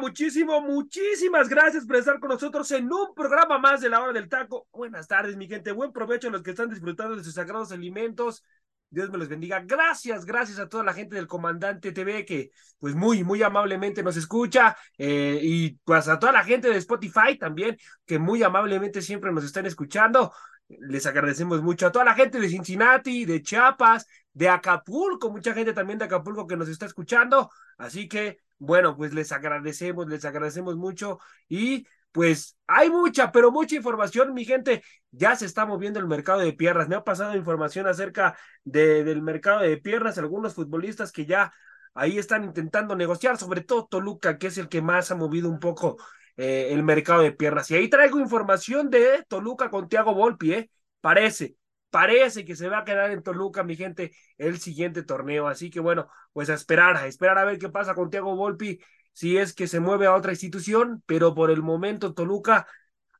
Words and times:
Muchísimo. 0.00 0.60
Muchísimas 0.60 1.48
gracias 1.48 1.86
por 1.86 1.96
estar 1.96 2.18
con 2.18 2.30
nosotros 2.30 2.70
en 2.72 2.92
un 2.92 3.14
programa 3.14 3.58
más 3.58 3.80
de 3.80 3.88
la 3.88 4.00
hora 4.00 4.12
del 4.12 4.28
taco. 4.28 4.66
Buenas 4.72 5.06
tardes, 5.06 5.36
mi 5.36 5.46
gente. 5.46 5.72
Buen 5.72 5.92
provecho 5.92 6.28
a 6.28 6.30
los 6.30 6.42
que 6.42 6.50
están 6.50 6.70
disfrutando 6.70 7.16
de 7.16 7.22
sus 7.22 7.34
sagrados 7.34 7.70
alimentos. 7.72 8.42
Dios 8.88 9.10
me 9.10 9.18
los 9.18 9.28
bendiga. 9.28 9.60
Gracias, 9.64 10.24
gracias 10.24 10.58
a 10.58 10.68
toda 10.68 10.82
la 10.82 10.92
gente 10.92 11.14
del 11.14 11.28
Comandante 11.28 11.92
TV 11.92 12.24
que 12.24 12.50
pues 12.78 12.94
muy, 12.94 13.22
muy 13.22 13.42
amablemente 13.42 14.02
nos 14.02 14.16
escucha 14.16 14.76
eh, 14.98 15.38
y 15.40 15.78
pues 15.84 16.08
a 16.08 16.18
toda 16.18 16.32
la 16.32 16.42
gente 16.42 16.68
de 16.68 16.76
Spotify 16.78 17.38
también 17.38 17.76
que 18.04 18.18
muy 18.18 18.42
amablemente 18.42 19.00
siempre 19.02 19.32
nos 19.32 19.44
están 19.44 19.66
escuchando. 19.66 20.32
Les 20.68 21.06
agradecemos 21.06 21.62
mucho 21.62 21.86
a 21.86 21.92
toda 21.92 22.04
la 22.04 22.14
gente 22.14 22.40
de 22.40 22.48
Cincinnati, 22.48 23.24
de 23.24 23.42
Chiapas, 23.42 24.06
de 24.32 24.48
Acapulco, 24.48 25.30
mucha 25.30 25.54
gente 25.54 25.72
también 25.72 25.98
de 25.98 26.06
Acapulco 26.06 26.46
que 26.46 26.56
nos 26.56 26.68
está 26.68 26.86
escuchando. 26.86 27.50
Así 27.78 28.08
que 28.08 28.38
bueno, 28.60 28.96
pues 28.96 29.12
les 29.14 29.32
agradecemos, 29.32 30.06
les 30.08 30.24
agradecemos 30.24 30.76
mucho 30.76 31.18
y 31.48 31.86
pues 32.12 32.56
hay 32.66 32.90
mucha, 32.90 33.32
pero 33.32 33.50
mucha 33.50 33.76
información, 33.76 34.34
mi 34.34 34.44
gente. 34.44 34.82
Ya 35.12 35.34
se 35.36 35.46
está 35.46 35.66
moviendo 35.66 35.98
el 35.98 36.06
mercado 36.06 36.40
de 36.40 36.52
piernas. 36.52 36.88
Me 36.88 36.94
ha 36.96 37.04
pasado 37.04 37.36
información 37.36 37.86
acerca 37.88 38.36
de, 38.64 39.02
del 39.04 39.22
mercado 39.22 39.60
de 39.60 39.76
piernas, 39.78 40.18
algunos 40.18 40.54
futbolistas 40.54 41.12
que 41.12 41.26
ya 41.26 41.52
ahí 41.94 42.18
están 42.18 42.44
intentando 42.44 42.94
negociar, 42.96 43.36
sobre 43.36 43.62
todo 43.62 43.86
Toluca, 43.86 44.38
que 44.38 44.48
es 44.48 44.58
el 44.58 44.68
que 44.68 44.82
más 44.82 45.10
ha 45.10 45.16
movido 45.16 45.48
un 45.48 45.58
poco 45.60 45.96
eh, 46.36 46.68
el 46.72 46.82
mercado 46.82 47.22
de 47.22 47.32
piernas. 47.32 47.70
Y 47.70 47.74
ahí 47.76 47.88
traigo 47.88 48.20
información 48.20 48.90
de 48.90 49.24
Toluca 49.28 49.70
con 49.70 49.88
Tiago 49.88 50.14
Volpi, 50.14 50.52
¿eh? 50.54 50.70
Parece, 51.00 51.56
parece 51.90 52.44
que 52.44 52.56
se 52.56 52.68
va 52.68 52.78
a 52.78 52.84
quedar 52.84 53.10
en 53.10 53.22
Toluca, 53.22 53.64
mi 53.64 53.76
gente, 53.76 54.12
el 54.38 54.58
siguiente 54.58 55.02
torneo. 55.02 55.48
Así 55.48 55.70
que 55.70 55.80
bueno, 55.80 56.08
pues 56.32 56.50
a 56.50 56.54
esperar, 56.54 56.96
a 56.96 57.06
esperar 57.06 57.38
a 57.38 57.44
ver 57.44 57.58
qué 57.58 57.68
pasa 57.68 57.94
con 57.94 58.10
Tiago 58.10 58.36
Volpi, 58.36 58.80
si 59.12 59.36
es 59.36 59.52
que 59.52 59.66
se 59.66 59.80
mueve 59.80 60.06
a 60.06 60.14
otra 60.14 60.32
institución, 60.32 61.02
pero 61.06 61.34
por 61.34 61.50
el 61.50 61.62
momento 61.62 62.14
Toluca 62.14 62.66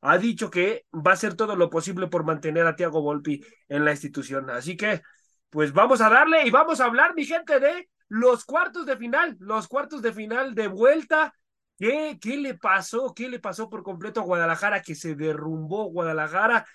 ha 0.01 0.17
dicho 0.17 0.49
que 0.49 0.85
va 0.93 1.11
a 1.11 1.13
hacer 1.13 1.35
todo 1.35 1.55
lo 1.55 1.69
posible 1.69 2.07
por 2.07 2.23
mantener 2.23 2.65
a 2.65 2.75
Tiago 2.75 3.01
Volpi 3.01 3.43
en 3.67 3.85
la 3.85 3.91
institución. 3.91 4.49
Así 4.49 4.75
que, 4.75 5.01
pues 5.49 5.73
vamos 5.73 6.01
a 6.01 6.09
darle 6.09 6.45
y 6.47 6.49
vamos 6.49 6.79
a 6.79 6.85
hablar, 6.85 7.13
mi 7.13 7.25
gente, 7.25 7.59
de 7.59 7.89
los 8.07 8.45
cuartos 8.45 8.85
de 8.85 8.97
final, 8.97 9.37
los 9.39 9.67
cuartos 9.67 10.01
de 10.01 10.13
final 10.13 10.55
de 10.55 10.67
vuelta. 10.67 11.33
¿Qué, 11.77 12.17
¿Qué 12.21 12.37
le 12.37 12.55
pasó? 12.55 13.13
¿Qué 13.13 13.29
le 13.29 13.39
pasó 13.39 13.69
por 13.69 13.83
completo 13.83 14.21
a 14.21 14.23
Guadalajara? 14.23 14.81
Que 14.81 14.95
se 14.95 15.15
derrumbó 15.15 15.85
Guadalajara 15.85 16.65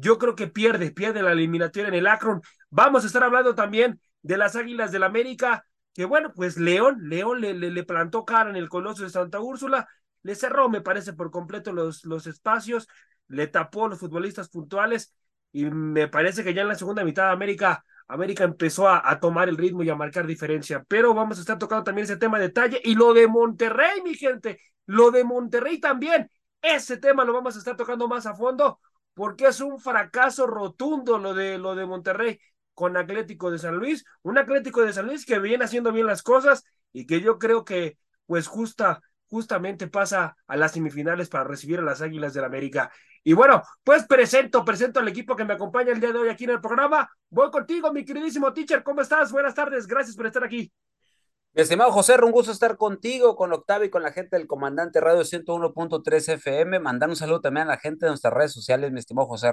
yo 0.00 0.18
creo 0.18 0.36
que 0.36 0.46
pierde, 0.46 0.92
pierde 0.92 1.22
la 1.22 1.32
eliminatoria 1.32 1.88
en 1.88 1.94
el 1.94 2.06
Akron. 2.06 2.40
Vamos 2.70 3.02
a 3.02 3.08
estar 3.08 3.24
hablando 3.24 3.54
también 3.54 4.00
de 4.22 4.36
las 4.38 4.54
Águilas 4.54 4.92
del 4.92 5.02
América, 5.02 5.64
que 5.92 6.04
bueno, 6.04 6.32
pues 6.34 6.56
León, 6.56 6.98
León 7.08 7.40
le, 7.40 7.52
le, 7.54 7.82
plantó 7.82 8.24
cara 8.24 8.48
en 8.48 8.56
el 8.56 8.68
Coloso 8.68 9.02
de 9.02 9.10
Santa 9.10 9.40
Úrsula, 9.40 9.88
le 10.22 10.36
cerró, 10.36 10.68
me 10.68 10.80
parece, 10.80 11.14
por 11.14 11.32
completo 11.32 11.72
los, 11.72 12.04
los 12.04 12.28
espacios, 12.28 12.86
le 13.26 13.48
tapó 13.48 13.88
los 13.88 13.98
futbolistas 13.98 14.48
puntuales 14.48 15.14
y 15.50 15.64
me 15.64 16.06
parece 16.06 16.44
que 16.44 16.54
ya 16.54 16.62
en 16.62 16.68
la 16.68 16.74
segunda 16.76 17.02
mitad 17.04 17.26
de 17.26 17.32
América, 17.32 17.84
América 18.06 18.44
empezó 18.44 18.88
a, 18.88 19.02
a, 19.04 19.18
tomar 19.18 19.48
el 19.48 19.56
ritmo 19.56 19.82
y 19.82 19.90
a 19.90 19.96
marcar 19.96 20.26
diferencia. 20.26 20.84
Pero 20.86 21.12
vamos 21.12 21.38
a 21.38 21.40
estar 21.40 21.58
tocando 21.58 21.82
también 21.82 22.04
ese 22.04 22.16
tema 22.16 22.38
de 22.38 22.48
detalle 22.48 22.80
y 22.84 22.94
lo 22.94 23.14
de 23.14 23.26
Monterrey, 23.26 24.00
mi 24.04 24.14
gente, 24.14 24.60
lo 24.86 25.10
de 25.10 25.24
Monterrey 25.24 25.80
también. 25.80 26.30
Ese 26.62 26.98
tema 26.98 27.24
lo 27.24 27.32
vamos 27.32 27.56
a 27.56 27.58
estar 27.58 27.76
tocando 27.76 28.06
más 28.06 28.26
a 28.26 28.34
fondo 28.34 28.78
porque 29.18 29.48
es 29.48 29.60
un 29.60 29.80
fracaso 29.80 30.46
rotundo 30.46 31.18
lo 31.18 31.34
de, 31.34 31.58
lo 31.58 31.74
de 31.74 31.86
Monterrey 31.86 32.38
con 32.72 32.96
Atlético 32.96 33.50
de 33.50 33.58
San 33.58 33.74
Luis, 33.74 34.04
un 34.22 34.38
Atlético 34.38 34.82
de 34.82 34.92
San 34.92 35.06
Luis 35.06 35.26
que 35.26 35.40
viene 35.40 35.64
haciendo 35.64 35.90
bien 35.90 36.06
las 36.06 36.22
cosas 36.22 36.62
y 36.92 37.04
que 37.04 37.20
yo 37.20 37.36
creo 37.36 37.64
que 37.64 37.98
pues 38.26 38.46
justa, 38.46 39.00
justamente 39.28 39.88
pasa 39.88 40.36
a 40.46 40.56
las 40.56 40.70
semifinales 40.70 41.28
para 41.28 41.42
recibir 41.42 41.80
a 41.80 41.82
las 41.82 42.00
Águilas 42.00 42.32
del 42.32 42.44
América. 42.44 42.92
Y 43.24 43.32
bueno, 43.32 43.64
pues 43.82 44.06
presento, 44.06 44.64
presento 44.64 45.00
al 45.00 45.08
equipo 45.08 45.34
que 45.34 45.44
me 45.44 45.54
acompaña 45.54 45.90
el 45.90 45.98
día 45.98 46.12
de 46.12 46.18
hoy 46.20 46.28
aquí 46.28 46.44
en 46.44 46.50
el 46.50 46.60
programa. 46.60 47.10
Voy 47.28 47.50
contigo, 47.50 47.92
mi 47.92 48.04
queridísimo 48.04 48.52
teacher, 48.52 48.84
¿cómo 48.84 49.00
estás? 49.00 49.32
Buenas 49.32 49.56
tardes, 49.56 49.88
gracias 49.88 50.14
por 50.14 50.26
estar 50.26 50.44
aquí. 50.44 50.72
Mi 51.54 51.62
estimado 51.62 51.90
José, 51.92 52.14
un 52.22 52.30
gusto 52.30 52.52
estar 52.52 52.76
contigo, 52.76 53.34
con 53.34 53.52
Octavio 53.52 53.86
y 53.86 53.90
con 53.90 54.02
la 54.02 54.12
gente 54.12 54.36
del 54.36 54.46
Comandante 54.46 55.00
Radio 55.00 55.24
101.3 55.24 56.34
FM. 56.34 56.78
Mandar 56.78 57.08
un 57.08 57.16
saludo 57.16 57.40
también 57.40 57.66
a 57.66 57.70
la 57.70 57.78
gente 57.78 58.04
de 58.04 58.10
nuestras 58.10 58.32
redes 58.32 58.52
sociales, 58.52 58.92
mi 58.92 59.00
estimado 59.00 59.26
José 59.26 59.50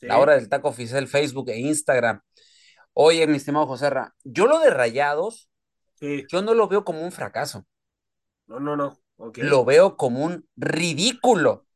la 0.00 0.18
hora 0.18 0.34
del 0.34 0.48
taco 0.48 0.68
oficial, 0.68 1.06
Facebook 1.06 1.48
e 1.50 1.58
Instagram. 1.60 2.20
Oye, 2.92 3.26
mi 3.28 3.36
estimado 3.36 3.66
José 3.66 3.88
yo 4.24 4.46
lo 4.46 4.58
de 4.58 4.70
Rayados, 4.70 5.48
yo 6.00 6.42
no 6.42 6.54
lo 6.54 6.68
veo 6.68 6.84
como 6.84 7.02
un 7.02 7.12
fracaso. 7.12 7.64
No, 8.46 8.58
no, 8.58 8.76
no. 8.76 8.98
Lo 9.36 9.64
veo 9.64 9.96
como 9.96 10.24
un 10.24 10.46
ridículo. 10.56 11.66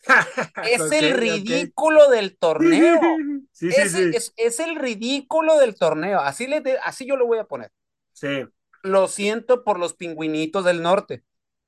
es 0.64 0.92
el 0.92 1.14
ridículo 1.14 2.08
del 2.10 2.38
torneo. 2.38 3.00
Sí, 3.52 3.70
sí, 3.72 3.80
es, 3.82 3.94
es, 3.94 4.32
es, 4.36 4.60
el 4.60 4.76
ridículo 4.76 5.58
del 5.58 5.74
torneo. 5.74 6.20
Así, 6.20 6.46
le 6.46 6.62
así 6.82 7.04
yo 7.04 7.16
lo 7.16 7.26
voy 7.26 7.36
a 7.36 7.44
poner. 7.44 7.70
Sí 8.12 8.46
lo 8.82 9.08
siento 9.08 9.64
por 9.64 9.78
los 9.78 9.94
pingüinitos 9.94 10.64
del 10.64 10.82
norte. 10.82 11.24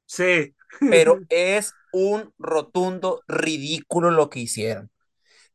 Sí. 0.06 0.54
Pero 0.88 1.20
es 1.28 1.74
un 1.92 2.32
rotundo 2.38 3.22
ridículo 3.26 4.10
lo 4.10 4.30
que 4.30 4.40
hicieron. 4.40 4.90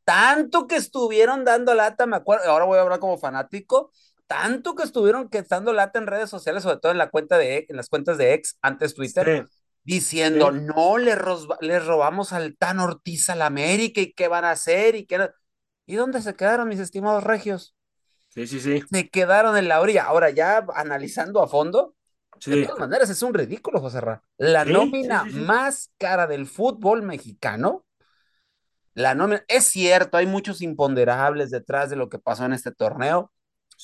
Tanto 0.04 0.68
que 0.68 0.78
estuvieron 0.78 1.44
dando 1.46 1.74
lata, 1.74 2.06
me 2.06 2.16
acuerdo, 2.16 2.50
ahora 2.50 2.66
voy 2.66 2.78
a 2.78 2.82
hablar 2.82 3.00
como 3.00 3.18
fanático, 3.18 3.92
tanto 4.26 4.76
que 4.76 4.84
estuvieron 4.84 5.30
que 5.30 5.42
dando 5.44 5.74
lata 5.74 6.00
en 6.00 6.08
redes 6.08 6.30
sociales, 6.30 6.64
sobre 6.64 6.78
todo 6.78 6.92
en 6.92 6.98
la 6.98 7.10
cuenta 7.10 7.38
de 7.38 7.66
en 7.70 7.76
las 7.76 7.90
cuentas 7.90 8.18
de 8.18 8.34
ex, 8.34 8.58
antes 8.62 8.96
Twitter, 8.96 9.48
diciendo, 9.84 10.52
no, 10.52 10.98
le, 10.98 11.18
le 11.62 11.80
robamos 11.80 12.34
al 12.34 12.58
Tan 12.58 12.80
Ortiz 12.80 13.30
a 13.30 13.36
la 13.36 13.46
América 13.48 14.02
y 14.02 14.14
qué 14.14 14.28
van 14.28 14.46
a 14.46 14.52
hacer 14.52 14.96
y 14.96 15.06
qué... 15.06 15.30
¿Y 15.86 15.96
dónde 15.96 16.22
se 16.22 16.36
quedaron 16.36 16.68
mis 16.68 16.80
estimados 16.80 17.24
regios? 17.24 17.77
Sí, 18.38 18.46
sí, 18.46 18.60
sí. 18.60 18.84
Se 18.92 19.10
quedaron 19.10 19.58
en 19.58 19.68
la 19.68 19.82
orilla. 19.82 20.04
Ahora, 20.04 20.30
ya 20.30 20.64
analizando 20.76 21.42
a 21.42 21.48
fondo, 21.48 21.96
de 22.46 22.66
todas 22.66 22.78
maneras 22.78 23.10
es 23.10 23.24
un 23.24 23.34
ridículo, 23.34 23.80
José 23.80 24.00
Ra. 24.00 24.22
La 24.38 24.64
nómina 24.64 25.26
más 25.26 25.92
cara 25.98 26.28
del 26.28 26.46
fútbol 26.46 27.02
mexicano. 27.02 27.84
La 28.94 29.16
nómina, 29.16 29.44
es 29.48 29.64
cierto, 29.66 30.18
hay 30.18 30.28
muchos 30.28 30.62
imponderables 30.62 31.50
detrás 31.50 31.90
de 31.90 31.96
lo 31.96 32.10
que 32.10 32.20
pasó 32.20 32.46
en 32.46 32.54
este 32.54 32.72
torneo, 32.72 33.32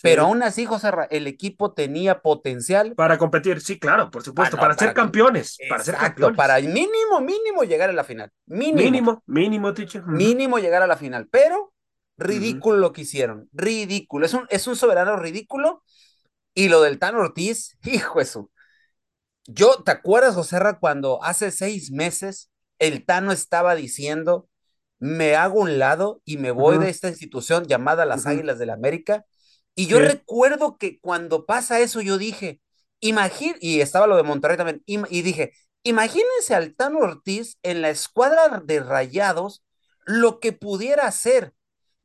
pero 0.04 0.26
aún 0.26 0.44
así, 0.44 0.66
José 0.66 0.92
Ra, 0.92 1.08
el 1.10 1.26
equipo 1.26 1.74
tenía 1.74 2.22
potencial. 2.22 2.94
Para 2.94 3.18
competir, 3.18 3.60
sí, 3.60 3.80
claro, 3.80 4.12
por 4.12 4.22
supuesto, 4.22 4.58
ah, 4.58 4.60
para, 4.60 4.78
ser 4.78 4.94
campeones. 4.94 5.58
para 5.68 5.84
ser 5.84 5.96
campeones. 5.96 6.38
Para 6.38 6.60
mínimo, 6.60 7.22
mínimo 7.22 7.64
llegar 7.64 7.90
a 7.90 7.94
la 7.94 8.04
final. 8.04 8.32
Mínimo. 8.46 8.78
Mínimo, 8.78 9.24
mínimo, 9.26 9.74
teacher. 9.74 10.04
Mínimo 10.06 10.60
llegar 10.60 10.84
a 10.84 10.88
la 10.88 10.96
final. 10.96 11.28
Pero 11.32 11.73
Ridículo 12.18 12.78
lo 12.78 12.94
que 12.94 13.02
hicieron, 13.02 13.50
ridículo. 13.54 14.26
Es 14.26 14.34
un, 14.34 14.46
es 14.50 14.68
un 14.68 14.76
soberano 14.76 15.16
ridículo. 15.18 15.84
Y 16.56 16.70
lo 16.70 16.82
del 16.82 17.00
Tan 17.00 17.16
Ortiz, 17.16 17.78
hijo 17.84 18.22
eso. 18.22 18.52
Yo, 19.46 19.84
¿te 19.84 19.92
acuerdas, 19.92 20.36
José 20.36 20.60
cuando 20.80 21.22
hace 21.24 21.52
seis 21.52 21.92
meses 21.92 22.50
el 22.80 23.06
Tano 23.06 23.32
estaba 23.32 23.76
diciendo, 23.76 24.48
me 25.00 25.36
hago 25.36 25.60
un 25.60 25.80
lado 25.80 26.22
y 26.24 26.38
me 26.38 26.52
voy 26.52 26.78
de 26.78 26.90
esta 26.90 27.10
institución 27.10 27.66
llamada 27.66 28.06
las 28.06 28.26
Águilas 28.26 28.58
del 28.58 28.68
la 28.68 28.74
América? 28.74 29.26
Y 29.76 29.88
yo 29.88 30.00
recuerdo 30.00 30.78
que 30.78 31.00
cuando 31.00 31.46
pasa 31.46 31.80
eso, 31.80 32.00
yo 32.00 32.18
dije, 32.18 32.62
imagínate, 33.00 33.60
y 33.62 33.82
estaba 33.82 34.08
lo 34.08 34.16
de 34.16 34.24
Monterrey 34.24 34.56
también, 34.56 34.82
y, 34.86 35.22
dije, 35.24 35.54
imagínense 35.84 36.56
al 36.56 36.76
Tano 36.76 37.00
Ortiz 37.00 37.58
en 37.64 37.82
la 37.82 37.90
escuadra 37.90 38.62
de 38.64 38.80
rayados, 38.80 39.64
lo 40.06 40.40
que 40.40 40.54
pudiera 40.54 41.08
hacer 41.08 41.54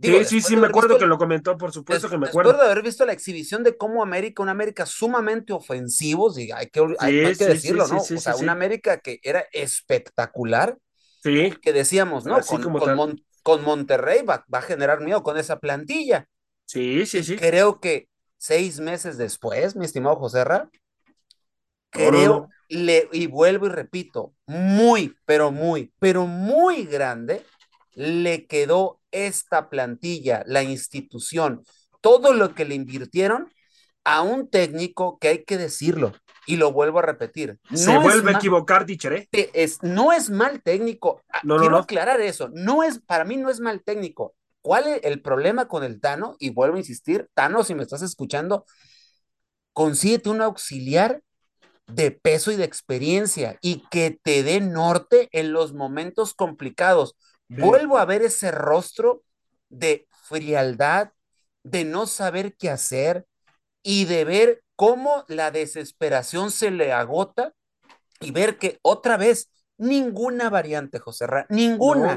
sí, 0.00 0.24
sí, 0.24 0.40
sí, 0.40 0.56
me 0.56 0.66
acuerdo 0.66 0.98
que 0.98 1.06
lo 1.06 1.18
comentó, 1.18 1.56
por 1.56 1.72
supuesto 1.72 2.08
que 2.08 2.18
me 2.18 2.26
acuerdo. 2.28 2.50
Después 2.50 2.66
de 2.66 2.72
haber 2.72 2.84
visto 2.84 3.04
la 3.04 3.12
exhibición 3.12 3.64
de 3.64 3.76
cómo 3.76 4.02
América, 4.02 4.42
una 4.42 4.52
América 4.52 4.86
sumamente 4.86 5.52
ofensivo, 5.52 6.32
y 6.38 6.50
hay 6.52 6.68
que, 6.68 6.86
hay, 6.98 7.36
que 7.36 7.46
decirlo, 7.46 7.86
¿no? 7.88 7.98
o 7.98 8.00
sea, 8.00 8.36
una 8.36 8.52
América 8.52 8.98
que 8.98 9.20
era 9.22 9.44
espectacular. 9.52 10.76
Sí. 11.22 11.52
Que 11.60 11.72
decíamos, 11.72 12.24
¿no? 12.24 12.38
con, 12.40 13.22
con 13.42 13.64
Monterrey 13.64 14.22
va, 14.22 14.44
va, 14.52 14.58
a 14.58 14.62
generar 14.62 15.00
miedo 15.00 15.22
con 15.22 15.36
esa 15.36 15.58
plantilla. 15.58 16.28
Sí, 16.64 17.06
sí, 17.06 17.24
sí. 17.24 17.36
Creo 17.36 17.80
que 17.80 18.08
seis 18.36 18.78
meses 18.78 19.18
después, 19.18 19.74
mi 19.74 19.84
estimado 19.84 20.16
José 20.16 20.44
Ra, 20.44 20.70
creo, 21.90 22.48
le, 22.68 23.08
y 23.12 23.26
vuelvo 23.26 23.66
y 23.66 23.70
repito, 23.70 24.34
muy, 24.46 25.16
pero 25.24 25.50
muy, 25.50 25.92
pero 25.98 26.26
muy 26.26 26.84
grande, 26.84 27.44
le 27.94 28.46
quedó 28.46 28.97
esta 29.10 29.70
plantilla, 29.70 30.42
la 30.46 30.62
institución, 30.62 31.62
todo 32.00 32.32
lo 32.32 32.54
que 32.54 32.64
le 32.64 32.74
invirtieron 32.74 33.52
a 34.04 34.22
un 34.22 34.48
técnico 34.48 35.18
que 35.18 35.28
hay 35.28 35.44
que 35.44 35.58
decirlo, 35.58 36.12
y 36.48 36.56
lo 36.56 36.72
vuelvo 36.72 37.00
a 37.00 37.02
repetir. 37.02 37.58
No 37.68 37.76
Se 37.76 37.98
vuelve 37.98 38.32
a 38.32 38.36
equivocar, 38.36 38.86
Tichere. 38.86 39.28
Es, 39.32 39.82
no 39.82 40.12
es 40.14 40.30
mal 40.30 40.62
técnico. 40.62 41.22
Ah, 41.30 41.40
no, 41.44 41.58
Quiero 41.58 41.76
aclarar 41.76 42.22
eso. 42.22 42.48
No 42.54 42.82
es, 42.82 43.00
para 43.00 43.26
mí 43.26 43.36
no 43.36 43.50
es 43.50 43.60
mal 43.60 43.82
técnico. 43.84 44.34
¿Cuál 44.62 44.86
es 44.86 45.00
el 45.04 45.20
problema 45.20 45.68
con 45.68 45.84
el 45.84 46.00
Tano? 46.00 46.36
Y 46.38 46.50
vuelvo 46.50 46.76
a 46.76 46.78
insistir, 46.78 47.28
Tano, 47.34 47.64
si 47.64 47.74
me 47.74 47.82
estás 47.82 48.00
escuchando, 48.00 48.64
consíguete 49.74 50.30
un 50.30 50.40
auxiliar 50.40 51.22
de 51.86 52.10
peso 52.12 52.50
y 52.50 52.56
de 52.56 52.64
experiencia 52.64 53.58
y 53.60 53.84
que 53.90 54.18
te 54.22 54.42
dé 54.42 54.60
norte 54.60 55.28
en 55.32 55.52
los 55.52 55.74
momentos 55.74 56.32
complicados. 56.32 57.14
Vuelvo 57.48 57.98
a 57.98 58.04
ver 58.04 58.22
ese 58.22 58.50
rostro 58.50 59.22
de 59.68 60.06
frialdad, 60.24 61.12
de 61.62 61.84
no 61.84 62.06
saber 62.06 62.56
qué 62.56 62.70
hacer 62.70 63.26
y 63.82 64.04
de 64.04 64.24
ver 64.24 64.62
cómo 64.76 65.24
la 65.28 65.50
desesperación 65.50 66.50
se 66.50 66.70
le 66.70 66.92
agota 66.92 67.54
y 68.20 68.30
ver 68.30 68.58
que 68.58 68.78
otra 68.82 69.16
vez 69.16 69.50
ninguna 69.76 70.50
variante, 70.50 70.98
José 70.98 71.26
Ra, 71.26 71.46
ninguna, 71.48 72.16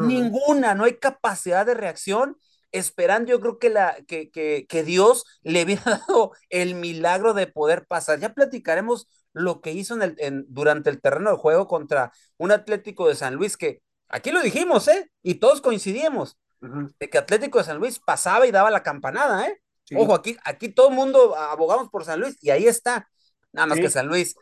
ninguna, 0.00 0.74
no 0.74 0.84
hay 0.84 0.94
capacidad 0.94 1.66
de 1.66 1.74
reacción 1.74 2.36
esperando 2.72 3.30
yo 3.30 3.40
creo 3.40 3.58
que, 3.58 3.70
la, 3.70 3.96
que, 4.06 4.30
que, 4.30 4.66
que, 4.68 4.84
Dios 4.84 5.24
le 5.42 5.60
había 5.62 5.82
dado 5.84 6.32
el 6.48 6.74
milagro 6.74 7.34
de 7.34 7.46
poder 7.46 7.86
pasar. 7.86 8.20
Ya 8.20 8.34
platicaremos 8.34 9.08
lo 9.32 9.60
que 9.60 9.72
hizo 9.72 9.94
en 9.94 10.02
el, 10.02 10.14
en, 10.18 10.44
durante 10.48 10.90
el 10.90 11.00
terreno 11.00 11.30
de 11.30 11.36
juego 11.36 11.66
contra 11.66 12.12
un 12.36 12.52
Atlético 12.52 13.08
de 13.08 13.14
San 13.14 13.34
Luis 13.34 13.56
que 13.56 13.82
aquí 14.10 14.30
lo 14.30 14.42
dijimos, 14.42 14.88
¿eh? 14.88 15.10
Y 15.22 15.36
todos 15.36 15.60
coincidimos, 15.60 16.38
de 16.60 17.08
que 17.08 17.18
Atlético 17.18 17.58
de 17.58 17.64
San 17.64 17.78
Luis 17.78 17.98
pasaba 17.98 18.46
y 18.46 18.50
daba 18.50 18.70
la 18.70 18.82
campanada, 18.82 19.46
¿eh? 19.46 19.60
Ojo, 19.96 20.14
aquí, 20.14 20.36
aquí 20.44 20.68
todo 20.68 20.90
el 20.90 20.94
mundo 20.94 21.34
abogamos 21.36 21.88
por 21.88 22.04
San 22.04 22.20
Luis 22.20 22.36
y 22.40 22.50
ahí 22.50 22.66
está. 22.66 23.08
Nada 23.52 23.66
más 23.66 23.78
que 23.78 23.90
San 23.90 24.06
Luis 24.06 24.36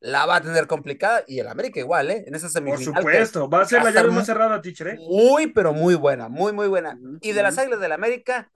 la 0.00 0.26
va 0.26 0.36
a 0.36 0.40
tener 0.40 0.66
complicada 0.66 1.24
y 1.26 1.38
el 1.38 1.48
América 1.48 1.80
igual, 1.80 2.10
¿eh? 2.10 2.24
En 2.26 2.34
esa 2.34 2.48
semifinal. 2.48 2.92
Por 2.92 3.02
supuesto, 3.02 3.48
va 3.48 3.62
a 3.62 3.64
ser 3.64 3.82
la 3.82 3.90
llave 3.90 4.10
más 4.10 4.26
cerrada, 4.26 4.60
teacher, 4.60 4.88
¿eh? 4.88 4.98
Muy, 4.98 5.48
pero 5.48 5.72
muy 5.72 5.94
buena, 5.94 6.28
muy, 6.28 6.52
muy 6.52 6.68
buena. 6.68 6.98
y 7.20 7.32
de 7.32 7.42
las 7.42 7.58
Águilas 7.58 7.80
del 7.80 7.92
América, 7.92 8.50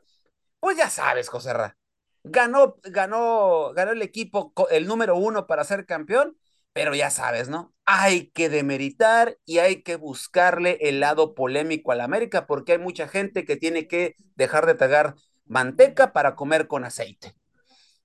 pues 0.60 0.76
ya 0.76 0.90
sabes, 0.90 1.28
José 1.28 1.52
Ra. 1.52 1.76
Ganó, 2.24 2.76
ganó, 2.82 3.72
ganó 3.74 3.92
el 3.92 4.02
equipo, 4.02 4.52
el 4.70 4.86
número 4.86 5.16
uno 5.16 5.46
para 5.46 5.64
ser 5.64 5.86
campeón, 5.86 6.36
pero 6.78 6.94
ya 6.94 7.10
sabes, 7.10 7.48
¿no? 7.48 7.74
Hay 7.86 8.30
que 8.30 8.48
demeritar 8.48 9.36
y 9.44 9.58
hay 9.58 9.82
que 9.82 9.96
buscarle 9.96 10.78
el 10.80 11.00
lado 11.00 11.34
polémico 11.34 11.90
al 11.90 12.00
América 12.00 12.46
porque 12.46 12.70
hay 12.70 12.78
mucha 12.78 13.08
gente 13.08 13.44
que 13.44 13.56
tiene 13.56 13.88
que 13.88 14.14
dejar 14.36 14.64
de 14.64 14.76
tragar 14.76 15.16
manteca 15.44 16.12
para 16.12 16.36
comer 16.36 16.68
con 16.68 16.84
aceite. 16.84 17.34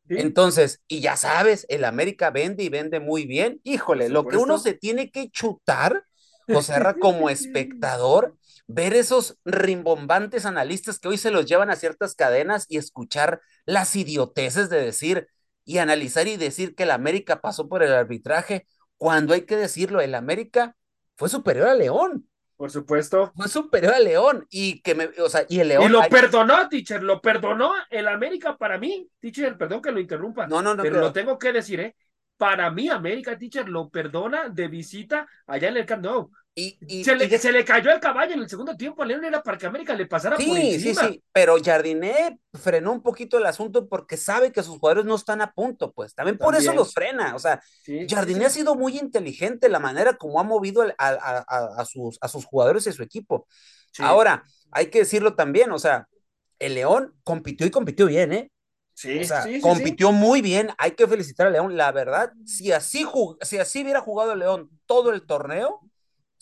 Entonces, 0.10 0.82
y 0.88 1.02
ya 1.02 1.18
sabes, 1.18 1.68
el 1.70 1.86
América 1.86 2.32
vende 2.32 2.64
y 2.64 2.70
vende 2.70 3.00
muy 3.00 3.28
bien. 3.28 3.62
Híjole, 3.64 4.10
lo 4.10 4.26
que 4.26 4.38
uno 4.38 4.58
se 4.58 4.74
tiene 4.74 5.12
que 5.12 5.30
chutar, 5.30 6.06
o 6.48 6.64
sea, 6.64 6.96
como 7.00 7.30
espectador, 7.30 8.36
ver 8.66 8.96
esos 8.96 9.38
rimbombantes 9.46 10.48
analistas 10.48 10.98
que 10.98 11.10
hoy 11.10 11.20
se 11.20 11.30
los 11.30 11.46
llevan 11.46 11.70
a 11.70 11.76
ciertas 11.76 12.16
cadenas 12.16 12.66
y 12.70 12.78
escuchar 12.78 13.40
las 13.68 13.96
idioteces 13.96 14.72
de 14.72 14.82
decir 14.82 15.28
y 15.66 15.78
analizar 15.78 16.28
y 16.28 16.38
decir 16.38 16.76
que 16.76 16.84
el 16.84 16.92
América 16.92 17.42
pasó 17.42 17.68
por 17.68 17.84
el 17.84 17.94
arbitraje, 17.94 18.68
cuando 18.98 19.34
hay 19.34 19.42
que 19.42 19.56
decirlo, 19.56 20.02
el 20.02 20.16
América 20.16 20.76
fue 21.16 21.30
superior 21.30 21.68
a 21.68 21.76
León. 21.76 22.28
Por 22.56 22.72
supuesto. 22.72 23.34
Fue 23.36 23.48
superior 23.50 23.94
a 23.94 24.00
León 24.00 24.46
y 24.50 24.82
que 24.82 24.96
me, 24.96 25.10
o 25.20 25.30
sea, 25.30 25.46
y 25.50 25.60
el 25.60 25.70
León. 25.70 25.84
Y 25.84 25.90
lo 25.90 26.02
perdonó, 26.10 26.70
teacher, 26.70 27.04
lo 27.04 27.22
perdonó 27.22 27.74
el 27.90 28.08
América 28.08 28.58
para 28.58 28.78
mí, 28.78 29.10
teacher, 29.20 29.58
perdón 29.58 29.82
que 29.82 29.92
lo 29.92 30.00
interrumpa. 30.00 30.48
No, 30.48 30.62
no, 30.62 30.76
no. 30.76 30.84
Pero, 30.84 31.00
lo 31.00 31.12
tengo 31.12 31.38
que 31.38 31.52
decir, 31.52 31.80
¿eh? 31.80 31.96
Para 32.38 32.72
mí, 32.72 32.90
América, 32.90 33.38
teacher, 33.38 33.70
lo 33.70 33.90
perdona 33.90 34.50
de 34.50 34.68
visita 34.68 35.28
allá 35.48 35.70
en 35.70 35.78
el 35.78 35.86
Camp 35.86 36.04
Nou. 36.04 36.32
Y, 36.56 37.04
se, 37.04 37.16
le, 37.16 37.36
se, 37.40 37.52
le, 37.52 37.66
cayó 37.66 37.92
el 37.92 38.00
caballo 38.00 38.34
en 38.34 38.40
el 38.42 38.48
segundo 38.48 38.78
tiempo 38.78 39.02
a 39.02 39.08
León 39.08 39.26
era 39.26 39.42
para 39.42 39.58
que 39.58 39.66
América 39.66 39.96
le 39.96 40.06
pasara 40.06 40.38
sí, 40.38 40.46
por 40.46 40.58
encima. 40.58 41.02
Sí, 41.02 41.08
sí, 41.14 41.24
pero 41.32 41.56
Jardiné 41.60 42.40
frenó 42.54 42.92
un 42.92 43.02
poquito 43.02 43.40
el 43.40 43.46
asunto 43.48 43.90
porque 43.90 44.18
sabe 44.18 44.52
que 44.52 44.62
sus 44.62 44.78
jugadores 44.78 45.06
no 45.06 45.16
están 45.16 45.42
a 45.42 45.52
punto, 45.52 45.92
pues 45.92 46.14
también, 46.14 46.38
por 46.38 46.56
eso 46.56 46.72
los 46.74 46.94
frena. 46.94 47.34
O 47.36 47.40
sea, 47.40 47.60
sí, 47.82 48.06
Jardiné 48.08 48.46
ha 48.46 48.50
sido 48.52 48.76
muy 48.76 49.00
inteligente 49.00 49.68
la 49.68 49.80
manera 49.80 50.14
como 50.14 50.40
ha 50.40 50.44
movido 50.44 50.84
a, 50.84 50.94
a, 51.00 51.44
a, 51.82 51.86
sus, 51.86 52.20
a 52.22 52.28
sus 52.28 52.46
jugadores 52.46 52.86
y 52.86 52.92
su 52.92 53.02
equipo. 53.02 53.48
Ahora, 53.98 54.44
hay 54.70 54.88
que 54.88 55.00
decirlo 55.00 55.34
también, 55.36 55.72
o 55.72 55.80
sea, 55.80 56.08
el 56.60 56.76
León 56.76 57.16
compitió 57.24 57.66
y 57.66 57.72
compitió 57.72 58.06
bien, 58.06 58.32
¿eh? 58.32 58.52
Sí, 58.94 59.20
o 59.20 59.24
sea, 59.24 59.46
compitió 59.62 60.12
muy 60.12 60.42
bien. 60.42 60.70
Hay 60.78 60.92
que 60.92 61.08
felicitar 61.08 61.48
a 61.48 61.50
León. 61.50 61.76
La 61.76 61.92
verdad, 61.92 62.32
si 62.46 62.72
así, 62.72 63.06
si 63.42 63.58
así 63.58 63.84
hubiera 63.84 64.02
jugado 64.02 64.34
el 64.34 64.40
León 64.40 64.70
todo 64.86 65.12
el 65.12 65.26
torneo, 65.26 65.82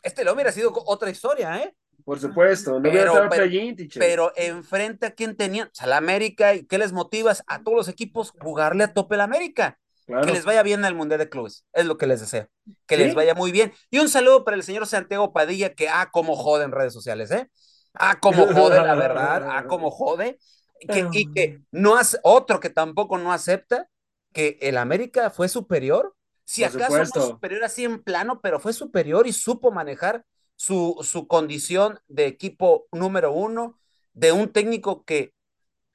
este 0.03 0.24
lo 0.24 0.33
hubiera 0.33 0.51
sido 0.51 0.71
otra 0.86 1.09
historia, 1.09 1.57
¿eh? 1.63 1.75
Por 2.03 2.19
supuesto, 2.19 2.80
no 2.80 2.81
pero, 2.81 3.13
pero, 3.30 3.48
pero, 3.95 4.33
enfrente 4.36 5.06
a 5.06 5.12
quién 5.12 5.38
tenían, 5.38 5.68
o 5.68 5.71
sea, 5.71 5.88
la 5.88 5.98
América, 5.98 6.56
¿y 6.56 6.65
qué 6.65 6.77
les 6.77 6.92
motivas 6.94 7.44
a 7.48 7.63
todos 7.63 7.77
los 7.77 7.88
equipos? 7.88 8.33
Jugarle 8.39 8.83
a 8.83 8.94
tope 8.94 9.18
la 9.18 9.25
América. 9.25 9.77
Claro. 10.07 10.25
Que 10.25 10.33
les 10.33 10.44
vaya 10.44 10.63
bien 10.63 10.83
al 10.83 10.95
Mundial 10.95 11.19
de 11.19 11.30
Clubes, 11.30 11.65
es 11.74 11.86
lo 11.86 11.98
que 11.98 12.07
les 12.07 12.19
deseo. 12.19 12.50
Que 12.88 12.95
¿Sí? 12.95 13.03
les 13.03 13.13
vaya 13.15 13.36
muy 13.36 13.51
bien. 13.51 13.71
Y 13.92 14.00
un 14.00 14.09
saludo 14.09 14.44
para 14.44 14.57
el 14.57 14.63
señor 14.63 14.88
Santiago 14.88 15.31
Padilla, 15.31 15.74
que 15.74 15.89
ah, 15.89 16.09
como 16.12 16.36
jode 16.36 16.65
en 16.65 16.71
redes 16.71 16.92
sociales, 16.92 17.30
¿eh? 17.31 17.48
Ah, 17.94 18.19
como 18.19 18.48
jode, 18.53 18.81
la 18.81 18.95
verdad, 18.95 19.48
ah, 19.50 19.65
como 19.68 19.92
jode. 19.92 20.39
Que, 20.88 21.07
y 21.12 21.31
que 21.31 21.62
no 21.72 21.95
hace, 21.95 22.18
otro 22.24 22.60
que 22.60 22.69
tampoco 22.69 23.18
no 23.18 23.31
acepta 23.31 23.88
que 24.33 24.57
el 24.62 24.78
América 24.78 25.30
fue 25.30 25.48
superior 25.48 26.16
si 26.44 26.63
Por 26.66 26.81
acaso 26.81 27.06
fue 27.13 27.22
superior 27.28 27.63
así 27.63 27.86
en 27.86 28.04
plano, 28.04 28.42
pero 28.42 28.60
fue 28.60 28.74
superior 28.74 29.25
y 29.25 29.31
supo 29.31 29.72
manejar 29.72 30.25
su, 30.57 30.98
su 31.01 31.25
condición 31.25 32.00
de 32.07 32.25
equipo 32.25 32.88
número 32.92 33.31
uno, 33.31 33.80
de 34.13 34.33
un 34.33 34.51
técnico 34.51 35.06
que, 35.06 35.33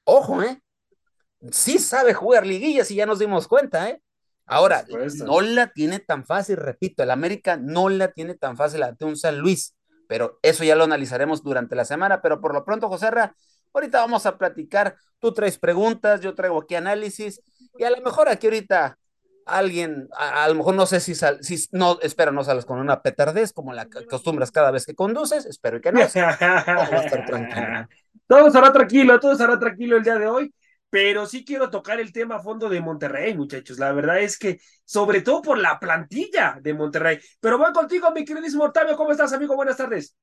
ojo, 0.05 0.43
¿eh? 0.43 0.63
Sí 1.51 1.79
sabe 1.79 2.15
jugar 2.15 2.47
liguillas 2.47 2.91
y 2.91 2.95
ya 2.95 3.05
nos 3.05 3.19
dimos 3.19 3.49
cuenta, 3.49 3.91
¿eh? 3.91 4.03
Ahora, 4.47 4.85
no 5.25 5.41
la 5.43 5.73
tiene 5.73 5.99
tan 5.99 6.25
fácil, 6.25 6.57
repito, 6.57 7.03
el 7.03 7.11
América 7.11 7.57
no 7.57 7.89
la 7.89 8.13
tiene 8.13 8.35
tan 8.35 8.57
fácil 8.57 8.83
ante 8.83 9.05
un 9.05 9.17
San 9.17 9.39
Luis, 9.39 9.77
pero 10.09 10.39
eso 10.41 10.65
ya 10.65 10.75
lo 10.75 10.85
analizaremos 10.85 11.43
durante 11.43 11.77
la 11.77 11.85
semana, 11.85 12.23
pero 12.23 12.41
por 12.41 12.55
lo 12.55 12.65
pronto, 12.65 12.89
José 12.89 13.11
Ra, 13.11 13.37
ahorita 13.73 14.01
vamos 14.01 14.27
a 14.27 14.39
platicar, 14.39 14.97
tú 15.19 15.33
traes 15.33 15.59
preguntas, 15.59 16.21
yo 16.21 16.35
traigo 16.35 16.61
aquí 16.61 16.75
análisis, 16.75 17.41
y 17.79 17.85
a 17.85 17.91
lo 17.91 18.01
mejor 18.01 18.29
aquí 18.29 18.47
ahorita 18.47 18.99
alguien, 19.47 20.09
a, 20.17 20.45
a, 20.45 20.49
lo 20.49 20.57
mejor 20.57 20.75
no 20.75 20.87
sé 20.87 21.01
si, 21.01 21.15
sal, 21.15 21.39
si 21.43 21.57
no, 21.71 21.99
espero 22.03 22.33
no 22.33 22.43
sales 22.43 22.67
con 22.67 22.79
una 22.79 23.01
petardez 23.01 23.53
como 23.53 23.73
la 23.73 23.83
acostumbras 23.83 24.51
cada 24.51 24.73
vez 24.73 24.85
que 24.85 24.95
conduces, 24.95 25.47
espero 25.47 25.81
que 25.81 25.93
no. 25.93 26.01
A 26.01 26.05
estar 26.07 27.25
tranquilo. 27.25 27.89
Todo 28.27 28.49
estará 28.49 28.73
tranquilo, 28.73 29.21
todo 29.21 29.33
estará 29.33 29.59
tranquilo 29.59 29.97
el 29.97 30.03
día 30.03 30.19
de 30.19 30.27
hoy, 30.27 30.53
pero 30.91 31.27
sí 31.27 31.45
quiero 31.45 31.71
tocar 31.71 32.01
el 32.01 32.13
tema 32.13 32.37
a 32.37 32.41
fondo 32.41 32.69
de 32.69 32.81
Monterrey, 32.81 33.35
muchachos. 33.37 33.79
La 33.79 33.93
verdad 33.93 34.21
es 34.21 34.37
que, 34.37 34.59
sobre 34.85 35.21
todo 35.23 35.43
por 35.43 35.59
la 35.59 35.79
plantilla 35.79 36.59
de 36.61 36.75
Monterrey. 36.75 37.21
Pero 37.41 37.57
voy 37.57 37.73
contigo, 37.73 38.11
mi 38.11 38.25
queridísimo 38.25 38.65
Octavio, 38.65 38.97
¿cómo 38.97 39.13
estás, 39.13 39.33
amigo? 39.33 39.55
Buenas 39.55 39.77
tardes. 39.77 40.17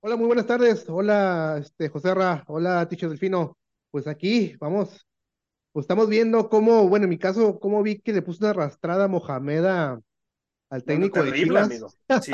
Hola, 0.00 0.16
muy 0.16 0.26
buenas 0.26 0.46
tardes. 0.46 0.84
Hola, 0.88 1.58
este, 1.60 1.88
José 1.88 2.14
Ra. 2.14 2.44
Hola, 2.46 2.86
Ticho 2.88 3.08
Delfino. 3.08 3.56
Pues 3.90 4.06
aquí, 4.06 4.54
vamos, 4.60 5.06
pues 5.72 5.84
estamos 5.84 6.08
viendo 6.08 6.48
cómo, 6.48 6.88
bueno, 6.88 7.04
en 7.04 7.10
mi 7.10 7.18
caso, 7.18 7.58
cómo 7.58 7.82
vi 7.82 7.98
que 7.98 8.12
le 8.12 8.22
puso 8.22 8.44
una 8.44 8.50
arrastrada 8.50 9.04
a 9.04 9.08
Mohamed 9.08 9.64
a, 9.64 10.00
al 10.70 10.84
técnico 10.84 11.22
terrible, 11.22 11.62
de 11.62 11.68
Chivas. 11.68 11.98
¿Sí? 12.22 12.32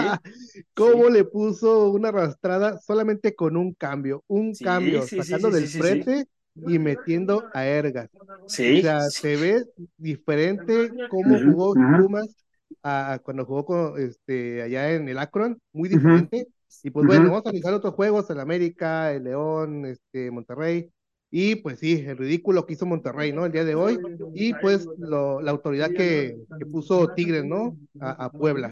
cómo 0.75 1.07
sí. 1.07 1.13
le 1.13 1.25
puso 1.25 1.91
una 1.91 2.09
arrastrada 2.09 2.79
solamente 2.79 3.35
con 3.35 3.57
un 3.57 3.75
cambio, 3.75 4.25
un 4.27 4.55
sí, 4.55 4.65
cambio, 4.65 5.03
sacando 5.03 5.51
del 5.51 5.69
frente 5.69 6.27
y 6.55 6.79
metiendo 6.79 7.49
a 7.55 7.65
Ergas. 7.65 8.11
Sí. 8.49 8.81
O 8.81 8.83
sea, 8.83 9.01
se 9.09 9.37
ve 9.37 9.65
diferente 9.97 10.91
cómo 11.09 11.39
jugó 11.39 11.75
Pumas 11.75 12.37
a, 12.83 13.21
cuando 13.23 13.47
jugó 13.47 13.65
con, 13.65 14.01
este, 14.01 14.63
allá 14.63 14.93
en 14.93 15.09
el 15.09 15.19
Akron, 15.19 15.59
muy 15.73 15.89
diferente. 15.89 16.49
Y 16.83 16.91
pues 16.91 17.07
bueno, 17.07 17.25
vamos 17.25 17.47
a 17.47 17.51
analizar 17.51 17.75
otros 17.75 17.95
juegos, 17.95 18.29
el 18.31 18.41
América, 18.41 19.13
el 19.13 19.25
León, 19.25 19.87
este, 19.87 20.31
Monterrey. 20.31 20.91
Y 21.31 21.57
pues 21.57 21.79
sí, 21.79 22.05
el 22.07 22.19
ridículo 22.19 22.67
que 22.67 22.75
hizo 22.75 22.85
Monterrey, 22.85 23.33
¿no? 23.33 23.47
El 23.47 23.53
día 23.53 23.65
de 23.65 23.75
hoy. 23.75 23.99
Y 24.35 24.53
pues 24.55 24.87
lo, 24.99 25.41
la 25.41 25.51
autoridad 25.51 25.91
que, 25.91 26.37
que, 26.59 26.67
puso 26.67 27.09
Tigres, 27.15 27.45
¿no? 27.45 27.77
A, 28.01 28.27
a, 28.27 28.31
Puebla. 28.31 28.71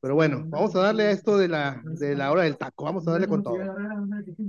Pero 0.00 0.14
bueno, 0.14 0.44
vamos 0.46 0.74
a 0.76 0.80
darle 0.80 1.04
a 1.04 1.10
esto 1.10 1.36
de 1.36 1.48
la, 1.48 1.82
de 1.84 2.14
la 2.14 2.30
hora 2.30 2.42
del 2.42 2.56
taco, 2.56 2.84
vamos 2.84 3.08
a 3.08 3.12
darle 3.12 3.26
con 3.26 3.42
todo. 3.42 3.56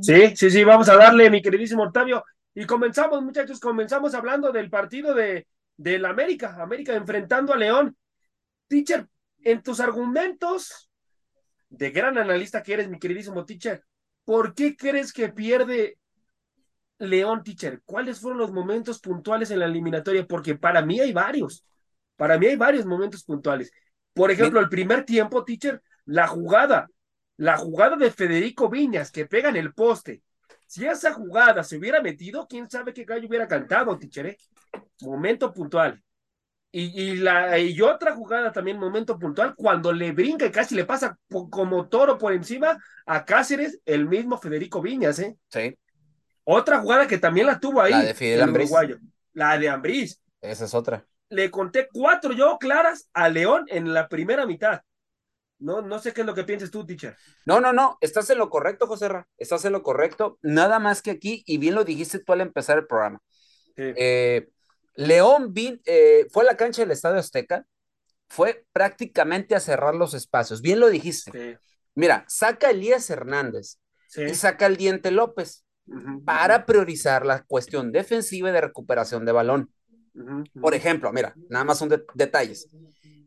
Sí, 0.01 0.35
sí, 0.35 0.51
sí, 0.51 0.63
vamos 0.63 0.87
a 0.89 0.97
darle, 0.97 1.31
mi 1.31 1.41
queridísimo 1.41 1.83
Octavio. 1.83 2.23
Y 2.53 2.65
comenzamos, 2.65 3.23
muchachos, 3.23 3.59
comenzamos 3.59 4.13
hablando 4.13 4.51
del 4.51 4.69
partido 4.69 5.15
de, 5.15 5.47
del 5.77 6.05
América, 6.05 6.61
América 6.61 6.95
enfrentando 6.95 7.53
a 7.53 7.57
León. 7.57 7.95
Teacher, 8.67 9.07
en 9.41 9.63
tus 9.63 9.79
argumentos 9.79 10.86
de 11.69 11.91
gran 11.91 12.17
analista 12.17 12.63
que 12.63 12.73
eres, 12.73 12.89
mi 12.89 12.99
queridísimo 12.99 13.45
teacher, 13.45 13.83
¿por 14.25 14.53
qué 14.53 14.75
crees 14.75 15.13
que 15.13 15.29
pierde 15.29 15.97
León, 16.99 17.43
teacher? 17.43 17.81
¿Cuáles 17.85 18.19
fueron 18.19 18.39
los 18.39 18.51
momentos 18.51 18.99
puntuales 18.99 19.51
en 19.51 19.59
la 19.59 19.65
eliminatoria? 19.65 20.25
Porque 20.25 20.55
para 20.55 20.81
mí 20.81 20.99
hay 20.99 21.13
varios, 21.13 21.65
para 22.15 22.37
mí 22.37 22.47
hay 22.47 22.55
varios 22.55 22.85
momentos 22.85 23.23
puntuales. 23.23 23.71
Por 24.13 24.31
ejemplo, 24.31 24.59
el 24.59 24.69
primer 24.69 25.05
tiempo, 25.05 25.43
teacher, 25.43 25.81
la 26.05 26.27
jugada, 26.27 26.89
la 27.37 27.57
jugada 27.57 27.95
de 27.95 28.09
Federico 28.09 28.69
Viñas 28.69 29.11
que 29.11 29.27
pega 29.27 29.49
en 29.49 29.57
el 29.57 29.73
poste. 29.73 30.23
Si 30.65 30.85
esa 30.85 31.13
jugada 31.13 31.63
se 31.63 31.77
hubiera 31.77 32.01
metido, 32.01 32.47
quién 32.47 32.69
sabe 32.69 32.93
qué 32.93 33.05
gallo 33.05 33.27
hubiera 33.27 33.47
cantado, 33.47 33.97
teacher. 33.97 34.25
¿eh? 34.25 34.37
Momento 35.01 35.53
puntual. 35.53 36.03
Y, 36.79 37.15
la, 37.15 37.57
y 37.57 37.81
otra 37.81 38.13
jugada 38.13 38.51
también, 38.51 38.77
momento 38.77 39.17
puntual, 39.17 39.55
cuando 39.55 39.91
le 39.91 40.11
brinca 40.11 40.45
y 40.45 40.51
casi 40.51 40.75
le 40.75 40.85
pasa 40.85 41.17
como 41.49 41.87
toro 41.89 42.19
por 42.19 42.33
encima 42.33 42.77
a 43.07 43.25
Cáceres, 43.25 43.79
el 43.83 44.07
mismo 44.07 44.37
Federico 44.37 44.79
Viñas, 44.79 45.17
¿eh? 45.17 45.35
Sí. 45.49 45.75
Otra 46.43 46.77
jugada 46.77 47.07
que 47.07 47.17
también 47.17 47.47
la 47.47 47.59
tuvo 47.59 47.81
ahí. 47.81 47.93
La 47.93 48.03
de 48.03 48.13
Fidel 48.13 48.49
Uruguayo. 48.51 48.99
La 49.33 49.57
de 49.57 49.69
Ambriz. 49.69 50.21
Esa 50.39 50.65
es 50.65 50.73
otra. 50.75 51.03
Le 51.29 51.49
conté 51.49 51.87
cuatro 51.91 52.33
yo 52.33 52.59
claras 52.59 53.09
a 53.11 53.27
León 53.27 53.65
en 53.69 53.91
la 53.91 54.07
primera 54.07 54.45
mitad. 54.45 54.81
No, 55.57 55.81
no 55.81 55.97
sé 55.97 56.13
qué 56.13 56.21
es 56.21 56.27
lo 56.27 56.35
que 56.35 56.43
piensas 56.43 56.69
tú, 56.69 56.85
teacher. 56.85 57.17
No, 57.47 57.59
no, 57.59 57.73
no, 57.73 57.97
estás 58.01 58.29
en 58.29 58.37
lo 58.37 58.51
correcto, 58.51 58.85
José 58.85 59.07
Ra. 59.07 59.27
Estás 59.39 59.65
en 59.65 59.71
lo 59.71 59.81
correcto. 59.81 60.37
Nada 60.43 60.77
más 60.77 61.01
que 61.01 61.09
aquí, 61.09 61.41
y 61.47 61.57
bien 61.57 61.73
lo 61.73 61.83
dijiste 61.83 62.19
tú 62.19 62.33
al 62.33 62.41
empezar 62.41 62.77
el 62.77 62.85
programa. 62.85 63.19
Eh, 63.75 64.47
León 64.97 65.53
eh, 65.85 66.27
fue 66.31 66.43
a 66.43 66.47
la 66.47 66.57
cancha 66.57 66.81
del 66.81 66.91
Estadio 66.91 67.19
Azteca, 67.19 67.65
fue 68.27 68.65
prácticamente 68.73 69.55
a 69.55 69.59
cerrar 69.59 69.95
los 69.95 70.13
espacios. 70.13 70.61
Bien 70.61 70.79
lo 70.79 70.89
dijiste. 70.89 71.59
Mira, 71.95 72.25
saca 72.27 72.67
a 72.67 72.71
Elías 72.71 73.09
Hernández 73.09 73.79
y 74.15 74.33
saca 74.35 74.65
al 74.65 74.75
Diente 74.75 75.11
López 75.11 75.63
para 76.25 76.65
priorizar 76.65 77.25
la 77.25 77.43
cuestión 77.43 77.91
defensiva 77.91 78.49
y 78.49 78.51
de 78.51 78.61
recuperación 78.61 79.23
de 79.23 79.31
balón. 79.31 79.71
Por 80.59 80.73
ejemplo, 80.73 81.13
mira, 81.13 81.35
nada 81.49 81.63
más 81.63 81.77
son 81.77 81.89
detalles. 82.15 82.67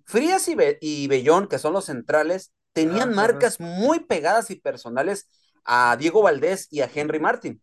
Frías 0.05 0.49
y, 0.81 1.07
Bellón, 1.07 1.47
que 1.47 1.59
son 1.59 1.73
los 1.73 1.87
centrales, 1.87 2.53
tenían 2.73 3.15
marcas 3.15 3.61
muy 3.61 4.01
pegadas 4.01 4.51
y 4.51 4.57
personales 4.57 5.29
a 5.65 5.97
Diego 5.97 6.23
Valdés 6.23 6.67
y 6.71 6.81
a 6.81 6.91
Henry 6.93 7.21
Martin. 7.21 7.63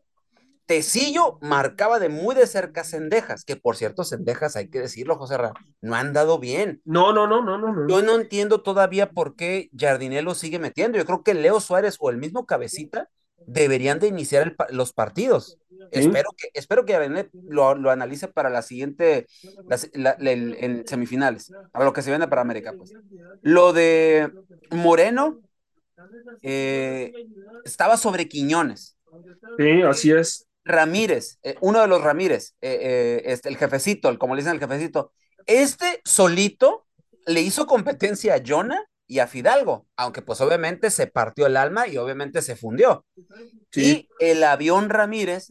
Tecillo 0.67 1.39
marcaba 1.41 1.97
de 1.97 2.09
muy 2.09 2.35
de 2.35 2.45
cerca 2.45 2.83
Cendejas, 2.83 3.45
que 3.45 3.55
por 3.55 3.77
cierto, 3.77 4.03
Cendejas, 4.03 4.57
hay 4.57 4.69
que 4.69 4.81
decirlo, 4.81 5.15
José 5.15 5.37
Ra, 5.37 5.53
no 5.81 5.95
han 5.95 6.11
dado 6.11 6.39
bien. 6.39 6.81
No, 6.83 7.13
no, 7.13 7.25
no, 7.25 7.41
no, 7.41 7.57
no. 7.57 7.87
Yo 7.87 8.01
no 8.01 8.15
entiendo 8.15 8.61
todavía 8.61 9.11
por 9.11 9.35
qué 9.35 9.69
Jardinello 9.75 10.35
sigue 10.35 10.59
metiendo. 10.59 10.97
Yo 10.97 11.05
creo 11.05 11.23
que 11.23 11.33
Leo 11.33 11.61
Suárez 11.61 11.95
o 11.99 12.09
el 12.09 12.17
mismo 12.17 12.45
Cabecita 12.45 13.09
deberían 13.45 13.99
de 13.99 14.07
iniciar 14.07 14.55
los 14.69 14.91
partidos. 14.91 15.57
Espero 15.91 16.29
que, 16.35 16.49
espero 16.53 16.85
que 16.85 17.29
lo, 17.49 17.75
lo 17.75 17.89
analice 17.89 18.27
para 18.27 18.49
la 18.49 18.61
siguiente, 18.61 19.27
en 19.93 20.85
semifinales, 20.85 21.51
para 21.71 21.85
lo 21.85 21.93
que 21.93 22.01
se 22.01 22.09
viene 22.09 22.27
para 22.27 22.41
América. 22.41 22.73
Pues. 22.77 22.93
Lo 23.41 23.71
de 23.71 24.31
Moreno 24.71 25.39
eh, 26.41 27.13
estaba 27.63 27.95
sobre 27.95 28.27
Quiñones. 28.27 28.97
Sí, 29.57 29.81
así 29.81 30.11
es. 30.11 30.46
Ramírez, 30.67 31.39
eh, 31.43 31.55
uno 31.61 31.81
de 31.81 31.87
los 31.87 32.01
Ramírez, 32.01 32.55
eh, 32.61 32.77
eh, 32.81 33.21
este, 33.25 33.49
el 33.49 33.57
jefecito, 33.57 34.09
el, 34.09 34.17
como 34.17 34.35
le 34.35 34.41
dicen 34.41 34.55
el 34.55 34.59
jefecito, 34.59 35.11
este 35.45 36.01
solito 36.03 36.85
le 37.25 37.41
hizo 37.41 37.65
competencia 37.65 38.35
a 38.35 38.41
Jonah 38.45 38.83
y 39.07 39.19
a 39.19 39.27
Fidalgo, 39.27 39.87
aunque 39.95 40.21
pues 40.21 40.41
obviamente 40.41 40.91
se 40.91 41.07
partió 41.07 41.47
el 41.47 41.57
alma 41.57 41.87
y 41.87 41.97
obviamente 41.97 42.41
se 42.41 42.55
fundió. 42.55 43.05
Y 43.73 44.09
el 44.19 44.43
avión 44.43 44.89
Ramírez 44.89 45.49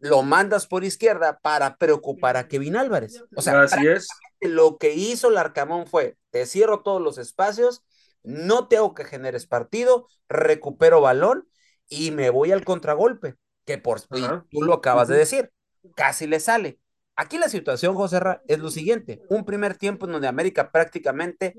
lo 0.00 0.22
mandas 0.22 0.66
por 0.66 0.84
izquierda 0.84 1.38
para 1.40 1.76
preocupar 1.76 2.36
a 2.36 2.48
Kevin 2.48 2.76
Álvarez. 2.76 3.22
O 3.36 3.42
sea, 3.42 3.62
Así 3.62 3.86
es. 3.86 4.08
lo 4.40 4.78
que 4.78 4.94
hizo 4.94 5.28
el 5.28 5.36
Arcamón 5.36 5.86
fue, 5.86 6.16
te 6.30 6.46
cierro 6.46 6.82
todos 6.82 7.02
los 7.02 7.18
espacios, 7.18 7.82
no 8.22 8.68
tengo 8.68 8.94
que 8.94 9.04
generes 9.04 9.46
partido, 9.46 10.06
recupero 10.28 11.00
balón 11.02 11.48
y 11.88 12.10
me 12.10 12.30
voy 12.30 12.52
al 12.52 12.64
contragolpe 12.64 13.36
que 13.68 13.76
por 13.76 14.00
tú 14.00 14.62
lo 14.62 14.72
acabas 14.72 15.08
de 15.08 15.18
decir, 15.18 15.52
casi 15.94 16.26
le 16.26 16.40
sale. 16.40 16.78
Aquí 17.16 17.36
la 17.36 17.50
situación, 17.50 17.94
José 17.94 18.18
Ra, 18.18 18.40
es 18.48 18.58
lo 18.60 18.70
siguiente: 18.70 19.20
un 19.28 19.44
primer 19.44 19.76
tiempo 19.76 20.06
en 20.06 20.12
donde 20.12 20.26
América 20.26 20.72
prácticamente 20.72 21.54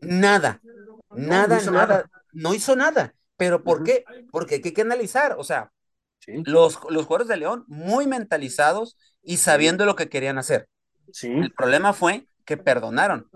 nada, 0.00 0.62
nada, 1.10 1.60
nada, 1.72 2.08
no 2.32 2.54
hizo 2.54 2.76
nada. 2.76 3.14
¿Pero 3.36 3.64
por 3.64 3.82
qué? 3.82 4.04
Porque 4.30 4.60
hay 4.62 4.72
que 4.72 4.80
analizar, 4.80 5.34
o 5.38 5.42
sea, 5.42 5.72
los, 6.28 6.78
los 6.88 7.06
jugadores 7.06 7.26
de 7.26 7.38
León 7.38 7.64
muy 7.66 8.06
mentalizados 8.06 8.96
y 9.20 9.38
sabiendo 9.38 9.86
lo 9.86 9.96
que 9.96 10.08
querían 10.08 10.38
hacer. 10.38 10.68
El 11.22 11.52
problema 11.52 11.92
fue 11.94 12.28
que 12.44 12.56
perdonaron. 12.56 13.28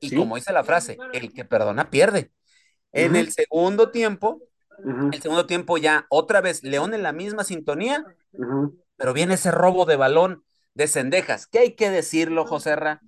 Y 0.00 0.16
como 0.16 0.34
dice 0.34 0.52
la 0.52 0.64
frase, 0.64 0.98
el 1.12 1.32
que 1.32 1.44
perdona 1.44 1.88
pierde. 1.88 2.32
En 2.90 3.14
el 3.14 3.30
segundo 3.30 3.92
tiempo, 3.92 4.42
el 4.84 5.22
segundo 5.22 5.46
tiempo 5.46 5.78
ya 5.78 6.06
otra 6.08 6.40
vez 6.40 6.62
León 6.62 6.94
en 6.94 7.02
la 7.02 7.12
misma 7.12 7.44
sintonía, 7.44 8.04
pero 8.96 9.12
viene 9.12 9.34
ese 9.34 9.50
robo 9.50 9.84
de 9.84 9.96
balón 9.96 10.44
de 10.74 10.86
Cendejas, 10.86 11.46
que 11.46 11.58
hay 11.58 11.74
que 11.74 11.90
decirlo, 11.90 12.46
José 12.46 12.76
Ra, 12.76 13.00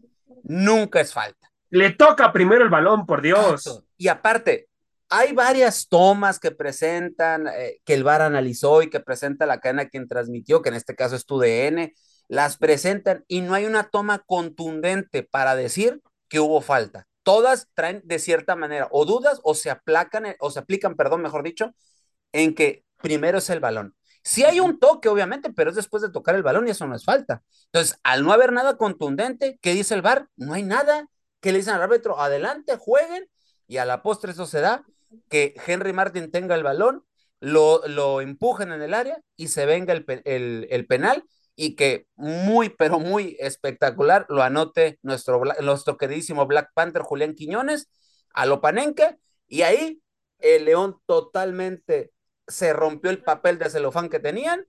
nunca 0.42 1.00
es 1.00 1.12
falta. 1.12 1.50
Le 1.70 1.90
toca 1.90 2.32
primero 2.32 2.64
el 2.64 2.70
balón, 2.70 3.06
por 3.06 3.22
Dios. 3.22 3.84
Y 3.96 4.08
aparte, 4.08 4.68
hay 5.08 5.32
varias 5.32 5.88
tomas 5.88 6.38
que 6.38 6.50
presentan, 6.50 7.46
eh, 7.46 7.80
que 7.84 7.94
el 7.94 8.04
VAR 8.04 8.22
analizó 8.22 8.82
y 8.82 8.90
que 8.90 9.00
presenta 9.00 9.46
la 9.46 9.60
cadena 9.60 9.88
quien 9.88 10.08
transmitió, 10.08 10.60
que 10.60 10.70
en 10.70 10.74
este 10.74 10.94
caso 10.94 11.16
es 11.16 11.24
tu 11.24 11.38
DN, 11.38 11.94
las 12.28 12.56
presentan 12.56 13.24
y 13.28 13.40
no 13.40 13.54
hay 13.54 13.66
una 13.66 13.84
toma 13.84 14.20
contundente 14.26 15.22
para 15.22 15.54
decir 15.54 16.00
que 16.28 16.40
hubo 16.40 16.60
falta 16.60 17.06
todas 17.22 17.68
traen 17.74 18.02
de 18.04 18.18
cierta 18.18 18.56
manera 18.56 18.88
o 18.90 19.04
dudas 19.04 19.40
o 19.44 19.54
se 19.54 19.70
aplacan 19.70 20.24
o 20.40 20.50
se 20.50 20.58
aplican, 20.60 20.96
perdón, 20.96 21.22
mejor 21.22 21.42
dicho, 21.42 21.74
en 22.32 22.54
que 22.54 22.84
primero 23.02 23.38
es 23.38 23.50
el 23.50 23.60
balón. 23.60 23.94
Sí 24.24 24.44
hay 24.44 24.60
un 24.60 24.78
toque, 24.78 25.08
obviamente, 25.08 25.52
pero 25.52 25.70
es 25.70 25.76
después 25.76 26.02
de 26.02 26.10
tocar 26.10 26.34
el 26.36 26.42
balón 26.42 26.68
y 26.68 26.70
eso 26.70 26.86
no 26.86 26.94
es 26.94 27.04
falta. 27.04 27.42
Entonces, 27.66 27.98
al 28.04 28.22
no 28.24 28.32
haber 28.32 28.52
nada 28.52 28.76
contundente, 28.76 29.58
¿qué 29.60 29.74
dice 29.74 29.94
el 29.94 30.02
VAR? 30.02 30.28
No 30.36 30.54
hay 30.54 30.62
nada. 30.62 31.08
que 31.40 31.50
le 31.52 31.58
dicen 31.58 31.74
al 31.74 31.82
árbitro? 31.82 32.20
Adelante, 32.20 32.76
jueguen. 32.78 33.28
Y 33.66 33.78
a 33.78 33.84
la 33.84 34.02
postre 34.02 34.32
eso 34.32 34.46
se 34.46 34.60
da, 34.60 34.84
que 35.28 35.54
Henry 35.66 35.92
Martin 35.92 36.30
tenga 36.30 36.54
el 36.54 36.62
balón, 36.62 37.04
lo, 37.40 37.86
lo 37.88 38.20
empujen 38.20 38.70
en 38.72 38.82
el 38.82 38.94
área 38.94 39.20
y 39.36 39.48
se 39.48 39.66
venga 39.66 39.92
el, 39.92 40.04
el, 40.24 40.66
el 40.70 40.86
penal 40.86 41.24
y 41.54 41.76
que 41.76 42.06
muy, 42.16 42.70
pero 42.70 42.98
muy 42.98 43.36
espectacular 43.40 44.26
lo 44.28 44.42
anote 44.42 44.98
nuestro, 45.02 45.42
nuestro 45.60 45.96
queridísimo 45.96 46.46
Black 46.46 46.70
Panther 46.74 47.02
Julián 47.02 47.34
Quiñones 47.34 47.88
a 48.34 48.46
Lopanenque, 48.46 49.16
y 49.46 49.62
ahí 49.62 50.00
el 50.38 50.64
León 50.64 50.98
totalmente 51.06 52.12
se 52.48 52.72
rompió 52.72 53.10
el 53.10 53.22
papel 53.22 53.58
de 53.58 53.70
celofán 53.70 54.08
que 54.08 54.18
tenían, 54.18 54.66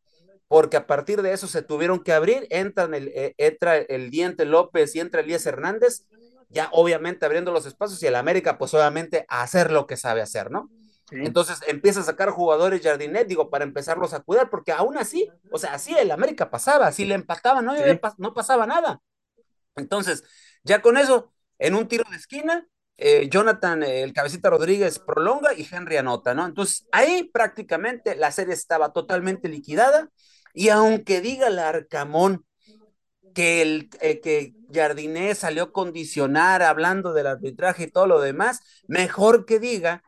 porque 0.48 0.78
a 0.78 0.86
partir 0.86 1.22
de 1.22 1.34
eso 1.34 1.48
se 1.48 1.62
tuvieron 1.62 2.04
que 2.04 2.14
abrir, 2.14 2.46
entran 2.50 2.94
el, 2.94 3.08
eh, 3.16 3.34
entra 3.38 3.78
el 3.78 4.12
Diente 4.12 4.46
López 4.46 4.96
y 4.96 5.00
entra 5.00 5.22
Elías 5.22 5.46
Hernández, 5.46 6.06
ya 6.50 6.70
obviamente 6.74 7.26
abriendo 7.26 7.52
los 7.52 7.66
espacios 7.66 8.04
y 8.04 8.08
el 8.08 8.16
América 8.16 8.58
pues 8.58 8.74
obviamente 8.74 9.26
hacer 9.30 9.72
lo 9.72 9.88
que 9.88 9.98
sabe 9.98 10.22
hacer, 10.22 10.52
¿no? 10.52 10.70
Entonces 11.12 11.60
empieza 11.68 12.00
a 12.00 12.04
sacar 12.04 12.30
jugadores 12.30 12.82
Jardinet, 12.82 13.28
digo, 13.28 13.50
para 13.50 13.66
empezarlos 13.66 14.14
a 14.14 14.22
cuidar, 14.22 14.50
porque 14.50 14.72
aún 14.72 14.98
así, 14.98 15.30
o 15.52 15.58
sea, 15.58 15.74
así 15.74 15.96
el 15.96 16.12
América 16.12 16.50
pasaba, 16.50 16.88
así 16.88 17.06
le 17.06 17.16
empataban, 17.16 17.66
no, 17.66 17.74
no 18.18 18.34
pasaba 18.34 18.66
nada. 18.66 19.02
Entonces, 19.76 20.24
ya 20.64 20.82
con 20.82 20.98
eso, 20.98 21.34
en 21.60 21.76
un 21.76 21.88
tiro 21.88 22.06
de 22.10 22.18
esquina, 22.18 22.68
eh, 22.98 23.28
Jonathan, 23.30 23.84
el 23.84 24.14
cabecita 24.14 24.50
Rodríguez 24.50 25.00
prolonga 25.00 25.54
y 25.54 25.68
Henry 25.70 25.98
anota, 25.98 26.34
¿no? 26.34 26.46
Entonces, 26.46 26.88
ahí 26.92 27.30
prácticamente 27.34 28.16
la 28.16 28.32
serie 28.32 28.54
estaba 28.54 28.94
totalmente 28.94 29.50
liquidada, 29.50 30.10
y 30.54 30.70
aunque 30.70 31.20
diga 31.20 31.48
el 31.48 31.60
Arcamón 31.60 32.46
que, 33.34 33.62
el, 33.62 33.90
eh, 34.02 34.22
que 34.22 34.54
Jardinet 34.72 35.36
salió 35.36 35.64
a 35.64 35.72
condicionar 35.72 36.62
hablando 36.62 37.14
del 37.14 37.28
arbitraje 37.28 37.84
y 37.84 37.92
todo 37.92 38.06
lo 38.06 38.22
demás, 38.22 38.60
mejor 38.88 39.46
que 39.46 39.60
diga 39.60 40.04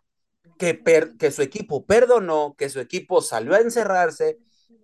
que, 0.57 0.81
que 1.17 1.31
su 1.31 1.41
equipo 1.41 1.85
perdonó, 1.85 2.55
que 2.57 2.69
su 2.69 2.79
equipo 2.79 3.21
salió 3.21 3.53
a 3.53 3.59
encerrarse, 3.59 4.37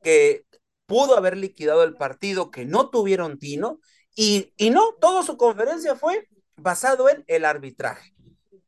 que 0.04 0.46
pudo 0.86 1.18
haber 1.18 1.38
liquidado 1.38 1.84
el 1.84 1.96
partido, 1.96 2.52
que 2.52 2.66
no 2.66 2.90
tuvieron 2.90 3.40
tino, 3.40 3.80
y, 4.16 4.54
y 4.58 4.70
no, 4.70 4.94
toda 5.00 5.24
su 5.24 5.38
conferencia 5.38 5.96
fue 5.96 6.28
basado 6.58 7.10
en 7.10 7.24
el 7.28 7.46
arbitraje. 7.46 8.14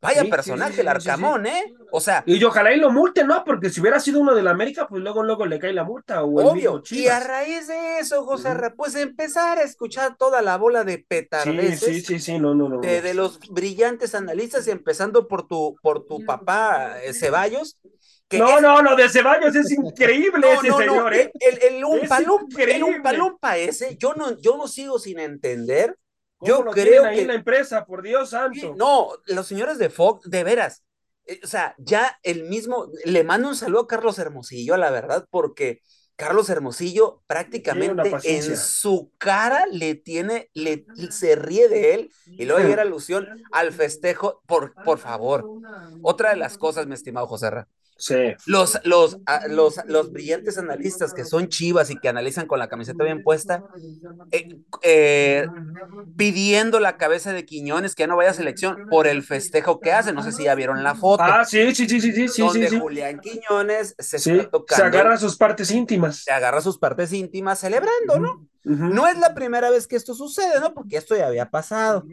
Vaya 0.03 0.25
personaje 0.25 0.81
el 0.81 0.87
Arcamón, 0.89 1.45
¿eh? 1.47 1.73
O 1.89 2.01
sea. 2.01 2.23
Y 2.25 2.43
ojalá 2.43 2.73
y 2.73 2.79
lo 2.79 2.91
multe, 2.91 3.23
¿no? 3.23 3.45
Porque 3.45 3.69
si 3.69 3.79
hubiera 3.79 4.01
sido 4.01 4.19
uno 4.19 4.35
de 4.35 4.43
la 4.43 4.51
América, 4.51 4.85
pues 4.85 5.01
luego, 5.01 5.23
luego 5.23 5.45
le 5.45 5.59
cae 5.59 5.71
la 5.71 5.85
multa. 5.85 6.23
O 6.23 6.51
obvio. 6.51 6.83
y 6.91 7.07
a 7.07 7.21
raíz 7.21 7.69
de 7.69 7.99
eso, 7.99 8.25
José, 8.25 8.49
pues 8.75 8.95
empezar 8.95 9.59
a 9.59 9.63
escuchar 9.63 10.17
toda 10.17 10.41
la 10.41 10.57
bola 10.57 10.83
de 10.83 10.97
petardeces. 10.97 11.79
Sí, 11.79 12.01
sí, 12.01 12.19
sí, 12.19 12.37
no, 12.37 12.53
no, 12.53 12.67
no. 12.67 12.81
De, 12.81 13.13
los 13.13 13.39
brillantes 13.49 14.13
analistas, 14.13 14.67
empezando 14.67 15.29
por 15.29 15.47
tu, 15.47 15.77
por 15.81 16.05
tu 16.05 16.25
papá 16.25 16.97
eh, 17.01 17.13
Ceballos. 17.13 17.77
no, 18.31 18.59
no, 18.59 18.81
no, 18.81 18.97
de 18.97 19.07
Ceballos 19.07 19.55
es 19.55 19.71
increíble 19.71 20.51
ese 20.53 20.69
señor, 20.69 21.13
¿eh? 21.13 21.31
El, 21.39 21.63
el, 21.63 21.75
el 21.77 22.83
Umpalumpa 22.83 23.57
ese, 23.57 23.95
yo 23.95 24.13
no, 24.15 24.37
yo 24.41 24.57
no 24.57 24.67
sigo 24.67 24.99
sin 24.99 25.19
entender 25.19 25.95
yo 26.43 26.65
creo 26.65 27.05
ahí 27.05 27.17
que 27.17 27.25
la 27.25 27.35
empresa, 27.35 27.85
por 27.85 28.01
Dios 28.01 28.31
santo. 28.31 28.75
no, 28.75 29.11
los 29.25 29.47
señores 29.47 29.77
de 29.77 29.89
Fox, 29.89 30.29
de 30.29 30.43
veras, 30.43 30.83
eh, 31.25 31.39
o 31.43 31.47
sea, 31.47 31.75
ya 31.77 32.19
el 32.23 32.43
mismo, 32.43 32.87
le 33.05 33.23
mando 33.23 33.49
un 33.49 33.55
saludo 33.55 33.81
a 33.81 33.87
Carlos 33.87 34.19
Hermosillo, 34.19 34.73
a 34.73 34.77
la 34.77 34.91
verdad, 34.91 35.27
porque 35.29 35.81
Carlos 36.15 36.49
Hermosillo 36.49 37.23
prácticamente 37.27 38.11
en 38.23 38.57
su 38.57 39.11
cara 39.17 39.65
le 39.71 39.95
tiene, 39.95 40.49
le, 40.53 40.85
se 41.09 41.35
ríe 41.35 41.67
de 41.67 41.95
él 41.95 42.11
y 42.25 42.45
luego 42.45 42.67
llega 42.67 42.83
alusión 42.83 43.27
al 43.51 43.71
festejo, 43.71 44.41
por, 44.45 44.73
por 44.83 44.99
favor. 44.99 45.45
Otra 46.01 46.29
de 46.29 46.37
las 46.37 46.57
cosas, 46.57 46.85
mi 46.85 46.93
estimado 46.93 47.27
José 47.27 47.49
Ra, 47.49 47.67
los, 48.45 48.79
los, 48.83 49.17
ah, 49.25 49.41
los, 49.47 49.79
los 49.85 50.11
brillantes 50.11 50.57
analistas 50.57 51.13
que 51.13 51.23
son 51.23 51.47
chivas 51.47 51.89
y 51.89 51.97
que 51.97 52.09
analizan 52.09 52.47
con 52.47 52.59
la 52.59 52.67
camiseta 52.67 53.03
bien 53.03 53.23
puesta, 53.23 53.63
eh, 54.31 54.59
eh, 54.81 55.47
pidiendo 56.17 56.79
la 56.79 56.97
cabeza 56.97 57.33
de 57.33 57.45
Quiñones 57.45 57.95
que 57.95 58.03
ya 58.03 58.07
no 58.07 58.17
vaya 58.17 58.31
a 58.31 58.33
selección 58.33 58.87
por 58.89 59.07
el 59.07 59.23
festejo 59.23 59.79
que 59.79 59.91
hace. 59.91 60.13
No 60.13 60.23
sé 60.23 60.31
si 60.31 60.43
ya 60.43 60.55
vieron 60.55 60.83
la 60.83 60.95
foto. 60.95 61.23
Ah, 61.23 61.45
sí, 61.45 61.73
sí, 61.75 61.87
sí, 61.87 62.01
sí, 62.01 62.27
sí. 62.27 62.41
Donde 62.41 62.69
sí, 62.69 62.79
Julián 62.79 63.19
Quiñones 63.19 63.95
se 63.97 64.17
está 64.17 64.49
tocando. 64.49 64.83
Se 64.83 64.87
agarra 64.87 65.17
sus 65.17 65.37
partes 65.37 65.71
íntimas. 65.71 66.23
Se 66.23 66.31
agarra 66.31 66.61
sus 66.61 66.77
partes 66.77 67.13
íntimas 67.13 67.59
celebrando, 67.59 68.19
¿no? 68.19 68.47
No 68.63 69.07
es 69.07 69.17
la 69.17 69.33
primera 69.33 69.69
vez 69.69 69.87
que 69.87 69.95
esto 69.95 70.13
sucede, 70.13 70.59
¿no? 70.59 70.73
Porque 70.73 70.97
esto 70.97 71.15
ya 71.15 71.27
había 71.27 71.49
pasado. 71.49 72.05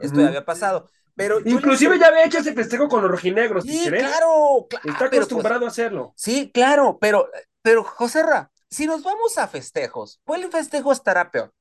Esto 0.00 0.20
ya 0.20 0.28
había 0.28 0.44
pasado. 0.44 0.88
Pero 1.16 1.40
Inclusive 1.44 1.98
ya 1.98 2.08
había 2.08 2.24
hecho 2.24 2.38
ese 2.38 2.54
festejo 2.54 2.88
con 2.88 3.02
los 3.02 3.10
rojinegros. 3.10 3.64
Sí, 3.64 3.86
claro, 3.88 4.66
claro. 4.68 4.84
Está 4.84 4.98
pues, 4.98 5.12
acostumbrado 5.12 5.64
a 5.64 5.68
hacerlo. 5.68 6.12
Sí, 6.16 6.50
claro, 6.52 6.98
pero, 7.00 7.28
pero 7.62 7.84
José 7.84 8.22
Ra, 8.22 8.50
si 8.68 8.86
nos 8.86 9.02
vamos 9.02 9.38
a 9.38 9.46
festejos, 9.46 10.20
¿cuál 10.24 10.50
festejo 10.50 10.90
estará 10.90 11.30
peor? 11.30 11.52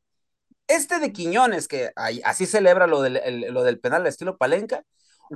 Este 0.67 0.99
de 0.99 1.11
Quiñones, 1.11 1.67
que 1.67 1.91
así 2.23 2.45
celebra 2.45 2.87
lo 2.87 3.01
del, 3.01 3.45
lo 3.53 3.63
del 3.63 3.79
penal 3.79 4.03
de 4.03 4.09
estilo 4.09 4.37
Palenca, 4.37 4.83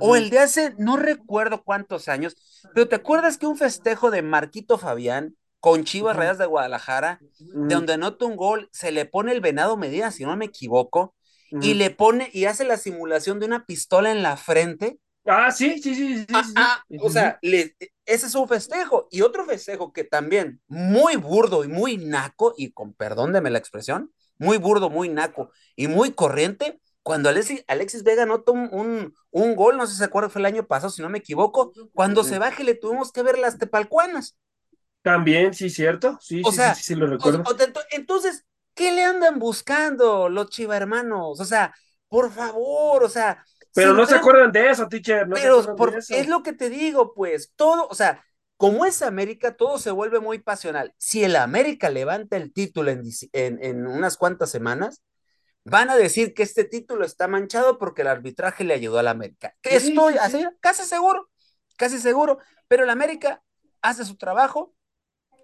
o 0.00 0.16
el 0.16 0.30
de 0.30 0.38
hace, 0.40 0.74
no 0.78 0.96
recuerdo 0.96 1.62
cuántos 1.62 2.08
años, 2.08 2.36
pero 2.74 2.88
¿te 2.88 2.96
acuerdas 2.96 3.38
que 3.38 3.46
un 3.46 3.56
festejo 3.56 4.10
de 4.10 4.22
Marquito 4.22 4.78
Fabián 4.78 5.36
con 5.60 5.84
Chivas 5.84 6.16
Reyes 6.16 6.38
de 6.38 6.46
Guadalajara, 6.46 7.20
de 7.38 7.74
donde 7.74 7.94
anota 7.94 8.24
un 8.24 8.36
gol, 8.36 8.68
se 8.72 8.92
le 8.92 9.06
pone 9.06 9.32
el 9.32 9.40
venado 9.40 9.76
medida, 9.76 10.10
si 10.10 10.24
no 10.24 10.36
me 10.36 10.46
equivoco, 10.46 11.14
y 11.60 11.74
le 11.74 11.90
pone 11.90 12.30
y 12.32 12.44
hace 12.44 12.64
la 12.64 12.76
simulación 12.76 13.40
de 13.40 13.46
una 13.46 13.66
pistola 13.66 14.10
en 14.12 14.22
la 14.22 14.36
frente. 14.36 14.98
Ah, 15.24 15.50
sí, 15.50 15.78
sí, 15.82 15.94
sí, 15.94 16.18
sí. 16.18 16.26
Ah, 16.32 16.44
ah, 16.56 16.84
o 17.00 17.10
sea, 17.10 17.38
ese 17.42 17.86
es 18.04 18.34
un 18.34 18.48
festejo. 18.48 19.08
Y 19.10 19.22
otro 19.22 19.44
festejo 19.44 19.92
que 19.92 20.04
también 20.04 20.60
muy 20.68 21.16
burdo 21.16 21.64
y 21.64 21.68
muy 21.68 21.98
naco, 21.98 22.54
y 22.56 22.72
con 22.72 22.94
perdón 22.94 23.32
de 23.32 23.40
la 23.42 23.58
expresión, 23.58 24.12
muy 24.38 24.56
burdo, 24.56 24.88
muy 24.88 25.08
naco 25.08 25.50
y 25.76 25.88
muy 25.88 26.12
corriente, 26.12 26.80
cuando 27.02 27.28
Alexis, 27.28 27.64
Alexis 27.68 28.02
Vega 28.02 28.24
anotó 28.24 28.52
un, 28.52 29.14
un, 29.30 29.56
gol, 29.56 29.76
no 29.76 29.86
sé 29.86 29.94
si 29.94 29.98
se 29.98 30.04
acuerda, 30.04 30.28
fue 30.28 30.40
el 30.40 30.46
año 30.46 30.66
pasado, 30.66 30.90
si 30.90 31.00
no 31.00 31.08
me 31.08 31.18
equivoco, 31.18 31.72
cuando 31.94 32.22
se 32.22 32.38
baje 32.38 32.64
le 32.64 32.74
tuvimos 32.74 33.12
que 33.12 33.22
ver 33.22 33.38
las 33.38 33.58
tepalcuanas. 33.58 34.36
También, 35.02 35.54
sí, 35.54 35.70
cierto. 35.70 36.18
Sí, 36.20 36.42
sí, 36.44 36.60
sí, 36.74 36.82
sí, 36.82 36.94
lo 36.94 37.06
recuerdo. 37.06 37.44
entonces, 37.92 38.44
¿Qué 38.78 38.92
le 38.92 39.02
andan 39.02 39.40
buscando 39.40 40.28
los 40.28 40.50
chiva 40.50 40.76
hermanos? 40.76 41.40
O 41.40 41.44
sea, 41.44 41.74
por 42.06 42.30
favor, 42.30 43.02
o 43.02 43.08
sea. 43.08 43.44
Pero 43.74 43.92
no 43.92 44.06
se 44.06 44.14
acuerdan 44.14 44.52
de 44.52 44.70
eso, 44.70 44.86
teacher. 44.86 45.26
No 45.26 45.34
pero 45.34 45.64
es 46.10 46.28
lo 46.28 46.44
que 46.44 46.52
te 46.52 46.70
digo, 46.70 47.12
pues, 47.12 47.52
todo, 47.56 47.88
o 47.88 47.94
sea, 47.96 48.24
como 48.56 48.84
es 48.84 49.02
América, 49.02 49.56
todo 49.56 49.80
se 49.80 49.90
vuelve 49.90 50.20
muy 50.20 50.38
pasional. 50.38 50.94
Si 50.96 51.24
el 51.24 51.34
América 51.34 51.90
levanta 51.90 52.36
el 52.36 52.52
título 52.52 52.92
en, 52.92 53.02
en, 53.32 53.86
unas 53.88 54.16
cuantas 54.16 54.48
semanas, 54.48 55.02
van 55.64 55.90
a 55.90 55.96
decir 55.96 56.32
que 56.32 56.44
este 56.44 56.62
título 56.62 57.04
está 57.04 57.26
manchado 57.26 57.78
porque 57.78 58.02
el 58.02 58.08
arbitraje 58.08 58.62
le 58.62 58.74
ayudó 58.74 59.00
al 59.00 59.08
América. 59.08 59.56
Estoy 59.62 60.14
así, 60.20 60.46
casi 60.60 60.84
seguro, 60.84 61.28
casi 61.76 61.98
seguro, 61.98 62.38
pero 62.68 62.84
el 62.84 62.90
América 62.90 63.42
hace 63.82 64.04
su 64.04 64.16
trabajo, 64.16 64.72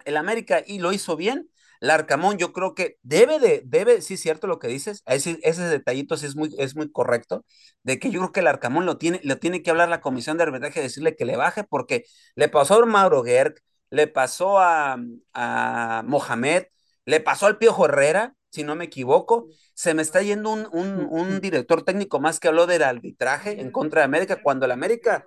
el 0.04 0.16
América 0.16 0.62
y 0.64 0.78
lo 0.78 0.92
hizo 0.92 1.16
bien, 1.16 1.50
Larcamón, 1.86 2.38
yo 2.38 2.52
creo 2.52 2.74
que 2.74 2.98
debe 3.02 3.38
de, 3.38 3.62
debe, 3.64 4.00
sí, 4.02 4.16
cierto 4.16 4.46
lo 4.46 4.58
que 4.58 4.68
dices, 4.68 5.02
ese, 5.06 5.38
ese 5.42 5.62
detallito 5.64 6.16
sí 6.16 6.26
es 6.26 6.36
muy, 6.36 6.54
es 6.58 6.76
muy 6.76 6.90
correcto, 6.90 7.44
de 7.82 7.98
que 7.98 8.10
yo 8.10 8.20
creo 8.20 8.32
que 8.32 8.40
el 8.40 8.46
Arcamón 8.48 8.86
lo 8.86 8.98
tiene, 8.98 9.20
lo 9.24 9.38
tiene 9.38 9.62
que 9.62 9.70
hablar 9.70 9.88
la 9.88 10.00
comisión 10.00 10.36
de 10.36 10.44
arbitraje 10.44 10.80
y 10.80 10.82
decirle 10.84 11.16
que 11.16 11.24
le 11.24 11.36
baje, 11.36 11.64
porque 11.64 12.04
le 12.36 12.48
pasó 12.48 12.82
a 12.82 12.86
Mauro 12.86 13.22
Gerg, 13.24 13.54
le 13.90 14.06
pasó 14.08 14.58
a, 14.58 14.96
a 15.34 16.02
Mohamed, 16.06 16.64
le 17.04 17.20
pasó 17.20 17.46
al 17.46 17.58
Piojo 17.58 17.86
Herrera, 17.86 18.34
si 18.50 18.62
no 18.64 18.74
me 18.76 18.84
equivoco, 18.86 19.48
se 19.74 19.94
me 19.94 20.02
está 20.02 20.22
yendo 20.22 20.50
un, 20.52 20.68
un, 20.72 21.06
un 21.10 21.40
director 21.40 21.82
técnico 21.84 22.20
más 22.20 22.38
que 22.40 22.48
habló 22.48 22.66
del 22.66 22.82
arbitraje 22.84 23.60
en 23.60 23.70
contra 23.70 24.00
de 24.00 24.04
América, 24.06 24.40
cuando 24.42 24.64
el 24.66 24.72
América 24.72 25.24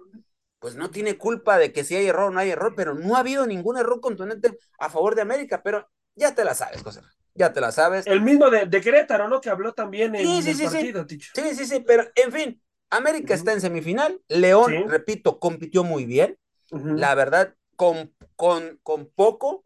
pues 0.60 0.76
no 0.76 0.90
tiene 0.90 1.18
culpa 1.18 1.58
de 1.58 1.72
que 1.72 1.84
si 1.84 1.96
hay 1.96 2.08
error 2.08 2.30
o 2.30 2.32
no 2.32 2.40
hay 2.40 2.50
error, 2.50 2.74
pero 2.76 2.96
no 2.96 3.16
ha 3.16 3.20
habido 3.20 3.46
ningún 3.46 3.78
error 3.78 4.02
contundente 4.02 4.58
a 4.80 4.90
favor 4.90 5.16
de 5.16 5.22
América, 5.22 5.62
pero 5.64 5.88
ya 6.18 6.36
te 6.36 6.44
la 6.44 6.54
sabes, 6.54 6.84
José. 6.84 7.02
Ya 7.36 7.54
te 7.54 7.62
la 7.62 7.72
sabes. 7.72 8.08
El 8.08 8.22
mismo 8.22 8.50
de, 8.50 8.66
de 8.66 8.82
Querétaro, 8.82 9.30
¿no? 9.30 9.40
Que 9.40 9.50
habló 9.50 9.74
también 9.74 10.16
en 10.16 10.28
el 10.28 10.58
partido, 10.58 11.06
sí. 11.08 11.20
Sí, 11.20 11.56
sí, 11.56 11.66
sí, 11.66 11.84
pero 11.86 12.04
en 12.16 12.32
fin, 12.32 12.62
América 12.90 13.34
está 13.36 13.54
en 13.54 13.62
semifinal. 13.62 14.20
León, 14.28 14.74
repito, 14.88 15.40
compitió 15.40 15.84
muy 15.84 16.06
bien. 16.06 16.38
La 16.72 17.16
verdad, 17.16 17.54
con, 17.76 18.14
con, 18.36 18.80
con 18.84 19.10
poco, 19.16 19.64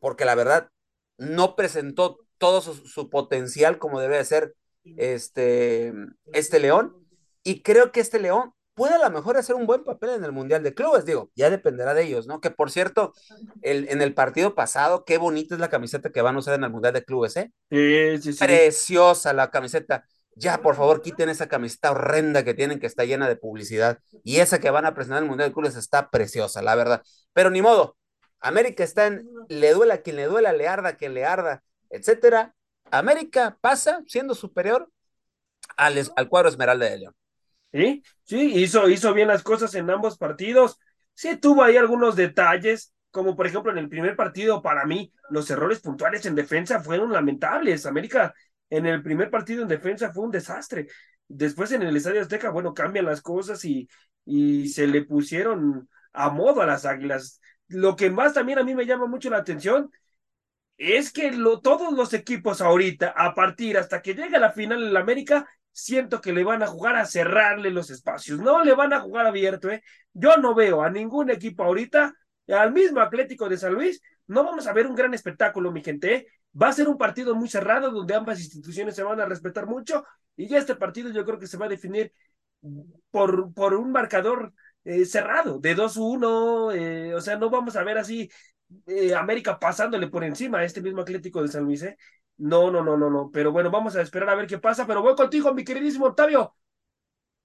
porque 0.00 0.24
la 0.24 0.34
verdad 0.34 0.70
no 1.18 1.56
presentó 1.56 2.20
todo 2.38 2.62
su, 2.62 2.74
su 2.74 3.10
potencial 3.10 3.78
como 3.78 4.00
debe 4.00 4.24
ser 4.24 4.54
este, 4.84 5.92
este 6.32 6.60
León. 6.60 6.96
Y 7.42 7.62
creo 7.62 7.90
que 7.92 8.00
este 8.00 8.20
León 8.20 8.54
puede 8.80 8.94
a 8.94 8.98
lo 8.98 9.10
mejor 9.10 9.36
hacer 9.36 9.56
un 9.56 9.66
buen 9.66 9.84
papel 9.84 10.08
en 10.08 10.24
el 10.24 10.32
Mundial 10.32 10.62
de 10.62 10.72
Clubes, 10.72 11.04
digo, 11.04 11.30
ya 11.34 11.50
dependerá 11.50 11.92
de 11.92 12.02
ellos, 12.04 12.26
¿no? 12.26 12.40
Que 12.40 12.50
por 12.50 12.70
cierto, 12.70 13.12
el, 13.60 13.86
en 13.90 14.00
el 14.00 14.14
partido 14.14 14.54
pasado, 14.54 15.04
qué 15.04 15.18
bonita 15.18 15.54
es 15.54 15.60
la 15.60 15.68
camiseta 15.68 16.08
que 16.08 16.22
van 16.22 16.36
a 16.36 16.38
usar 16.38 16.54
en 16.54 16.64
el 16.64 16.70
Mundial 16.70 16.94
de 16.94 17.04
Clubes, 17.04 17.36
¿eh? 17.36 17.52
Sí, 17.70 18.16
sí, 18.22 18.32
sí. 18.32 18.38
Preciosa 18.42 19.34
la 19.34 19.50
camiseta. 19.50 20.06
Ya, 20.34 20.62
por 20.62 20.76
favor, 20.76 21.02
quiten 21.02 21.28
esa 21.28 21.46
camiseta 21.46 21.90
horrenda 21.90 22.42
que 22.42 22.54
tienen, 22.54 22.80
que 22.80 22.86
está 22.86 23.04
llena 23.04 23.28
de 23.28 23.36
publicidad. 23.36 23.98
Y 24.24 24.38
esa 24.38 24.60
que 24.60 24.70
van 24.70 24.86
a 24.86 24.94
presentar 24.94 25.18
en 25.18 25.24
el 25.24 25.28
Mundial 25.28 25.50
de 25.50 25.54
Clubes 25.54 25.76
está 25.76 26.08
preciosa, 26.08 26.62
la 26.62 26.74
verdad. 26.74 27.02
Pero 27.34 27.50
ni 27.50 27.60
modo, 27.60 27.98
América 28.40 28.82
está 28.82 29.08
en, 29.08 29.28
le 29.50 29.74
duela 29.74 29.96
a 29.96 29.98
quien 29.98 30.16
le 30.16 30.24
duela, 30.24 30.54
le 30.54 30.66
arda 30.66 30.88
a 30.88 30.96
quien 30.96 31.12
le 31.12 31.26
arda, 31.26 31.62
etcétera. 31.90 32.54
América 32.90 33.58
pasa 33.60 34.02
siendo 34.06 34.34
superior 34.34 34.88
al, 35.76 36.02
al 36.16 36.28
cuadro 36.30 36.48
Esmeralda 36.48 36.86
de 36.86 36.96
León. 36.96 37.14
Sí, 37.72 38.02
sí, 38.24 38.52
hizo, 38.60 38.88
hizo 38.88 39.14
bien 39.14 39.28
las 39.28 39.42
cosas 39.44 39.74
en 39.76 39.90
ambos 39.90 40.18
partidos. 40.18 40.78
Sí, 41.14 41.36
tuvo 41.36 41.62
ahí 41.62 41.76
algunos 41.76 42.16
detalles, 42.16 42.92
como 43.12 43.36
por 43.36 43.46
ejemplo 43.46 43.70
en 43.70 43.78
el 43.78 43.88
primer 43.88 44.16
partido, 44.16 44.60
para 44.60 44.84
mí, 44.86 45.12
los 45.30 45.48
errores 45.50 45.80
puntuales 45.80 46.26
en 46.26 46.34
defensa 46.34 46.80
fueron 46.82 47.12
lamentables. 47.12 47.86
América 47.86 48.34
en 48.70 48.86
el 48.86 49.02
primer 49.02 49.30
partido 49.30 49.62
en 49.62 49.68
defensa 49.68 50.12
fue 50.12 50.24
un 50.24 50.30
desastre. 50.32 50.88
Después 51.28 51.70
en 51.70 51.82
el 51.82 51.96
Estadio 51.96 52.20
Azteca, 52.22 52.50
bueno, 52.50 52.74
cambian 52.74 53.04
las 53.04 53.22
cosas 53.22 53.64
y, 53.64 53.88
y 54.24 54.68
se 54.68 54.88
le 54.88 55.04
pusieron 55.04 55.88
a 56.12 56.28
modo 56.30 56.62
a 56.62 56.66
las 56.66 56.84
águilas. 56.86 57.40
Lo 57.68 57.94
que 57.94 58.10
más 58.10 58.34
también 58.34 58.58
a 58.58 58.64
mí 58.64 58.74
me 58.74 58.84
llama 58.86 59.06
mucho 59.06 59.30
la 59.30 59.36
atención 59.38 59.92
es 60.76 61.12
que 61.12 61.30
lo, 61.32 61.60
todos 61.60 61.92
los 61.92 62.14
equipos 62.14 62.60
ahorita, 62.60 63.10
a 63.16 63.34
partir 63.34 63.76
hasta 63.78 64.00
que 64.02 64.14
llegue 64.14 64.38
la 64.38 64.52
final 64.52 64.82
en 64.82 64.92
la 64.94 65.00
América, 65.00 65.46
siento 65.72 66.20
que 66.20 66.32
le 66.32 66.44
van 66.44 66.62
a 66.62 66.66
jugar 66.66 66.96
a 66.96 67.06
cerrarle 67.06 67.70
los 67.70 67.90
espacios, 67.90 68.38
no 68.38 68.62
le 68.64 68.74
van 68.74 68.92
a 68.92 69.00
jugar 69.00 69.26
abierto, 69.26 69.70
¿eh? 69.70 69.82
Yo 70.12 70.36
no 70.36 70.54
veo 70.54 70.82
a 70.82 70.90
ningún 70.90 71.30
equipo 71.30 71.64
ahorita, 71.64 72.14
al 72.48 72.72
mismo 72.72 73.00
Atlético 73.00 73.48
de 73.48 73.56
San 73.56 73.74
Luis, 73.74 74.02
no 74.26 74.44
vamos 74.44 74.66
a 74.66 74.72
ver 74.72 74.86
un 74.86 74.94
gran 74.94 75.14
espectáculo, 75.14 75.72
mi 75.72 75.82
gente, 75.82 76.14
¿eh? 76.14 76.26
Va 76.60 76.68
a 76.68 76.72
ser 76.72 76.88
un 76.88 76.98
partido 76.98 77.34
muy 77.34 77.48
cerrado 77.48 77.90
donde 77.90 78.14
ambas 78.14 78.40
instituciones 78.40 78.96
se 78.96 79.04
van 79.04 79.20
a 79.20 79.26
respetar 79.26 79.66
mucho 79.66 80.04
y 80.36 80.52
este 80.54 80.74
partido 80.74 81.10
yo 81.10 81.24
creo 81.24 81.38
que 81.38 81.46
se 81.46 81.56
va 81.56 81.66
a 81.66 81.68
definir 81.68 82.12
por, 83.10 83.52
por 83.54 83.74
un 83.74 83.92
marcador 83.92 84.52
eh, 84.84 85.04
cerrado, 85.04 85.58
de 85.58 85.74
2-1, 85.74 86.72
eh, 86.72 87.14
o 87.14 87.20
sea, 87.20 87.36
no 87.36 87.50
vamos 87.50 87.76
a 87.76 87.84
ver 87.84 87.98
así 87.98 88.28
América 89.16 89.58
pasándole 89.58 90.08
por 90.08 90.24
encima 90.24 90.58
a 90.58 90.64
este 90.64 90.80
mismo 90.80 91.02
Atlético 91.02 91.42
de 91.42 91.48
San 91.48 91.64
Luis, 91.64 91.82
¿eh? 91.82 91.96
No, 92.40 92.70
no, 92.70 92.82
no, 92.82 92.96
no, 92.96 93.10
no. 93.10 93.30
Pero 93.30 93.52
bueno, 93.52 93.70
vamos 93.70 93.96
a 93.96 94.02
esperar 94.02 94.30
a 94.30 94.34
ver 94.34 94.46
qué 94.46 94.58
pasa. 94.58 94.86
Pero 94.86 95.02
voy 95.02 95.14
contigo, 95.14 95.52
mi 95.52 95.64
queridísimo 95.64 96.06
Octavio. 96.06 96.54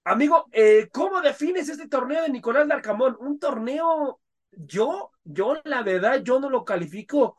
Amigo, 0.04 0.46
eh, 0.52 0.88
¿cómo 0.92 1.20
defines 1.20 1.68
este 1.68 1.88
torneo 1.88 2.22
de 2.22 2.30
Nicolás 2.30 2.66
Larcamón? 2.68 3.16
Un 3.20 3.38
torneo, 3.38 4.20
yo, 4.52 5.10
yo 5.24 5.56
la 5.64 5.82
verdad, 5.82 6.22
yo 6.22 6.40
no 6.40 6.48
lo 6.48 6.64
califico, 6.64 7.36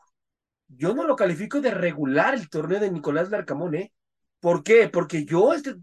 yo 0.68 0.94
no 0.94 1.04
lo 1.04 1.16
califico 1.16 1.60
de 1.60 1.72
regular 1.72 2.34
el 2.34 2.50
torneo 2.50 2.80
de 2.80 2.90
Nicolás 2.90 3.30
Larcamón, 3.30 3.74
¿eh? 3.76 3.92
¿Por 4.40 4.62
qué? 4.64 4.88
Porque 4.88 5.24
yo, 5.24 5.54
este, 5.54 5.76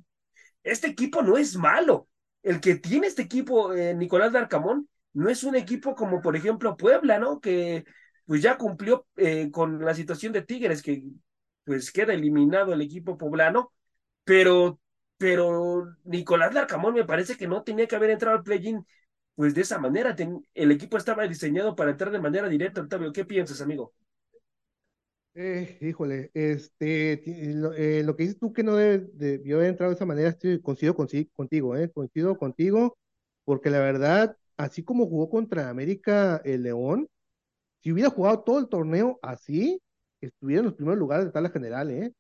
este 0.64 0.88
equipo 0.88 1.22
no 1.24 1.38
es 1.38 1.56
malo. 1.58 2.08
El 2.44 2.62
que 2.62 2.76
tiene 2.76 3.08
este 3.08 3.24
equipo, 3.24 3.74
eh, 3.74 3.94
Nicolás 3.96 4.34
Larcamón, 4.34 4.90
no 5.14 5.30
es 5.30 5.44
un 5.44 5.56
equipo 5.56 5.96
como, 5.96 6.22
por 6.22 6.36
ejemplo, 6.36 6.78
Puebla, 6.78 7.20
¿no? 7.20 7.40
Que 7.40 7.86
pues 8.26 8.42
ya 8.42 8.58
cumplió 8.58 9.08
eh, 9.18 9.50
con 9.52 9.84
la 9.86 9.94
situación 9.94 10.34
de 10.34 10.42
Tigres, 10.44 10.82
que 10.82 11.04
pues 11.66 11.92
queda 11.92 12.14
eliminado 12.14 12.74
el 12.74 12.82
equipo 12.82 13.18
poblano, 13.18 13.74
pero 14.24 14.80
pero 15.18 15.96
Nicolás 16.04 16.54
Larcamón 16.54 16.94
me 16.94 17.06
parece 17.06 17.38
que 17.38 17.48
no 17.48 17.64
tenía 17.64 17.88
que 17.88 17.96
haber 17.96 18.10
entrado 18.12 18.38
al 18.38 18.44
play-in 18.44 18.86
pues 19.36 19.54
de 19.54 19.62
esa 19.62 19.80
manera. 19.80 20.16
el 20.54 20.72
equipo 20.72 20.98
estaba 20.98 21.28
diseñado 21.28 21.76
para 21.76 21.92
entrar 21.92 22.12
de 22.12 22.20
manera 22.20 22.50
directa, 22.50 22.82
Octavio. 22.82 23.12
¿Qué 23.12 23.26
piensas, 23.26 23.62
amigo? 23.62 23.94
Eh, 25.38 25.78
híjole, 25.82 26.32
este, 26.34 27.22
lo, 27.54 27.74
eh, 27.74 28.04
lo, 28.04 28.16
que 28.16 28.24
dices 28.24 28.40
tú 28.40 28.54
que 28.54 28.64
no 28.64 28.76
debió 28.76 29.58
haber 29.58 29.70
entrado 29.70 29.92
de 29.92 29.96
esa 29.96 30.06
manera, 30.06 30.30
estoy, 30.30 30.62
coincido 30.62 30.96
contigo, 30.96 31.76
eh, 31.76 31.92
coincido 31.92 32.38
contigo, 32.38 32.98
porque 33.44 33.70
la 33.70 33.80
verdad, 33.80 34.38
así 34.56 34.84
como 34.84 35.08
jugó 35.08 35.30
contra 35.30 35.70
América 35.70 36.42
el 36.46 36.64
León, 36.64 37.10
si 37.84 37.92
hubiera 37.92 38.10
jugado 38.10 38.44
todo 38.44 38.60
el 38.60 38.70
torneo 38.70 39.20
así, 39.22 39.82
estuviera 40.28 40.62
en 40.62 40.66
los 40.68 40.76
primeros 40.76 41.00
lugares 41.00 41.26
de 41.26 41.32
tabla 41.32 41.50
general, 41.50 41.92
eh. 41.92 42.12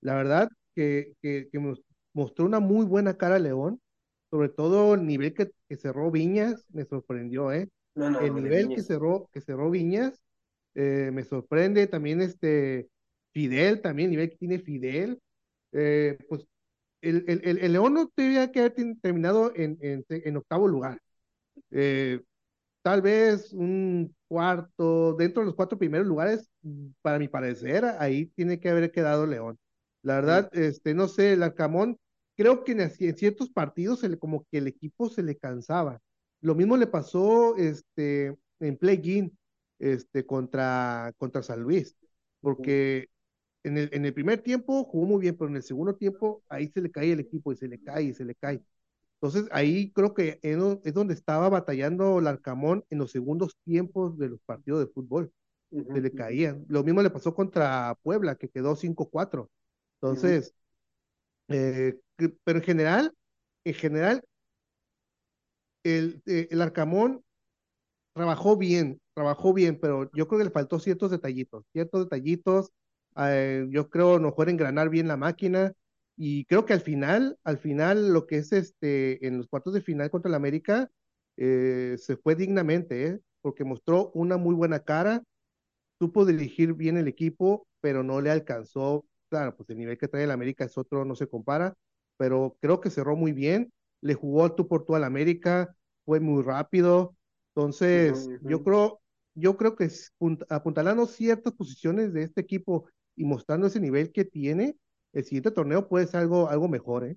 La 0.00 0.14
verdad 0.14 0.48
que, 0.74 1.14
que, 1.22 1.48
que 1.50 1.74
mostró 2.12 2.46
una 2.46 2.60
muy 2.60 2.86
buena 2.86 3.16
cara 3.16 3.38
León, 3.38 3.80
sobre 4.30 4.48
todo 4.48 4.94
el 4.94 5.06
nivel 5.06 5.34
que, 5.34 5.50
cerró 5.76 6.10
Viñas, 6.10 6.64
me 6.72 6.84
sorprendió, 6.84 7.52
¿eh? 7.52 7.68
el 7.96 8.34
nivel 8.34 8.68
que 8.68 8.82
cerró, 8.82 9.28
que 9.32 9.40
cerró 9.40 9.70
Viñas, 9.70 10.20
eh, 10.74 11.10
me 11.12 11.24
sorprende 11.24 11.86
también 11.86 12.20
este 12.20 12.88
Fidel, 13.32 13.80
también 13.80 14.06
el 14.06 14.10
nivel 14.12 14.30
que 14.30 14.36
tiene 14.36 14.58
Fidel, 14.58 15.20
eh, 15.72 16.18
pues 16.28 16.46
el, 17.02 17.24
el, 17.28 17.58
el, 17.58 17.72
León 17.72 17.94
no 17.94 18.08
tendría 18.08 18.50
que 18.50 18.60
haber 18.60 18.74
terminado 19.02 19.52
en, 19.54 19.78
en, 19.80 20.04
en 20.08 20.36
octavo 20.36 20.68
lugar. 20.68 20.98
Eh, 21.70 22.20
tal 22.82 23.02
vez 23.02 23.52
un 23.52 24.14
cuarto, 24.28 25.14
dentro 25.14 25.42
de 25.42 25.46
los 25.46 25.54
cuatro 25.54 25.78
primeros 25.78 26.06
lugares, 26.06 26.50
para 27.02 27.18
mi 27.18 27.28
parecer, 27.28 27.84
ahí 27.98 28.26
tiene 28.36 28.60
que 28.60 28.68
haber 28.68 28.90
quedado 28.90 29.26
León. 29.26 29.58
La 30.02 30.16
verdad, 30.16 30.50
este, 30.52 30.94
no 30.94 31.08
sé, 31.08 31.32
el 31.32 31.42
Arcamón 31.42 31.98
creo 32.36 32.64
que 32.64 32.72
en, 32.72 32.90
ciertos 33.16 33.50
partidos 33.50 34.00
se 34.00 34.18
como 34.18 34.44
que 34.50 34.58
el 34.58 34.66
equipo 34.66 35.08
se 35.08 35.22
le 35.22 35.36
cansaba. 35.36 36.00
Lo 36.40 36.54
mismo 36.54 36.76
le 36.76 36.86
pasó 36.86 37.56
este, 37.56 38.36
en 38.60 38.76
play-in 38.76 39.36
este, 39.78 40.26
contra, 40.26 41.12
contra 41.18 41.42
San 41.42 41.60
Luis, 41.60 41.96
porque 42.40 43.08
en 43.62 43.78
el, 43.78 43.88
en 43.92 44.04
el 44.04 44.12
primer 44.12 44.42
tiempo 44.42 44.84
jugó 44.84 45.06
muy 45.06 45.20
bien, 45.20 45.36
pero 45.36 45.48
en 45.48 45.56
el 45.56 45.62
segundo 45.62 45.94
tiempo 45.96 46.42
ahí 46.48 46.68
se 46.68 46.82
le 46.82 46.90
cae 46.90 47.12
el 47.12 47.20
equipo 47.20 47.52
y 47.52 47.56
se 47.56 47.68
le 47.68 47.80
cae 47.80 48.04
y 48.04 48.14
se 48.14 48.24
le 48.24 48.34
cae. 48.34 48.62
Entonces 49.20 49.48
ahí 49.52 49.90
creo 49.92 50.12
que 50.12 50.38
es 50.42 50.94
donde 50.94 51.14
estaba 51.14 51.48
batallando 51.48 52.20
Larcamón 52.20 52.84
en 52.90 52.98
los 52.98 53.10
segundos 53.10 53.56
tiempos 53.64 54.18
de 54.18 54.28
los 54.28 54.40
partidos 54.42 54.80
de 54.80 54.92
fútbol. 54.92 55.32
Se 55.74 56.00
le 56.00 56.12
caían. 56.12 56.64
Lo 56.68 56.84
mismo 56.84 57.02
le 57.02 57.10
pasó 57.10 57.34
contra 57.34 57.98
Puebla, 58.02 58.36
que 58.36 58.48
quedó 58.48 58.76
5-4. 58.76 59.50
Entonces, 60.00 60.54
eh, 61.48 61.98
pero 62.44 62.58
en 62.58 62.64
general, 62.64 63.14
en 63.64 63.74
general, 63.74 64.24
el, 65.82 66.22
eh, 66.26 66.48
el 66.50 66.62
Arcamón 66.62 67.22
trabajó 68.12 68.56
bien, 68.56 69.00
trabajó 69.14 69.52
bien, 69.52 69.78
pero 69.80 70.10
yo 70.12 70.28
creo 70.28 70.38
que 70.38 70.44
le 70.44 70.50
faltó 70.50 70.78
ciertos 70.78 71.10
detallitos, 71.10 71.64
ciertos 71.72 72.04
detallitos. 72.04 72.70
Eh, 73.16 73.66
yo 73.70 73.88
creo 73.90 74.20
mejor 74.20 74.48
engranar 74.48 74.90
bien 74.90 75.08
la 75.08 75.16
máquina 75.16 75.72
y 76.16 76.44
creo 76.44 76.64
que 76.64 76.72
al 76.72 76.80
final, 76.80 77.36
al 77.42 77.58
final 77.58 78.12
lo 78.12 78.26
que 78.26 78.38
es 78.38 78.52
este 78.52 79.26
en 79.26 79.38
los 79.38 79.48
cuartos 79.48 79.74
de 79.74 79.80
final 79.80 80.10
contra 80.10 80.28
el 80.28 80.34
América 80.34 80.90
se 81.36 82.16
fue 82.22 82.36
dignamente, 82.36 83.18
porque 83.40 83.64
mostró 83.64 84.12
una 84.14 84.36
muy 84.36 84.54
buena 84.54 84.78
cara, 84.78 85.24
supo 85.98 86.24
dirigir 86.24 86.74
bien 86.74 86.96
el 86.96 87.08
equipo, 87.08 87.66
pero 87.80 88.02
no 88.02 88.20
le 88.20 88.30
alcanzó 88.30 89.04
claro, 89.34 89.56
pues 89.56 89.68
el 89.70 89.78
nivel 89.78 89.98
que 89.98 90.06
trae 90.06 90.22
el 90.22 90.30
América 90.30 90.64
es 90.64 90.78
otro, 90.78 91.04
no 91.04 91.16
se 91.16 91.26
compara, 91.26 91.74
pero 92.16 92.56
creo 92.60 92.80
que 92.80 92.88
cerró 92.88 93.16
muy 93.16 93.32
bien, 93.32 93.72
le 94.00 94.14
jugó 94.14 94.44
al 94.44 94.54
tú 94.54 94.68
por 94.68 94.84
tú 94.84 94.94
al 94.94 95.02
América, 95.02 95.74
fue 96.04 96.20
muy 96.20 96.42
rápido, 96.44 97.16
entonces 97.48 98.28
yo 98.42 98.62
creo, 98.62 99.00
yo 99.34 99.56
creo 99.56 99.74
que 99.74 99.90
apuntalando 100.50 101.06
ciertas 101.06 101.52
posiciones 101.52 102.12
de 102.12 102.22
este 102.22 102.42
equipo 102.42 102.88
y 103.16 103.24
mostrando 103.24 103.66
ese 103.66 103.80
nivel 103.80 104.12
que 104.12 104.24
tiene, 104.24 104.76
el 105.12 105.24
siguiente 105.24 105.50
torneo 105.50 105.88
puede 105.88 106.06
ser 106.06 106.20
algo, 106.20 106.48
algo 106.48 106.68
mejor, 106.68 107.04
¿eh? 107.04 107.16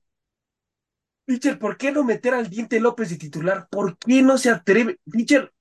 Pitcher, 1.25 1.59
¿por 1.59 1.77
qué 1.77 1.91
no 1.91 2.03
meter 2.03 2.33
al 2.33 2.49
Diente 2.49 2.79
López 2.79 3.09
de 3.09 3.17
titular? 3.17 3.67
¿Por 3.69 3.97
qué 3.97 4.23
no 4.23 4.39
se 4.39 4.49
atreve? 4.49 4.97
Pitcher, 5.11 5.51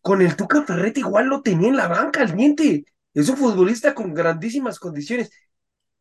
con 0.00 0.22
el 0.22 0.36
Tuca 0.36 0.62
Ferretti 0.62 1.00
igual 1.00 1.26
lo 1.26 1.42
tenía 1.42 1.68
en 1.68 1.76
la 1.76 1.88
banca 1.88 2.22
al 2.22 2.36
Diente. 2.36 2.84
Es 3.14 3.28
un 3.28 3.36
futbolista 3.36 3.94
con 3.94 4.14
grandísimas 4.14 4.78
condiciones. 4.78 5.30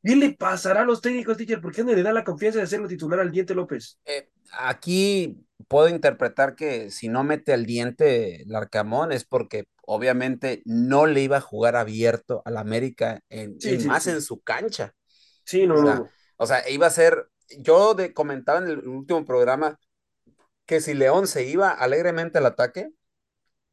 ¿Qué 0.04 0.16
le 0.16 0.34
pasará 0.34 0.82
a 0.82 0.86
los 0.86 1.02
técnicos, 1.02 1.36
teacher? 1.38 1.60
¿Por 1.60 1.74
qué 1.74 1.84
no 1.84 1.94
le 1.94 2.04
da 2.04 2.14
la 2.14 2.24
confianza 2.24 2.60
de 2.60 2.64
hacerlo 2.64 2.88
titular 2.88 3.20
al 3.20 3.32
Diente 3.32 3.54
López? 3.54 4.00
Eh, 4.06 4.30
aquí 4.58 5.46
puedo 5.68 5.90
interpretar 5.90 6.56
que 6.56 6.92
si 6.92 7.10
no 7.10 7.24
mete 7.24 7.54
al 7.54 7.66
Diente 7.66 8.44
Larcamón 8.46 9.12
es 9.12 9.26
porque 9.26 9.66
obviamente 9.82 10.62
no 10.66 11.08
le 11.08 11.22
iba 11.22 11.38
a 11.38 11.42
jugar 11.42 11.76
abierto 11.76 12.42
al 12.46 12.58
América 12.58 13.20
en, 13.30 13.58
y 13.60 13.78
más 13.86 14.08
en 14.08 14.22
su 14.22 14.42
cancha. 14.42 14.94
Sí, 15.44 15.66
no, 15.66 15.76
o 15.76 15.84
sea, 15.84 15.96
no. 15.96 16.10
O 16.38 16.46
sea, 16.46 16.70
iba 16.70 16.88
a 16.88 16.92
ser, 16.92 17.30
yo 17.60 17.94
de, 17.94 18.14
comentaba 18.14 18.60
en 18.60 18.68
el 18.68 18.88
último 18.88 19.26
programa 19.26 19.80
que 20.66 20.82
si 20.82 20.94
León 20.94 21.28
se 21.28 21.46
iba 21.46 21.72
alegremente 21.72 22.38
al 22.38 22.46
ataque, 22.46 22.90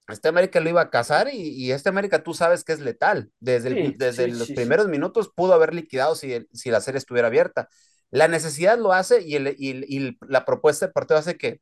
este 0.09 0.29
América 0.29 0.61
lo 0.61 0.69
iba 0.69 0.83
a 0.83 0.90
cazar 0.90 1.29
y, 1.33 1.73
este 1.73 1.88
América 1.88 2.23
tú 2.23 2.35
sabes 2.35 2.64
que 2.64 2.73
es 2.73 2.81
letal. 2.81 3.31
Desde, 3.40 3.95
desde 3.97 4.29
los 4.29 4.51
primeros 4.51 4.88
minutos 4.88 5.31
pudo 5.35 5.55
haber 5.55 5.75
liquidado 5.75 6.14
si, 6.14 6.47
si, 6.53 6.71
la 6.71 6.81
serie 6.81 6.99
estuviera 6.99 7.29
abierta. 7.29 7.69
La 8.11 8.29
necesidad 8.29 8.79
lo 8.79 8.93
hace 8.93 9.23
y, 9.23 9.37
el, 9.37 9.55
y, 9.59 10.19
la 10.29 10.45
propuesta 10.45 10.87
de 10.87 10.93
partido 10.93 11.19
hace 11.19 11.37
que 11.37 11.61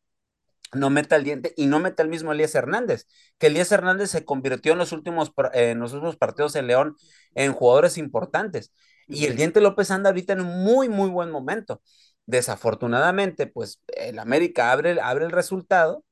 no 0.73 0.91
meta 0.91 1.17
el 1.17 1.25
diente 1.25 1.53
y 1.57 1.67
no 1.67 1.79
meta 1.79 2.03
el 2.03 2.09
mismo 2.09 2.33
Elías 2.33 2.55
Hernández, 2.55 3.07
que 3.39 3.49
Elías 3.49 3.71
Hernández 3.71 4.11
se 4.11 4.25
convirtió 4.25 4.73
en 4.73 4.79
los 4.79 4.93
últimos, 4.93 5.33
en 5.53 5.79
los 5.79 5.93
últimos 5.93 6.17
partidos 6.17 6.57
en 6.57 6.67
León 6.67 6.97
en 7.35 7.53
jugadores 7.53 7.99
importantes. 7.99 8.73
Y 9.07 9.27
el 9.27 9.37
diente 9.37 9.61
López 9.61 9.91
anda 9.91 10.11
ahorita 10.11 10.33
en 10.33 10.41
un 10.41 10.65
muy, 10.65 10.89
muy 10.89 11.11
buen 11.11 11.31
momento. 11.31 11.83
Desafortunadamente, 12.27 13.47
pues 13.47 13.81
el 13.89 14.19
América 14.19 14.73
abre, 14.73 14.99
abre 15.01 15.27
el 15.27 15.33
resultado 15.33 16.05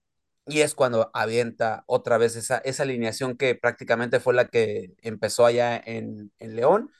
y 0.50 0.60
es 0.60 0.74
cuando 0.74 1.10
avienta 1.14 1.84
otra 1.86 2.18
vez 2.18 2.36
esa, 2.36 2.58
esa 2.58 2.82
alineación 2.82 3.36
que 3.36 3.54
prácticamente 3.54 4.20
fue 4.20 4.34
la 4.34 4.48
que 4.48 4.92
empezó 5.02 5.46
allá 5.46 5.80
en, 5.84 6.32
en 6.38 6.56
León. 6.56 6.90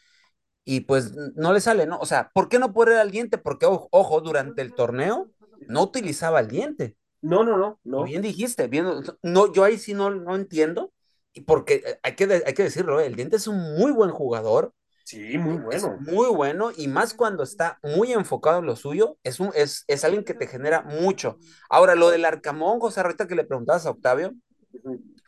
Y 0.65 0.81
pues 0.83 1.13
no 1.35 1.53
le 1.53 1.61
sale, 1.61 1.87
¿no? 1.87 1.99
O 1.99 2.07
sea, 2.07 2.31
¿por 2.35 2.49
qué 2.49 2.59
no 2.59 2.73
poner 2.73 2.99
al 2.99 3.11
diente? 3.11 3.39
Porque, 3.39 3.67
ojo, 3.67 4.21
durante 4.21 4.63
el 4.63 4.75
torneo 4.75 5.31
no 5.69 5.83
utilizaba 5.83 6.41
el 6.41 6.49
diente. 6.49 6.97
No, 7.23 7.45
no, 7.45 7.57
no. 7.57 7.81
no. 7.85 8.05
Bien 8.05 8.23
dijiste, 8.23 8.69
bien, 8.69 8.87
no, 9.23 9.53
yo 9.53 9.65
ahí 9.65 9.79
sí 9.79 9.95
no, 9.95 10.11
no 10.11 10.37
entiendo. 10.37 10.93
Y 11.33 11.43
porque 11.43 11.83
eh, 11.85 11.99
hay 12.03 12.15
que, 12.15 12.25
hay 12.47 12.55
que 12.55 12.63
decirlo, 12.63 13.01
¿eh? 13.01 13.07
el 13.07 13.17
diente 13.17 13.37
es 13.37 13.47
un 13.47 13.59
muy 13.79 13.93
buen 13.93 14.11
jugador, 14.11 14.73
Sí, 15.11 15.39
muy 15.39 15.57
bueno. 15.57 15.99
muy 16.01 16.29
bueno 16.29 16.71
y 16.77 16.87
más 16.87 17.15
cuando 17.15 17.43
está 17.43 17.81
muy 17.83 18.13
enfocado 18.13 18.61
en 18.61 18.67
lo 18.67 18.77
suyo, 18.77 19.19
es, 19.25 19.41
un, 19.41 19.51
es, 19.57 19.85
es 19.89 20.05
alguien 20.05 20.23
que 20.23 20.35
te 20.35 20.47
genera 20.47 20.83
mucho. 20.83 21.39
Ahora, 21.69 21.97
lo 21.97 22.11
del 22.11 22.25
Arcamón, 22.25 22.79
José, 22.79 23.01
ahorita 23.01 23.27
que 23.27 23.35
le 23.35 23.43
preguntabas 23.43 23.87
a 23.87 23.91
Octavio, 23.91 24.33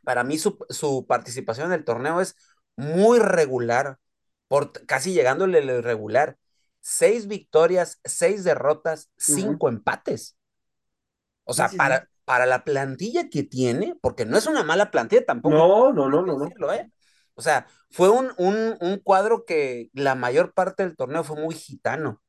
para 0.04 0.22
mí 0.22 0.38
su, 0.38 0.56
su 0.70 1.04
participación 1.08 1.66
en 1.66 1.72
el 1.72 1.84
torneo 1.84 2.20
es 2.20 2.36
muy 2.76 3.18
regular, 3.18 3.98
por, 4.46 4.70
casi 4.86 5.12
llegándole 5.12 5.58
al 5.58 5.70
irregular. 5.70 6.36
Seis 6.80 7.26
victorias, 7.26 7.98
seis 8.04 8.44
derrotas, 8.44 9.10
cinco 9.16 9.68
empates. 9.68 10.36
O 11.42 11.54
sea, 11.54 11.70
para, 11.76 12.08
para 12.24 12.46
la 12.46 12.62
plantilla 12.62 13.28
que 13.28 13.42
tiene, 13.42 13.96
porque 14.00 14.26
no 14.26 14.38
es 14.38 14.46
una 14.46 14.62
mala 14.62 14.92
plantilla 14.92 15.24
tampoco. 15.26 15.56
No, 15.56 15.92
no, 15.92 16.08
no, 16.08 16.22
no. 16.22 16.72
¿eh? 16.72 16.92
O 17.34 17.42
sea, 17.42 17.66
fue 17.90 18.10
un, 18.10 18.32
un, 18.38 18.76
un, 18.80 18.98
cuadro 18.98 19.44
que 19.44 19.90
la 19.94 20.14
mayor 20.14 20.54
parte 20.54 20.82
del 20.82 20.96
torneo 20.96 21.24
fue 21.24 21.36
muy 21.40 21.54
gitano. 21.54 22.22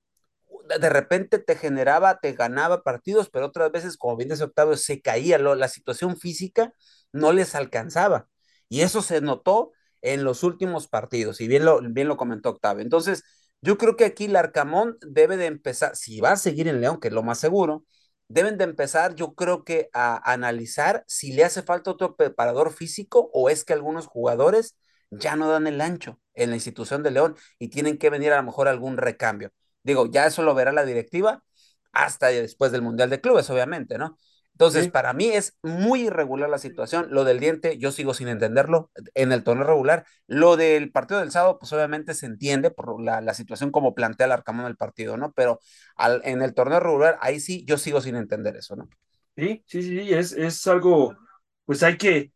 De 0.79 0.89
repente 0.89 1.39
te 1.39 1.55
generaba, 1.55 2.19
te 2.19 2.33
ganaba 2.33 2.83
partidos, 2.83 3.29
pero 3.29 3.47
otras 3.47 3.71
veces, 3.71 3.97
como 3.97 4.15
bien 4.15 4.29
dice 4.29 4.45
Octavio, 4.45 4.77
se 4.77 5.01
caía, 5.01 5.37
la 5.37 5.67
situación 5.67 6.17
física 6.17 6.73
no 7.11 7.33
les 7.33 7.55
alcanzaba. 7.55 8.27
Y 8.69 8.81
eso 8.81 9.01
se 9.01 9.21
notó 9.21 9.71
en 10.01 10.23
los 10.23 10.43
últimos 10.43 10.87
partidos, 10.87 11.41
y 11.41 11.47
bien 11.47 11.65
lo, 11.65 11.81
bien 11.81 12.07
lo 12.07 12.17
comentó 12.17 12.49
Octavio. 12.49 12.83
Entonces, 12.83 13.23
yo 13.61 13.77
creo 13.77 13.95
que 13.95 14.05
aquí 14.05 14.25
el 14.25 14.35
Arcamón 14.35 14.97
debe 15.01 15.37
de 15.37 15.45
empezar, 15.47 15.95
si 15.95 16.19
va 16.21 16.33
a 16.33 16.37
seguir 16.37 16.67
en 16.67 16.81
León, 16.81 16.99
que 16.99 17.07
es 17.09 17.13
lo 17.13 17.23
más 17.23 17.39
seguro, 17.39 17.85
deben 18.27 18.57
de 18.57 18.65
empezar, 18.65 19.15
yo 19.15 19.35
creo 19.35 19.63
que 19.63 19.89
a 19.93 20.31
analizar 20.31 21.03
si 21.07 21.33
le 21.33 21.43
hace 21.45 21.61
falta 21.61 21.91
otro 21.91 22.15
preparador 22.15 22.73
físico 22.73 23.29
o 23.33 23.49
es 23.49 23.63
que 23.63 23.73
algunos 23.73 24.07
jugadores 24.07 24.75
ya 25.19 25.35
no 25.35 25.49
dan 25.49 25.67
el 25.67 25.81
ancho 25.81 26.19
en 26.33 26.49
la 26.49 26.55
institución 26.55 27.03
de 27.03 27.11
León 27.11 27.35
y 27.59 27.69
tienen 27.69 27.97
que 27.97 28.09
venir 28.09 28.31
a 28.33 28.37
lo 28.37 28.43
mejor 28.43 28.67
algún 28.67 28.97
recambio. 28.97 29.51
Digo, 29.83 30.09
ya 30.11 30.25
eso 30.25 30.43
lo 30.43 30.55
verá 30.55 30.71
la 30.71 30.85
directiva 30.85 31.43
hasta 31.91 32.27
después 32.27 32.71
del 32.71 32.81
Mundial 32.81 33.09
de 33.09 33.21
Clubes, 33.21 33.49
obviamente, 33.49 33.97
¿no? 33.97 34.17
Entonces, 34.53 34.87
para 34.89 35.13
mí 35.13 35.29
es 35.29 35.57
muy 35.63 36.01
irregular 36.01 36.47
la 36.47 36.59
situación. 36.59 37.07
Lo 37.09 37.23
del 37.23 37.39
diente, 37.39 37.79
yo 37.79 37.91
sigo 37.91 38.13
sin 38.13 38.27
entenderlo 38.27 38.91
en 39.15 39.31
el 39.31 39.43
torneo 39.43 39.65
regular. 39.65 40.05
Lo 40.27 40.57
del 40.57 40.91
partido 40.91 41.19
del 41.19 41.31
sábado, 41.31 41.57
pues 41.57 41.73
obviamente 41.73 42.13
se 42.13 42.27
entiende 42.27 42.69
por 42.69 43.01
la, 43.01 43.33
situación 43.33 43.71
como 43.71 43.95
plantea 43.95 44.27
el 44.27 44.31
Arcamón 44.31 44.67
el 44.67 44.77
partido, 44.77 45.17
¿no? 45.17 45.31
Pero 45.31 45.59
al, 45.95 46.21
en 46.23 46.43
el 46.43 46.53
torneo 46.53 46.79
regular, 46.79 47.17
ahí 47.19 47.39
sí, 47.39 47.65
yo 47.65 47.79
sigo 47.79 47.99
sin 47.99 48.15
entender 48.15 48.55
eso, 48.55 48.75
¿no? 48.75 48.87
Sí, 49.35 49.63
sí, 49.65 49.81
sí, 49.81 50.13
es, 50.13 50.33
es 50.33 50.67
algo, 50.67 51.17
pues 51.65 51.81
hay 51.81 51.97
que, 51.97 52.31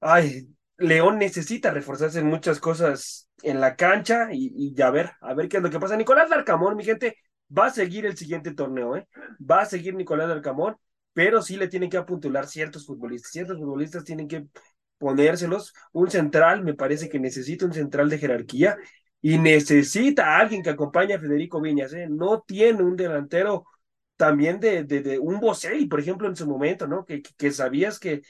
ay, 0.00 0.48
León 0.82 1.18
necesita 1.18 1.70
reforzarse 1.70 2.20
en 2.20 2.26
muchas 2.26 2.60
cosas 2.60 3.28
en 3.42 3.60
la 3.60 3.76
cancha 3.76 4.28
y, 4.32 4.74
ya 4.74 4.90
ver, 4.90 5.12
a 5.20 5.34
ver 5.34 5.48
qué 5.48 5.58
es 5.58 5.62
lo 5.62 5.70
que 5.70 5.80
pasa. 5.80 5.96
Nicolás 5.96 6.30
Larcamón, 6.30 6.76
mi 6.76 6.84
gente, 6.84 7.16
va 7.56 7.66
a 7.66 7.70
seguir 7.70 8.06
el 8.06 8.16
siguiente 8.16 8.54
torneo, 8.54 8.96
¿eh? 8.96 9.08
Va 9.40 9.62
a 9.62 9.66
seguir 9.66 9.94
Nicolás 9.94 10.28
Larcamón 10.28 10.76
pero 11.12 11.42
sí 11.42 11.56
le 11.56 11.68
tienen 11.68 11.90
que 11.90 11.96
apuntular 11.96 12.46
ciertos 12.46 12.86
futbolistas. 12.86 13.32
Ciertos 13.32 13.58
futbolistas 13.58 14.04
tienen 14.04 14.28
que 14.28 14.46
ponérselos. 14.98 15.74
Un 15.92 16.10
central, 16.10 16.64
me 16.64 16.74
parece 16.74 17.08
que 17.08 17.18
necesita 17.18 17.66
un 17.66 17.72
central 17.72 18.08
de 18.08 18.18
jerarquía 18.18 18.76
y 19.20 19.38
necesita 19.38 20.36
a 20.36 20.40
alguien 20.40 20.62
que 20.62 20.70
acompañe 20.70 21.14
a 21.14 21.20
Federico 21.20 21.60
Viñas. 21.60 21.92
¿eh? 21.92 22.08
No 22.10 22.42
tiene 22.42 22.82
un 22.82 22.96
delantero 22.96 23.64
también 24.16 24.60
de, 24.60 24.84
de, 24.84 25.18
un 25.18 25.40
Boselli, 25.40 25.86
por 25.86 26.00
ejemplo, 26.00 26.28
en 26.28 26.36
su 26.36 26.46
momento, 26.46 26.86
¿no? 26.86 27.04
Que, 27.04 27.22
que, 27.22 27.50
sabías 27.50 27.98
que 27.98 28.22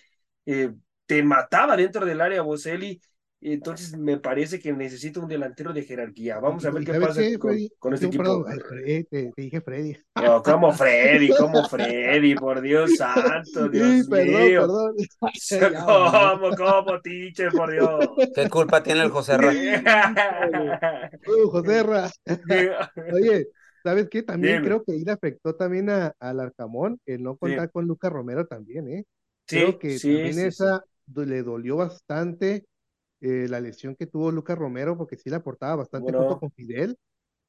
eh, 0.47 0.73
te 1.13 1.23
mataba 1.23 1.77
dentro 1.77 2.07
del 2.07 2.23
área 2.23 2.41
Boselli 2.41 2.99
entonces 3.45 3.99
me 3.99 4.19
parece 4.19 4.61
que 4.61 4.73
necesita 4.73 5.19
un 5.19 5.27
delantero 5.27 5.73
de 5.73 5.83
jerarquía. 5.83 6.39
Vamos 6.39 6.65
a 6.65 6.71
ver 6.71 6.85
qué 6.85 6.95
pasa 6.95 7.21
con, 7.41 7.93
este 7.93 8.07
equipo. 8.07 8.47
te, 9.11 9.33
dije 9.37 9.61
Freddy. 9.61 9.97
No, 10.15 10.41
como 10.45 10.73
Freddy, 10.73 11.31
como 11.37 11.69
Freddy, 11.69 12.37
por 12.37 12.61
Dios 12.61 12.93
santo, 12.97 13.69
Dios 13.69 14.09
mío. 14.09 14.61
Perdón. 14.61 14.95
¿Cómo, 15.85 16.51
cómo, 16.57 17.01
teacher, 17.01 17.51
por 17.51 17.73
Dios? 17.73 18.11
¿Qué 18.33 18.49
culpa 18.49 18.81
tiene 18.81 19.03
el 19.03 19.11
José 19.11 19.37
Ra? 19.37 19.53
uh, 21.27 21.51
José 21.51 21.83
Ra. 21.83 22.11
Oye, 23.13 23.49
¿sabes 23.83 24.09
qué? 24.09 24.23
También 24.23 24.63
creo 24.63 24.85
que 24.85 24.93
ahí 24.93 25.03
le 25.05 25.11
afectó 25.11 25.57
también 25.57 25.91
a, 25.91 26.15
al 26.21 26.39
Arcamón 26.39 27.01
el 27.07 27.25
no 27.25 27.37
contar 27.37 27.73
con 27.73 27.89
Lucas 27.89 28.13
Romero 28.13 28.47
también, 28.47 28.89
¿eh? 28.89 29.05
Creo 29.47 29.81
que 29.81 29.99
también 29.99 30.39
esa 30.39 30.85
le 31.15 31.43
dolió 31.43 31.77
bastante 31.77 32.67
eh, 33.21 33.47
la 33.49 33.61
lesión 33.61 33.95
que 33.95 34.07
tuvo 34.07 34.31
Lucas 34.31 34.59
Romero, 34.59 34.97
porque 34.97 35.17
sí 35.17 35.31
le 35.31 35.37
aportaba 35.37 35.77
bastante 35.77 36.13
junto 36.13 36.39
con 36.41 36.51
Fidel. 36.53 36.99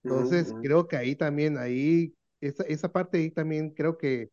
Entonces, 0.04 0.54
creo 0.62 0.88
que 0.88 0.98
ahí 0.98 1.16
también, 1.16 1.58
ahí, 1.58 2.14
esa, 2.42 2.64
esa 2.64 2.92
parte 2.92 3.18
ahí 3.18 3.32
también 3.32 3.72
creo 3.72 3.98
que 3.98 4.30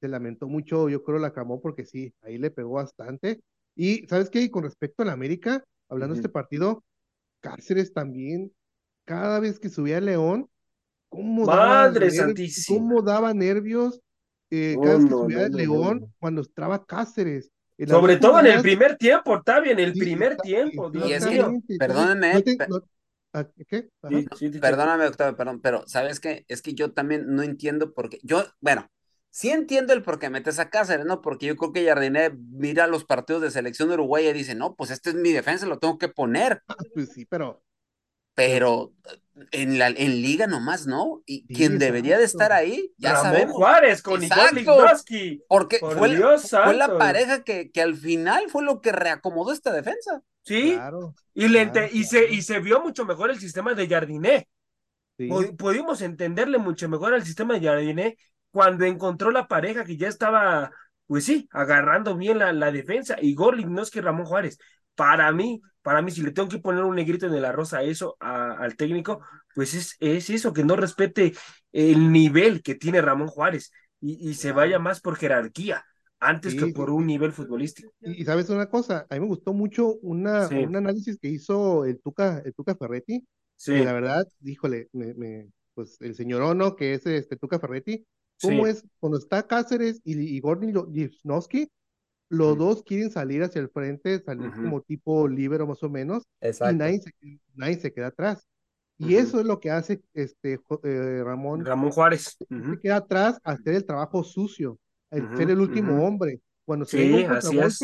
se 0.00 0.08
lamentó 0.08 0.48
mucho, 0.48 0.88
yo 0.88 1.02
creo, 1.02 1.18
la 1.18 1.32
Camón, 1.32 1.60
porque 1.60 1.84
sí, 1.84 2.14
ahí 2.22 2.38
le 2.38 2.50
pegó 2.50 2.72
bastante. 2.72 3.40
Y, 3.76 4.06
¿sabes 4.08 4.30
qué? 4.30 4.50
con 4.50 4.64
respecto 4.64 5.02
a 5.02 5.06
la 5.06 5.12
América, 5.12 5.64
hablando 5.88 6.14
de 6.14 6.20
este 6.20 6.28
partido, 6.28 6.84
Cáceres 7.40 7.92
también, 7.92 8.52
cada 9.04 9.40
vez 9.40 9.58
que 9.58 9.68
subía 9.68 9.98
a 9.98 10.00
León, 10.00 10.48
¿cómo 11.08 11.44
Madre 11.44 12.10
daba 12.10 12.28
nervios, 12.28 12.66
cómo 12.68 13.02
daba 13.02 13.34
nervios 13.34 14.00
eh, 14.50 14.76
cada 14.80 14.96
vez 14.96 15.04
que 15.04 15.10
subía 15.10 15.46
a 15.46 15.48
León 15.48 16.12
cuando 16.18 16.40
estaba 16.42 16.84
Cáceres. 16.84 17.50
Sobre 17.86 18.16
todo 18.16 18.40
en 18.40 18.46
el 18.46 18.62
primer 18.62 18.96
tiempo, 18.96 19.32
Octavio, 19.32 19.72
en 19.72 19.80
el 19.80 19.92
primer 19.92 20.36
tiempo. 20.36 20.90
y 20.92 21.12
es 21.12 21.26
que, 21.26 21.44
perdónenme. 21.78 22.42
perdóname, 24.60 25.06
Octavio, 25.06 25.36
perdón, 25.36 25.60
pero 25.60 25.86
¿sabes 25.86 26.20
qué? 26.20 26.44
Es 26.48 26.62
que 26.62 26.74
yo 26.74 26.92
también 26.92 27.26
no 27.28 27.42
entiendo 27.42 27.92
por 27.94 28.10
qué. 28.10 28.18
Yo, 28.22 28.44
bueno, 28.60 28.88
sí 29.30 29.50
entiendo 29.50 29.92
el 29.92 30.02
por 30.02 30.18
qué 30.18 30.28
metes 30.28 30.58
a 30.58 30.68
Cáceres, 30.68 31.06
¿no? 31.06 31.22
Porque 31.22 31.46
yo 31.46 31.56
creo 31.56 31.72
que 31.72 31.86
Jardiné 31.86 32.30
mira 32.50 32.86
los 32.86 33.04
partidos 33.04 33.42
de 33.42 33.50
selección 33.50 33.88
de 33.88 33.94
Uruguay 33.94 34.26
y 34.26 34.32
dice, 34.32 34.54
no, 34.54 34.74
pues 34.74 34.90
este 34.90 35.10
es 35.10 35.16
mi 35.16 35.32
defensa, 35.32 35.66
lo 35.66 35.78
tengo 35.78 35.98
que 35.98 36.08
poner. 36.08 36.62
Pues 36.94 37.10
sí, 37.12 37.24
pero. 37.26 37.62
Pero 38.34 38.92
en 39.52 39.78
la 39.78 39.88
en 39.88 40.22
liga 40.22 40.46
nomás, 40.46 40.86
¿no? 40.86 41.22
Y 41.26 41.46
quien 41.46 41.78
debería 41.78 42.18
de 42.18 42.24
estar 42.24 42.52
ahí, 42.52 42.92
ya 42.98 43.14
Ramón 43.14 43.32
sabemos. 43.32 43.56
Juárez 43.56 44.02
con 44.02 44.22
Igor 44.22 44.90
Porque 45.48 45.78
fue, 45.78 46.38
fue 46.38 46.74
la 46.74 46.98
pareja 46.98 47.42
que, 47.42 47.70
que 47.70 47.82
al 47.82 47.96
final 47.96 48.44
fue 48.48 48.62
lo 48.62 48.80
que 48.80 48.92
reacomodó 48.92 49.52
esta 49.52 49.72
defensa. 49.72 50.22
Sí, 50.42 50.78
y, 51.34 51.46
y, 51.46 52.04
se, 52.04 52.30
y 52.30 52.42
se 52.42 52.60
vio 52.60 52.80
mucho 52.80 53.04
mejor 53.04 53.30
el 53.30 53.38
sistema 53.38 53.74
de 53.74 53.88
Jardiné. 53.88 54.48
Pudimos 55.58 56.00
entenderle 56.00 56.58
mucho 56.58 56.88
mejor 56.88 57.14
al 57.14 57.24
sistema 57.24 57.54
de 57.54 57.66
Jardiné 57.66 58.16
cuando 58.50 58.84
encontró 58.84 59.30
la 59.30 59.46
pareja 59.48 59.84
que 59.84 59.96
ya 59.96 60.08
estaba, 60.08 60.72
pues 61.06 61.24
sí, 61.24 61.48
agarrando 61.52 62.16
bien 62.16 62.38
la, 62.38 62.52
la 62.52 62.72
defensa. 62.72 63.16
Igor 63.20 63.56
Lignoski 63.56 64.00
Ramón 64.00 64.26
Juárez. 64.26 64.58
Para 64.94 65.30
mí, 65.32 65.60
para 65.82 66.02
mí, 66.02 66.10
si 66.10 66.22
le 66.22 66.32
tengo 66.32 66.48
que 66.48 66.58
poner 66.58 66.84
un 66.84 66.96
negrito 66.96 67.26
en 67.26 67.34
el 67.34 67.44
arroz 67.44 67.72
a 67.72 67.82
eso, 67.82 68.16
al 68.20 68.76
técnico, 68.76 69.20
pues 69.54 69.74
es, 69.74 69.96
es 70.00 70.30
eso, 70.30 70.52
que 70.52 70.64
no 70.64 70.76
respete 70.76 71.32
el 71.72 72.12
nivel 72.12 72.62
que 72.62 72.74
tiene 72.74 73.00
Ramón 73.00 73.28
Juárez 73.28 73.72
y, 74.00 74.34
se 74.34 74.52
vaya 74.52 74.78
más 74.78 75.00
por 75.00 75.16
jerarquía 75.16 75.84
antes 76.18 76.54
que 76.54 76.66
por 76.68 76.90
un 76.90 77.06
nivel 77.06 77.32
futbolístico. 77.32 77.92
Y, 78.00 78.24
sabes 78.24 78.50
una 78.50 78.68
cosa, 78.68 79.06
a 79.08 79.14
mí 79.14 79.20
me 79.20 79.26
gustó 79.26 79.52
mucho 79.52 79.94
una, 80.02 80.48
un 80.48 80.76
análisis 80.76 81.18
que 81.18 81.28
hizo 81.28 81.84
el 81.84 82.00
Tuca, 82.00 82.42
el 82.44 82.54
Tuca 82.54 82.74
Ferretti, 82.74 83.26
sí. 83.56 83.78
la 83.82 83.92
verdad, 83.92 84.26
díjole, 84.38 84.88
me, 84.92 85.50
pues 85.74 86.00
el 86.00 86.14
señor 86.14 86.42
Ono, 86.42 86.76
que 86.76 86.94
es 86.94 87.06
este 87.06 87.36
Tuca 87.36 87.58
Ferretti, 87.58 88.06
cómo 88.40 88.66
es 88.66 88.84
cuando 88.98 89.18
está 89.18 89.46
Cáceres 89.46 90.00
y, 90.04 90.18
y 90.18 90.40
Gordon 90.40 90.70
los 92.30 92.56
dos 92.56 92.84
quieren 92.84 93.10
salir 93.10 93.42
hacia 93.42 93.60
el 93.60 93.68
frente, 93.68 94.20
salir 94.20 94.52
como 94.52 94.80
tipo 94.82 95.26
libero 95.26 95.66
más 95.66 95.82
o 95.82 95.90
menos, 95.90 96.28
y 96.40 96.76
nadie 97.56 97.74
se, 97.76 97.92
queda 97.92 98.06
atrás. 98.06 98.46
Y 98.96 99.16
eso 99.16 99.40
es 99.40 99.46
lo 99.46 99.58
que 99.58 99.70
hace 99.70 100.00
este 100.14 100.60
eh, 100.84 101.22
Ramón. 101.24 101.64
Ramón 101.64 101.90
Juárez. 101.90 102.36
Se 102.38 102.80
queda 102.80 102.96
atrás 102.96 103.40
a 103.42 103.52
hacer 103.52 103.74
el 103.74 103.84
trabajo 103.84 104.22
sucio, 104.22 104.78
a 105.10 105.16
ser 105.36 105.50
el 105.50 105.60
último 105.60 106.06
hombre. 106.06 106.40
Cuando 106.64 106.84
se 106.84 106.98
sí, 106.98 107.24
así 107.24 107.58
es. 107.58 107.80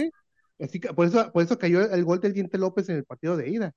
Así 0.61 0.81
que, 0.81 0.95
por, 0.95 1.07
eso, 1.07 1.31
por 1.33 1.43
eso 1.43 1.59
cayó 1.59 1.81
el, 1.83 2.05
gol 2.05 2.21
del 2.21 2.33
Diente 2.33 2.57
López 2.57 2.89
en 2.89 2.97
el 2.97 3.05
partido 3.05 3.37
de 3.37 3.51
ida. 3.51 3.73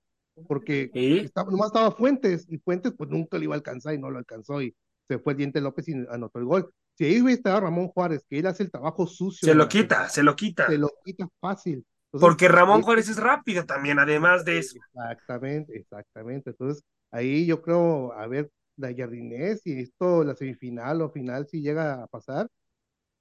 Porque 0.48 0.92
estaba, 0.94 1.50
nomás 1.50 1.68
estaba 1.68 1.92
Fuentes, 1.92 2.46
y 2.48 2.60
Fuentes 2.60 2.94
pues 2.96 3.10
nunca 3.10 3.38
lo 3.38 3.44
iba 3.44 3.56
a 3.56 3.58
alcanzar 3.58 3.96
y 3.96 3.98
no 3.98 4.12
lo 4.12 4.20
alcanzó. 4.20 4.62
Y 4.62 4.76
se 5.08 5.18
fue 5.18 5.34
el 5.34 5.38
Diente 5.38 5.62
López 5.62 5.88
y 5.90 5.94
anotó 6.10 6.38
el 6.38 6.46
gol. 6.46 6.72
Si 7.00 7.06
ahí 7.06 7.24
estaba 7.32 7.62
Ramón 7.62 7.88
Juárez, 7.88 8.26
que 8.30 8.40
él 8.40 8.46
hace 8.46 8.62
el 8.64 8.72
trabajo 8.72 9.08
sucio. 9.08 9.48
Se 9.48 9.56
lo 9.56 9.70
quita, 9.70 10.10
se 10.10 10.22
lo 10.22 10.36
quita. 10.36 10.68
Se 10.68 10.78
lo 10.78 10.92
quita 11.06 11.30
fácil. 11.40 11.86
Porque 12.12 12.50
Ramón 12.50 12.82
Juárez 12.82 13.08
es 13.08 13.16
rápido 13.16 13.66
también, 13.66 14.00
además 14.00 14.44
de 14.44 14.58
eso. 14.58 14.78
Exactamente, 14.94 15.78
exactamente. 15.78 16.50
Entonces, 16.50 16.84
ahí 17.10 17.46
yo 17.46 17.62
creo, 17.62 18.12
a 18.12 18.28
ver, 18.28 18.52
la 18.76 18.94
Jardinés, 18.94 19.62
si 19.62 19.80
esto, 19.80 20.26
la 20.26 20.36
semifinal 20.36 21.02
o 21.02 21.10
final, 21.10 21.48
si 21.48 21.62
llega 21.62 22.04
a 22.04 22.08
pasar, 22.08 22.50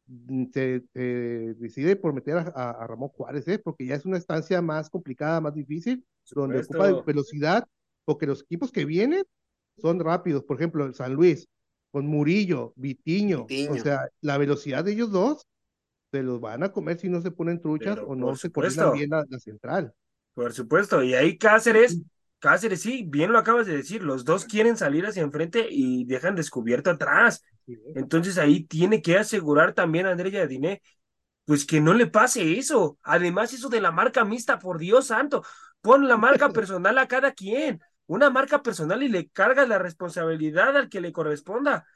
mm, 0.07 0.47
se, 0.53 0.83
decide 0.93 1.95
por 1.95 2.13
meter 2.13 2.37
a, 2.37 2.85
Ramón 2.85 3.11
Juárez, 3.11 3.47
¿eh? 3.47 3.61
porque 3.61 3.87
ya 3.87 3.95
es 3.95 4.05
una 4.05 4.19
estancia 4.19 4.61
más 4.61 4.91
complicada, 4.91 5.41
más 5.41 5.55
difícil, 5.55 6.05
donde 6.33 6.63
ocupa 6.63 7.01
velocidad, 7.07 7.65
porque 8.05 8.27
los 8.27 8.43
equipos 8.43 8.73
que 8.73 8.85
vienen 8.85 9.23
son 9.77 10.01
rápidos. 10.01 10.43
Por 10.43 10.57
ejemplo, 10.57 10.85
el 10.85 10.97
San 10.97 11.15
Luis, 11.15 11.49
con 11.91 12.07
Murillo, 12.07 12.73
Vitiño, 12.77 13.47
o 13.71 13.77
sea, 13.79 14.09
la 14.21 14.39
velocidad 14.39 14.85
de 14.85 14.93
ellos 14.93 15.11
dos 15.11 15.47
se 16.11 16.23
los 16.23 16.41
van 16.41 16.63
a 16.63 16.73
comer 16.73 16.99
si 16.99 17.09
no 17.09 17.21
se 17.21 17.31
ponen 17.31 17.61
truchas 17.61 17.99
o 18.07 18.15
no 18.15 18.35
se 18.37 18.51
coordinan 18.51 18.93
bien 18.93 19.11
la, 19.11 19.25
central. 19.39 19.93
Por 20.35 20.53
supuesto, 20.53 21.03
y 21.03 21.15
ahí 21.15 21.37
Cáceres, 21.37 22.01
Cáceres 22.39 22.81
sí, 22.81 23.05
bien 23.07 23.33
lo 23.33 23.39
acabas 23.39 23.67
de 23.67 23.77
decir, 23.77 24.03
los 24.03 24.25
dos 24.25 24.45
quieren 24.45 24.77
salir 24.77 25.07
hacia 25.07 25.23
enfrente 25.23 25.67
y 25.69 26.05
dejan 26.05 26.35
descubierto 26.35 26.91
atrás. 26.91 27.43
Entonces 27.95 28.39
ahí 28.39 28.65
tiene 28.65 29.03
que 29.03 29.19
asegurar 29.19 29.75
también 29.75 30.07
a 30.07 30.13
Andrea 30.13 30.47
Diné, 30.47 30.81
pues 31.45 31.67
que 31.67 31.81
no 31.81 31.95
le 31.95 32.07
pase 32.07 32.59
eso. 32.59 32.99
Además, 33.03 33.53
eso 33.53 33.69
de 33.69 33.81
la 33.81 33.91
marca 33.91 34.25
mixta, 34.25 34.59
por 34.59 34.79
Dios 34.79 35.09
santo, 35.09 35.43
pon 35.81 36.09
la 36.09 36.17
marca 36.17 36.49
personal 36.53 36.97
a 36.99 37.09
cada 37.09 37.33
quien 37.33 37.81
una 38.09 38.31
marca 38.31 38.63
personal 38.63 39.03
y 39.05 39.09
le 39.09 39.29
carga 39.29 39.67
la 39.67 39.79
responsabilidad 39.79 40.77
al 40.77 40.89
que 40.89 41.01
le 41.01 41.13
corresponda. 41.13 41.87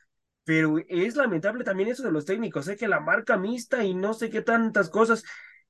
Pero 0.45 0.77
es 0.89 1.17
lamentable 1.17 1.65
también 1.65 1.89
eso 1.89 2.03
de 2.03 2.13
los 2.13 2.25
técnicos, 2.25 2.67
sé 2.67 2.73
¿eh? 2.73 2.77
que 2.77 2.89
la 2.89 3.01
marca 3.01 3.37
mixta 3.37 3.85
y 3.85 3.95
no 3.95 4.15
sé 4.15 4.31
qué 4.31 4.43
tantas 4.43 4.91
cosas. 4.91 5.25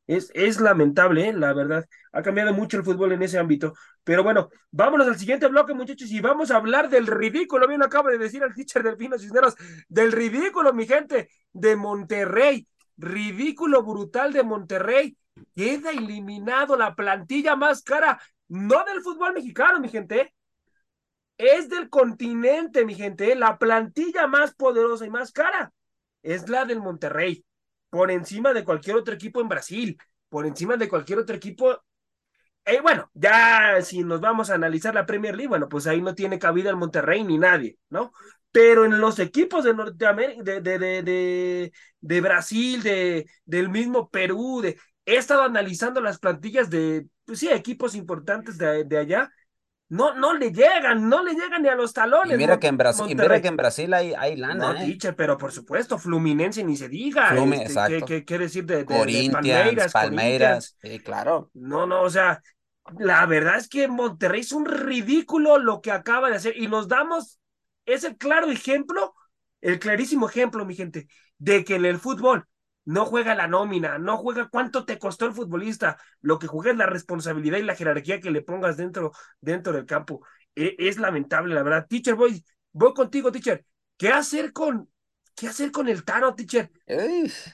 Es, 0.07 0.31
es 0.35 0.61
lamentable, 0.61 1.29
¿eh? 1.29 1.33
la 1.33 1.53
verdad. 1.53 1.87
Ha 2.13 2.23
cambiado 2.23 2.53
mucho 2.53 2.77
el 2.77 2.85
fútbol 2.85 3.13
en 3.13 3.23
ese 3.23 3.39
ámbito. 3.39 3.75
Pero 4.03 4.25
bueno, 4.25 4.51
vámonos 4.71 5.07
al 5.07 5.17
siguiente 5.19 5.47
bloque, 5.47 5.75
muchachos, 5.75 6.11
y 6.11 6.21
vamos 6.21 6.51
a 6.51 6.57
hablar 6.57 6.91
del 6.91 7.07
ridículo. 7.07 7.69
Bien, 7.69 7.83
acaba 7.83 8.11
de 8.11 8.19
decir 8.19 8.43
el 8.43 8.55
teacher 8.55 8.83
del 8.83 8.97
Pino 8.97 9.19
Cisneros, 9.19 9.55
del 9.89 10.11
ridículo, 10.11 10.73
mi 10.73 10.87
gente, 10.87 11.29
de 11.53 11.77
Monterrey. 11.77 12.67
Ridículo 12.97 13.83
brutal 13.83 14.33
de 14.33 14.43
Monterrey. 14.43 15.17
Queda 15.55 15.91
eliminado 15.91 16.77
la 16.77 16.95
plantilla 16.95 17.57
más 17.57 17.83
cara, 17.83 18.21
no 18.53 18.85
del 18.85 19.01
fútbol 19.01 19.33
mexicano, 19.33 19.81
mi 19.81 19.89
gente. 19.89 20.35
Es 21.39 21.71
del 21.71 21.89
continente, 21.89 22.85
mi 22.85 22.95
gente. 22.95 23.35
La 23.35 23.57
plantilla 23.57 24.27
más 24.27 24.55
poderosa 24.55 25.07
y 25.07 25.11
más 25.11 25.33
cara 25.33 25.73
es 26.23 26.49
la 26.51 26.67
del 26.67 26.81
Monterrey 26.81 27.45
por 27.89 28.11
encima 28.11 28.53
de 28.53 28.65
cualquier 28.65 28.97
otro 28.97 29.15
equipo 29.15 29.41
en 29.41 29.49
Brasil, 29.49 29.99
por 30.29 30.47
encima 30.47 30.77
de 30.77 30.89
cualquier 30.89 31.21
otro 31.21 31.35
equipo. 31.35 31.83
Eh, 32.67 32.81
bueno, 32.83 33.11
ya 33.15 33.81
si 33.81 34.05
nos 34.05 34.21
vamos 34.21 34.51
a 34.51 34.55
analizar 34.55 34.95
la 34.95 35.07
Premier 35.07 35.35
League, 35.35 35.49
bueno, 35.49 35.69
pues 35.69 35.87
ahí 35.87 36.03
no 36.03 36.15
tiene 36.15 36.39
cabida 36.39 36.69
el 36.69 36.77
Monterrey 36.77 37.25
ni 37.25 37.39
nadie, 37.39 37.79
¿no? 37.89 38.13
Pero 38.51 38.85
en 38.85 39.01
los 39.01 39.19
equipos 39.19 39.65
de 39.65 39.73
Norteamérica, 39.73 40.43
de, 40.43 40.61
de, 40.61 40.79
de, 40.79 41.73
de, 42.01 42.21
Brasil, 42.21 42.83
de, 42.83 43.27
del 43.47 43.71
mismo 43.71 44.11
Perú, 44.11 44.61
de, 44.63 44.79
he 45.07 45.17
estado 45.17 45.43
analizando 45.43 46.03
las 46.03 46.19
plantillas 46.19 46.69
de, 46.69 47.07
pues 47.25 47.39
sí, 47.39 47.49
equipos 47.49 47.95
importantes 47.95 48.59
de, 48.59 48.85
de 48.85 48.99
allá, 48.99 49.31
no, 49.93 50.15
no 50.15 50.33
le 50.33 50.51
llegan, 50.53 51.07
no 51.07 51.23
le 51.23 51.35
llegan 51.35 51.61
ni 51.61 51.69
a 51.69 51.75
los 51.75 51.93
talones. 51.93 52.33
Y 52.33 52.39
mira, 52.39 52.59
que, 52.59 52.67
en 52.67 52.79
Brasil, 52.79 53.15
mira 53.15 53.43
que 53.43 53.49
en 53.49 53.57
Brasil 53.59 53.93
hay, 53.93 54.15
hay 54.15 54.37
lana. 54.37 54.73
No, 54.73 54.81
¿eh? 54.81 54.99
pero 55.15 55.37
por 55.37 55.53
supuesto, 55.53 55.99
Fluminense 55.99 56.65
ni 56.65 56.79
se 56.79 56.89
diga. 56.89 57.29
Fluminense, 57.29 57.65
este, 57.65 57.73
exacto. 57.73 58.07
¿qué, 58.07 58.25
quiere 58.25 58.45
decir 58.45 58.65
de, 58.65 58.85
de, 58.85 59.31
Palmeiras? 59.31 59.93
Palmeiras, 59.93 60.77
sí, 60.81 60.99
claro. 61.01 61.51
No, 61.53 61.87
no, 61.87 62.01
o 62.01 62.09
sea, 62.09 62.41
la 62.99 63.27
verdad 63.27 63.59
es 63.59 63.69
que 63.69 63.87
Monterrey 63.87 64.41
es 64.41 64.53
un 64.53 64.65
ridículo 64.65 65.59
lo 65.59 65.83
que 65.83 65.93
acaba 65.93 66.31
de 66.31 66.37
hacer 66.37 66.57
y 66.57 66.69
nos 66.69 66.89
damos, 66.89 67.39
es 67.85 68.05
el 68.05 68.17
claro 68.17 68.51
ejemplo, 68.51 69.15
el 69.61 69.79
clarísimo 69.79 70.27
ejemplo, 70.27 70.65
mi 70.65 70.75
gente, 70.75 71.07
de 71.37 71.65
que 71.65 71.75
en 71.75 71.85
el 71.85 71.99
fútbol 71.99 72.47
no 72.85 73.07
juega 73.07 73.35
la 73.35 73.47
nómina, 73.47 73.99
no 73.99 74.17
juega 74.19 74.49
cuánto 74.49 74.85
te 74.85 74.99
costó 74.99 75.27
el 75.27 75.33
futbolista, 75.33 75.99
lo 76.21 76.39
que 76.39 76.47
juega 76.47 76.73
es 76.73 76.77
la 76.77 76.87
responsabilidad 76.87 77.59
y 77.59 77.63
la 77.63 77.77
jerarquía 77.77 78.21
que 78.21 78.31
le 78.31 78.43
pongas 78.43 78.77
dentro, 78.77 79.13
dentro 79.41 79.73
del 79.73 79.87
campo. 79.87 80.25
E, 80.55 80.75
es 80.79 80.99
lamentable, 80.99 81.55
la 81.55 81.63
verdad. 81.63 81.87
Teacher, 81.89 82.15
voy, 82.15 82.45
voy 82.73 82.93
contigo, 82.93 83.31
teacher. 83.31 83.65
¿Qué 83.97 84.09
hacer 84.09 84.53
con, 84.53 84.91
qué 85.35 85.49
hacer 85.49 85.71
con 85.71 85.89
el 85.89 86.05
Tano, 86.05 86.35
teacher? 86.35 86.71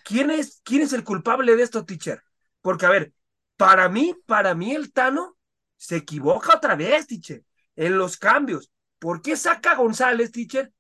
¿Quién 0.04 0.30
es, 0.30 0.60
¿Quién 0.64 0.82
es 0.82 0.92
el 0.92 1.04
culpable 1.04 1.54
de 1.56 1.62
esto, 1.62 1.84
teacher? 1.84 2.22
Porque, 2.62 2.86
a 2.86 2.90
ver, 2.90 3.12
para 3.56 3.88
mí, 3.88 4.14
para 4.26 4.54
mí 4.54 4.74
el 4.74 4.92
Tano 4.92 5.36
se 5.76 5.96
equivoca 5.96 6.56
otra 6.56 6.74
vez, 6.74 7.06
teacher, 7.06 7.44
en 7.76 7.98
los 7.98 8.16
cambios. 8.16 8.70
¿Por 8.98 9.20
qué 9.20 9.36
saca 9.36 9.72
a 9.72 9.76
González, 9.76 10.32
teacher? 10.32 10.72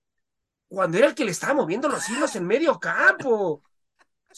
Cuando 0.68 0.98
era 0.98 1.06
el 1.06 1.14
que 1.14 1.24
le 1.24 1.30
estaba 1.30 1.54
moviendo 1.54 1.88
los 1.88 2.08
hilos 2.08 2.34
en 2.36 2.46
medio 2.46 2.78
campo 2.78 3.62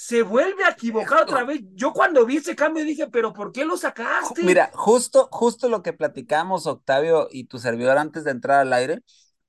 se 0.00 0.22
vuelve 0.22 0.64
a 0.64 0.70
equivocar 0.70 1.24
otra 1.24 1.44
vez. 1.44 1.60
Yo 1.74 1.92
cuando 1.92 2.24
vi 2.24 2.38
ese 2.38 2.56
cambio 2.56 2.82
dije, 2.84 3.08
pero 3.08 3.34
¿por 3.34 3.52
qué 3.52 3.66
lo 3.66 3.76
sacaste? 3.76 4.42
Mira, 4.42 4.70
justo, 4.72 5.28
justo 5.30 5.68
lo 5.68 5.82
que 5.82 5.92
platicamos, 5.92 6.66
Octavio 6.66 7.28
y 7.30 7.44
tu 7.44 7.58
servidor 7.58 7.98
antes 7.98 8.24
de 8.24 8.30
entrar 8.30 8.60
al 8.60 8.72
aire, 8.72 9.02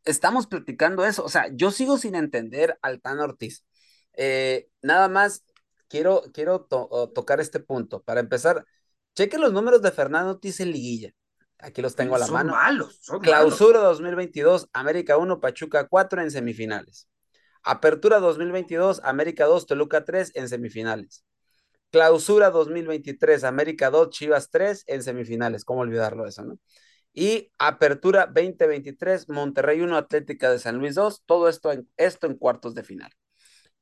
estamos 0.03 0.47
platicando 0.47 1.05
eso. 1.05 1.23
O 1.23 1.29
sea, 1.29 1.47
yo 1.53 1.71
sigo 1.71 1.97
sin 1.97 2.15
entender 2.15 2.77
al 2.81 2.99
Tan 2.99 3.19
Ortiz. 3.19 3.63
Eh, 4.11 4.67
nada 4.81 5.07
más 5.07 5.45
quiero, 5.87 6.21
quiero 6.33 6.67
tocar 7.15 7.39
este 7.39 7.61
punto. 7.61 8.03
Para 8.03 8.19
empezar, 8.19 8.65
cheque 9.15 9.37
los 9.37 9.53
números 9.53 9.81
de 9.81 9.93
Fernando 9.93 10.31
Ortiz 10.31 10.59
en 10.59 10.73
liguilla. 10.73 11.13
Aquí 11.59 11.81
los 11.81 11.95
tengo 11.95 12.15
a 12.15 12.19
la 12.19 12.25
son 12.25 12.33
mano. 12.33 12.51
Malos, 12.51 12.99
son 13.01 13.21
Clausura 13.21 13.79
2022, 13.79 14.67
América 14.73 15.15
1, 15.15 15.39
Pachuca 15.39 15.87
4 15.87 16.21
en 16.21 16.29
semifinales. 16.29 17.07
Apertura 17.63 18.19
2022, 18.19 19.01
América 19.03 19.45
2, 19.45 19.65
Toluca 19.65 20.05
3 20.05 20.31
en 20.35 20.49
semifinales. 20.49 21.25
Clausura 21.91 22.49
2023, 22.49 23.43
América 23.43 23.89
2, 23.89 24.09
Chivas 24.09 24.49
3 24.49 24.85
en 24.87 25.03
semifinales. 25.03 25.65
¿Cómo 25.65 25.81
olvidarlo 25.81 26.25
eso, 26.25 26.43
no? 26.43 26.57
Y 27.13 27.51
Apertura 27.57 28.27
2023, 28.33 29.27
Monterrey 29.29 29.81
1, 29.81 29.97
Atlética 29.97 30.49
de 30.49 30.59
San 30.59 30.77
Luis 30.77 30.95
2. 30.95 31.23
Todo 31.25 31.49
esto 31.49 31.71
en, 31.71 31.89
esto 31.97 32.27
en 32.27 32.37
cuartos 32.37 32.73
de 32.73 32.83
final. 32.83 33.11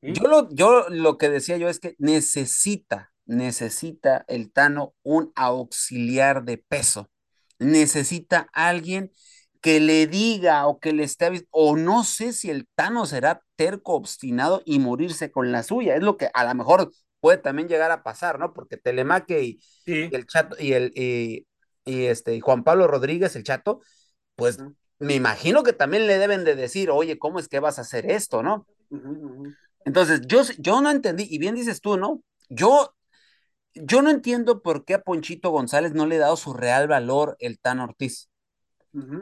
Yo 0.01 0.27
lo, 0.27 0.49
yo 0.51 0.89
lo 0.89 1.17
que 1.17 1.29
decía 1.29 1.57
yo 1.57 1.67
es 1.67 1.79
que 1.79 1.95
necesita, 1.99 3.11
necesita 3.25 4.25
el 4.27 4.51
Tano 4.51 4.95
un 5.03 5.31
auxiliar 5.35 6.43
de 6.45 6.57
peso. 6.57 7.09
Necesita 7.59 8.49
alguien 8.53 9.11
que 9.61 9.79
le 9.79 10.07
diga 10.07 10.67
o 10.67 10.79
que 10.79 10.93
le 10.93 11.03
esté 11.03 11.47
o 11.51 11.75
no 11.75 12.03
sé 12.03 12.33
si 12.33 12.49
el 12.49 12.67
Tano 12.75 13.05
será 13.05 13.41
terco, 13.55 13.93
obstinado 13.93 14.61
y 14.65 14.79
morirse 14.79 15.31
con 15.31 15.51
la 15.51 15.63
suya. 15.63 15.95
Es 15.95 16.03
lo 16.03 16.17
que 16.17 16.29
a 16.33 16.45
lo 16.45 16.55
mejor 16.55 16.91
puede 17.19 17.37
también 17.37 17.67
llegar 17.67 17.91
a 17.91 18.03
pasar, 18.03 18.39
¿no? 18.39 18.53
Porque 18.53 18.77
Telemaque 18.77 19.43
y, 19.43 19.59
el 19.85 20.25
chato 20.25 20.55
y 20.59 20.73
el 20.73 20.91
y, 20.95 21.45
este 21.85 22.39
Juan 22.39 22.63
Pablo 22.63 22.87
Rodríguez, 22.87 23.35
el 23.35 23.43
chato, 23.43 23.81
pues 24.35 24.59
me 24.99 25.15
imagino 25.15 25.63
que 25.63 25.73
también 25.73 26.07
le 26.07 26.17
deben 26.17 26.43
de 26.43 26.55
decir, 26.55 26.91
oye, 26.91 27.17
¿cómo 27.17 27.39
es 27.39 27.47
que 27.47 27.59
vas 27.59 27.79
a 27.79 27.81
hacer 27.81 28.09
esto, 28.09 28.43
no? 28.43 28.67
Entonces, 29.85 30.21
yo, 30.27 30.41
yo 30.57 30.81
no 30.81 30.91
entendí, 30.91 31.25
y 31.29 31.39
bien 31.39 31.55
dices 31.55 31.81
tú, 31.81 31.97
¿no? 31.97 32.21
Yo, 32.49 32.93
yo 33.73 34.01
no 34.01 34.09
entiendo 34.09 34.61
por 34.61 34.85
qué 34.85 34.95
a 34.95 35.01
Ponchito 35.01 35.49
González 35.49 35.93
no 35.93 36.05
le 36.05 36.17
ha 36.17 36.19
dado 36.19 36.37
su 36.37 36.53
real 36.53 36.87
valor 36.87 37.37
el 37.39 37.59
Tan 37.59 37.79
Ortiz. 37.79 38.29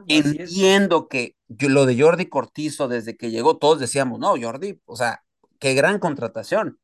Entiendo 0.08 1.08
que 1.08 1.36
lo 1.48 1.86
de 1.86 2.00
Jordi 2.00 2.28
Cortizo, 2.28 2.88
desde 2.88 3.18
que 3.18 3.32
llegó, 3.32 3.58
todos 3.58 3.80
decíamos, 3.80 4.20
no, 4.20 4.36
Jordi, 4.40 4.82
o 4.86 4.96
sea, 4.96 5.24
qué 5.60 5.74
gran 5.74 6.00
contratación. 6.00 6.80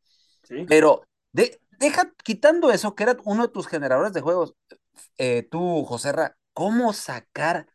Pero 0.68 1.04
deja, 1.32 2.12
quitando 2.24 2.72
eso, 2.72 2.96
que 2.96 3.04
era 3.04 3.18
uno 3.24 3.44
de 3.44 3.54
tus 3.54 3.68
generadores 3.68 4.14
de 4.14 4.22
juegos, 4.22 4.56
eh, 5.18 5.48
tú, 5.50 5.84
Joserra, 5.86 6.38
¿cómo 6.54 6.94
sacar 6.94 7.68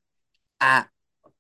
a 0.60 0.92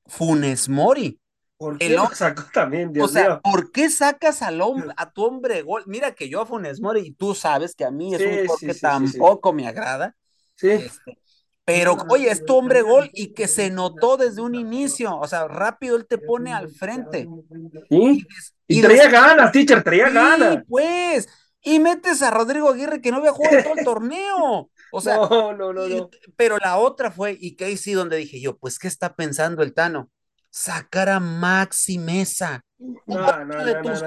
Funes 0.06 0.68
Mori? 0.68 1.20
¿Por 1.56 1.76
qué 1.76 1.90
lo 1.90 2.06
sacó 2.14 2.44
también, 2.52 2.92
Dios 2.92 3.10
O 3.10 3.12
sea, 3.12 3.40
¿por 3.40 3.72
qué 3.72 3.90
sacas 3.90 4.42
al 4.42 4.60
hombre, 4.60 4.90
a 4.96 5.10
tu 5.10 5.24
hombre 5.24 5.62
gol? 5.62 5.82
Mira 5.86 6.14
que 6.14 6.28
yo 6.28 6.40
a 6.40 6.46
Funes 6.46 6.80
Mori, 6.80 7.00
y 7.00 7.12
tú 7.12 7.34
sabes 7.34 7.74
que 7.74 7.84
a 7.84 7.90
mí 7.90 8.14
es 8.14 8.20
un 8.20 8.46
gol 8.46 8.58
que 8.60 8.74
tampoco 8.74 9.52
me 9.52 9.66
agrada. 9.66 10.14
Sí. 10.54 10.70
Este, 10.70 11.17
pero, 11.68 11.98
oye, 12.08 12.30
es 12.30 12.46
tu 12.46 12.56
hombre 12.56 12.80
gol 12.80 13.10
y 13.12 13.34
que 13.34 13.46
se 13.46 13.68
notó 13.68 14.16
desde 14.16 14.40
un 14.40 14.54
inicio. 14.54 15.14
O 15.18 15.28
sea, 15.28 15.46
rápido 15.48 15.96
él 15.96 16.06
te 16.06 16.16
pone 16.16 16.50
al 16.50 16.70
frente. 16.70 17.28
Y, 17.90 18.80
traía 18.80 19.10
ganas, 19.10 19.52
teacher, 19.52 19.82
traía 19.82 20.08
ganas. 20.08 20.64
pues. 20.66 21.28
Y 21.60 21.78
metes 21.78 22.22
a 22.22 22.30
Rodrigo 22.30 22.70
Aguirre 22.70 23.02
que 23.02 23.10
no 23.10 23.18
había 23.18 23.32
jugado 23.32 23.62
todo 23.62 23.74
el 23.76 23.84
torneo. 23.84 24.70
O 24.92 25.00
sea, 25.02 25.16
no, 25.30 25.52
no, 25.52 25.74
no, 25.74 26.08
pero 26.36 26.56
la 26.56 26.78
otra 26.78 27.10
fue, 27.10 27.36
y 27.38 27.54
que 27.54 27.66
ahí 27.66 27.76
sí 27.76 27.92
donde 27.92 28.16
dije 28.16 28.40
yo, 28.40 28.56
pues, 28.56 28.78
¿qué 28.78 28.88
está 28.88 29.14
pensando 29.14 29.62
el 29.62 29.74
Tano? 29.74 30.10
Sacar 30.48 31.10
a 31.10 31.20
Maxi 31.20 31.98
Mesa. 31.98 32.64
No, 32.78 33.44
no, 33.44 33.64
de 33.64 33.74
tus 33.82 34.00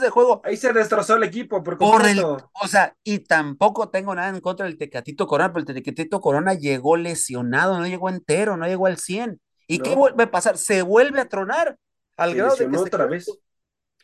de 0.00 0.10
juego. 0.10 0.40
Ahí 0.44 0.56
se 0.56 0.72
destrozó 0.72 1.14
el 1.14 1.22
equipo 1.22 1.62
por, 1.62 2.06
el, 2.06 2.20
o 2.24 2.68
sea, 2.68 2.96
y 3.04 3.20
tampoco 3.20 3.88
tengo 3.88 4.14
nada 4.14 4.30
en 4.30 4.40
contra 4.40 4.66
del 4.66 4.76
Tecatito 4.76 5.28
Corona, 5.28 5.52
pero 5.52 5.64
el 5.66 5.74
Tecatito 5.74 6.20
Corona 6.20 6.54
llegó 6.54 6.96
lesionado, 6.96 7.78
no 7.78 7.86
llegó 7.86 8.08
entero, 8.08 8.56
no 8.56 8.66
llegó 8.66 8.86
al 8.86 8.98
100. 8.98 9.40
¿Y 9.68 9.78
qué 9.78 9.94
vuelve 9.94 10.24
a 10.24 10.30
pasar? 10.30 10.58
Se 10.58 10.82
vuelve 10.82 11.20
a 11.20 11.28
tronar 11.28 11.78
al 12.16 12.34
grado 12.34 12.56
de 12.56 12.68
que 12.68 12.76
otra 12.76 13.04
se 13.04 13.10
vez. 13.10 13.30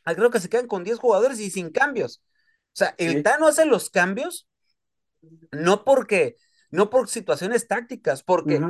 al 0.04 0.14
grado 0.14 0.30
que 0.30 0.40
se 0.40 0.48
quedan 0.48 0.68
con 0.68 0.84
10 0.84 0.98
jugadores 0.98 1.40
y 1.40 1.50
sin 1.50 1.70
cambios. 1.70 2.22
O 2.66 2.76
sea, 2.76 2.94
el 2.98 3.22
Tano 3.22 3.48
hace 3.48 3.64
los 3.64 3.90
cambios 3.90 4.48
no 5.50 5.84
porque 5.84 6.36
no 6.70 6.90
por 6.90 7.08
situaciones 7.08 7.66
tácticas, 7.68 8.22
porque 8.22 8.60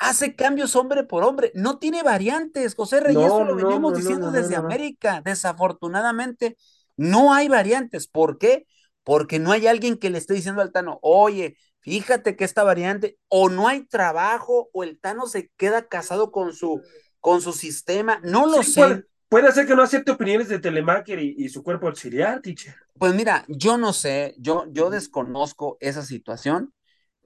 hace 0.00 0.34
cambios 0.34 0.74
hombre 0.76 1.04
por 1.04 1.22
hombre, 1.22 1.52
no 1.54 1.78
tiene 1.78 2.02
variantes, 2.02 2.74
José 2.74 3.00
Reyes, 3.00 3.26
eso 3.26 3.44
lo 3.44 3.54
venimos 3.54 3.94
diciendo 3.94 4.30
desde 4.32 4.56
América, 4.56 5.22
desafortunadamente 5.22 6.56
no 6.96 7.34
hay 7.34 7.48
variantes, 7.48 8.08
¿por 8.08 8.38
qué? 8.38 8.66
Porque 9.04 9.38
no 9.38 9.52
hay 9.52 9.66
alguien 9.66 9.98
que 9.98 10.10
le 10.10 10.18
esté 10.18 10.34
diciendo 10.34 10.62
al 10.62 10.72
Tano, 10.72 10.98
oye, 11.02 11.56
fíjate 11.80 12.34
que 12.34 12.44
esta 12.44 12.64
variante, 12.64 13.18
o 13.28 13.50
no 13.50 13.68
hay 13.68 13.86
trabajo, 13.86 14.70
o 14.72 14.84
el 14.84 14.98
Tano 14.98 15.26
se 15.26 15.50
queda 15.58 15.86
casado 15.86 16.32
con 16.32 16.54
su, 16.54 16.80
con 17.20 17.42
su 17.42 17.52
sistema, 17.52 18.20
no 18.24 18.46
lo 18.46 18.62
sé. 18.62 19.04
Puede, 19.28 19.52
ser 19.52 19.66
que 19.66 19.76
no 19.76 19.82
acepte 19.82 20.10
opiniones 20.10 20.48
de 20.48 20.58
Telemaker 20.58 21.20
y, 21.20 21.48
su 21.50 21.62
cuerpo 21.62 21.86
auxiliar, 21.86 22.40
teacher. 22.40 22.74
Pues 22.98 23.14
mira, 23.14 23.44
yo 23.48 23.76
no 23.76 23.92
sé, 23.92 24.34
yo, 24.38 24.64
yo 24.70 24.90
desconozco 24.90 25.76
esa 25.80 26.02
situación, 26.02 26.72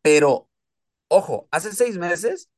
pero 0.03 0.51
ojo, 1.09 1.49
hace 1.51 1.72
seis 1.72 1.96
meses 1.96 2.51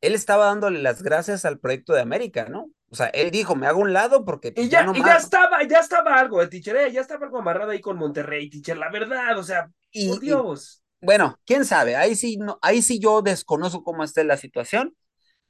él 0.00 0.14
estaba 0.14 0.46
dándole 0.46 0.80
las 0.82 1.02
gracias 1.02 1.44
al 1.44 1.58
proyecto 1.58 1.92
de 1.92 2.00
América, 2.00 2.46
¿no? 2.48 2.70
O 2.90 2.96
sea, 2.96 3.06
él 3.08 3.30
dijo, 3.30 3.54
me 3.54 3.66
hago 3.66 3.80
un 3.80 3.92
lado 3.92 4.24
porque... 4.24 4.52
ya, 4.68 4.86
y 4.94 5.04
ya 5.04 5.16
estaba, 5.16 5.62
ya 5.64 5.80
estaba 5.80 6.18
algo, 6.18 6.46
teacher, 6.48 6.76
eh, 6.76 6.92
ya 6.92 7.02
estaba 7.02 7.26
algo 7.26 7.38
amarrado 7.38 7.72
ahí 7.72 7.80
con 7.80 7.98
Monterrey, 7.98 8.48
teacher, 8.48 8.78
la 8.78 8.90
verdad, 8.90 9.38
o 9.38 9.42
sea, 9.42 9.70
Y, 9.90 10.08
Por 10.08 10.20
Dios. 10.20 10.82
bueno, 11.00 11.38
quién 11.44 11.64
sabe, 11.64 11.96
ahí 11.96 12.14
sí, 12.14 12.38
no, 12.38 12.58
ahí 12.62 12.80
sí 12.80 12.98
yo 12.98 13.20
desconozco 13.20 13.84
cómo 13.84 14.04
esté 14.04 14.24
la 14.24 14.36
situación, 14.36 14.96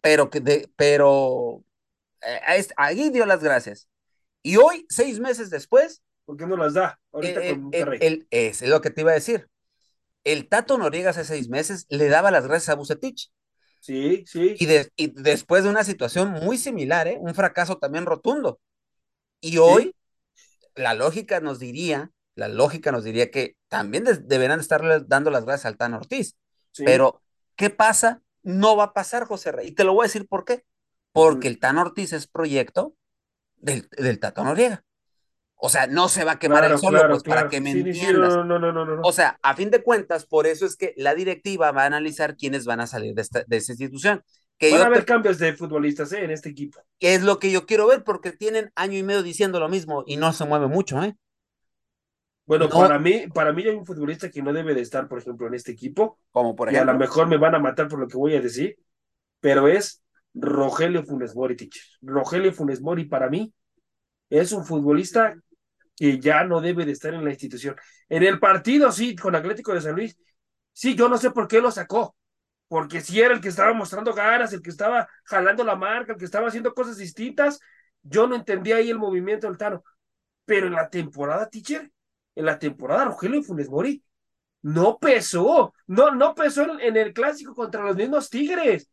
pero 0.00 0.30
que 0.30 0.40
de, 0.40 0.68
pero 0.76 1.62
eh, 2.22 2.66
ahí 2.76 3.10
dio 3.10 3.26
las 3.26 3.42
gracias. 3.42 3.88
Y 4.42 4.56
hoy, 4.56 4.86
seis 4.88 5.20
meses 5.20 5.50
después. 5.50 6.02
¿Por 6.24 6.36
qué 6.36 6.46
no 6.46 6.56
las 6.56 6.74
da? 6.74 6.98
Ahorita 7.12 7.42
el, 7.42 7.50
con 7.54 7.62
Monterrey. 7.62 7.98
el, 8.02 8.26
es 8.30 8.62
lo 8.62 8.80
que 8.80 8.90
te 8.90 9.02
iba 9.02 9.10
a 9.12 9.14
decir. 9.14 9.48
El 10.24 10.48
Tato 10.48 10.76
Noriega 10.78 11.10
hace 11.10 11.24
seis 11.24 11.48
meses 11.48 11.86
le 11.88 12.08
daba 12.08 12.30
las 12.30 12.46
gracias 12.46 12.68
a 12.68 12.74
Bucetich. 12.74 13.30
Sí, 13.80 14.24
sí. 14.26 14.54
Y, 14.58 14.66
de, 14.66 14.90
y 14.96 15.08
después 15.08 15.64
de 15.64 15.70
una 15.70 15.84
situación 15.84 16.30
muy 16.30 16.58
similar, 16.58 17.08
¿eh? 17.08 17.16
un 17.20 17.34
fracaso 17.34 17.78
también 17.78 18.06
rotundo. 18.06 18.60
Y 19.40 19.58
hoy, 19.58 19.94
¿Sí? 20.34 20.52
la 20.74 20.94
lógica 20.94 21.40
nos 21.40 21.58
diría, 21.58 22.10
la 22.34 22.48
lógica 22.48 22.92
nos 22.92 23.04
diría 23.04 23.30
que 23.30 23.56
también 23.68 24.04
de, 24.04 24.14
deberán 24.16 24.60
estarle 24.60 25.00
dando 25.06 25.30
las 25.30 25.44
gracias 25.44 25.66
al 25.66 25.76
Tan 25.76 25.94
Ortiz. 25.94 26.36
Sí. 26.72 26.84
Pero, 26.84 27.22
¿qué 27.56 27.70
pasa? 27.70 28.22
No 28.42 28.76
va 28.76 28.84
a 28.84 28.92
pasar, 28.92 29.24
José 29.24 29.52
Rey. 29.52 29.68
Y 29.68 29.72
te 29.72 29.84
lo 29.84 29.94
voy 29.94 30.04
a 30.04 30.08
decir 30.08 30.26
por 30.26 30.44
qué. 30.44 30.64
Porque 31.12 31.48
el 31.48 31.58
Tan 31.58 31.78
Ortiz 31.78 32.12
es 32.12 32.26
proyecto 32.26 32.94
del, 33.56 33.88
del 33.96 34.20
Tato 34.20 34.44
Noriega. 34.44 34.84
O 35.58 35.68
sea, 35.68 35.86
no 35.88 36.08
se 36.08 36.24
va 36.24 36.32
a 36.32 36.38
quemar 36.38 36.64
claro, 36.64 36.74
el 36.74 36.78
solo, 36.78 36.98
claro, 37.00 37.08
pues 37.08 37.22
claro. 37.22 37.42
para 37.42 37.48
que 37.48 37.60
me 37.60 37.72
sí, 37.72 37.80
entiendas. 37.80 38.36
No, 38.36 38.44
no, 38.44 38.58
no, 38.60 38.72
no, 38.72 39.00
O 39.02 39.12
sea, 39.12 39.38
a 39.42 39.54
fin 39.56 39.70
de 39.70 39.82
cuentas, 39.82 40.24
por 40.26 40.46
eso 40.46 40.66
es 40.66 40.76
que 40.76 40.94
la 40.96 41.14
directiva 41.14 41.72
va 41.72 41.82
a 41.82 41.86
analizar 41.86 42.36
quiénes 42.36 42.64
van 42.64 42.80
a 42.80 42.86
salir 42.86 43.14
de 43.14 43.22
esta, 43.22 43.44
de 43.46 43.56
esta 43.56 43.72
institución. 43.72 44.22
Que 44.58 44.70
Van 44.70 44.80
yo 44.80 44.84
a 44.84 44.86
haber 44.86 45.00
te... 45.00 45.04
cambios 45.04 45.38
de 45.38 45.54
futbolistas 45.54 46.12
¿eh? 46.12 46.24
en 46.24 46.30
este 46.30 46.48
equipo. 46.50 46.80
Es 47.00 47.22
lo 47.22 47.38
que 47.38 47.50
yo 47.50 47.66
quiero 47.66 47.86
ver, 47.88 48.04
porque 48.04 48.32
tienen 48.32 48.72
año 48.76 48.98
y 48.98 49.02
medio 49.02 49.22
diciendo 49.22 49.60
lo 49.60 49.68
mismo 49.68 50.04
y 50.06 50.16
no 50.16 50.32
se 50.32 50.44
mueve 50.44 50.68
mucho, 50.68 51.02
¿eh? 51.02 51.16
Bueno, 52.46 52.68
No. 52.68 52.78
para 52.80 52.98
mí, 52.98 53.26
para 53.32 53.52
mí 53.52 53.62
hay 53.64 53.74
un 53.76 53.84
futbolista 53.86 54.30
que 54.30 54.42
no 54.42 54.52
debe 54.52 54.74
de 54.74 54.80
estar, 54.80 55.06
por 55.08 55.18
ejemplo, 55.18 55.46
en 55.46 55.54
este 55.54 55.72
equipo, 55.72 56.18
Como 56.30 56.56
por 56.56 56.70
y 56.70 56.76
a 56.76 56.82
ejemplo. 56.82 56.92
lo 56.92 56.98
mejor 56.98 57.26
me 57.28 57.36
van 57.36 57.54
a 57.54 57.58
matar 57.58 57.88
por 57.88 57.98
lo 57.98 58.08
que 58.08 58.16
voy 58.16 58.34
a 58.36 58.40
decir, 58.40 58.76
pero 59.40 59.68
es 59.68 60.02
Rogelio 60.34 61.04
Funes 61.04 61.34
Mori, 61.36 61.56
teacher. 61.56 61.82
Rogelio 62.02 62.52
Funes 62.52 62.80
Mori 62.80 63.04
para 63.06 63.28
mí 63.30 63.52
es 64.30 64.52
un 64.52 64.64
futbolista 64.64 65.36
que 65.98 66.18
ya 66.20 66.44
no 66.44 66.60
debe 66.60 66.84
de 66.86 66.92
estar 66.92 67.14
en 67.14 67.24
la 67.24 67.30
institución. 67.30 67.76
En 68.08 68.22
el 68.22 68.38
partido, 68.38 68.92
sí, 68.92 69.16
con 69.16 69.34
Atlético 69.34 69.74
de 69.74 69.80
San 69.82 69.94
Luis, 69.96 70.16
sí, 70.72 70.94
yo 70.94 71.08
no 71.08 71.18
sé 71.18 71.30
por 71.30 71.48
qué 71.48 71.60
lo 71.60 71.70
sacó, 71.70 72.16
porque 72.68 73.00
si 73.00 73.20
era 73.20 73.34
el 73.34 73.40
que 73.40 73.48
estaba 73.48 73.72
mostrando 73.74 74.14
ganas, 74.14 74.52
el 74.52 74.62
que 74.62 74.70
estaba 74.70 75.08
jalando 75.24 75.64
la 75.64 75.76
marca, 75.76 76.12
el 76.12 76.18
que 76.18 76.24
estaba 76.26 76.48
haciendo 76.48 76.74
cosas 76.74 76.98
distintas, 76.98 77.60
yo 78.02 78.26
no 78.26 78.36
entendía 78.36 78.76
ahí 78.76 78.90
el 78.90 78.98
movimiento 78.98 79.46
del 79.48 79.58
Tano. 79.58 79.84
Pero 80.44 80.66
en 80.66 80.74
la 80.74 80.88
temporada, 80.90 81.48
teacher, 81.50 81.90
en 82.34 82.46
la 82.46 82.58
temporada, 82.58 83.04
Rogelio 83.06 83.42
Funes 83.42 83.68
Mori 83.68 84.02
no 84.62 84.98
pesó, 84.98 85.74
no, 85.86 86.12
no 86.14 86.34
pesó 86.34 86.62
en, 86.64 86.80
en 86.80 86.96
el 86.96 87.12
clásico 87.12 87.54
contra 87.54 87.82
los 87.84 87.96
mismos 87.96 88.30
Tigres. 88.30 88.90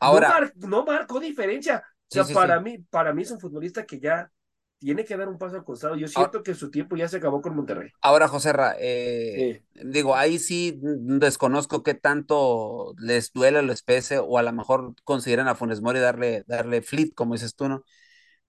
Ahora, 0.00 0.28
no, 0.30 0.36
mar, 0.40 0.52
no 0.56 0.84
marcó 0.84 1.20
diferencia. 1.20 1.84
O 2.10 2.12
sea, 2.14 2.24
Sí, 2.24 2.24
sí, 2.24 2.36
para 2.36 2.60
sí. 2.60 2.60
mí, 2.60 2.78
para 2.90 3.12
mí 3.12 3.22
es 3.22 3.30
un 3.30 3.40
futbolista 3.40 3.84
que 3.86 4.00
ya 4.00 4.30
tiene 4.78 5.04
que 5.04 5.16
dar 5.16 5.28
un 5.28 5.38
paso 5.38 5.56
al 5.56 5.64
costado. 5.64 5.96
Yo 5.96 6.08
siento 6.08 6.42
que 6.42 6.54
su 6.54 6.70
tiempo 6.70 6.96
ya 6.96 7.08
se 7.08 7.16
acabó 7.16 7.40
con 7.40 7.56
Monterrey. 7.56 7.90
ahora, 8.02 8.28
José 8.28 8.52
Ra, 8.52 8.76
eh, 8.78 9.62
digo, 9.74 10.14
ahí 10.14 10.38
sí 10.38 10.78
desconozco 10.82 11.82
qué 11.82 11.94
tanto 11.94 12.94
les 12.98 13.32
duele 13.32 13.62
les 13.62 13.82
pese, 13.82 14.18
o 14.18 14.38
a 14.38 14.42
lo 14.42 14.52
mejor 14.52 14.94
consideran 15.04 15.48
a 15.48 15.54
Funes 15.54 15.80
Mori 15.80 16.00
darle, 16.00 16.44
darle 16.46 16.82
flit, 16.82 17.14
como 17.14 17.34
dices 17.34 17.54
tú, 17.56 17.68
¿no? 17.68 17.84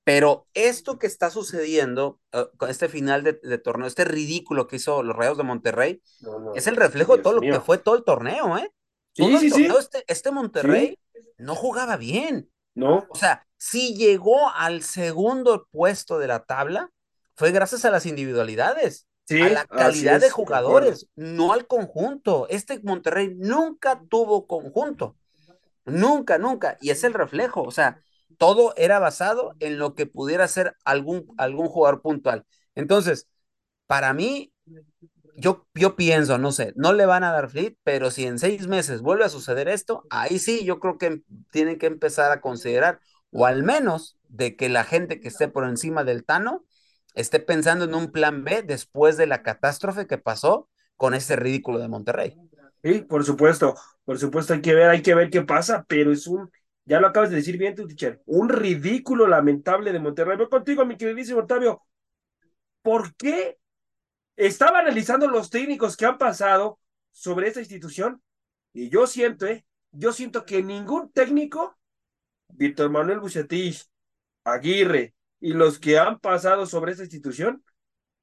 Pero 0.04 0.48
esto 0.54 1.00
que 1.00 1.08
está 1.08 1.32
sucediendo 1.32 2.20
eh, 2.32 2.46
con 2.58 2.70
este 2.70 2.90
final 2.90 3.24
de, 3.24 3.40
de 3.42 3.58
torneo, 3.58 3.88
este 3.88 4.06
ridículo 4.06 4.68
que 4.68 4.76
hizo 4.76 5.02
los 5.04 5.16
Rayos 5.16 5.38
de 5.38 5.44
Monterrey, 5.44 6.02
No, 6.20 6.40
no, 6.40 6.54
es 6.54 6.68
el 6.68 6.76
reflejo 6.76 7.14
de 7.14 7.18
Dios 7.18 7.24
todo 7.24 7.34
lo 7.34 7.42
mío. 7.42 7.54
que 7.54 7.62
fue 7.62 7.78
todo 7.80 7.96
el 7.96 8.04
torneo, 8.04 8.58
¿eh? 8.58 8.70
Sí, 9.14 9.24
Todo 9.24 9.30
el 9.32 9.40
sí, 9.40 9.50
sí. 9.52 9.68
torneo, 9.68 9.80
Este, 9.80 10.04
este 10.08 10.32
Monterrey 10.32 11.00
no 11.38 11.56
jugaba 11.56 11.98
bien. 11.98 12.52
No, 12.76 13.08
O 13.08 13.16
sea, 13.16 13.45
si 13.58 13.96
llegó 13.96 14.50
al 14.54 14.84
segundo 14.84 15.68
puesto 15.72 16.20
de 16.20 16.28
la 16.28 16.44
tabla, 16.44 16.90
fue 17.36 17.52
gracias 17.52 17.86
a 17.86 17.92
las 17.92 18.06
individualidades, 18.06 19.08
sí, 19.26 19.42
a 19.42 19.50
la 19.50 19.66
calidad 19.66 20.16
es, 20.16 20.22
de 20.22 20.30
jugadores, 20.30 21.10
no 21.16 21.54
al 21.54 21.68
conjunto. 21.68 22.48
Este 22.50 22.80
Monterrey 22.84 23.34
nunca 23.36 24.02
tuvo 24.10 24.48
conjunto. 24.48 25.16
Nunca, 25.86 26.38
nunca. 26.38 26.78
Y 26.82 26.90
es 26.90 27.04
el 27.04 27.14
reflejo. 27.14 27.62
O 27.64 27.72
sea, 27.72 28.02
todo 28.38 28.74
era 28.76 29.00
basado 29.00 29.54
en 29.60 29.78
lo 29.78 29.96
que 29.96 30.06
pudiera 30.06 30.48
ser 30.48 30.76
algún, 30.84 31.28
algún 31.38 31.68
jugador 31.68 32.02
puntual. 32.02 32.46
Entonces, 32.74 33.28
para 33.86 34.14
mí, 34.14 34.52
yo, 35.38 35.68
yo 35.74 35.96
pienso, 35.96 36.38
no 36.38 36.52
sé, 36.52 36.74
no 36.76 36.94
le 36.94 37.06
van 37.06 37.24
a 37.24 37.32
dar 37.32 37.50
flit, 37.50 37.78
pero 37.84 38.10
si 38.10 38.26
en 38.26 38.40
seis 38.40 38.68
meses 38.68 39.02
vuelve 39.02 39.26
a 39.26 39.30
suceder 39.30 39.68
esto, 39.68 40.06
ahí 40.10 40.40
sí 40.40 40.64
yo 40.66 40.80
creo 40.80 40.98
que 40.98 41.22
tienen 41.52 41.78
que 41.78 41.88
empezar 41.88 42.32
a 42.32 42.42
considerar, 42.42 43.00
o 43.38 43.46
al 43.46 43.64
menos 43.64 44.18
de 44.30 44.56
que 44.56 44.70
la 44.70 44.86
gente 44.86 45.20
que 45.20 45.28
esté 45.28 45.50
por 45.50 45.68
encima 45.68 46.06
del 46.06 46.24
Tano 46.24 46.64
esté 47.16 47.42
pensando 47.42 47.84
en 47.84 47.94
un 47.94 48.12
plan 48.12 48.46
B 48.46 48.64
después 48.64 49.18
de 49.18 49.28
la 49.28 49.44
catástrofe 49.44 50.08
que 50.08 50.18
pasó 50.18 50.70
con 50.96 51.14
ese 51.14 51.36
ridículo 51.36 51.80
de 51.80 51.90
Monterrey. 51.90 52.38
Sí, 52.82 53.02
por 53.02 53.26
supuesto, 53.26 53.76
por 54.06 54.18
supuesto 54.18 54.54
hay 54.54 54.62
que 54.62 54.74
ver, 54.74 54.90
hay 54.90 55.02
que 55.02 55.16
ver 55.16 55.30
qué 55.30 55.42
pasa, 55.42 55.84
pero 55.88 56.14
es 56.14 56.28
un, 56.28 56.50
ya 56.86 57.02
lo 57.02 57.08
acabas 57.08 57.30
de 57.30 57.36
decir 57.36 57.58
bien 57.58 57.76
tú, 57.76 57.86
teacher, 57.86 58.22
un 58.26 58.48
ridículo 58.48 59.28
lamentable 59.28 59.92
de 59.92 60.00
Monterrey. 60.00 60.38
Voy 60.38 60.48
contigo, 60.48 60.86
mi 60.86 60.96
queridísimo 60.96 61.40
Octavio. 61.40 61.82
¿Por 62.82 63.16
qué 63.16 63.58
estaba 64.38 64.80
analizando 64.80 65.28
los 65.28 65.50
técnicos 65.50 65.98
que 65.98 66.06
han 66.06 66.18
pasado 66.18 66.80
sobre 67.12 67.50
esta 67.50 67.60
institución? 67.60 68.22
Y 68.72 68.90
yo 68.90 69.08
siento, 69.08 69.46
¿eh? 69.46 69.66
Yo 69.92 70.14
siento 70.14 70.46
que 70.46 70.64
ningún 70.64 71.12
técnico, 71.12 71.75
Víctor 72.50 72.90
Manuel 72.90 73.20
Bucetich, 73.20 73.86
Aguirre 74.44 75.14
y 75.40 75.54
los 75.54 75.80
que 75.80 76.00
han 76.00 76.20
pasado 76.20 76.66
sobre 76.66 76.92
esta 76.92 77.04
institución, 77.04 77.64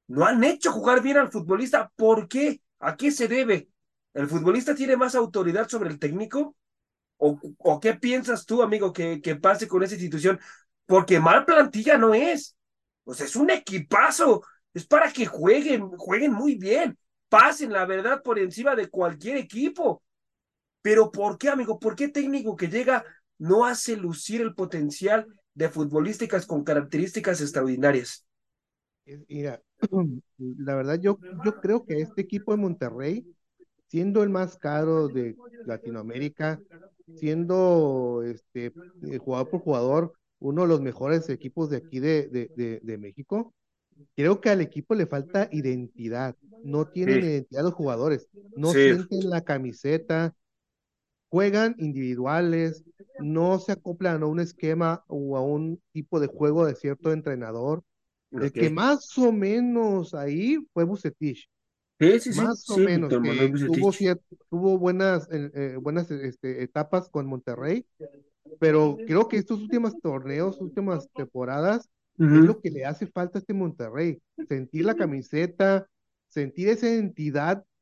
no 0.07 0.25
han 0.25 0.43
hecho 0.43 0.71
jugar 0.71 1.01
bien 1.01 1.17
al 1.17 1.31
futbolista. 1.31 1.91
¿Por 1.95 2.27
qué? 2.27 2.61
¿A 2.79 2.97
qué 2.97 3.11
se 3.11 3.27
debe? 3.27 3.69
¿El 4.13 4.27
futbolista 4.27 4.75
tiene 4.75 4.97
más 4.97 5.15
autoridad 5.15 5.67
sobre 5.69 5.89
el 5.89 5.99
técnico? 5.99 6.55
¿O, 7.17 7.79
qué 7.79 7.93
piensas 7.93 8.45
tú, 8.45 8.61
amigo, 8.61 8.91
que, 8.91 9.21
que 9.21 9.35
pase 9.35 9.67
con 9.67 9.81
esa 9.81 9.93
institución? 9.93 10.39
Porque 10.85 11.19
mal 11.19 11.45
plantilla 11.45 11.97
no 11.97 12.13
es. 12.13 12.57
Sea, 13.11 13.25
es 13.25 13.35
un 13.35 13.49
equipazo. 13.49 14.43
Es 14.73 14.85
para 14.85 15.11
que 15.11 15.25
jueguen, 15.25 15.89
jueguen 15.97 16.33
muy 16.33 16.55
bien. 16.55 16.97
Pasen, 17.29 17.71
la 17.71 17.85
verdad, 17.85 18.21
por 18.21 18.39
encima 18.39 18.75
de 18.75 18.89
cualquier 18.89 19.37
equipo. 19.37 20.03
Pero 20.81 21.11
¿por 21.11 21.37
qué, 21.37 21.49
amigo? 21.49 21.79
¿Por 21.79 21.95
qué 21.95 22.09
técnico 22.09 22.55
que 22.55 22.67
llega 22.67 23.05
no 23.37 23.65
hace 23.65 23.97
lucir 23.97 24.41
el 24.41 24.55
potencial 24.55 25.27
de 25.53 25.69
futbolísticas 25.69 26.45
con 26.45 26.63
características 26.63 27.41
extraordinarias? 27.41 28.25
Mira, 29.27 29.61
la 30.37 30.75
verdad 30.75 30.99
yo, 31.01 31.21
yo 31.31 31.59
creo 31.59 31.85
que 31.85 32.01
este 32.01 32.21
equipo 32.21 32.51
de 32.51 32.57
Monterrey, 32.57 33.27
siendo 33.89 34.23
el 34.23 34.29
más 34.29 34.57
caro 34.57 35.09
de 35.09 35.37
Latinoamérica, 35.63 36.63
siendo 37.15 38.23
este 38.25 38.75
eh, 39.01 39.17
jugador 39.19 39.49
por 39.49 39.61
jugador 39.61 40.13
uno 40.39 40.63
de 40.63 40.67
los 40.69 40.81
mejores 40.81 41.29
equipos 41.29 41.69
de 41.69 41.77
aquí 41.77 41.99
de, 41.99 42.27
de, 42.29 42.51
de, 42.55 42.79
de 42.83 42.97
México, 42.97 43.53
creo 44.15 44.41
que 44.41 44.49
al 44.49 44.61
equipo 44.61 44.95
le 44.95 45.07
falta 45.07 45.49
identidad, 45.51 46.35
no 46.63 46.87
tienen 46.87 47.21
Sí. 47.21 47.27
identidad 47.27 47.63
los 47.63 47.73
jugadores, 47.73 48.29
no 48.55 48.73
Sí. 48.73 48.79
sienten 48.83 49.29
la 49.29 49.41
camiseta, 49.43 50.35
juegan 51.33 51.75
individuales, 51.79 52.83
no 53.19 53.57
se 53.57 53.71
acoplan 53.71 54.21
a 54.21 54.27
un 54.27 54.39
esquema 54.39 55.03
o 55.07 55.35
a 55.35 55.41
un 55.41 55.81
tipo 55.91 56.19
de 56.19 56.27
juego 56.27 56.63
de 56.67 56.75
cierto 56.75 57.11
entrenador. 57.11 57.81
El 58.29 58.51
que 58.51 58.69
más 58.69 59.17
o 59.17 59.31
menos 59.31 60.13
ahí 60.13 60.59
fue 60.73 60.83
Bucetich, 60.83 61.49
Sí, 61.99 62.19
sí, 62.19 62.33
sí. 62.33 62.41
más 62.41 62.69
o 62.69 62.77
menos, 62.77 63.09
tuvo, 63.09 63.91
tuvo 64.51 64.77
buenas, 64.77 65.27
eh, 65.31 65.49
eh, 65.55 65.77
buenas 65.81 66.11
este, 66.11 66.61
etapas 66.61 67.09
con 67.09 67.25
Monterrey, 67.25 67.83
pero 68.59 68.95
creo 69.07 69.27
que 69.27 69.37
estos 69.37 69.59
últimos 69.59 69.99
torneos, 70.01 70.61
últimas 70.61 71.09
temporadas, 71.15 71.89
es 72.19 72.27
lo 72.27 72.59
que 72.59 72.69
le 72.69 72.85
hace 72.85 73.07
falta 73.07 73.39
a 73.39 73.41
este 73.41 73.55
Monterrey, 73.55 74.21
sentir 74.47 74.85
la 74.85 74.93
camiseta, 74.93 75.87
sentir 76.27 76.67
esa 76.69 76.87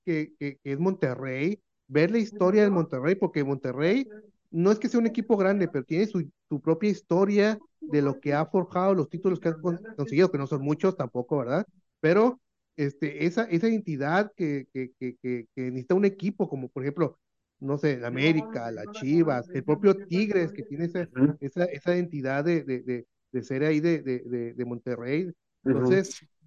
que, 0.06 0.34
que, 0.40 0.58
que 0.58 0.60
es 0.64 0.80
Monterrey, 0.80 1.62
ver 1.92 2.12
la 2.12 2.18
historia 2.20 2.64
del 2.64 2.72
Monterrey, 2.72 3.16
porque 3.16 3.44
Monterrey 3.44 4.10
no 4.52 4.72
es 4.72 4.80
que 4.80 4.90
sea 4.90 5.00
un 5.00 5.08
equipo 5.08 5.38
grande, 5.38 5.68
pero 5.68 5.86
tiene 5.86 6.08
su, 6.08 6.30
su 6.50 6.62
propia 6.62 6.90
historia 6.90 7.62
de 7.88 8.02
lo 8.02 8.20
que 8.20 8.34
ha 8.34 8.46
forjado, 8.46 8.94
los 8.96 9.10
títulos 9.10 9.40
que 9.40 9.54
con- 9.56 9.82
conseguido, 9.96 10.32
que 10.32 10.38
no 10.38 10.48
son 10.48 10.62
muchos 10.62 10.96
tampoco, 10.98 11.38
¿verdad? 11.40 11.66
Pero 12.00 12.42
este, 12.76 13.26
esa, 13.26 13.44
esa 13.46 13.68
identidad 13.70 14.32
que, 14.36 14.68
que, 14.74 14.92
que, 15.00 15.18
que, 15.22 15.48
necesita 15.56 15.96
un 15.96 16.06
equipo, 16.06 16.50
como 16.50 16.70
por 16.70 16.84
ejemplo, 16.84 17.20
no 17.60 17.78
sé, 17.78 17.94
el 17.94 18.06
América, 18.06 18.72
las 18.72 18.90
Chivas, 18.90 19.50
el 19.54 19.64
propio 19.64 19.98
Tigres, 19.98 20.52
que 20.54 20.64
tiene 20.64 20.86
esa, 20.86 21.08
esa, 21.40 21.66
esa 21.66 21.96
identidad 21.96 22.44
de, 22.44 22.64
de, 22.64 22.82
de, 22.82 23.08
de 23.32 23.44
ser 23.44 23.64
ahí 23.64 23.80
de, 23.80 24.00
de, 24.02 24.66
Monterrey. 24.66 25.32
Ujú. 25.64 26.02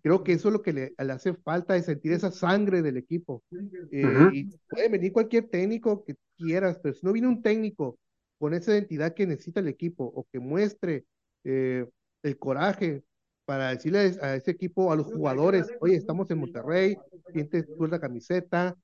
Creo 0.04 0.22
que 0.22 0.34
eso 0.34 0.48
es 0.48 0.52
lo 0.52 0.60
que 0.60 0.74
le, 0.74 0.94
hace 0.98 1.32
falta, 1.32 1.72
de 1.72 1.82
sentir 1.82 2.12
esa 2.12 2.30
sangre 2.30 2.82
del 2.82 2.98
equipo. 2.98 3.42
Eh, 3.90 4.28
y 4.34 4.44
puede 4.68 4.90
venir 4.90 5.14
cualquier 5.14 5.48
técnico 5.48 6.04
que 6.04 6.14
quieras, 6.36 6.78
pero 6.82 6.94
si 6.94 7.06
no 7.06 7.12
viene 7.14 7.26
un 7.26 7.40
técnico 7.40 7.98
con 8.38 8.52
esa 8.52 8.72
identidad 8.72 9.14
que 9.14 9.26
necesita 9.26 9.60
el 9.60 9.68
equipo 9.68 10.04
o 10.04 10.26
que 10.30 10.40
muestre 10.40 11.06
eh, 11.44 11.88
el 12.22 12.38
coraje 12.38 13.02
para 13.46 13.70
decirle 13.70 14.14
a 14.20 14.36
ese 14.36 14.50
equipo, 14.50 14.92
a 14.92 14.96
los 14.96 15.06
jugadores, 15.06 15.68
oye, 15.80 15.96
estamos 15.96 16.30
en 16.30 16.38
Monterrey, 16.38 16.98
sientes 17.32 17.64
tú 17.66 17.86
la 17.86 17.98
camiseta, 17.98 18.76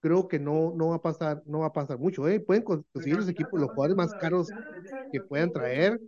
creo 0.00 0.28
que 0.28 0.38
no, 0.38 0.74
no 0.76 0.88
va 0.88 0.96
a 0.96 1.02
pasar, 1.02 1.42
no 1.46 1.60
va 1.60 1.68
a 1.68 1.72
pasar 1.72 1.98
mucho, 1.98 2.28
¿eh? 2.28 2.38
Pueden 2.38 2.62
conseguir 2.62 3.16
los 3.16 3.28
equipos, 3.30 3.58
los 3.58 3.70
jugadores 3.70 3.96
más 3.96 4.14
caros 4.20 4.48
que 5.10 5.22
puedan 5.22 5.50
traer, 5.50 5.98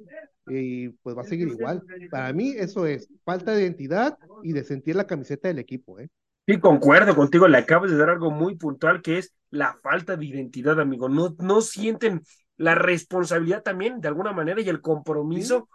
y 0.49 0.88
pues 0.88 1.16
va 1.16 1.22
a 1.22 1.26
seguir 1.26 1.49
igual. 1.49 1.82
Para 2.11 2.32
mí 2.32 2.55
eso 2.57 2.86
es 2.86 3.09
falta 3.24 3.53
de 3.53 3.62
identidad 3.62 4.18
y 4.42 4.53
de 4.53 4.64
sentir 4.64 4.96
la 4.96 5.07
camiseta 5.07 5.49
del 5.49 5.59
equipo, 5.59 5.99
¿eh? 5.99 6.09
Sí, 6.46 6.59
concuerdo 6.61 7.14
contigo, 7.14 7.46
le 7.46 7.59
acabas 7.59 7.90
de 7.90 7.99
dar 7.99 8.09
algo 8.09 8.30
muy 8.30 8.57
puntual 8.57 9.03
que 9.03 9.18
es 9.18 9.34
la 9.51 9.78
falta 9.82 10.16
de 10.16 10.24
identidad, 10.24 10.80
amigo. 10.80 11.09
No, 11.09 11.36
no 11.40 11.61
sienten 11.61 12.22
la 12.57 12.74
responsabilidad 12.74 13.62
también, 13.62 14.01
de 14.01 14.09
alguna 14.09 14.32
manera, 14.32 14.61
y 14.61 14.68
el 14.68 14.80
compromiso 14.80 15.68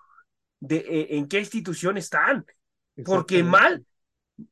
de 0.60 0.78
eh, 0.78 1.08
en 1.18 1.28
qué 1.28 1.40
institución 1.40 1.98
están. 1.98 2.46
Porque 3.06 3.44
mal, 3.44 3.86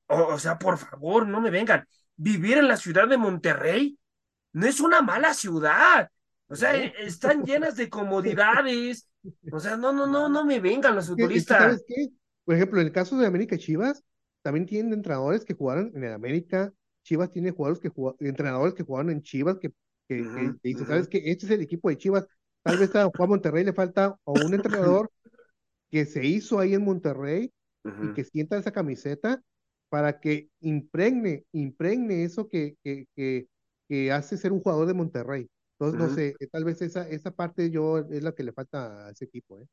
o, 0.07 0.37
sea, 0.39 0.57
por 0.57 0.77
favor, 0.77 1.27
no 1.27 1.41
me 1.41 1.49
vengan. 1.49 1.87
Vivir 2.15 2.57
en 2.57 2.67
la 2.67 2.77
ciudad 2.77 3.07
de 3.07 3.17
Monterrey 3.17 3.97
no 4.53 4.67
es 4.67 4.79
una 4.79 5.01
mala 5.01 5.33
ciudad. 5.33 6.09
O 6.47 6.55
sea, 6.55 6.75
están 6.75 7.43
llenas 7.45 7.75
de 7.75 7.89
comodidades, 7.89 9.07
o 9.51 9.59
sea, 9.59 9.77
no, 9.77 9.91
no, 9.93 10.07
no, 10.07 10.29
no 10.29 10.45
me 10.45 10.59
vengan 10.59 10.95
los 10.95 11.07
futbolistas. 11.07 11.57
¿Sabes 11.57 11.83
qué? 11.87 12.09
Por 12.43 12.55
ejemplo, 12.55 12.79
en 12.79 12.87
el 12.87 12.93
caso 12.93 13.17
de 13.17 13.27
América 13.27 13.57
Chivas, 13.57 14.03
también 14.41 14.65
tienen 14.65 14.93
entrenadores 14.93 15.45
que 15.45 15.53
jugaron 15.53 15.91
en 15.95 16.03
el 16.03 16.13
América. 16.13 16.73
Chivas 17.03 17.31
tiene 17.31 17.51
jugadores 17.51 17.79
que 17.79 17.91
entrenadores 18.27 18.73
que 18.73 18.83
jugaron 18.83 19.11
en 19.11 19.21
Chivas 19.21 19.57
que, 19.59 19.71
que, 20.07 20.23
dicen, 20.63 20.87
¿sabes 20.87 21.07
qué? 21.07 21.21
Este 21.25 21.45
es 21.45 21.51
el 21.51 21.61
equipo 21.61 21.89
de 21.89 21.97
Chivas. 21.97 22.27
Tal 22.63 22.77
vez 22.77 22.95
a 22.95 23.09
Juan 23.15 23.29
Monterrey 23.29 23.63
le 23.63 23.73
falta 23.73 24.15
o 24.23 24.33
un 24.33 24.53
entrenador 24.53 25.11
que 25.89 26.05
se 26.05 26.25
hizo 26.25 26.59
ahí 26.59 26.73
en 26.73 26.83
Monterrey 26.83 27.51
y 27.83 28.13
que 28.13 28.23
sienta 28.23 28.57
esa 28.57 28.71
camiseta 28.71 29.41
para 29.89 30.19
que 30.19 30.49
impregne, 30.61 31.45
impregne 31.51 32.23
eso 32.23 32.47
que, 32.47 32.75
que, 32.83 33.07
que, 33.15 33.47
que 33.89 34.11
hace 34.11 34.37
ser 34.37 34.51
un 34.51 34.61
jugador 34.61 34.87
de 34.87 34.93
Monterrey. 34.93 35.49
Entonces, 35.81 35.99
no 35.99 36.15
sé, 36.15 36.35
eh, 36.39 36.47
tal 36.47 36.63
vez 36.63 36.79
esa, 36.83 37.09
esa 37.09 37.31
parte 37.31 37.71
yo 37.71 37.97
es 37.97 38.21
la 38.21 38.33
que 38.33 38.43
le 38.43 38.53
falta 38.53 39.07
a 39.07 39.11
ese 39.11 39.25
equipo. 39.25 39.59
¿eh? 39.59 39.65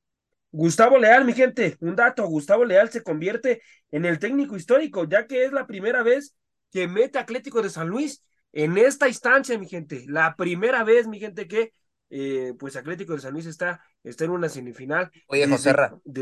Gustavo 0.50 0.96
Leal, 0.96 1.26
mi 1.26 1.34
gente, 1.34 1.76
un 1.80 1.94
dato, 1.94 2.26
Gustavo 2.26 2.64
Leal 2.64 2.90
se 2.90 3.02
convierte 3.02 3.61
en 3.90 4.06
el 4.06 4.18
técnico 4.18 4.56
histórico, 4.56 5.06
ya 5.06 5.26
que 5.26 5.44
es 5.44 5.52
la 5.52 5.66
primera 5.66 6.02
vez 6.02 6.34
que 6.70 6.88
mete 6.88 7.18
Atlético 7.18 7.61
de 7.61 7.68
San 7.68 7.88
Luis 7.88 8.22
en 8.52 8.78
esta 8.78 9.06
instancia, 9.06 9.59
mi 9.59 9.68
gente. 9.68 10.04
La 10.09 10.34
primera 10.34 10.82
vez, 10.82 11.06
mi 11.06 11.20
gente, 11.20 11.46
que 11.46 11.72
eh, 12.09 12.54
pues 12.59 12.76
Atlético 12.76 13.12
de 13.12 13.20
San 13.20 13.34
Luis 13.34 13.44
está, 13.44 13.82
está 14.02 14.24
en 14.24 14.30
una 14.30 14.48
semifinal. 14.48 15.11
Oye, 15.26 15.46
José 15.46 15.74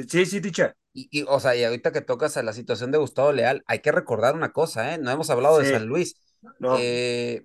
sí, 0.09 0.27
sí, 0.27 0.41
ticha. 0.41 0.75
Y, 0.93 1.23
o 1.29 1.39
sea, 1.39 1.55
y 1.55 1.63
ahorita 1.63 1.93
que 1.93 2.01
tocas 2.01 2.37
a 2.37 2.43
la 2.43 2.53
situación 2.53 2.91
de 2.91 2.99
Gustavo 2.99 3.31
Leal, 3.31 3.63
hay 3.67 3.79
que 3.79 3.93
recordar 3.93 4.35
una 4.35 4.51
cosa, 4.51 4.95
¿eh? 4.95 4.99
No 4.99 5.13
hemos 5.13 5.31
hablado 5.31 5.59
de 5.59 5.71
San 5.71 5.87
Luis. 5.87 6.17
No. 6.59 6.77
Eh, 6.81 7.45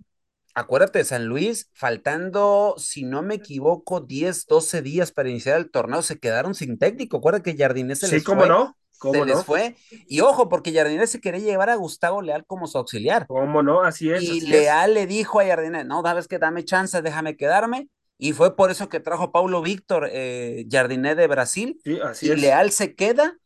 acuérdate 0.54 1.00
de 1.00 1.06
San 1.06 1.26
Luis, 1.26 1.70
faltando, 1.74 2.76
si 2.78 3.04
no 3.04 3.22
me 3.22 3.36
equivoco, 3.36 4.02
10, 4.02 4.46
12 4.46 4.82
días 4.82 5.12
para 5.12 5.30
iniciar 5.30 5.58
el 5.58 5.70
torneo, 5.70 6.02
se 6.02 6.20
quedaron 6.20 6.56
sin 6.56 6.78
técnico. 6.78 7.18
Acuérdate 7.18 7.52
que 7.52 7.62
Jardinés 7.62 8.00
se 8.00 8.08
les 8.10 8.24
¿cómo 8.24 8.42
fue. 8.42 8.50
no? 8.50 8.78
¿Cómo 9.00 9.14
se 9.14 9.26
les 9.26 9.44
fue. 9.44 9.76
Y 10.08 10.22
ojo, 10.22 10.48
porque 10.48 10.72
Jardinés 10.72 11.10
se 11.10 11.20
quería 11.20 11.40
llevar 11.40 11.72
a 11.72 11.76
Gustavo 11.76 12.22
Leal 12.22 12.46
como 12.46 12.68
su 12.68 12.78
auxiliar. 12.78 13.26
¿Cómo 13.26 13.64
no? 13.64 13.82
Así 13.82 14.12
es. 14.12 14.22
Y 14.22 14.42
Leal 14.42 14.94
le 14.94 15.08
dijo 15.08 15.40
a 15.40 15.46
Jardinés, 15.46 15.88
no, 15.88 16.04
sabes 16.04 16.28
que 16.28 16.38
dame 16.38 16.64
chance, 16.64 17.02
déjame 17.02 17.36
quedarme. 17.36 17.90
Y 18.20 18.34
fue 18.34 18.56
por 18.56 18.70
eso 18.70 18.90
que 18.90 19.00
trajo 19.00 19.32
Paulo 19.32 19.64
Víctor, 19.64 20.08
eh, 20.12 20.68
Jardinés 20.70 21.18
de 21.18 21.26
Brasil. 21.26 21.82
Sí, 21.84 22.00
así 22.00 22.28
y 22.28 22.32
es. 22.32 22.40
Leal 22.40 22.72
se 22.72 22.94
queda 22.94 23.40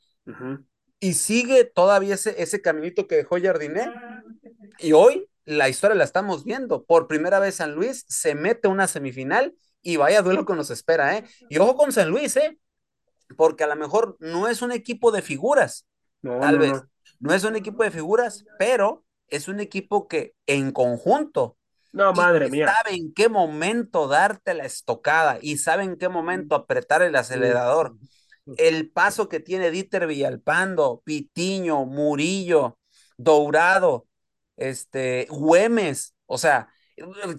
y 1.00 1.14
sigue 1.14 1.64
todavía 1.64 2.16
ese, 2.16 2.36
ese 2.42 2.62
caminito 2.62 3.08
que 3.08 3.16
dejó 3.16 3.38
Jardinés. 3.42 3.88
Y 4.80 4.92
hoy 4.92 5.26
la 5.46 5.70
historia 5.70 5.96
la 5.96 6.04
estamos 6.04 6.44
viendo. 6.44 6.84
Por 6.84 7.08
primera 7.08 7.40
vez 7.40 7.56
San 7.56 7.74
Luis 7.74 8.06
se 8.08 8.36
mete 8.36 8.68
a 8.68 8.72
una 8.72 8.88
semifinal 8.88 9.56
y 9.82 9.98
vaya 9.98 10.22
duelo 10.22 10.46
que 10.46 10.54
nos 10.54 10.72
espera, 10.72 11.18
¿eh? 11.18 11.26
Y 11.50 11.58
ojo 11.60 11.76
con 11.76 11.92
San 11.92 12.10
Luis, 12.10 12.36
¿eh? 12.38 12.60
Porque 13.38 13.64
a 13.64 13.68
lo 13.68 13.76
mejor 13.76 14.18
no 14.20 14.48
es 14.48 14.62
un 14.62 14.72
equipo 14.72 15.12
de 15.12 15.22
figuras, 15.22 15.88
tal 16.22 16.60
vez. 16.60 16.74
No. 17.20 17.34
es 17.34 17.44
un 17.44 17.56
equipo 17.56 17.84
de 17.84 17.92
figuras, 17.92 18.46
pero 18.58 19.06
es 19.28 19.48
un 19.48 19.60
equipo 19.60 20.08
que 20.08 20.34
en 20.46 20.72
conjunto 20.72 21.58
no, 21.92 22.12
madre 22.12 22.50
mía. 22.50 22.68
Sabe 22.68 22.98
en 22.98 23.14
qué 23.14 23.30
momento 23.30 24.08
darte 24.08 24.54
la 24.54 24.66
estocada 24.66 25.40
y 25.42 25.58
sabe 25.58 25.84
en 25.84 25.96
qué 25.96 26.10
momento 26.10 26.56
apretar 26.56 27.02
el 27.02 27.16
acelerador. 27.16 27.96
El 28.58 28.92
paso 28.92 29.30
que 29.30 29.40
tiene 29.40 29.72
Dieter 29.72 30.06
Villalpando, 30.06 31.02
Pitiño, 31.06 31.86
Murillo, 31.86 32.78
Dourado, 33.18 34.08
este, 34.58 35.28
Güemes, 35.30 36.16
o 36.26 36.38
sea, 36.38 36.70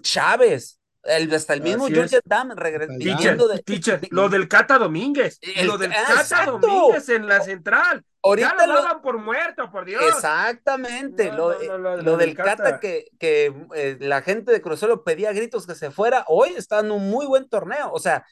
Chávez, 0.01 0.79
el, 1.03 1.33
hasta 1.33 1.53
el 1.53 1.61
mismo 1.61 1.87
George 1.87 2.19
Dam 2.25 2.51
regresando 2.51 3.47
de, 3.47 3.63
lo 4.11 4.29
del 4.29 4.47
Cata 4.47 4.77
Domínguez, 4.77 5.39
lo 5.61 5.77
del 5.77 5.91
Cata 5.93 6.45
Domínguez 6.45 7.09
en 7.09 7.27
la 7.27 7.41
central. 7.41 8.03
Ahorita 8.21 8.55
ya 8.57 8.67
lo, 8.67 8.73
daban 8.73 9.01
por 9.01 9.17
muerto, 9.17 9.71
por 9.71 9.85
Dios. 9.85 10.03
Exactamente, 10.05 11.31
lo, 11.31 11.57
lo, 12.01 12.17
del 12.17 12.35
Cata, 12.35 12.79
que, 12.79 13.05
que 13.17 13.53
eh, 13.73 13.97
la 14.01 14.21
gente 14.21 14.51
de 14.51 14.61
Crucero 14.61 15.03
pedía 15.03 15.31
gritos 15.31 15.65
que 15.65 15.75
se 15.75 15.91
fuera, 15.91 16.25
hoy 16.27 16.49
está 16.57 16.79
en 16.79 16.91
un 16.91 17.09
muy 17.09 17.25
buen 17.25 17.47
torneo, 17.47 17.89
o 17.91 17.99
sea, 17.99 18.25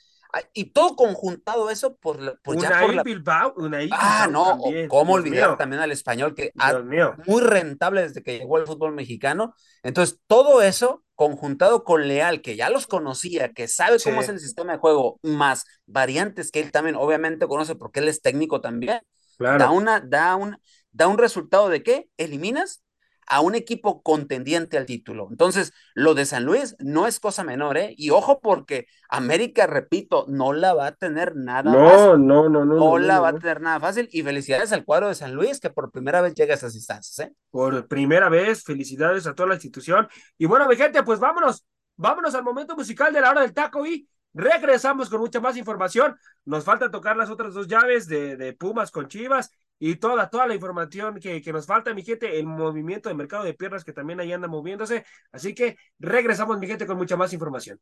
y 0.53 0.71
todo 0.71 0.95
conjuntado 0.95 1.69
eso 1.69 1.95
por, 1.95 2.39
por 2.41 2.61
ya 2.61 2.81
por 2.81 2.93
la... 2.93 3.03
Bilbao, 3.03 3.55
Ah, 3.91 4.27
no, 4.29 4.59
cómo 4.87 5.13
olvidar 5.13 5.57
también 5.57 5.81
al 5.81 5.91
español 5.91 6.35
que 6.35 6.51
ha, 6.57 6.79
muy 7.25 7.41
rentable 7.41 8.01
desde 8.01 8.23
que 8.23 8.39
llegó 8.39 8.57
al 8.57 8.67
fútbol 8.67 8.93
mexicano. 8.93 9.53
Entonces, 9.83 10.19
todo 10.27 10.61
eso 10.61 11.03
conjuntado 11.15 11.83
con 11.83 12.07
Leal, 12.07 12.41
que 12.41 12.55
ya 12.55 12.69
los 12.69 12.87
conocía, 12.87 13.53
que 13.53 13.67
sabe 13.67 13.97
cómo 14.03 14.21
es 14.21 14.29
el 14.29 14.39
sistema 14.39 14.73
de 14.73 14.79
juego, 14.79 15.19
más 15.23 15.65
variantes 15.85 16.51
que 16.51 16.59
él 16.59 16.71
también 16.71 16.95
obviamente 16.95 17.47
conoce 17.47 17.75
porque 17.75 18.01
él 18.01 18.09
es 18.09 18.21
técnico 18.21 18.61
también. 18.61 18.99
Claro. 19.37 19.59
Da 19.59 19.71
una, 19.71 19.99
da 19.99 20.35
un, 20.35 20.57
da 20.91 21.07
un 21.07 21.17
resultado 21.17 21.69
de 21.69 21.83
qué? 21.83 22.09
Eliminas 22.17 22.84
a 23.27 23.41
un 23.41 23.55
equipo 23.55 24.01
contendiente 24.01 24.77
al 24.77 24.85
título. 24.85 25.27
Entonces, 25.29 25.73
lo 25.93 26.13
de 26.13 26.25
San 26.25 26.45
Luis 26.45 26.75
no 26.79 27.07
es 27.07 27.19
cosa 27.19 27.43
menor, 27.43 27.77
¿eh? 27.77 27.93
Y 27.97 28.11
ojo 28.11 28.39
porque 28.39 28.87
América, 29.09 29.67
repito, 29.67 30.25
no 30.27 30.53
la 30.53 30.73
va 30.73 30.87
a 30.87 30.95
tener 30.95 31.35
nada 31.35 31.71
no, 31.71 31.89
fácil. 31.89 32.27
No, 32.27 32.49
no, 32.49 32.49
no, 32.49 32.65
no. 32.65 32.75
No 32.75 32.97
la 32.97 33.19
va 33.19 33.29
a 33.29 33.33
tener 33.33 33.61
nada 33.61 33.79
fácil. 33.79 34.07
Y 34.11 34.23
felicidades 34.23 34.71
al 34.71 34.85
cuadro 34.85 35.07
de 35.07 35.15
San 35.15 35.33
Luis 35.33 35.59
que 35.59 35.69
por 35.69 35.91
primera 35.91 36.21
vez 36.21 36.35
llega 36.35 36.53
a 36.53 36.57
esas 36.57 36.75
instancias, 36.75 37.27
¿eh? 37.27 37.33
Por 37.49 37.87
primera 37.87 38.29
vez, 38.29 38.63
felicidades 38.63 39.27
a 39.27 39.33
toda 39.33 39.49
la 39.49 39.55
institución. 39.55 40.07
Y 40.37 40.45
bueno, 40.45 40.67
mi 40.67 40.75
gente, 40.75 41.03
pues 41.03 41.19
vámonos, 41.19 41.65
vámonos 41.95 42.35
al 42.35 42.43
momento 42.43 42.75
musical 42.75 43.13
de 43.13 43.21
la 43.21 43.31
hora 43.31 43.41
del 43.41 43.53
taco 43.53 43.85
y 43.85 44.07
regresamos 44.33 45.09
con 45.09 45.21
mucha 45.21 45.39
más 45.39 45.57
información. 45.57 46.15
Nos 46.43 46.63
falta 46.63 46.91
tocar 46.91 47.17
las 47.17 47.29
otras 47.29 47.53
dos 47.53 47.67
llaves 47.67 48.07
de, 48.07 48.37
de 48.37 48.53
Pumas 48.53 48.91
con 48.91 49.07
Chivas 49.07 49.51
y 49.79 49.95
toda, 49.95 50.29
toda 50.29 50.47
la 50.47 50.55
información 50.55 51.19
que, 51.19 51.41
que, 51.41 51.53
nos 51.53 51.65
falta, 51.65 51.93
mi 51.93 52.03
gente, 52.03 52.39
el 52.39 52.45
movimiento 52.45 53.09
de 53.09 53.15
mercado 53.15 53.43
de 53.43 53.53
piernas 53.53 53.83
que 53.83 53.93
también 53.93 54.19
ahí 54.19 54.31
anda 54.31 54.47
moviéndose. 54.47 55.05
Así 55.31 55.53
que 55.53 55.77
regresamos, 55.99 56.57
mi 56.59 56.67
gente, 56.67 56.85
con 56.85 56.97
mucha 56.97 57.17
más 57.17 57.33
información. 57.33 57.79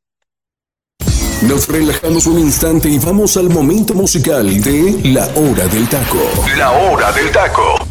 Nos 1.47 1.67
relajamos 1.67 2.25
un 2.25 2.39
instante 2.39 2.87
y 2.87 2.99
vamos 2.99 3.35
al 3.35 3.49
momento 3.49 3.93
musical 3.93 4.61
de 4.61 5.01
La 5.09 5.25
Hora 5.35 5.67
del 5.67 5.89
Taco. 5.89 6.19
La 6.57 6.71
Hora 6.71 7.11
del 7.11 7.31
Taco. 7.31 7.82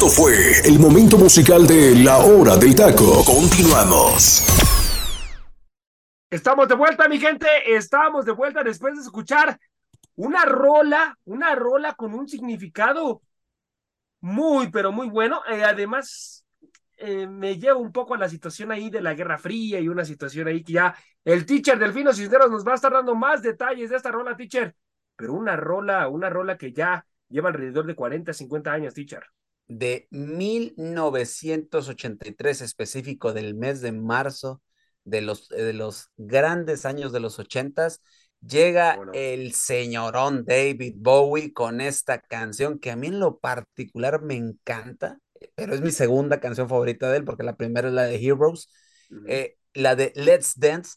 Esto 0.00 0.22
fue 0.22 0.34
el 0.64 0.78
momento 0.78 1.18
musical 1.18 1.66
de 1.66 1.94
La 1.94 2.16
Hora 2.20 2.56
del 2.56 2.74
Taco. 2.74 3.22
Continuamos. 3.22 4.42
Estamos 6.30 6.68
de 6.68 6.74
vuelta, 6.74 7.06
mi 7.06 7.18
gente. 7.18 7.46
Estamos 7.66 8.24
de 8.24 8.32
vuelta 8.32 8.62
después 8.62 8.94
de 8.94 9.02
escuchar 9.02 9.60
una 10.16 10.46
rola, 10.46 11.18
una 11.26 11.54
rola 11.54 11.92
con 11.92 12.14
un 12.14 12.26
significado 12.26 13.20
muy, 14.22 14.70
pero 14.70 14.90
muy 14.90 15.06
bueno. 15.06 15.42
Eh, 15.46 15.64
además, 15.64 16.46
eh, 16.96 17.26
me 17.26 17.58
lleva 17.58 17.76
un 17.76 17.92
poco 17.92 18.14
a 18.14 18.18
la 18.18 18.30
situación 18.30 18.72
ahí 18.72 18.88
de 18.88 19.02
la 19.02 19.12
Guerra 19.12 19.36
Fría 19.36 19.80
y 19.80 19.88
una 19.90 20.06
situación 20.06 20.48
ahí 20.48 20.64
que 20.64 20.72
ya 20.72 20.94
el 21.26 21.44
teacher 21.44 21.78
Delfino 21.78 22.14
Cisneros 22.14 22.50
nos 22.50 22.66
va 22.66 22.72
a 22.72 22.76
estar 22.76 22.90
dando 22.90 23.14
más 23.14 23.42
detalles 23.42 23.90
de 23.90 23.96
esta 23.96 24.10
rola, 24.10 24.34
teacher. 24.34 24.74
Pero 25.14 25.34
una 25.34 25.56
rola, 25.56 26.08
una 26.08 26.30
rola 26.30 26.56
que 26.56 26.72
ya 26.72 27.04
lleva 27.28 27.50
alrededor 27.50 27.84
de 27.84 27.94
40, 27.94 28.32
50 28.32 28.72
años, 28.72 28.94
teacher 28.94 29.24
de 29.70 30.06
1983 30.10 32.60
específico 32.60 33.32
del 33.32 33.54
mes 33.54 33.80
de 33.80 33.92
marzo 33.92 34.60
de 35.04 35.20
los, 35.20 35.48
de 35.48 35.72
los 35.72 36.10
grandes 36.16 36.84
años 36.84 37.12
de 37.12 37.20
los 37.20 37.38
ochentas, 37.38 38.02
llega 38.44 38.98
el 39.14 39.54
señorón 39.54 40.44
David 40.44 40.94
Bowie 40.96 41.52
con 41.52 41.80
esta 41.80 42.20
canción 42.20 42.80
que 42.80 42.90
a 42.90 42.96
mí 42.96 43.06
en 43.06 43.20
lo 43.20 43.38
particular 43.38 44.22
me 44.22 44.34
encanta, 44.34 45.20
pero 45.54 45.72
es 45.72 45.80
mi 45.80 45.92
segunda 45.92 46.40
canción 46.40 46.68
favorita 46.68 47.08
de 47.08 47.18
él 47.18 47.24
porque 47.24 47.44
la 47.44 47.54
primera 47.54 47.86
es 47.88 47.94
la 47.94 48.02
de 48.04 48.16
Heroes, 48.16 48.72
eh, 49.28 49.56
la 49.72 49.94
de 49.94 50.12
Let's 50.16 50.58
Dance, 50.58 50.96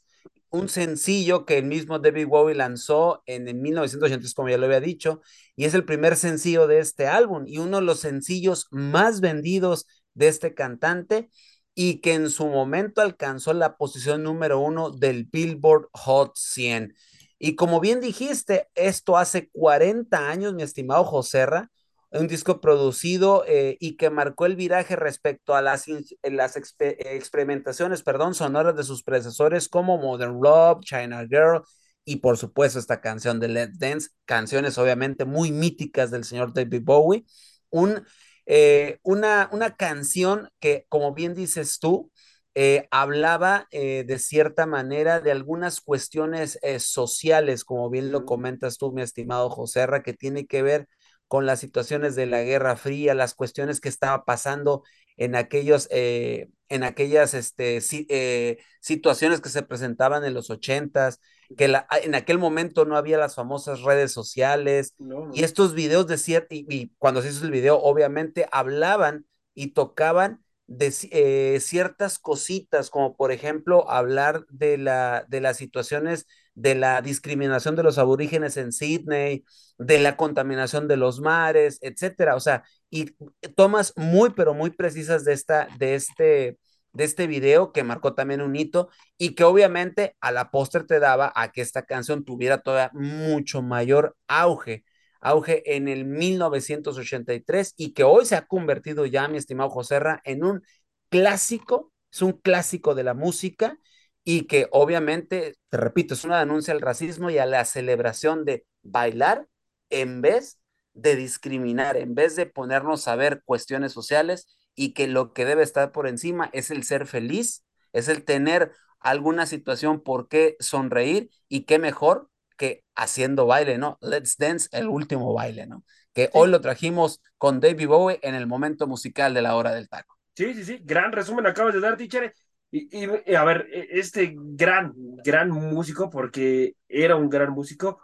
un 0.53 0.69
sencillo 0.69 1.45
que 1.45 1.57
el 1.57 1.65
mismo 1.65 1.99
David 1.99 2.27
Bowie 2.27 2.55
lanzó 2.55 3.23
en, 3.25 3.47
en 3.47 3.61
1983, 3.61 4.33
como 4.35 4.49
ya 4.49 4.57
lo 4.57 4.67
había 4.67 4.79
dicho, 4.79 5.21
y 5.55 5.65
es 5.65 5.73
el 5.73 5.85
primer 5.85 6.15
sencillo 6.15 6.67
de 6.67 6.79
este 6.79 7.07
álbum 7.07 7.45
y 7.47 7.57
uno 7.57 7.77
de 7.77 7.83
los 7.83 7.99
sencillos 7.99 8.67
más 8.71 9.19
vendidos 9.19 9.87
de 10.13 10.27
este 10.29 10.53
cantante 10.53 11.29
y 11.75 12.01
que 12.01 12.13
en 12.13 12.29
su 12.29 12.47
momento 12.47 13.01
alcanzó 13.01 13.53
la 13.53 13.77
posición 13.77 14.23
número 14.23 14.59
uno 14.59 14.91
del 14.91 15.25
Billboard 15.25 15.89
Hot 15.93 16.33
100. 16.37 16.95
Y 17.39 17.55
como 17.55 17.79
bien 17.81 17.99
dijiste, 17.99 18.69
esto 18.75 19.17
hace 19.17 19.49
40 19.49 20.29
años, 20.29 20.53
mi 20.53 20.63
estimado 20.63 21.03
Joserra, 21.03 21.71
un 22.19 22.27
disco 22.27 22.61
producido 22.61 23.43
eh, 23.47 23.77
y 23.79 23.97
que 23.97 24.09
marcó 24.09 24.45
el 24.45 24.55
viraje 24.55 24.95
respecto 24.95 25.55
a 25.55 25.61
las, 25.61 25.85
las 26.21 26.55
experimentaciones 26.55 28.03
perdón, 28.03 28.35
sonoras 28.35 28.75
de 28.75 28.83
sus 28.83 29.03
predecesores 29.03 29.67
como 29.67 29.97
Modern 29.97 30.39
Love, 30.41 30.81
China 30.81 31.25
Girl 31.27 31.63
y 32.05 32.17
por 32.17 32.37
supuesto 32.37 32.77
esta 32.77 33.01
canción 33.01 33.39
de 33.39 33.47
Let's 33.47 33.79
Dance, 33.79 34.09
canciones 34.25 34.77
obviamente 34.77 35.25
muy 35.25 35.51
míticas 35.51 36.11
del 36.11 36.23
señor 36.23 36.53
David 36.53 36.81
Bowie, 36.83 37.25
un, 37.69 38.05
eh, 38.45 38.99
una, 39.01 39.49
una 39.51 39.75
canción 39.75 40.49
que 40.59 40.85
como 40.89 41.13
bien 41.13 41.33
dices 41.33 41.79
tú, 41.79 42.11
eh, 42.55 42.87
hablaba 42.91 43.67
de 43.71 44.19
cierta 44.19 44.67
manera 44.67 45.19
de 45.19 45.31
algunas 45.31 45.81
cuestiones 45.81 46.59
sociales, 46.77 47.63
como 47.63 47.89
bien 47.89 48.11
lo 48.11 48.25
comentas 48.25 48.77
tú, 48.77 48.91
mi 48.91 49.01
estimado 49.01 49.49
Joserra, 49.49 50.03
que 50.03 50.13
tiene 50.13 50.45
que 50.45 50.61
ver 50.61 50.87
con 51.33 51.47
las 51.47 51.59
situaciones 51.59 52.15
de 52.15 52.27
la 52.27 52.43
Guerra 52.43 52.75
Fría, 52.75 53.15
las 53.15 53.33
cuestiones 53.33 53.81
que 53.81 53.89
estaba 53.89 54.23
pasando 54.23 54.83
en 55.17 55.33
aquellos, 55.33 55.87
eh, 55.89 56.51
en 56.69 56.83
aquellas 56.83 57.33
este, 57.33 57.79
eh, 58.09 58.59
situaciones 58.81 59.41
que 59.41 59.49
se 59.49 59.63
presentaban 59.63 60.23
en 60.25 60.35
los 60.35 60.51
ochentas, 60.51 61.19
que 61.57 61.67
la, 61.67 61.87
en 62.03 62.13
aquel 62.13 62.37
momento 62.37 62.85
no 62.85 62.97
había 62.97 63.17
las 63.17 63.33
famosas 63.33 63.81
redes 63.81 64.11
sociales 64.11 64.93
y 65.33 65.43
estos 65.43 65.73
videos 65.73 66.05
de 66.05 66.19
cierto, 66.19 66.53
y, 66.53 66.91
cuando 66.99 67.23
se 67.23 67.29
hizo 67.29 67.45
el 67.45 67.51
video, 67.51 67.81
obviamente 67.81 68.47
hablaban 68.51 69.25
y 69.55 69.69
tocaban 69.69 70.42
de 70.67 70.93
eh, 71.11 71.59
ciertas 71.59 72.19
cositas, 72.19 72.89
como 72.89 73.15
por 73.15 73.31
ejemplo 73.31 73.89
hablar 73.89 74.45
de, 74.49 74.77
la, 74.77 75.25
de 75.27 75.41
las 75.41 75.57
situaciones 75.57 76.25
de 76.55 76.75
la 76.75 77.01
discriminación 77.01 77.75
de 77.75 77.83
los 77.83 77.97
aborígenes 77.97 78.57
en 78.57 78.71
Sydney, 78.71 79.43
de 79.77 79.99
la 79.99 80.17
contaminación 80.17 80.87
de 80.87 80.97
los 80.97 81.19
mares, 81.19 81.79
etcétera. 81.81 82.35
O 82.35 82.39
sea, 82.39 82.63
y 82.89 83.15
tomas 83.55 83.93
muy, 83.97 84.31
pero 84.31 84.53
muy 84.53 84.69
precisas 84.71 85.25
de 85.25 85.33
esta, 85.33 85.67
de 85.77 85.95
este, 85.95 86.57
de 86.93 87.03
este 87.03 87.27
video 87.27 87.71
que 87.71 87.83
marcó 87.83 88.13
también 88.13 88.41
un 88.41 88.55
hito 88.55 88.89
y 89.17 89.35
que 89.35 89.43
obviamente 89.43 90.15
a 90.21 90.31
la 90.31 90.51
póster 90.51 90.85
te 90.85 90.99
daba 90.99 91.31
a 91.35 91.51
que 91.51 91.61
esta 91.61 91.83
canción 91.83 92.23
tuviera 92.23 92.59
todavía 92.59 92.91
mucho 92.93 93.61
mayor 93.61 94.15
auge, 94.27 94.83
auge 95.23 95.75
en 95.75 95.87
el 95.87 96.05
1983 96.05 97.73
y 97.77 97.93
que 97.93 98.03
hoy 98.03 98.25
se 98.25 98.35
ha 98.35 98.45
convertido 98.45 99.05
ya, 99.05 99.27
mi 99.27 99.37
estimado 99.37 99.69
Joserra, 99.69 100.21
en 100.25 100.43
un 100.43 100.61
clásico, 101.09 101.91
es 102.11 102.21
un 102.21 102.33
clásico 102.33 102.93
de 102.95 103.03
la 103.03 103.13
música 103.13 103.77
y 104.23 104.45
que 104.47 104.67
obviamente, 104.71 105.55
te 105.69 105.77
repito, 105.77 106.13
es 106.13 106.23
una 106.23 106.39
denuncia 106.39 106.73
al 106.73 106.81
racismo 106.81 107.29
y 107.29 107.37
a 107.37 107.45
la 107.45 107.65
celebración 107.65 108.45
de 108.45 108.65
bailar 108.83 109.47
en 109.89 110.21
vez 110.21 110.59
de 110.93 111.15
discriminar, 111.15 111.97
en 111.97 112.15
vez 112.15 112.35
de 112.35 112.45
ponernos 112.45 113.07
a 113.07 113.15
ver 113.15 113.41
cuestiones 113.45 113.93
sociales 113.93 114.47
y 114.75 114.93
que 114.93 115.07
lo 115.07 115.33
que 115.33 115.45
debe 115.45 115.63
estar 115.63 115.91
por 115.91 116.07
encima 116.07 116.49
es 116.53 116.71
el 116.71 116.83
ser 116.83 117.07
feliz, 117.07 117.63
es 117.93 118.07
el 118.07 118.23
tener 118.23 118.71
alguna 118.99 119.45
situación 119.45 120.01
por 120.01 120.27
qué 120.27 120.55
sonreír 120.59 121.29
y 121.49 121.61
qué 121.65 121.79
mejor 121.79 122.29
que 122.63 122.85
haciendo 122.95 123.45
baile, 123.45 123.77
¿no? 123.77 123.97
Let's 123.99 124.37
Dance, 124.37 124.69
el 124.71 124.87
último 124.87 125.33
baile, 125.33 125.67
¿no? 125.67 125.83
Que 126.13 126.29
hoy 126.31 126.49
lo 126.49 126.61
trajimos 126.61 127.21
con 127.37 127.59
David 127.59 127.89
Bowie 127.89 128.19
en 128.21 128.35
el 128.35 128.47
momento 128.47 128.87
musical 128.87 129.33
de 129.33 129.41
la 129.41 129.57
hora 129.57 129.73
del 129.73 129.89
taco. 129.89 130.17
Sí, 130.33 130.53
sí, 130.53 130.63
sí, 130.63 130.79
gran 130.81 131.11
resumen 131.11 131.45
acabas 131.45 131.73
de 131.73 131.81
dar, 131.81 131.97
teacher. 131.97 132.33
Y, 132.71 133.03
y, 133.03 133.35
a 133.35 133.43
ver, 133.43 133.67
e, 133.69 133.99
este 133.99 134.33
gran, 134.33 134.93
gran 135.25 135.49
músico, 135.51 136.09
porque 136.09 136.77
era 136.87 137.17
un 137.17 137.29
gran 137.29 137.51
músico. 137.51 138.01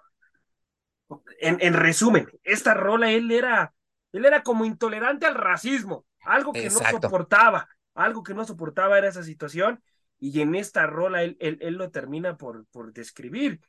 En, 1.40 1.58
en 1.62 1.74
resumen, 1.74 2.28
esta 2.44 2.74
rola, 2.74 3.14
él 3.14 3.32
era, 3.32 3.74
él 4.12 4.26
era 4.26 4.44
como 4.44 4.66
intolerante 4.66 5.26
al 5.26 5.36
racismo, 5.36 6.06
algo 6.26 6.52
que 6.52 6.66
no 6.66 6.72
soportaba, 6.72 7.70
algo 7.94 8.24
que 8.24 8.34
no 8.34 8.44
soportaba 8.44 8.98
era 8.98 9.08
esa 9.08 9.24
situación, 9.24 9.82
y 10.20 10.42
en 10.42 10.54
esta 10.54 10.86
rola 10.86 11.24
él, 11.24 11.38
él, 11.40 11.60
él 11.62 11.76
lo 11.76 11.92
termina 11.92 12.36
por, 12.36 12.66
por 12.74 12.92
describir. 12.92 13.62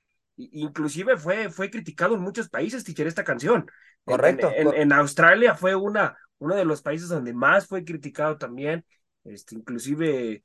Inclusive 0.52 1.16
fue, 1.16 1.50
fue 1.50 1.70
criticado 1.70 2.14
en 2.14 2.20
muchos 2.20 2.48
países, 2.48 2.84
teacher, 2.84 3.06
esta 3.06 3.24
canción. 3.24 3.70
Correcto. 4.04 4.50
En, 4.54 4.72
en, 4.74 4.92
Australia 4.92 5.54
fue 5.54 5.74
una, 5.74 6.16
uno 6.38 6.56
de 6.56 6.64
los 6.64 6.82
países 6.82 7.08
donde 7.08 7.32
más 7.32 7.66
fue 7.66 7.84
criticado 7.84 8.38
también. 8.38 8.84
Este, 9.24 9.54
inclusive 9.54 10.42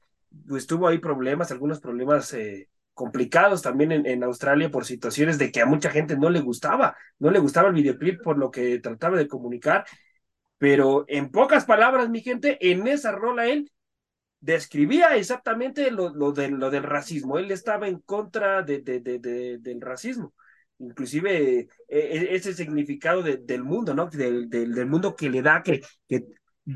pues 0.47 0.67
tuvo 0.67 0.87
ahí 0.87 0.97
problemas, 0.97 1.51
algunos 1.51 1.79
problemas 1.79 2.33
eh, 2.33 2.67
complicados 2.93 3.61
también 3.61 3.91
en, 3.91 4.05
en, 4.05 4.23
Australia 4.23 4.69
por 4.69 4.85
situaciones 4.85 5.37
de 5.37 5.51
que 5.51 5.61
a 5.61 5.65
mucha 5.65 5.89
gente 5.89 6.17
no 6.17 6.29
le 6.29 6.41
gustaba, 6.41 6.97
no 7.19 7.31
le 7.31 7.39
gustaba 7.39 7.69
el 7.69 7.75
videoclip 7.75 8.21
por 8.21 8.37
lo 8.37 8.51
que 8.51 8.79
trataba 8.79 9.17
de 9.17 9.27
comunicar, 9.27 9.85
pero 10.57 11.05
en 11.07 11.31
pocas 11.31 11.65
palabras, 11.65 12.09
mi 12.09 12.21
gente, 12.21 12.57
en 12.71 12.87
esa 12.87 13.11
rola 13.11 13.47
él 13.47 13.71
describía 14.45 15.15
exactamente 15.15 15.89
lo, 15.89 16.13
lo, 16.13 16.31
de, 16.31 16.49
lo 16.49 16.69
del 16.69 16.83
racismo, 16.83 17.39
él 17.39 17.49
estaba 17.49 17.87
en 17.87 17.99
contra 17.99 18.61
de, 18.61 18.79
de, 18.79 18.99
de 18.99 19.57
del 19.57 19.81
racismo. 19.81 20.35
Inclusive 20.77 21.61
e, 21.61 21.67
e, 21.87 22.35
ese 22.35 22.53
significado 22.53 23.23
del 23.23 23.63
mundo, 23.63 23.95
¿no? 23.95 24.07
Del, 24.07 24.49
del, 24.49 24.85
mundo 24.85 25.15
que 25.15 25.29
le 25.29 25.41
da 25.41 25.63
que, 25.63 25.81
que 26.07 26.25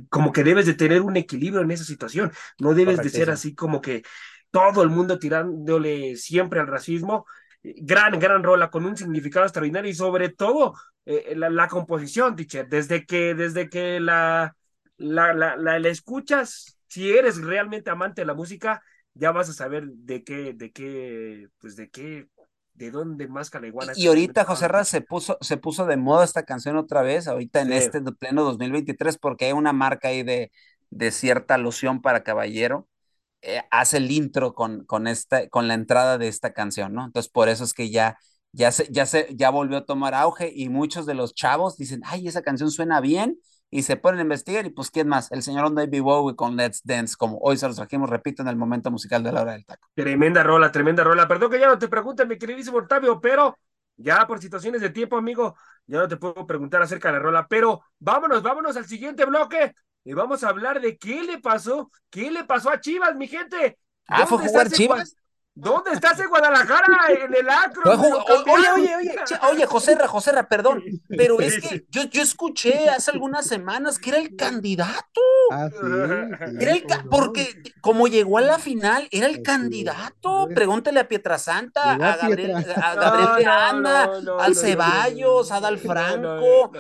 como 0.10 0.32
que 0.32 0.44
debes 0.44 0.66
de 0.66 0.74
tener 0.74 1.02
un 1.02 1.16
equilibrio 1.18 1.62
en 1.62 1.70
esa 1.72 1.84
situación, 1.84 2.32
no 2.60 2.74
debes 2.74 2.98
de 3.04 3.10
ser 3.10 3.30
así 3.30 3.54
como 3.54 3.82
que 3.82 4.04
todo 4.50 4.82
el 4.82 4.90
mundo 4.90 5.20
tirándole 5.20 6.16
siempre 6.16 6.60
al 6.60 6.68
racismo. 6.68 7.28
Gran, 7.62 8.18
gran 8.20 8.42
rola 8.42 8.72
con 8.72 8.86
un 8.86 8.96
significado 8.96 9.46
extraordinario 9.46 9.92
y 9.92 9.94
sobre 9.94 10.30
todo 10.30 10.74
eh, 11.06 11.34
la, 11.36 11.50
la, 11.50 11.68
composición, 11.68 12.36
teacher, 12.36 12.68
desde 12.70 13.06
que, 13.06 13.36
desde 13.36 13.70
que 13.70 14.00
la, 14.00 14.56
la, 14.98 15.34
la, 15.34 15.58
la, 15.58 15.78
la 15.78 15.90
escuchas, 15.90 16.79
si 16.90 17.12
eres 17.12 17.42
realmente 17.42 17.90
amante 17.90 18.22
de 18.22 18.26
la 18.26 18.34
música, 18.34 18.84
ya 19.14 19.32
vas 19.32 19.50
a 19.50 19.54
saber 19.54 19.88
de 19.88 20.24
qué, 20.24 20.54
de 20.54 20.72
qué, 20.72 21.48
pues 21.60 21.76
de 21.76 21.90
qué 21.90 22.28
de 22.80 22.92
dónde 22.92 23.28
más 23.28 23.50
Caleguana. 23.50 23.92
Y, 23.96 24.08
ahorita 24.08 24.46
José 24.46 24.70
Raz 24.70 24.88
se 24.88 25.02
puso, 25.02 25.38
se 25.42 25.58
puso 25.58 25.86
de 25.86 25.98
moda 25.98 26.24
esta 26.24 26.44
canción 26.44 26.78
otra 26.78 27.02
vez, 27.02 27.28
ahorita 27.28 27.62
en 27.62 27.74
este 27.74 28.02
pleno 28.02 28.44
2023, 28.46 29.18
porque 29.18 29.46
hay 29.46 29.52
una 29.52 29.74
marca 29.74 30.08
ahí 30.08 30.24
de, 30.24 30.50
de 30.90 31.12
cierta 31.12 31.56
alusión 31.56 32.02
para 32.02 32.24
Caballero. 32.24 32.88
Eh, 33.42 33.62
hace 33.70 33.98
el 33.98 34.10
intro 34.12 34.54
con, 34.54 34.86
con, 34.86 35.08
esta, 35.08 35.50
con 35.50 35.68
la 35.68 35.74
entrada 35.74 36.18
de 36.18 36.30
esta 36.30 36.54
canción, 36.54 36.94
¿no? 36.94 37.06
Entonces, 37.06 37.30
por 37.30 37.50
eso 37.50 37.66
es 37.66 37.74
que 37.74 37.90
ya, 37.90 38.18
ya, 38.54 38.72
se, 38.72 38.88
ya, 38.90 39.06
se, 39.06 39.28
ya 39.36 39.50
volvió 39.50 39.78
a 39.78 39.86
tomar 39.86 40.14
auge 40.14 40.52
y 40.54 40.70
muchos 40.70 41.06
de 41.06 41.16
los 41.16 41.34
chavos 41.34 41.78
dicen, 41.78 42.02
ay, 42.06 42.30
esa 42.30 42.42
canción 42.42 42.72
suena 42.72 43.02
bien, 43.02 43.38
y 43.72 43.84
se 43.84 43.98
ponen 43.98 44.20
a 44.20 44.24
investigar 44.24 44.66
y 44.66 44.72
pues 44.72 44.90
quién 44.90 45.08
más, 45.08 45.32
el 45.32 45.44
señor 45.44 45.74
David 45.74 46.02
Bowie 46.02 46.36
con 46.36 46.56
Let's 46.56 46.82
Dance, 46.84 47.16
como 47.18 47.38
hoy 47.38 47.58
se 47.58 47.68
los 47.68 47.76
trajimos, 47.76 48.10
repito, 48.10 48.42
en 48.42 48.48
el 48.48 48.56
momento 48.56 48.90
musical 48.90 49.24
de 49.24 49.32
la 49.32 49.42
hora 49.42 49.52
del 49.54 49.66
taco. 49.66 49.88
Tremenda 49.94 50.44
rola, 50.44 50.72
tremenda 50.72 51.04
rola. 51.04 51.28
Perdón 51.28 51.52
que 51.52 51.60
ya 51.60 51.68
no 51.68 51.78
te 51.78 51.88
pregunte, 51.88 52.26
mi 52.26 52.38
queridísimo 52.38 52.80
Octavio, 52.80 53.22
pero 53.22 53.58
ya 53.96 54.26
por 54.26 54.40
situaciones 54.40 54.82
de 54.82 54.90
tiempo, 54.90 55.18
amigo, 55.18 55.56
ya 55.86 56.00
no 56.00 56.08
te 56.08 56.18
puedo 56.18 56.48
preguntar 56.48 56.82
acerca 56.82 57.10
de 57.10 57.16
la 57.16 57.20
rola, 57.20 57.48
pero 57.48 57.84
vámonos, 58.00 58.42
vámonos 58.42 58.76
al 58.78 58.86
siguiente 58.86 59.26
bloque 59.26 59.76
y 60.04 60.14
vamos 60.14 60.44
a 60.44 60.50
hablar 60.50 60.82
de 60.82 60.98
qué 60.98 61.24
le 61.24 61.40
pasó, 61.40 61.92
qué 62.10 62.32
le 62.32 62.46
pasó 62.46 62.72
a 62.72 62.80
Chivas, 62.80 63.16
mi 63.16 63.28
gente. 63.28 63.78
Ah, 64.08 64.26
fue 64.26 64.40
jugar 64.40 64.70
Chivas. 64.70 65.16
¿Dónde 65.60 65.92
estás 65.92 66.20
en 66.20 66.30
Guadalajara? 66.30 66.86
En 67.10 67.36
el 67.36 67.50
Acro. 67.50 67.92
Oye, 67.92 68.74
oye, 68.76 68.96
oye, 68.96 69.16
oye, 69.52 69.66
Joserra, 69.66 70.08
Joserra, 70.08 70.48
perdón, 70.48 70.84
pero 71.08 71.40
es 71.42 71.60
que 71.60 71.86
yo, 71.90 72.04
yo 72.04 72.22
escuché 72.22 72.90
hace 72.90 73.12
algunas 73.12 73.46
semanas 73.46 74.00
que 74.00 74.12
era 74.12 74.20
el 74.20 74.36
candidato. 74.36 75.22
Ah, 75.52 75.70
sí. 75.70 76.56
Era 76.60 76.72
el 76.72 76.86
porque 77.10 77.62
como 77.82 78.08
llegó 78.08 78.38
a 78.38 78.42
la 78.42 78.60
final, 78.60 79.08
era 79.12 79.28
el 79.28 79.42
candidato. 79.42 80.48
Pregúntale 80.54 81.00
a 81.00 81.08
Pietrasanta, 81.08 81.94
a 81.94 82.18
Gabriel, 82.18 82.56
a 82.56 82.96
Gabriel 82.96 83.48
Anda, 83.48 84.10
al 84.40 84.56
Ceballos, 84.56 85.52
a 85.52 85.60
Dal 85.60 85.78
Franco. 85.78 86.72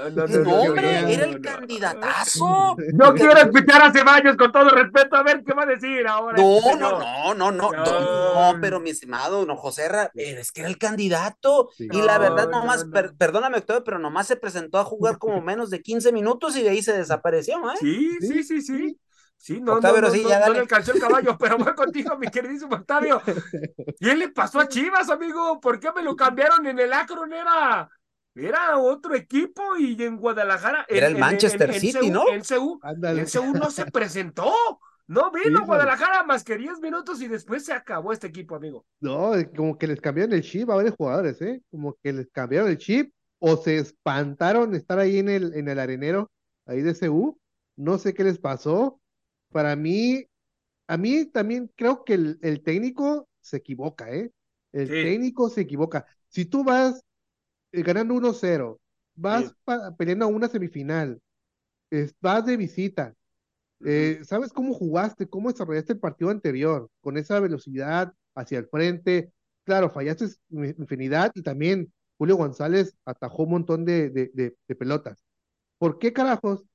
No, 0.43 0.53
hombre, 0.53 1.13
era 1.13 1.25
el 1.25 1.41
candidatazo. 1.41 2.77
No 2.93 3.13
quiero 3.13 3.33
escuchar 3.37 3.81
a 3.81 3.91
Ceballos 3.91 4.37
con 4.37 4.51
todo 4.51 4.69
respeto, 4.69 5.15
a 5.15 5.23
ver 5.23 5.43
qué 5.43 5.53
va 5.53 5.63
a 5.63 5.67
decir 5.67 6.07
ahora. 6.07 6.37
No, 6.37 6.75
no, 6.77 6.99
no, 6.99 7.33
no, 7.33 7.51
no, 7.51 7.71
no, 7.71 8.43
pero 8.69 8.79
mi 8.79 8.91
estimado, 8.91 9.47
no, 9.47 9.55
José 9.55 9.89
es 10.13 10.51
que 10.51 10.61
era 10.61 10.69
el 10.69 10.77
candidato. 10.77 11.71
Y 11.79 12.03
la 12.03 12.19
verdad, 12.19 12.47
nomás, 12.49 12.85
perdóname, 13.17 13.57
Octavio, 13.57 13.83
pero 13.83 13.97
nomás 13.97 14.27
se 14.27 14.35
presentó 14.35 14.77
a 14.77 14.83
jugar 14.83 15.17
como 15.17 15.41
menos 15.41 15.71
de 15.71 15.81
15 15.81 16.11
minutos 16.11 16.55
y 16.55 16.61
de 16.61 16.69
ahí 16.69 16.83
se 16.83 16.95
desapareció, 16.95 17.57
¿eh? 17.71 17.77
Sí, 17.79 18.17
sí, 18.21 18.43
sí, 18.43 18.61
sí. 18.61 18.99
Sí, 19.37 19.59
no, 19.59 19.73
Octavio, 19.73 20.01
no, 20.01 20.11
sí, 20.11 20.23
ya 20.27 20.45
no, 20.45 20.53
le 20.53 20.59
alcanzó 20.59 20.93
el 20.93 20.99
caballo, 20.99 21.35
pero 21.39 21.57
voy 21.57 21.73
contigo, 21.75 22.15
mi 22.19 22.27
queridísimo 22.27 22.75
Octavio. 22.75 23.23
¿Qué 23.99 24.15
le 24.15 24.29
pasó 24.29 24.59
a 24.59 24.67
Chivas, 24.67 25.09
amigo? 25.09 25.59
¿Por 25.59 25.79
qué 25.79 25.91
me 25.91 26.03
lo 26.03 26.15
cambiaron 26.15 26.67
en 26.67 26.77
el 26.77 26.93
Akron? 26.93 27.33
Era, 27.33 27.89
era 28.35 28.77
otro 28.77 29.15
equipo 29.15 29.77
y 29.77 30.03
en 30.03 30.17
Guadalajara. 30.17 30.85
Era 30.87 31.07
el 31.07 31.17
Manchester 31.17 31.73
City, 31.73 32.11
¿no? 32.11 32.27
El 32.27 32.43
CU, 32.45 32.79
el 32.83 33.31
CU 33.31 33.53
no 33.53 33.71
se 33.71 33.85
presentó. 33.91 34.53
No 35.09 35.31
vino 35.31 35.65
Guadalajara 35.65 36.21
más 36.21 36.43
que 36.43 36.55
10 36.55 36.81
minutos 36.81 37.19
y 37.19 37.27
después 37.27 37.65
se 37.65 37.73
acabó 37.73 38.13
este 38.13 38.27
equipo, 38.27 38.55
amigo. 38.55 38.85
No, 38.99 39.31
como 39.55 39.75
que 39.75 39.87
les 39.87 39.99
cambiaron 39.99 40.33
el 40.33 40.43
chip 40.43 40.69
a 40.69 40.75
varios 40.75 40.93
jugadores, 40.95 41.41
¿eh? 41.41 41.63
Como 41.71 41.97
que 42.03 42.13
les 42.13 42.29
cambiaron 42.29 42.69
el 42.69 42.77
chip 42.77 43.11
o 43.39 43.57
se 43.57 43.79
espantaron 43.79 44.75
estar 44.75 44.99
ahí 44.99 45.17
en 45.17 45.29
el, 45.29 45.55
en 45.55 45.67
el 45.67 45.79
arenero, 45.79 46.29
ahí 46.67 46.83
de 46.83 46.93
CU. 46.93 47.39
No 47.75 47.97
sé 47.97 48.13
qué 48.13 48.23
les 48.23 48.37
pasó. 48.37 49.01
Para 49.51 49.75
mí, 49.75 50.27
a 50.85 50.95
mí 50.95 51.25
también 51.25 51.71
creo 51.75 52.03
que 52.03 52.13
el, 52.13 52.61
técnico 52.63 53.27
se 53.41 53.57
equivoca, 53.57 54.11
¿eh? 54.11 54.31
El 54.73 54.89
técnico 54.89 55.49
se 55.49 55.61
equivoca. 55.61 56.05
Si 56.27 56.45
tú 56.45 56.63
vas 56.63 57.03
eh, 57.71 57.81
ganando 57.81 58.13
1-0, 58.13 58.77
vas 59.15 59.55
peleando 59.97 60.25
a 60.25 60.27
una 60.27 60.49
semifinal, 60.49 61.19
vas 62.21 62.45
de 62.45 62.57
visita, 62.57 63.15
eh, 63.85 64.19
¿Sabes 64.23 64.51
cómo 64.51 64.73
jugaste, 64.73 65.27
cómo 65.27 65.51
desarrollaste 65.51 65.93
el 65.93 65.99
partido 65.99 66.29
anterior? 66.29 66.89
Con 67.01 67.17
esa 67.17 67.39
velocidad 67.39 68.13
hacia 68.35 68.59
el 68.59 68.67
frente. 68.67 69.31
Claro, 69.63 69.89
fallaste 69.91 70.25
infinidad 70.49 71.31
y 71.35 71.41
también 71.41 71.91
Julio 72.17 72.35
González 72.35 72.95
atajó 73.05 73.43
un 73.43 73.51
montón 73.51 73.85
de, 73.85 74.09
de, 74.09 74.75
pelotas. 74.75 75.23
¿Por 75.77 75.99
qué 75.99 76.11
carajos 76.11 76.65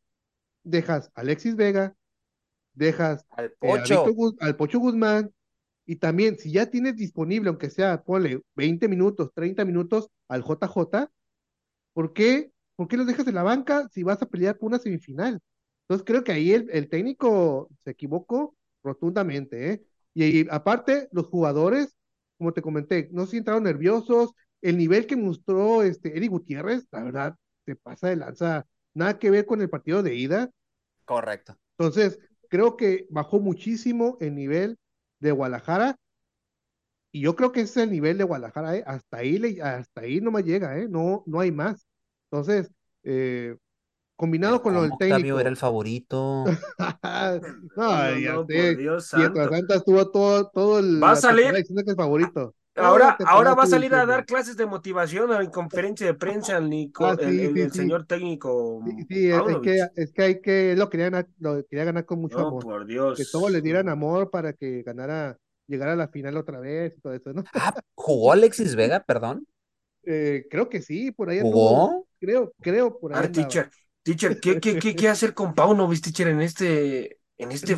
dejas 0.62 1.10
a 1.14 1.20
Alexis 1.20 1.56
Vega, 1.56 1.94
dejas 2.72 3.26
al 3.30 3.46
eh, 3.46 3.54
Pocho. 3.58 4.04
al 4.40 4.56
Pocho 4.56 4.78
Guzmán 4.78 5.30
y 5.86 5.96
también 5.96 6.38
si 6.38 6.50
ya 6.52 6.70
tienes 6.70 6.96
disponible, 6.96 7.50
aunque 7.50 7.68
sea, 7.68 8.02
ponle 8.02 8.40
20 8.56 8.88
minutos, 8.88 9.32
30 9.34 9.64
minutos 9.66 10.08
al 10.28 10.42
JJ, 10.42 11.10
¿por 11.92 12.12
qué, 12.14 12.50
¿por 12.76 12.88
qué 12.88 12.96
los 12.96 13.06
dejas 13.06 13.26
en 13.26 13.34
la 13.34 13.42
banca 13.42 13.88
si 13.92 14.02
vas 14.02 14.22
a 14.22 14.26
pelear 14.26 14.56
por 14.56 14.68
una 14.68 14.78
semifinal? 14.78 15.40
Entonces 15.84 16.04
creo 16.06 16.24
que 16.24 16.32
ahí 16.32 16.52
el, 16.52 16.88
técnico 16.88 17.68
se 17.84 17.90
equivocó 17.90 18.56
rotundamente, 18.82 19.72
¿eh? 19.72 19.82
Y, 20.14 20.48
aparte, 20.48 21.08
los 21.12 21.26
jugadores, 21.26 21.96
como 22.38 22.52
te 22.52 22.62
comenté, 22.62 23.08
no 23.12 23.26
se 23.26 23.36
entraron 23.36 23.64
nerviosos. 23.64 24.32
El 24.62 24.78
nivel 24.78 25.06
que 25.06 25.16
mostró 25.16 25.82
este 25.82 26.16
Eric 26.16 26.30
Gutiérrez, 26.30 26.86
la 26.92 27.02
verdad, 27.02 27.36
se 27.66 27.76
pasa 27.76 28.08
de 28.08 28.16
lanza. 28.16 28.66
Nada 28.94 29.18
que 29.18 29.30
ver 29.30 29.44
con 29.44 29.60
el 29.60 29.68
partido 29.68 30.02
de 30.02 30.14
ida. 30.14 30.50
Correcto. 31.04 31.56
Entonces, 31.76 32.18
creo 32.48 32.76
que 32.76 33.06
bajó 33.10 33.40
muchísimo 33.40 34.16
el 34.20 34.34
nivel 34.34 34.78
de 35.18 35.32
Guadalajara. 35.32 35.96
Y 37.10 37.20
yo 37.20 37.36
creo 37.36 37.52
que 37.52 37.60
ese 37.60 37.80
es 37.80 37.86
el 37.86 37.92
nivel 37.92 38.18
de 38.18 38.24
Guadalajara, 38.24 38.76
¿eh? 38.76 38.84
hasta 38.86 39.18
ahí 39.18 39.38
le, 39.38 39.62
hasta 39.62 40.00
ahí 40.00 40.20
no 40.20 40.30
me 40.30 40.42
llega, 40.42 40.78
¿eh? 40.78 40.88
no, 40.88 41.22
no 41.26 41.40
hay 41.40 41.52
más. 41.52 41.86
Entonces, 42.30 42.70
eh, 43.04 43.56
combinado 44.16 44.62
con 44.62 44.74
lo 44.74 44.82
del 44.82 44.92
técnico. 44.98 45.16
Octavio 45.16 45.40
era 45.40 45.48
el 45.48 45.56
favorito. 45.56 46.44
no, 47.76 48.18
ya 48.18 48.44
sé. 48.46 48.76
Dios 48.76 49.06
Santa 49.06 49.74
estuvo 49.76 50.10
todo, 50.10 50.50
todo 50.50 50.78
el. 50.78 51.02
Va 51.02 51.12
a 51.12 51.16
salir. 51.16 51.52
Diciendo 51.52 51.82
que 51.84 51.90
es 51.90 51.96
favorito. 51.96 52.54
Ahora, 52.76 53.16
ahora 53.26 53.54
va 53.54 53.62
a 53.62 53.66
salir 53.66 53.94
a 53.94 54.04
dar 54.04 54.26
clases 54.26 54.56
de 54.56 54.66
motivación 54.66 55.30
en 55.40 55.50
conferencia 55.50 56.06
de 56.06 56.14
prensa 56.14 56.58
el, 56.58 56.68
Nico, 56.68 57.06
ah, 57.06 57.16
el, 57.20 57.70
señor 57.70 58.04
técnico. 58.04 58.82
Sí, 59.08 59.30
es, 59.30 59.58
que, 59.62 59.86
es 59.94 60.12
que 60.12 60.22
hay 60.22 60.40
que, 60.40 60.74
lo 60.76 60.90
quería 60.90 61.10
ganar, 61.10 61.28
lo 61.38 61.64
quería 61.66 61.84
ganar 61.84 62.04
con 62.04 62.20
mucho 62.20 62.40
amor. 62.40 62.64
por 62.64 62.86
Dios. 62.86 63.16
Que 63.16 63.24
todos 63.30 63.50
le 63.52 63.60
dieran 63.60 63.88
amor 63.88 64.30
para 64.30 64.54
que 64.54 64.82
ganara, 64.82 65.38
llegara 65.68 65.92
a 65.92 65.96
la 65.96 66.08
final 66.08 66.36
otra 66.36 66.58
vez 66.58 66.94
y 66.96 67.00
todo 67.00 67.14
eso, 67.14 67.32
¿no? 67.32 67.44
Ah, 67.54 67.74
¿jugó 67.94 68.32
Alexis 68.32 68.74
Vega, 68.74 69.00
perdón? 69.06 69.46
Eh, 70.02 70.46
creo 70.50 70.68
que 70.68 70.82
sí, 70.82 71.12
por 71.12 71.30
ahí 71.30 71.40
¿Jugó? 71.40 72.06
creo, 72.18 72.52
creo, 72.60 72.98
por 72.98 73.14
ahí. 73.14 73.22
Ah, 73.24 73.30
teacher, 73.30 73.70
teacher, 74.04 74.38
¿qué, 74.38 74.60
qué, 74.60 74.78
qué, 74.78 74.94
qué 74.94 75.08
hacer 75.08 75.34
con 75.34 75.54
Paunovic, 75.54 76.00
teacher, 76.00 76.28
en 76.28 76.40
este, 76.42 77.18
en 77.36 77.50
este 77.50 77.76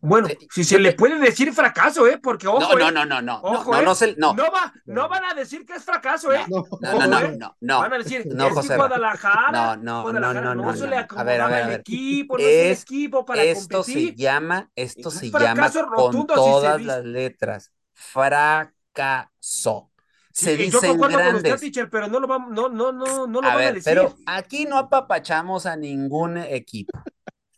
bueno, 0.00 0.28
si 0.50 0.64
se 0.64 0.78
le 0.78 0.92
puede 0.92 1.18
decir 1.18 1.52
fracaso, 1.52 2.06
¿eh? 2.06 2.18
Porque 2.18 2.46
ojo. 2.46 2.78
No, 2.78 2.90
no, 2.90 3.04
no, 3.04 3.20
no, 3.20 3.40
ojo, 3.42 3.72
no, 3.72 3.82
no, 3.82 3.94
no, 3.94 3.94
no, 4.16 4.34
no, 4.34 4.50
va, 4.50 4.72
no 4.86 5.08
van 5.08 5.24
a 5.24 5.34
decir 5.34 5.64
que 5.66 5.74
es 5.74 5.84
fracaso, 5.84 6.32
¿eh? 6.32 6.44
No, 6.48 6.64
no, 6.80 7.06
no, 7.06 7.56
no, 7.60 7.78
Van 7.80 7.92
a 7.92 7.98
decir, 7.98 8.26
no, 8.26 8.48
es 8.48 8.54
José. 8.54 8.76
Guadalajara. 8.76 9.76
No, 9.76 10.12
no, 10.12 10.12
no, 10.12 10.34
no, 10.34 10.54
no. 10.54 10.76
se 10.76 10.86
le 10.86 10.96
a 10.96 11.06
ver, 11.22 11.40
a 11.40 11.48
ver, 11.48 11.62
a 11.62 11.66
ver. 11.66 11.80
equipo, 11.80 12.38
no 12.38 12.44
es, 12.44 12.78
el 12.78 12.82
equipo 12.82 13.24
para 13.24 13.42
esto 13.42 13.78
competir. 13.78 14.10
se 14.10 14.16
llama, 14.16 14.70
esto 14.74 15.10
se 15.10 15.30
llama 15.30 15.70
con 15.94 16.26
todas 16.26 16.82
las 16.82 17.04
letras. 17.04 17.72
Fracaso. 17.92 19.89
Se 20.32 20.56
dicen 20.56 20.98
yo 20.98 21.08
grandes. 21.08 21.42
Con 21.42 21.52
usted, 21.52 21.60
teacher, 21.60 21.90
pero 21.90 22.08
no 22.08 22.20
lo 22.20 22.26
vamos, 22.26 22.52
no, 22.52 22.68
no, 22.68 22.92
no, 22.92 23.26
no 23.26 23.40
lo 23.40 23.46
a 23.46 23.54
van 23.54 23.58
ver, 23.58 23.68
a 23.68 23.72
decir. 23.72 23.94
Pero 23.94 24.16
aquí 24.26 24.64
no 24.64 24.78
apapachamos 24.78 25.66
a 25.66 25.76
ningún 25.76 26.38
equipo. 26.38 26.98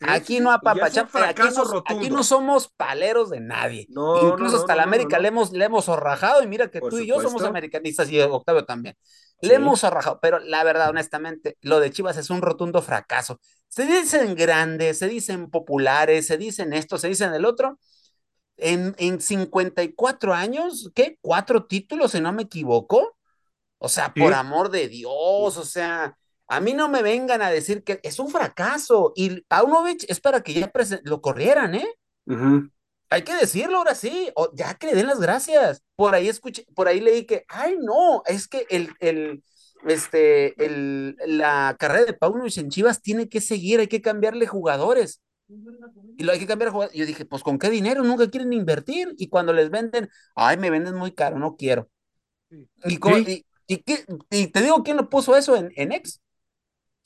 Aquí 0.01 0.41
no 0.41 0.51
apapachamos, 0.51 1.15
aquí, 1.15 1.43
no, 1.55 1.85
aquí 1.87 2.11
no 2.11 2.25
somos 2.25 2.69
paleros 2.69 3.31
de 3.31 3.41
nadie. 3.41 3.87
No, 3.89 4.31
Incluso 4.31 4.57
hasta 4.57 4.75
la 4.75 4.83
América 4.83 5.19
le 5.19 5.29
hemos, 5.29 5.53
le 5.53 5.65
hemos 5.65 5.85
zorrajado 5.85 6.43
y 6.43 6.49
mira 6.49 6.69
que 6.71 6.81
tú 6.81 6.99
y 6.99 7.07
yo 7.07 7.21
somos 7.21 7.45
americanistas 7.45 8.11
y 8.11 8.21
Octavio 8.21 8.65
también. 8.65 8.97
Le 9.41 9.55
hemos 9.55 9.81
zorrajado, 9.81 10.19
pero 10.21 10.39
la 10.41 10.65
verdad, 10.65 10.91
honestamente, 10.91 11.57
lo 11.61 11.79
de 11.81 11.91
Chivas 11.91 12.17
es 12.17 12.31
un 12.31 12.43
rotundo 12.43 12.83
fracaso. 12.83 13.41
Se 13.69 13.87
dicen 13.87 14.35
grandes, 14.35 14.99
se 14.99 15.09
dicen 15.09 15.51
populares, 15.51 16.27
se 16.27 16.37
dicen 16.37 16.73
esto, 16.73 16.99
se 16.99 17.09
dicen 17.09 17.33
el 17.35 17.45
otro. 17.45 17.79
En, 18.57 18.95
en 18.99 19.21
54 19.21 20.35
años, 20.35 20.91
¿qué? 20.95 21.19
¿Cuatro 21.21 21.67
títulos, 21.67 22.13
si 22.13 22.21
no 22.21 22.33
me 22.33 22.43
equivoco? 22.45 23.17
O 23.79 23.89
sea, 23.89 24.17
por 24.17 24.35
amor 24.35 24.71
de 24.71 24.89
Dios, 24.89 25.57
o 25.57 25.65
sea, 25.65 26.17
a 26.49 26.61
mí 26.61 26.73
no 26.75 26.89
me 26.89 27.03
vengan 27.03 27.43
a 27.43 27.51
decir 27.51 27.85
que 27.85 28.01
es 28.03 28.19
un 28.21 28.31
fracaso. 28.31 29.13
Y 29.17 29.43
Paunovic 29.43 30.05
es 30.09 30.21
para 30.21 30.43
que 30.43 30.55
ya 30.55 30.73
lo 31.05 31.21
corrieran, 31.23 31.75
¿eh? 31.75 31.89
Hay 33.11 33.23
que 33.25 33.35
decirlo 33.35 33.79
ahora 33.79 33.95
sí, 33.95 34.31
o 34.37 34.51
ya 34.55 34.75
que 34.75 34.87
le 34.87 34.95
den 34.95 35.07
las 35.07 35.21
gracias. 35.21 35.83
Por 35.97 36.15
ahí 36.15 36.29
escuché, 36.29 36.67
por 36.75 36.89
ahí 36.89 37.01
leí 37.01 37.27
que, 37.27 37.45
ay, 37.49 37.77
no, 37.81 38.23
es 38.27 38.49
que 38.49 38.67
el, 38.71 38.95
el, 39.01 39.45
este, 39.87 40.65
el, 40.65 41.17
la 41.27 41.77
carrera 41.79 42.07
de 42.07 42.15
Paunovic 42.15 42.57
en 42.59 42.71
Chivas 42.71 43.03
tiene 43.03 43.29
que 43.29 43.41
seguir, 43.43 43.81
hay 43.81 43.89
que 43.89 44.01
cambiarle 44.03 44.47
jugadores. 44.47 45.21
Y 46.17 46.25
lo 46.25 46.33
hay 46.33 46.39
que 46.39 46.47
cambiar 46.47 46.71
jugadores. 46.71 46.99
Yo 46.99 47.07
dije, 47.07 47.25
pues 47.25 47.43
con 47.43 47.59
qué 47.59 47.71
dinero, 47.71 48.03
nunca 48.03 48.31
quieren 48.31 48.53
invertir. 48.53 49.15
Y 49.19 49.29
cuando 49.29 49.53
les 49.53 49.71
venden, 49.71 50.09
ay, 50.35 50.57
me 50.57 50.71
venden 50.71 50.95
muy 50.95 51.13
caro, 51.13 51.39
no 51.39 51.57
quiero. 51.57 51.89
Y, 52.85 53.45
y, 53.67 53.85
y, 54.31 54.47
te 54.49 54.61
digo, 54.61 54.83
¿quién 54.83 54.97
lo 54.97 55.09
puso 55.09 55.37
eso 55.37 55.57
en, 55.57 55.73
en 55.77 55.93
Ex? 55.93 56.21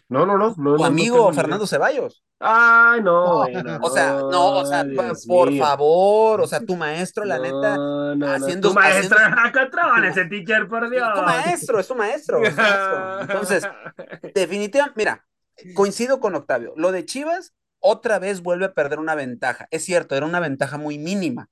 No, 0.09 0.25
no, 0.25 0.39
no. 0.39 0.55
no 0.57 0.77
tu 0.77 0.85
amigo 0.85 1.33
Fernando 1.33 1.67
Ceballos. 1.67 2.23
Ay, 2.39 3.03
no. 3.03 3.41
o 3.41 3.91
sea, 3.91 4.13
no, 4.13 4.59
o 4.59 4.67
sea, 4.67 4.85
por 5.27 5.57
favor, 5.57 6.43
o 6.43 6.47
sea, 6.47 6.61
tu 6.61 6.77
maestro, 6.77 7.25
la 7.25 7.39
neta, 7.39 8.35
haciendo. 8.35 8.69
Tu 8.69 8.75
maestro, 8.75 9.19
acá 9.37 9.71
ese 10.07 10.27
teacher, 10.27 10.69
por 10.69 10.91
Dios. 10.91 11.09
Tu 11.15 11.23
maestro, 11.23 11.81
es 11.81 11.89
tu 11.89 11.95
maestro. 11.95 12.43
Es 12.43 12.55
tu 12.55 12.61
maestro. 12.61 13.21
Entonces, 13.23 13.69
definitivamente, 14.35 14.99
mira, 14.99 15.27
coincido 15.75 16.21
con 16.21 16.35
Octavio. 16.35 16.75
Lo 16.77 16.93
de 16.93 17.07
Chivas, 17.07 17.55
otra 17.81 18.19
vez 18.19 18.43
vuelve 18.43 18.67
a 18.67 18.75
perder 18.75 18.99
una 18.99 19.15
ventaja. 19.15 19.69
Es 19.71 19.85
cierto, 19.85 20.17
era 20.17 20.27
una 20.27 20.41
ventaja 20.41 20.79
muy 20.79 20.99
mínima. 20.99 21.49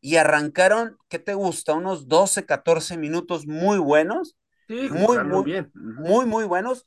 Y 0.00 0.16
arrancaron, 0.16 0.96
¿qué 1.08 1.18
te 1.18 1.34
gusta? 1.34 1.74
Unos 1.74 2.08
12, 2.08 2.46
14 2.46 2.96
minutos 2.96 3.46
muy 3.46 3.78
buenos. 3.78 4.36
Sí, 4.68 4.88
muy, 4.90 5.18
muy, 5.24 5.44
bien. 5.44 5.70
muy, 5.74 6.26
muy 6.26 6.44
buenos 6.44 6.86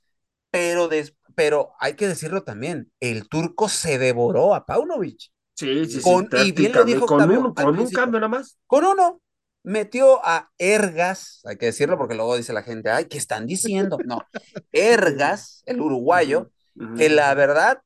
pero, 0.52 0.90
pero 1.34 1.72
hay 1.80 1.96
que 1.96 2.08
decirlo 2.08 2.44
también, 2.44 2.92
el 3.00 3.28
turco 3.28 3.70
se 3.70 3.98
devoró 3.98 4.54
a 4.54 4.66
Paunovic. 4.66 5.32
Sí, 5.56 5.86
sí, 5.86 6.02
con, 6.02 6.30
sí. 6.30 6.50
Y 6.50 6.52
bien 6.52 6.74
lo 6.74 6.84
dijo 6.84 7.06
con, 7.06 7.30
uno, 7.30 7.54
con 7.54 7.80
un 7.80 7.90
cambio 7.90 8.20
nada 8.20 8.30
más. 8.30 8.60
Con 8.68 8.86
uno. 8.86 9.22
Metió 9.64 10.26
a 10.26 10.52
Ergas, 10.58 11.42
hay 11.46 11.56
que 11.56 11.68
decirlo 11.68 11.96
porque 11.98 12.16
luego 12.16 12.36
dice 12.36 12.52
la 12.52 12.64
gente, 12.64 12.90
ay, 12.90 13.06
¿qué 13.06 13.20
están 13.20 13.46
diciendo? 13.46 13.98
No, 14.04 14.26
Ergas, 14.72 15.62
el 15.68 15.80
uruguayo, 15.80 16.50
que 16.98 17.10
la 17.10 17.34
verdad, 17.36 17.80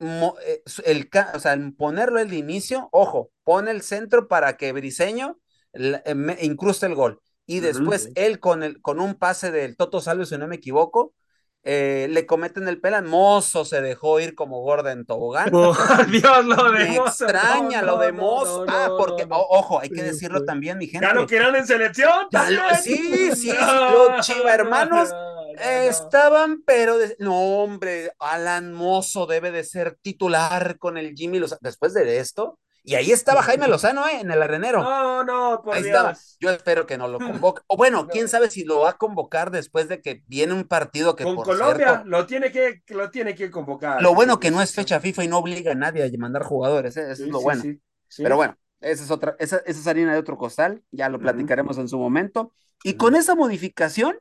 el, 0.00 1.10
o 1.34 1.40
sea, 1.40 1.58
ponerlo 1.76 2.20
el 2.20 2.32
inicio, 2.32 2.88
ojo, 2.92 3.30
pone 3.44 3.70
el 3.70 3.82
centro 3.82 4.28
para 4.28 4.56
que 4.56 4.72
Briseño 4.72 5.38
eh, 5.74 6.38
incruste 6.40 6.86
el 6.86 6.94
gol. 6.94 7.20
Y 7.46 7.60
después 7.60 8.10
él 8.14 8.38
con, 8.40 8.62
el, 8.62 8.80
con 8.80 9.00
un 9.00 9.14
pase 9.14 9.50
del 9.50 9.76
Toto 9.76 10.00
Salvo, 10.00 10.24
si 10.24 10.38
no 10.38 10.46
me 10.46 10.56
equivoco, 10.56 11.14
eh, 11.62 12.06
le 12.10 12.24
cometen 12.24 12.66
el 12.68 12.80
pelan, 12.80 13.06
Mozo 13.06 13.66
se 13.66 13.82
dejó 13.82 14.18
ir 14.18 14.34
como 14.34 14.60
gorda 14.62 14.92
en 14.92 15.04
tobogán. 15.04 15.50
Oh, 15.54 15.74
Dios, 16.10 16.44
lo 16.46 16.72
de 16.72 16.86
Mozo. 16.86 17.26
extraña 17.26 17.82
lo 17.82 17.98
de 17.98 18.12
Mozo. 18.12 18.64
ah, 18.68 18.94
porque, 18.96 19.26
ojo, 19.28 19.80
hay 19.80 19.90
que 19.90 20.02
decirlo 20.02 20.44
también, 20.44 20.78
mi 20.78 20.86
gente. 20.86 21.06
Ya 21.06 21.12
lo 21.12 21.26
quieran 21.26 21.54
en 21.56 21.66
selección. 21.66 22.28
sí, 22.82 23.30
sí, 23.36 23.52
los 23.52 24.26
chiva 24.26 24.54
hermanos 24.54 25.10
estaban, 25.58 26.62
pero 26.62 26.96
no, 27.18 27.62
hombre, 27.62 28.12
Alan 28.18 28.72
Mozo 28.72 29.26
debe 29.26 29.50
de 29.50 29.64
ser 29.64 29.98
titular 30.00 30.78
con 30.78 30.96
el 30.96 31.14
Jimmy. 31.14 31.40
Después 31.60 31.92
de 31.92 32.18
esto, 32.18 32.58
y 32.82 32.94
ahí 32.94 33.12
estaba 33.12 33.42
Jaime 33.42 33.68
Lozano, 33.68 34.06
¿eh? 34.08 34.20
En 34.20 34.30
el 34.30 34.42
arenero. 34.42 34.80
No, 34.82 35.24
no, 35.24 35.60
por 35.62 35.74
Ahí 35.74 35.82
Dios. 35.82 35.94
estaba. 35.96 36.18
Yo 36.40 36.50
espero 36.50 36.86
que 36.86 36.96
no 36.98 37.08
lo 37.08 37.18
convoque. 37.20 37.62
O 37.66 37.76
bueno, 37.76 38.08
quién 38.08 38.28
sabe 38.28 38.50
si 38.50 38.64
lo 38.64 38.80
va 38.80 38.90
a 38.90 38.96
convocar 38.98 39.50
después 39.50 39.88
de 39.88 40.00
que 40.00 40.22
viene 40.26 40.54
un 40.54 40.64
partido 40.64 41.16
que 41.16 41.24
Con 41.24 41.36
por 41.36 41.44
Colombia 41.46 41.86
cierto, 41.86 42.08
lo 42.08 42.26
tiene 42.26 42.50
que 42.50 42.82
lo 42.88 43.10
tiene 43.10 43.34
que 43.34 43.50
convocar. 43.50 44.02
Lo 44.02 44.14
bueno 44.14 44.40
que 44.40 44.50
no 44.50 44.62
es 44.62 44.74
fecha 44.74 45.00
FIFA 45.00 45.24
y 45.24 45.28
no 45.28 45.38
obliga 45.38 45.72
a 45.72 45.74
nadie 45.74 46.04
a 46.04 46.18
mandar 46.18 46.42
jugadores, 46.42 46.96
¿eh? 46.96 47.10
Eso 47.12 47.14
Sí, 47.14 47.22
es 47.24 47.28
lo 47.30 47.38
sí, 47.38 47.44
bueno. 47.44 47.62
sí, 47.62 47.80
sí. 48.08 48.22
Pero 48.22 48.36
bueno, 48.36 48.56
esa 48.80 49.04
es 49.04 49.10
otra, 49.10 49.36
esa, 49.38 49.56
esa 49.58 49.80
es 49.80 49.86
harina 49.86 50.12
de 50.12 50.18
otro 50.18 50.38
costal, 50.38 50.82
ya 50.90 51.08
lo 51.08 51.18
platicaremos 51.20 51.78
en 51.78 51.88
su 51.88 51.98
momento. 51.98 52.52
Y 52.82 52.94
con 52.94 53.14
esa 53.14 53.34
modificación, 53.34 54.18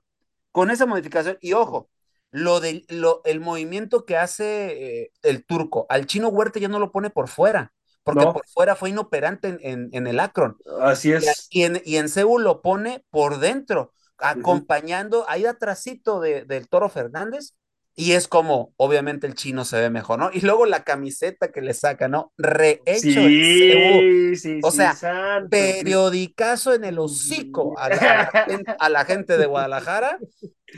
con 0.52 0.72
esa 0.72 0.86
modificación, 0.86 1.38
y 1.42 1.54
ojo, 1.54 1.90
lo 2.32 2.60
del 2.60 2.86
lo, 2.90 3.22
el 3.26 3.40
movimiento 3.40 4.06
que 4.06 4.18
hace 4.18 5.04
eh, 5.04 5.12
el 5.24 5.46
turco, 5.46 5.86
al 5.90 6.06
chino 6.06 6.30
Huerta 6.30 6.60
ya 6.60 6.68
no 6.68 6.80
lo 6.80 6.92
pone 6.92 7.10
por 7.10 7.28
fuera 7.28 7.74
porque 8.14 8.26
No. 8.26 8.34
por 8.34 8.48
fuera 8.48 8.76
fue 8.76 8.90
inoperante 8.90 9.48
en, 9.50 9.60
en, 9.62 9.90
en 9.94 10.08
el 10.08 10.20
Akron. 10.20 10.58
Así 10.82 11.12
es. 11.12 11.48
y 11.50 11.64
en, 11.64 11.82
y 11.86 11.98
en 11.98 12.10
Seúl 12.10 12.44
lo 12.44 12.62
pone 12.62 13.04
por 13.10 13.40
dentro, 13.40 13.94
acompañando 14.18 15.26
ahí 15.28 15.46
atrásito 15.46 16.20
de, 16.20 16.46
del 16.46 16.68
Toro 16.70 16.90
Fernández. 16.90 17.54
Y 17.96 18.14
es 18.14 18.28
como, 18.30 18.74
obviamente, 18.78 19.28
el 19.28 19.36
chino 19.36 19.66
se 19.66 19.78
ve 19.80 19.90
mejor, 19.90 20.20
¿no? 20.20 20.30
Y 20.32 20.42
luego 20.42 20.66
la 20.66 20.84
camiseta 20.86 21.52
que 21.52 21.62
le 21.62 21.74
saca, 21.74 22.08
¿no? 22.08 22.34
Rehecho 22.38 23.28
en 23.28 23.44
Seúl. 23.68 24.10
Sí, 24.12 24.36
sí, 24.36 24.62
O 24.62 24.72
sí, 24.72 24.72
sea, 24.72 24.94
santo. 24.94 25.50
Periodicazo 25.50 26.74
en 26.74 26.86
el 26.86 27.00
hocico 27.00 27.78
a 27.78 27.90
la, 27.90 28.04
a 28.04 28.16
la 28.16 28.40
gente, 28.46 28.76
a 28.80 28.90
la 28.90 29.06
gente 29.06 29.38
de 29.38 29.46
Guadalajara. 29.48 30.22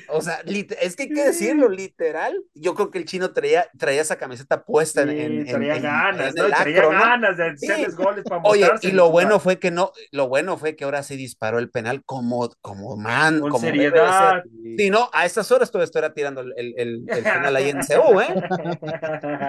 O 0.07 0.21
sea, 0.21 0.41
es 0.45 0.95
que 0.95 1.03
hay 1.03 1.09
que 1.09 1.23
decirlo, 1.23 1.69
literal. 1.69 2.41
Yo 2.53 2.75
creo 2.75 2.91
que 2.91 2.97
el 2.99 3.05
chino 3.05 3.31
traía, 3.33 3.67
traía 3.77 4.01
esa 4.01 4.17
camiseta 4.17 4.63
puesta 4.63 5.01
en, 5.01 5.09
Sí, 5.09 5.15
en, 5.19 5.31
en- 5.39 5.45
traía 5.47 5.75
en- 5.75 5.81
ganas, 5.83 6.29
en 6.29 6.35
¿no? 6.35 6.45
el 6.45 6.51
Traía 6.53 6.87
ganas 6.87 7.37
de 7.37 7.57
Sí. 7.57 7.65
hacerles 7.71 7.95
goles 7.95 8.23
para 8.23 8.41
Oye, 8.43 8.69
y 8.81 8.91
lo 8.91 9.09
bueno 9.11 9.39
fue 9.39 9.59
que 9.59 9.71
no, 9.71 9.91
lo 10.11 10.27
bueno 10.27 10.57
fue 10.57 10.75
que 10.75 10.83
ahora 10.83 11.03
sí 11.03 11.15
disparó 11.17 11.59
el 11.59 11.69
penal 11.69 12.03
como, 12.05 12.49
como 12.61 12.95
man, 12.97 13.39
Con 13.39 13.51
como 13.51 13.65
seriedad. 13.65 14.41
ser. 14.43 14.51
Sí, 14.77 14.89
no, 14.89 15.09
a 15.13 15.25
estas 15.25 15.51
horas 15.51 15.69
todavía 15.71 15.85
estuviera 15.85 16.13
tirando 16.13 16.41
el, 16.41 16.53
el, 16.57 16.73
el- 16.77 17.03
el 17.09 17.23
penal 17.23 17.55
ahí 17.55 17.69
en 17.69 17.79
CU, 17.87 18.21
¿eh? 18.21 18.33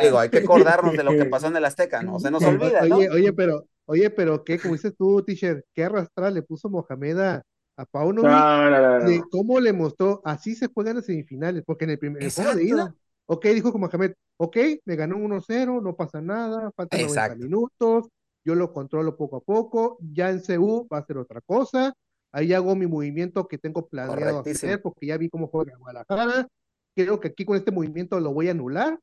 Digo, 0.01 0.18
hay 0.18 0.28
que 0.28 0.38
acordarnos 0.38 0.97
de 0.97 1.05
lo 1.05 1.12
que 1.12 1.24
pasó 1.26 1.47
en 1.49 1.57
el 1.57 1.64
Azteca, 1.64 2.03
no 2.03 2.18
se 2.18 2.30
nos 2.30 2.43
olvida, 2.45 2.82
¿no? 2.86 2.97
Oye, 2.97 3.11
oye, 3.11 3.32
pero, 3.32 3.66
oye, 3.86 4.11
pero 4.11 4.43
qué, 4.45 4.59
como 4.59 4.74
dices 4.74 4.95
tú, 4.97 5.22
teacher, 5.24 5.64
qué 5.74 5.84
arrastrar 5.84 6.32
le 6.32 6.43
puso 6.43 6.68
Mohamed 6.68 7.18
a, 7.18 7.43
a 7.77 7.85
Paunovic, 7.87 8.31
No, 8.31 8.70
no, 8.70 8.81
no, 8.81 8.99
no. 9.01 9.09
de 9.09 9.23
cómo 9.31 9.61
le 9.61 9.73
mostró, 9.73 10.20
así 10.25 10.55
se 10.55 10.68
juegan 10.68 10.97
las 10.97 11.07
semifinales, 11.07 11.62
porque 11.66 11.85
en 11.85 11.91
el 11.91 11.99
primer 11.99 12.33
juego 12.33 12.55
de 12.55 12.64
ida, 12.64 12.83
Exacto. 12.83 12.99
Ok, 13.27 13.47
dijo 13.47 13.73
como 13.73 13.87
Mohamed, 13.87 14.12
ok, 14.37 14.57
me 14.85 14.97
ganó 14.97 15.16
1-0, 15.16 15.81
no 15.83 15.97
pasa 15.97 16.20
nada, 16.20 16.70
faltan 16.77 17.01
90 17.03 17.35
minutos, 17.37 18.09
yo 18.45 18.55
lo 18.55 18.73
controlo 18.73 19.16
poco 19.16 19.37
a 19.37 19.41
poco, 19.41 19.99
ya 20.01 20.31
en 20.31 20.41
CU 20.41 20.87
va 20.93 20.99
a 20.99 21.07
ser 21.07 21.18
otra 21.18 21.41
cosa, 21.41 21.95
ahí 22.33 22.53
hago 22.53 22.75
mi 22.75 22.87
movimiento 22.87 23.47
que 23.47 23.59
tengo 23.59 23.89
planeado 23.89 24.41
hacer 24.41 24.83
porque 24.83 25.07
ya 25.07 25.16
vi 25.16 25.29
cómo 25.31 25.47
juega 25.47 25.77
Guadalajara, 25.79 26.49
creo 26.95 27.20
que 27.20 27.29
aquí 27.29 27.45
con 27.45 27.57
este 27.57 27.70
movimiento 27.70 28.18
lo 28.20 28.35
voy 28.35 28.49
a 28.49 28.51
anular 28.51 28.99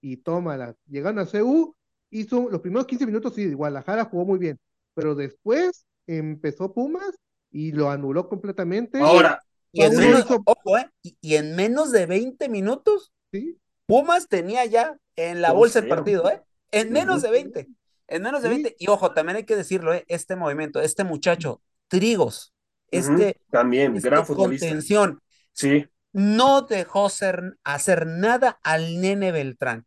y 0.00 0.18
tómala, 0.18 0.74
llegando 0.86 1.20
a 1.20 1.26
CU, 1.26 1.74
hizo 2.10 2.48
los 2.50 2.60
primeros 2.60 2.86
15 2.86 3.06
minutos 3.06 3.36
y 3.38 3.52
Guadalajara 3.52 4.04
jugó 4.04 4.24
muy 4.24 4.38
bien, 4.38 4.58
pero 4.94 5.14
después 5.14 5.84
empezó 6.06 6.72
Pumas 6.72 7.18
y 7.54 7.70
lo 7.70 7.88
anuló 7.88 8.28
completamente. 8.28 8.98
Ahora, 9.00 9.40
y 9.70 9.82
en, 9.82 9.96
menos, 9.96 10.26
ojo, 10.44 10.76
¿eh? 10.76 10.90
y, 11.02 11.36
en 11.36 11.54
menos 11.54 11.92
de 11.92 12.04
20 12.06 12.48
minutos, 12.48 13.12
¿Sí? 13.32 13.58
Pumas 13.86 14.28
tenía 14.28 14.64
ya 14.64 14.96
en 15.14 15.40
la 15.40 15.52
bolsa 15.52 15.78
el 15.78 15.88
partido, 15.88 16.28
¿eh? 16.28 16.42
En 16.72 16.92
menos 16.92 17.22
de 17.22 17.30
20. 17.30 17.68
En 18.08 18.22
menos 18.22 18.42
de 18.42 18.48
20. 18.48 18.74
Y 18.76 18.88
ojo, 18.88 19.12
también 19.12 19.36
hay 19.36 19.44
que 19.44 19.54
decirlo, 19.54 19.94
¿eh? 19.94 20.04
Este 20.08 20.34
movimiento, 20.34 20.80
este 20.80 21.04
muchacho, 21.04 21.62
Trigos, 21.86 22.52
este. 22.90 23.40
También, 23.50 23.94
este 23.94 24.08
gran 24.08 24.26
futbolista. 24.26 24.66
Contención, 24.66 25.20
sí. 25.52 25.86
No 26.12 26.62
dejó 26.62 27.08
ser, 27.08 27.56
hacer 27.62 28.06
nada 28.06 28.58
al 28.64 29.00
nene 29.00 29.30
Beltrán. 29.30 29.86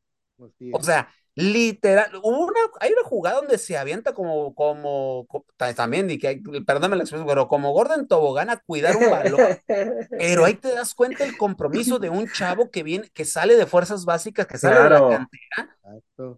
O 0.71 0.83
sea, 0.83 1.09
Literal, 1.39 2.09
una, 2.23 2.59
hay 2.79 2.91
una 2.93 3.03
jugada 3.03 3.35
donde 3.35 3.59
se 3.59 3.77
avienta 3.77 4.15
como, 4.15 4.55
como, 4.55 5.27
también, 5.75 6.09
y 6.09 6.17
que, 6.17 6.41
perdóname 6.65 6.95
la 6.95 7.03
expresión, 7.03 7.27
pero 7.27 7.47
como 7.47 7.73
Gordon 7.73 8.07
Tobogán 8.07 8.49
a 8.49 8.57
cuidar 8.57 8.95
un 8.95 9.11
balón, 9.11 9.39
pero 10.09 10.45
ahí 10.45 10.55
te 10.55 10.73
das 10.73 10.95
cuenta 10.95 11.23
el 11.23 11.37
compromiso 11.37 11.99
de 11.99 12.09
un 12.09 12.27
chavo 12.27 12.71
que 12.71 12.81
viene, 12.81 13.11
que 13.13 13.23
sale 13.23 13.55
de 13.55 13.67
fuerzas 13.67 14.03
básicas, 14.03 14.47
que 14.47 14.57
sale 14.57 14.81
de 14.81 14.89
la 14.89 14.99
cantera, 14.99 15.77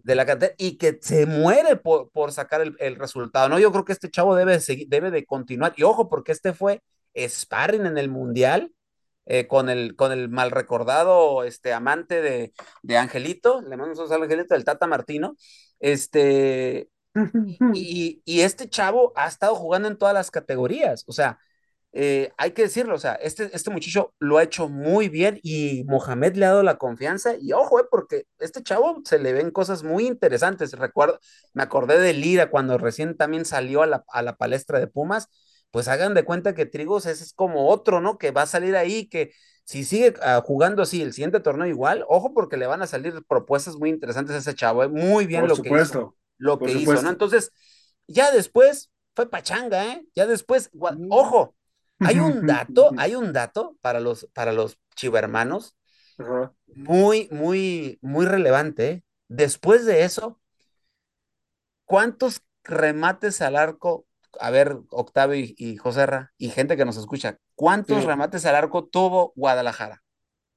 de 0.04 0.14
la 0.14 0.26
cantera, 0.26 0.54
y 0.58 0.76
que 0.76 0.98
se 1.00 1.24
muere 1.24 1.76
por, 1.76 2.10
por 2.10 2.32
sacar 2.32 2.60
el, 2.60 2.76
el, 2.78 2.96
resultado, 2.96 3.48
¿no? 3.48 3.58
Yo 3.58 3.72
creo 3.72 3.86
que 3.86 3.92
este 3.94 4.10
chavo 4.10 4.36
debe, 4.36 4.60
seguir, 4.60 4.86
debe 4.88 5.10
de 5.10 5.24
continuar, 5.24 5.72
y 5.78 5.82
ojo, 5.82 6.10
porque 6.10 6.32
este 6.32 6.52
fue 6.52 6.82
sparring 7.16 7.86
en 7.86 7.96
el 7.96 8.10
Mundial, 8.10 8.70
eh, 9.32 9.46
con, 9.46 9.70
el, 9.70 9.94
con 9.94 10.10
el 10.10 10.28
mal 10.28 10.50
recordado 10.50 11.44
este, 11.44 11.72
amante 11.72 12.20
de, 12.20 12.52
de 12.82 12.96
Angelito, 12.98 13.62
le 13.62 13.76
mando 13.76 14.04
un 14.04 14.12
Angelito, 14.12 14.54
del 14.54 14.64
Tata 14.64 14.88
Martino, 14.88 15.36
este, 15.78 16.90
y, 17.72 18.20
y, 18.24 18.40
este 18.40 18.68
chavo 18.68 19.12
ha 19.14 19.28
estado 19.28 19.54
jugando 19.54 19.86
en 19.86 19.96
todas 19.98 20.14
las 20.14 20.32
categorías, 20.32 21.04
o 21.06 21.12
sea, 21.12 21.38
eh, 21.92 22.32
hay 22.38 22.50
que 22.52 22.62
decirlo, 22.62 22.96
o 22.96 22.98
sea, 22.98 23.14
este, 23.14 23.50
este 23.52 23.70
muchacho 23.70 24.14
lo 24.18 24.38
ha 24.38 24.42
hecho 24.42 24.68
muy 24.68 25.08
bien 25.08 25.38
y 25.44 25.84
Mohamed 25.84 26.34
le 26.34 26.46
ha 26.46 26.50
dado 26.50 26.64
la 26.64 26.78
confianza 26.78 27.34
y 27.40 27.52
ojo, 27.52 27.78
eh, 27.78 27.84
porque 27.88 28.24
este 28.40 28.64
chavo 28.64 29.00
se 29.04 29.20
le 29.20 29.32
ven 29.32 29.52
cosas 29.52 29.84
muy 29.84 30.08
interesantes, 30.08 30.72
recuerdo, 30.72 31.20
me 31.52 31.62
acordé 31.62 32.00
de 32.00 32.14
Lira 32.14 32.50
cuando 32.50 32.78
recién 32.78 33.16
también 33.16 33.44
salió 33.44 33.82
a 33.82 33.86
la, 33.86 34.04
a 34.08 34.22
la 34.22 34.36
palestra 34.36 34.80
de 34.80 34.88
Pumas, 34.88 35.28
pues 35.70 35.88
hagan 35.88 36.14
de 36.14 36.24
cuenta 36.24 36.54
que 36.54 36.66
Trigos 36.66 37.06
es, 37.06 37.32
como 37.32 37.68
otro, 37.68 38.00
¿no? 38.00 38.18
Que 38.18 38.30
va 38.30 38.42
a 38.42 38.46
salir 38.46 38.76
ahí, 38.76 39.06
que 39.08 39.32
si 39.64 39.84
sigue 39.84 40.14
ah, 40.22 40.42
jugando 40.44 40.82
así 40.82 41.00
el 41.02 41.12
siguiente 41.12 41.40
torneo 41.40 41.66
igual, 41.66 42.04
ojo 42.08 42.34
porque 42.34 42.56
le 42.56 42.66
van 42.66 42.82
a 42.82 42.86
salir 42.86 43.24
propuestas 43.28 43.76
muy 43.76 43.90
interesantes 43.90 44.34
a 44.34 44.38
ese 44.38 44.54
chavo, 44.54 44.82
¿eh? 44.82 44.88
muy 44.88 45.26
bien 45.26 45.46
lo 45.46 45.56
que 45.56 45.70
hizo, 45.70 46.16
lo 46.38 46.58
que 46.58 46.72
hizo, 46.72 47.00
¿no? 47.02 47.10
Entonces, 47.10 47.52
ya 48.08 48.32
después 48.32 48.90
fue 49.14 49.30
pachanga, 49.30 49.92
¿eh? 49.92 50.04
Ya 50.14 50.26
después, 50.26 50.70
ojo, 51.10 51.54
hay 52.00 52.18
un 52.18 52.46
dato, 52.46 52.90
hay 52.98 53.14
un 53.14 53.32
dato 53.32 53.76
para 53.80 54.00
los, 54.00 54.26
para 54.32 54.52
los 54.52 54.78
chivermanos, 54.96 55.76
muy, 56.66 57.28
muy, 57.30 57.98
muy 58.02 58.26
relevante, 58.26 58.90
¿eh? 58.90 59.04
Después 59.28 59.86
de 59.86 60.02
eso, 60.02 60.40
¿cuántos 61.84 62.42
remates 62.64 63.40
al 63.40 63.54
arco 63.54 64.06
a 64.38 64.50
ver, 64.50 64.76
Octavio 64.90 65.36
y, 65.56 65.76
José 65.76 66.06
Ra, 66.06 66.32
y 66.38 66.50
gente 66.50 66.76
que 66.76 66.84
nos 66.84 66.96
escucha, 66.96 67.38
¿cuántos 67.54 68.04
remates 68.04 68.46
al 68.46 68.54
arco 68.54 68.86
tuvo 68.86 69.32
Guadalajara? 69.36 70.02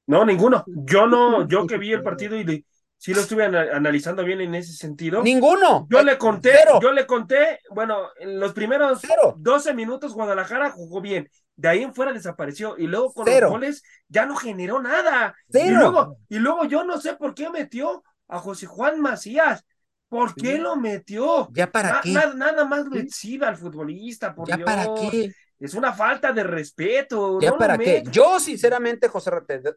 No, 0.06 0.26
ninguno. 0.26 0.64
Yo 0.68 1.08
no, 1.08 1.48
yo 1.48 1.66
que 1.66 1.78
vi 1.78 1.94
el 1.94 2.04
partido 2.04 2.38
y 2.38 2.66
sí 2.98 3.14
lo 3.14 3.22
estuve 3.22 3.46
analizando 3.46 4.24
bien 4.24 4.42
en 4.42 4.56
ese 4.56 4.74
sentido. 4.74 5.24
Ninguno. 5.24 5.88
Yo 5.90 6.04
le 6.04 6.18
conté, 6.18 6.54
yo 6.82 6.92
le 6.92 7.06
conté, 7.06 7.60
bueno, 7.72 8.08
en 8.20 8.40
los 8.40 8.54
primeros 8.54 9.02
12 9.38 9.74
minutos 9.74 10.14
Guadalajara 10.14 10.72
jugó 10.72 11.02
bien. 11.02 11.30
De 11.56 11.70
ahí 11.70 11.84
en 11.84 11.94
fuera 11.94 12.14
desapareció 12.14 12.76
y 12.78 12.88
luego 12.88 13.14
con 13.14 13.26
los 13.30 13.50
goles 13.50 13.84
ya 14.08 14.26
no 14.26 14.36
generó 14.36 14.82
nada. 14.82 15.36
Y 15.50 15.70
luego, 15.70 16.18
y 16.28 16.40
luego 16.40 16.66
yo 16.66 16.84
no 16.84 17.00
sé 17.00 17.14
por 17.16 17.34
qué 17.36 17.50
metió 17.50 18.04
a 18.28 18.40
José 18.40 18.66
Juan 18.66 19.00
Macías. 19.00 19.66
¿Por 20.14 20.36
qué 20.36 20.60
lo 20.60 20.76
metió? 20.76 21.50
¿Ya 21.52 21.72
para 21.72 22.00
qué? 22.02 22.14
Nada, 22.14 22.66
más 22.66 22.86
lo 22.86 22.98
exhibe 22.98 23.48
al 23.48 23.58
futbolista, 23.58 24.36
por 24.36 24.48
¿Ya 24.48 24.60
para 24.60 24.86
qué? 24.94 25.34
Es 25.60 25.74
una 25.74 25.92
falta 25.92 26.32
de 26.32 26.44
respeto. 26.44 27.40
¿Ya 27.42 27.58
para 27.58 27.80
qué? 27.80 28.04
Yo, 28.12 28.40
sinceramente, 28.40 29.08
José, 29.08 29.32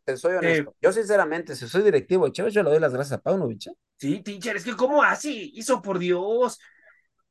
te, 0.04 0.16
soy 0.18 0.34
honesto. 0.34 0.74
Yo, 0.82 0.92
sinceramente, 0.92 1.56
si 1.56 1.66
soy 1.66 1.82
directivo, 1.82 2.28
Chávez, 2.28 2.52
yo 2.52 2.62
le 2.62 2.68
doy 2.68 2.80
las 2.80 2.92
gracias 2.92 3.18
a 3.18 3.22
Paunovic. 3.22 3.68
¿eh? 3.68 3.72
Sí, 3.96 4.20
teacher, 4.20 4.56
es 4.56 4.64
que 4.64 4.76
¿cómo 4.76 5.02
así? 5.02 5.52
Hizo 5.54 5.80
por 5.80 5.98
Dios. 5.98 6.58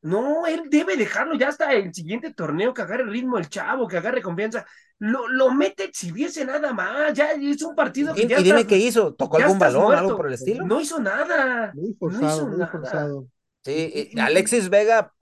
No, 0.01 0.47
él 0.47 0.64
debe 0.72 0.97
dejarlo 0.97 1.36
ya 1.36 1.49
hasta 1.49 1.74
el 1.74 1.93
siguiente 1.93 2.34
torneo, 2.34 2.74
que 2.74 2.82
agarre 2.82 3.03
el 3.03 3.12
ritmo 3.12 3.38
el 3.38 3.49
chavo, 3.49 3.88
que 3.88 3.97
agarre 3.97 4.24
confianza. 4.24 4.66
Lo, 5.00 5.28
lo 5.28 5.52
mete 5.52 5.84
exhibirse 5.84 6.46
nada 6.46 6.72
más. 6.74 7.14
Ya 7.14 7.34
hizo 7.34 7.70
un 7.70 7.76
partido 7.76 8.14
que 8.14 8.24
¿Y, 8.24 8.28
ya. 8.28 8.39
¿Y 8.39 8.43
dime 8.43 8.66
qué 8.66 8.78
hizo? 8.78 9.14
¿Tocó 9.14 9.38
algún 9.38 9.60
balón, 9.60 9.93
algo 9.93 10.16
por 10.16 10.28
el 10.28 10.34
estilo? 10.34 10.66
No 10.66 10.80
hizo 10.80 11.00
nada. 11.00 11.72
Muy 11.74 11.93
forzado, 11.93 12.48
muy 12.48 12.66
forzado. 12.66 13.28
Sí, 13.64 14.12
Alexis 14.20 14.70
Vega, 14.70 15.14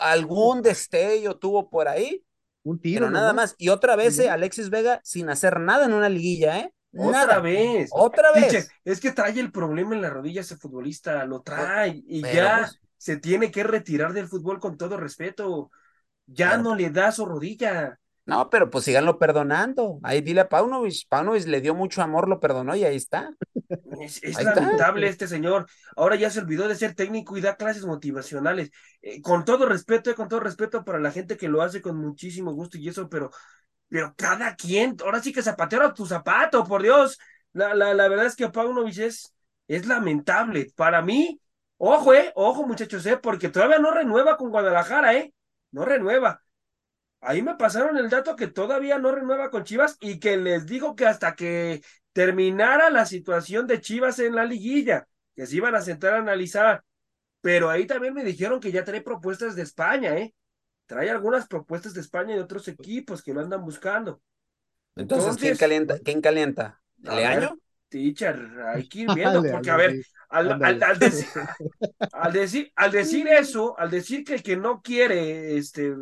algún 0.00 0.62
destello 0.62 1.36
tuvo 1.36 1.68
por 1.68 1.88
ahí. 1.88 2.24
Un 2.62 2.80
tiro. 2.80 3.06
Pero 3.06 3.10
nada 3.10 3.32
más. 3.32 3.54
Y 3.58 3.68
otra 3.68 3.96
vez, 3.96 4.18
eh, 4.18 4.30
Alexis 4.30 4.70
Vega 4.70 5.00
sin 5.04 5.28
hacer 5.30 5.60
nada 5.60 5.84
en 5.84 5.92
una 5.92 6.08
liguilla, 6.08 6.60
¿eh? 6.60 6.72
Otra 6.96 7.40
vez. 7.40 7.90
Otra 7.92 8.32
vez. 8.32 8.70
es 8.84 9.00
que 9.00 9.12
trae 9.12 9.38
el 9.38 9.52
problema 9.52 9.94
en 9.94 10.02
la 10.02 10.10
rodilla 10.10 10.40
ese 10.40 10.56
futbolista, 10.56 11.24
lo 11.26 11.42
trae. 11.42 12.02
Y 12.06 12.22
ya. 12.22 12.60
Pues, 12.60 12.80
se 12.96 13.16
tiene 13.16 13.52
que 13.52 13.62
retirar 13.62 14.12
del 14.12 14.26
fútbol 14.26 14.58
con 14.58 14.76
todo 14.76 14.96
respeto. 14.96 15.70
Ya 16.26 16.56
no 16.56 16.74
le 16.74 16.90
da 16.90 17.12
su 17.12 17.24
rodilla. 17.24 17.98
No, 18.28 18.50
pero 18.50 18.70
pues 18.70 18.84
síganlo 18.84 19.18
perdonando. 19.18 19.98
Ahí 20.02 20.20
dile 20.20 20.42
a 20.42 20.48
Paunovic. 20.48 21.08
Paunovic 21.08 21.46
le 21.46 21.60
dio 21.60 21.74
mucho 21.74 22.02
amor, 22.02 22.28
lo 22.28 22.38
perdonó 22.38 22.76
y 22.76 22.84
ahí 22.84 22.96
está. 22.96 23.30
Es, 24.00 24.22
lamentable 24.42 25.08
este 25.08 25.26
señor. 25.26 25.66
Ahora 25.96 26.14
ya 26.16 26.30
se 26.30 26.40
olvidó 26.40 26.68
de 26.68 26.76
ser 26.76 26.94
técnico 26.94 27.36
y 27.36 27.40
da 27.40 27.56
clases 27.56 27.84
motivacionales. 27.84 28.70
Eh, 29.02 29.20
con 29.20 29.44
todo 29.44 29.66
respeto, 29.66 30.10
eh, 30.10 30.14
con 30.14 30.28
todo 30.28 30.40
respeto 30.40 30.84
para 30.84 31.00
la 31.00 31.10
gente 31.10 31.36
que 31.36 31.48
lo 31.48 31.62
hace 31.62 31.82
con 31.82 31.96
muchísimo 31.96 32.52
gusto 32.52 32.78
y 32.78 32.88
eso, 32.88 33.08
pero, 33.08 33.30
pero 33.88 34.14
cada 34.16 34.54
quien, 34.54 34.96
ahora 35.02 35.20
sí 35.20 35.32
que 35.32 35.42
zapatero 35.42 35.86
a 35.86 35.94
tu 35.94 36.06
zapato, 36.06 36.64
por 36.64 36.82
Dios. 36.82 37.18
La, 37.52 37.74
la, 37.74 37.94
la 37.94 38.08
verdad 38.08 38.26
es 38.26 38.36
que 38.36 38.48
Paunovic 38.48 38.98
es, 38.98 39.34
es 39.66 39.86
lamentable. 39.86 40.68
Para 40.76 41.02
mí, 41.02 41.40
Ojo, 41.78 42.12
eh, 42.12 42.32
ojo, 42.34 42.66
muchachos, 42.66 43.06
eh, 43.06 43.16
porque 43.18 43.48
todavía 43.50 43.78
no 43.78 43.92
renueva 43.92 44.36
con 44.36 44.50
Guadalajara, 44.50 45.14
eh. 45.14 45.32
No 45.70 45.84
renueva. 45.84 46.42
Ahí 47.20 47.42
me 47.42 47.56
pasaron 47.56 47.96
el 47.96 48.08
dato 48.08 48.36
que 48.36 48.46
todavía 48.46 48.98
no 48.98 49.12
renueva 49.12 49.50
con 49.50 49.64
Chivas 49.64 49.96
y 50.00 50.20
que 50.20 50.36
les 50.36 50.66
digo 50.66 50.94
que 50.94 51.06
hasta 51.06 51.34
que 51.34 51.82
terminara 52.12 52.90
la 52.90 53.06
situación 53.06 53.66
de 53.66 53.80
Chivas 53.80 54.18
en 54.20 54.36
la 54.36 54.44
liguilla, 54.44 55.06
que 55.34 55.46
se 55.46 55.56
iban 55.56 55.74
a 55.74 55.80
sentar 55.80 56.14
a 56.14 56.18
analizar. 56.18 56.84
Pero 57.40 57.70
ahí 57.70 57.86
también 57.86 58.14
me 58.14 58.24
dijeron 58.24 58.60
que 58.60 58.72
ya 58.72 58.84
trae 58.84 59.00
propuestas 59.00 59.56
de 59.56 59.62
España, 59.62 60.16
¿eh? 60.16 60.34
Trae 60.86 61.10
algunas 61.10 61.46
propuestas 61.46 61.94
de 61.94 62.00
España 62.00 62.32
y 62.32 62.36
de 62.36 62.42
otros 62.42 62.66
equipos 62.68 63.22
que 63.22 63.34
lo 63.34 63.40
andan 63.40 63.64
buscando. 63.64 64.20
Entonces, 64.96 65.36
¿quién 65.36 65.56
calienta? 65.56 65.98
¿Quién 66.00 66.20
calienta? 66.20 66.80
¿Leaño? 66.98 67.58
Teacher, 67.88 68.36
hay 68.66 68.88
que 68.88 69.00
ir 69.00 69.14
viendo, 69.14 69.42
porque 69.50 69.70
a 69.70 69.76
ver, 69.76 70.02
al, 70.28 70.58
decir, 70.98 71.26
al, 72.12 72.32
decir, 72.32 72.72
al 72.76 72.92
decir 72.92 73.28
eso, 73.28 73.78
al 73.78 73.90
decir 73.90 74.24
que 74.24 74.34
el 74.34 74.42
que 74.42 74.56
no 74.56 74.82
quiere, 74.82 75.56
este, 75.56 75.94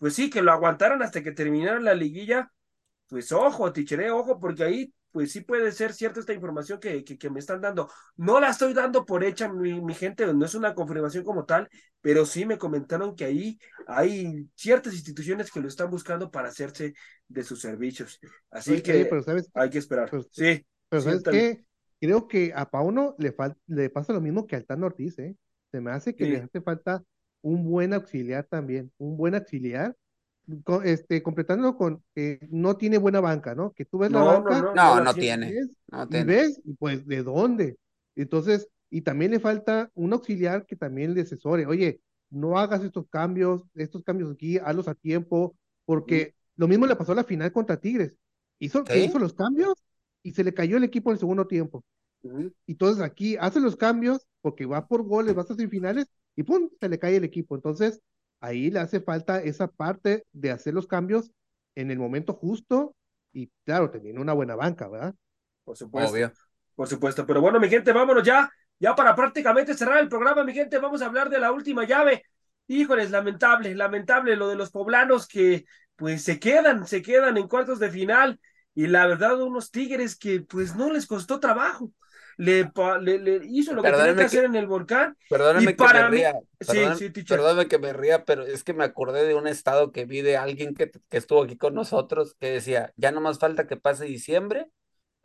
pues 0.00 0.14
sí, 0.14 0.30
que 0.30 0.40
lo 0.40 0.50
aguantaran 0.50 1.02
hasta 1.02 1.22
que 1.22 1.30
terminara 1.30 1.78
la 1.78 1.94
liguilla, 1.94 2.50
pues 3.06 3.32
ojo, 3.32 3.70
tichere, 3.70 4.10
ojo, 4.10 4.40
porque 4.40 4.64
ahí, 4.64 4.94
pues 5.12 5.30
sí 5.30 5.42
puede 5.42 5.70
ser 5.72 5.92
cierta 5.92 6.20
esta 6.20 6.32
información 6.32 6.80
que, 6.80 7.04
que, 7.04 7.30
me 7.30 7.38
están 7.38 7.60
dando. 7.60 7.90
No 8.16 8.40
la 8.40 8.48
estoy 8.48 8.72
dando 8.72 9.04
por 9.04 9.22
hecha, 9.22 9.52
mi, 9.52 9.78
mi, 9.82 9.92
gente, 9.92 10.32
no 10.32 10.46
es 10.46 10.54
una 10.54 10.74
confirmación 10.74 11.22
como 11.22 11.44
tal, 11.44 11.68
pero 12.00 12.24
sí 12.24 12.46
me 12.46 12.56
comentaron 12.56 13.14
que 13.14 13.26
ahí 13.26 13.58
hay 13.86 14.48
ciertas 14.54 14.94
instituciones 14.94 15.50
que 15.50 15.60
lo 15.60 15.68
están 15.68 15.90
buscando 15.90 16.30
para 16.30 16.48
hacerse 16.48 16.94
de 17.28 17.44
sus 17.44 17.60
servicios. 17.60 18.20
Así 18.50 18.80
que 18.80 19.06
hay 19.52 19.68
que 19.68 19.78
esperar. 19.78 20.10
sí. 20.30 20.64
Pero 20.88 21.02
¿sabes 21.02 21.22
qué? 21.30 21.64
Creo 22.00 22.26
que 22.26 22.52
a 22.54 22.70
Pauno 22.70 23.14
le, 23.18 23.34
le 23.66 23.90
pasa 23.90 24.14
lo 24.14 24.22
mismo 24.22 24.46
que 24.46 24.56
al 24.56 24.64
Tano 24.64 24.86
Ortiz, 24.86 25.18
¿eh? 25.18 25.36
Se 25.70 25.82
me 25.82 25.90
hace 25.90 26.16
que 26.16 26.24
le 26.24 26.38
hace 26.38 26.62
falta 26.62 27.04
un 27.42 27.64
buen 27.64 27.92
auxiliar 27.92 28.44
también, 28.44 28.92
un 28.98 29.16
buen 29.16 29.34
auxiliar 29.34 29.96
este, 30.84 31.22
completando 31.22 31.76
con 31.76 32.02
que 32.14 32.46
no 32.50 32.76
tiene 32.76 32.98
buena 32.98 33.20
banca, 33.20 33.54
¿no? 33.54 33.72
Que 33.72 33.84
tú 33.84 33.98
ves 33.98 34.10
la 34.10 34.22
banca. 34.22 34.72
No, 34.74 35.00
no, 35.00 35.14
tiene. 35.14 35.68
no 35.88 36.08
tiene. 36.08 36.24
Y 36.24 36.26
ves, 36.26 36.62
pues, 36.78 37.06
¿de 37.06 37.22
dónde? 37.22 37.76
Entonces, 38.16 38.68
y 38.90 39.02
también 39.02 39.30
le 39.30 39.40
falta 39.40 39.90
un 39.94 40.12
auxiliar 40.12 40.66
que 40.66 40.76
también 40.76 41.14
le 41.14 41.22
asesore. 41.22 41.66
Oye, 41.66 42.00
no 42.30 42.58
hagas 42.58 42.82
estos 42.82 43.06
cambios, 43.08 43.62
estos 43.74 44.02
cambios 44.02 44.32
aquí, 44.32 44.58
hazlos 44.58 44.88
a 44.88 44.94
tiempo, 44.94 45.56
porque 45.84 46.34
lo 46.56 46.68
mismo 46.68 46.86
le 46.86 46.96
pasó 46.96 47.12
a 47.12 47.16
la 47.16 47.24
final 47.24 47.52
contra 47.52 47.80
Tigres. 47.80 48.16
Hizo, 48.58 48.84
hizo 48.94 49.18
los 49.18 49.34
cambios 49.34 49.74
y 50.22 50.32
se 50.32 50.44
le 50.44 50.52
cayó 50.52 50.76
el 50.76 50.84
equipo 50.84 51.10
en 51.10 51.14
el 51.14 51.20
segundo 51.20 51.46
tiempo. 51.46 51.84
Entonces 52.66 53.02
aquí 53.02 53.36
hace 53.36 53.60
los 53.60 53.76
cambios 53.76 54.26
porque 54.42 54.66
va 54.66 54.86
por 54.86 55.02
goles, 55.04 55.36
va 55.36 55.42
a 55.42 55.46
semifinales 55.46 56.06
y 56.40 56.42
¡pum! 56.42 56.70
se 56.80 56.88
le 56.88 56.98
cae 56.98 57.16
el 57.16 57.24
equipo. 57.24 57.54
Entonces 57.54 58.00
ahí 58.40 58.70
le 58.70 58.80
hace 58.80 59.00
falta 59.00 59.42
esa 59.42 59.68
parte 59.68 60.24
de 60.32 60.50
hacer 60.50 60.72
los 60.72 60.86
cambios 60.86 61.32
en 61.74 61.90
el 61.90 61.98
momento 61.98 62.32
justo 62.32 62.96
y 63.32 63.50
claro, 63.64 63.90
teniendo 63.90 64.22
una 64.22 64.32
buena 64.32 64.56
banca, 64.56 64.88
¿verdad? 64.88 65.14
Por 65.64 65.76
supuesto. 65.76 66.32
Por 66.74 66.88
supuesto. 66.88 67.26
Pero 67.26 67.42
bueno, 67.42 67.60
mi 67.60 67.68
gente, 67.68 67.92
vámonos 67.92 68.24
ya. 68.24 68.50
Ya 68.78 68.94
para 68.94 69.14
prácticamente 69.14 69.74
cerrar 69.74 69.98
el 69.98 70.08
programa, 70.08 70.42
mi 70.42 70.54
gente, 70.54 70.78
vamos 70.78 71.02
a 71.02 71.06
hablar 71.06 71.28
de 71.28 71.38
la 71.38 71.52
última 71.52 71.84
llave. 71.84 72.24
Híjoles, 72.66 73.10
lamentable, 73.10 73.74
lamentable 73.74 74.34
lo 74.34 74.48
de 74.48 74.56
los 74.56 74.70
poblanos 74.70 75.28
que 75.28 75.66
pues 75.96 76.22
se 76.24 76.40
quedan, 76.40 76.86
se 76.86 77.02
quedan 77.02 77.36
en 77.36 77.48
cuartos 77.48 77.78
de 77.78 77.90
final 77.90 78.40
y 78.74 78.86
la 78.86 79.06
verdad 79.06 79.42
unos 79.42 79.70
Tigres 79.70 80.16
que 80.16 80.40
pues 80.40 80.74
no 80.74 80.90
les 80.90 81.06
costó 81.06 81.38
trabajo 81.38 81.92
le, 82.40 83.18
le, 83.18 83.40
hizo 83.44 83.74
lo 83.74 83.82
que 83.82 83.90
tenía 83.90 84.16
que, 84.16 84.22
hacer 84.22 84.44
en 84.44 84.54
el 84.54 84.66
volcán. 84.66 85.16
Perdóname 85.28 85.76
que 85.76 85.84
me 85.84 86.08
ría. 86.08 86.34
Perdóname, 87.28 87.68
que 87.68 87.78
me 87.78 87.92
ría, 87.92 88.24
pero 88.24 88.46
es 88.46 88.64
que 88.64 88.72
me 88.72 88.84
acordé 88.84 89.26
de 89.26 89.34
un 89.34 89.46
estado 89.46 89.92
que 89.92 90.06
vi 90.06 90.22
de 90.22 90.36
alguien 90.36 90.74
que, 90.74 90.90
que 90.90 91.16
estuvo 91.16 91.42
aquí 91.42 91.56
con 91.56 91.74
nosotros 91.74 92.36
que 92.40 92.50
decía, 92.50 92.92
ya 92.96 93.12
no 93.12 93.20
más 93.20 93.38
falta 93.38 93.66
que 93.66 93.76
pase 93.76 94.06
diciembre 94.06 94.68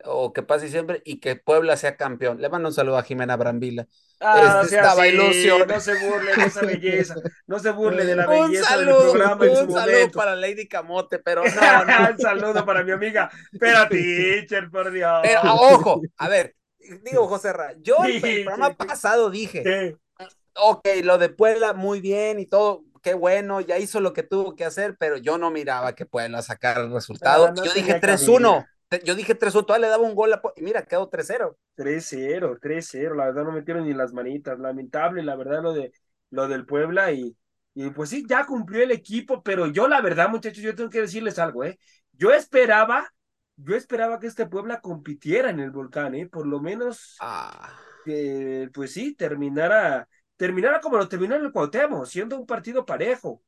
o 0.04 0.32
que 0.32 0.42
pase 0.42 0.66
diciembre 0.66 1.02
y 1.04 1.20
que 1.20 1.36
Puebla 1.36 1.76
sea 1.76 1.96
campeón. 1.96 2.40
Le 2.40 2.48
mando 2.48 2.68
un 2.68 2.74
saludo 2.74 2.98
a 2.98 3.02
Jimena 3.02 3.36
Brambila. 3.36 3.86
Ah, 4.20 4.60
este, 4.62 4.76
estaba 4.76 5.06
ilusión. 5.06 5.66
No 5.66 5.80
se 5.80 5.94
burle 6.06 6.34
de 6.34 6.44
esa 6.44 6.60
belleza, 6.62 7.14
no 7.46 7.58
se 7.58 7.70
burle 7.70 8.04
de 8.04 8.16
la 8.16 8.26
belleza 8.28 8.76
del 8.76 8.88
programa 8.88 9.46
en 9.46 9.56
su 9.56 9.62
un 9.62 9.72
saludo 9.72 10.10
para 10.12 10.36
Lady 10.36 10.68
Camote, 10.68 11.18
pero 11.18 11.42
no, 11.44 11.84
no. 11.84 12.10
un 12.10 12.18
saludo 12.18 12.64
para 12.64 12.82
mi 12.82 12.92
amiga, 12.92 13.30
pero 13.58 13.88
teacher, 13.90 14.70
por 14.70 14.90
Dios. 14.90 15.20
Pero 15.22 15.40
ojo, 15.54 16.00
a 16.18 16.28
ver, 16.28 16.54
digo, 17.04 17.26
José 17.28 17.52
Ra, 17.52 17.74
yo 17.80 17.96
el 18.04 18.20
programa 18.20 18.74
pasado 18.74 19.30
dije, 19.30 19.96
ok, 20.54 20.88
lo 21.02 21.18
de 21.18 21.28
Puebla 21.28 21.72
muy 21.72 22.00
bien 22.00 22.38
y 22.38 22.46
todo, 22.46 22.84
qué 23.02 23.14
bueno, 23.14 23.60
ya 23.60 23.78
hizo 23.78 24.00
lo 24.00 24.12
que 24.12 24.22
tuvo 24.22 24.54
que 24.54 24.64
hacer, 24.64 24.96
pero 24.98 25.16
yo 25.16 25.38
no 25.38 25.50
miraba 25.50 25.94
que 25.94 26.06
Puebla 26.06 26.42
sacar 26.42 26.78
el 26.78 26.92
resultado. 26.92 27.52
yo 27.54 27.72
dije 27.72 28.00
3-1. 28.00 28.66
Yo 29.04 29.16
dije 29.16 29.36
3-1, 29.36 29.66
todavía 29.66 29.88
le 29.88 29.90
daba 29.90 30.04
un 30.04 30.14
gol 30.14 30.32
a 30.32 30.40
y 30.54 30.62
mira, 30.62 30.84
quedó 30.84 31.10
3-0. 31.10 31.56
3-0, 31.76 32.58
3-0, 32.60 33.16
la 33.16 33.26
verdad 33.26 33.42
no 33.42 33.50
metieron 33.50 33.84
ni 33.84 33.92
las 33.92 34.12
manitas, 34.12 34.58
lamentable, 34.60 35.24
la 35.24 35.34
verdad 35.34 35.62
lo 35.62 35.72
de 35.72 35.92
lo 36.30 36.48
del 36.48 36.66
Puebla 36.66 37.12
y, 37.12 37.36
y 37.74 37.90
pues 37.90 38.10
sí, 38.10 38.24
ya 38.28 38.46
cumplió 38.46 38.82
el 38.82 38.90
equipo, 38.90 39.42
pero 39.42 39.66
yo 39.66 39.88
la 39.88 40.00
verdad, 40.00 40.28
muchachos, 40.28 40.62
yo 40.62 40.74
tengo 40.74 40.90
que 40.90 41.00
decirles 41.00 41.38
algo, 41.38 41.64
¿eh? 41.64 41.78
Yo 42.12 42.32
esperaba 42.32 43.12
yo 43.56 43.74
esperaba 43.74 44.20
que 44.20 44.26
este 44.26 44.46
Puebla 44.46 44.80
compitiera 44.80 45.50
en 45.50 45.60
el 45.60 45.70
volcán, 45.70 46.14
¿eh? 46.14 46.26
Por 46.26 46.46
lo 46.46 46.60
menos 46.60 47.16
ah. 47.20 47.72
pues 48.72 48.92
sí, 48.92 49.14
terminara, 49.14 50.08
terminara 50.36 50.80
como 50.80 50.96
lo 50.96 51.08
terminó 51.08 51.36
en 51.36 51.44
el 51.46 51.52
Cuauhtémoc, 51.52 52.06
siendo 52.06 52.38
un 52.38 52.46
partido 52.46 52.84
parejo, 52.84 53.42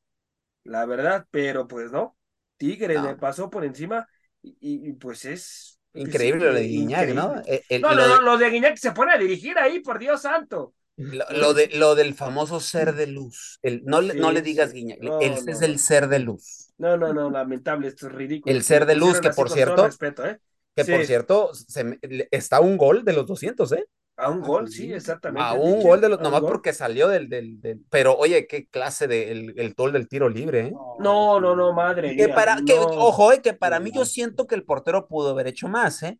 la 0.63 0.85
verdad, 0.85 1.27
pero 1.31 1.67
pues 1.67 1.91
no, 1.91 2.17
Tigre 2.57 3.01
le 3.01 3.15
pasó 3.15 3.49
por 3.49 3.63
encima 3.63 4.07
y, 4.41 4.93
pues 4.93 5.25
es... 5.25 5.79
Increíble 5.93 6.45
lo 6.45 6.53
de 6.53 6.63
Guiñac, 6.63 7.09
¿no? 7.09 7.35
no, 7.35 7.95
no, 7.95 8.07
no, 8.07 8.21
lo 8.21 8.37
de 8.37 8.49
Guiñac 8.49 8.77
se 8.77 8.91
pone 8.91 9.13
a 9.13 9.17
dirigir 9.17 9.57
ahí, 9.57 9.79
por 9.79 9.97
Dios 9.97 10.21
santo. 10.21 10.73
Lo, 10.99 11.53
de, 11.53 11.69
lo 11.75 11.95
del 11.95 12.13
famoso 12.13 12.59
ser 12.59 12.93
de 12.93 13.07
luz. 13.07 13.57
El, 13.61 13.85
no, 13.85 14.01
le, 14.01 14.15
no 14.15 14.33
le 14.33 14.41
digas 14.41 14.73
Guiñac, 14.73 14.99
él 15.21 15.33
es 15.47 15.61
el 15.61 15.79
ser 15.79 16.09
de 16.09 16.19
luz. 16.19 16.73
No, 16.77 16.97
no, 16.97 17.13
no, 17.13 17.29
lamentable, 17.29 17.87
esto 17.87 18.07
es 18.07 18.13
ridículo. 18.13 18.53
El 18.53 18.63
ser 18.63 18.85
de 18.85 18.95
luz, 18.95 19.21
que 19.21 19.29
por 19.29 19.49
cierto, 19.49 19.87
¿eh? 19.87 20.39
que 20.75 20.83
por 20.83 21.05
cierto, 21.05 21.51
se, 21.53 21.99
está 22.31 22.59
un 22.59 22.75
gol 22.75 23.05
de 23.05 23.13
los 23.13 23.25
200, 23.25 23.71
¿eh? 23.71 23.85
A 24.17 24.29
un 24.29 24.41
gol, 24.41 24.69
sí, 24.69 24.91
exactamente. 24.91 25.47
A 25.47 25.53
un 25.53 25.81
gol 25.81 26.01
de 26.01 26.09
los, 26.09 26.19
nomás 26.19 26.41
porque 26.41 26.73
salió 26.73 27.07
del, 27.07 27.29
del, 27.29 27.61
del, 27.61 27.81
pero 27.89 28.17
oye, 28.17 28.47
qué 28.47 28.67
clase 28.67 29.07
de 29.07 29.31
el, 29.31 29.53
el 29.57 29.75
tol 29.75 29.93
del 29.93 30.09
tiro 30.09 30.27
libre, 30.27 30.67
¿eh? 30.67 30.73
No, 30.99 31.39
no, 31.39 31.55
no, 31.55 31.71
madre 31.71 32.13
que 32.17 32.27
Para, 32.27 32.57
que, 32.65 32.73
ojo, 32.77 33.31
eh, 33.31 33.41
que 33.41 33.53
para 33.53 33.79
mí 33.79 33.91
yo 33.93 34.03
siento 34.03 34.47
que 34.47 34.55
el 34.55 34.65
portero 34.65 35.07
pudo 35.07 35.29
haber 35.29 35.47
hecho 35.47 35.69
más, 35.69 36.03
¿eh? 36.03 36.19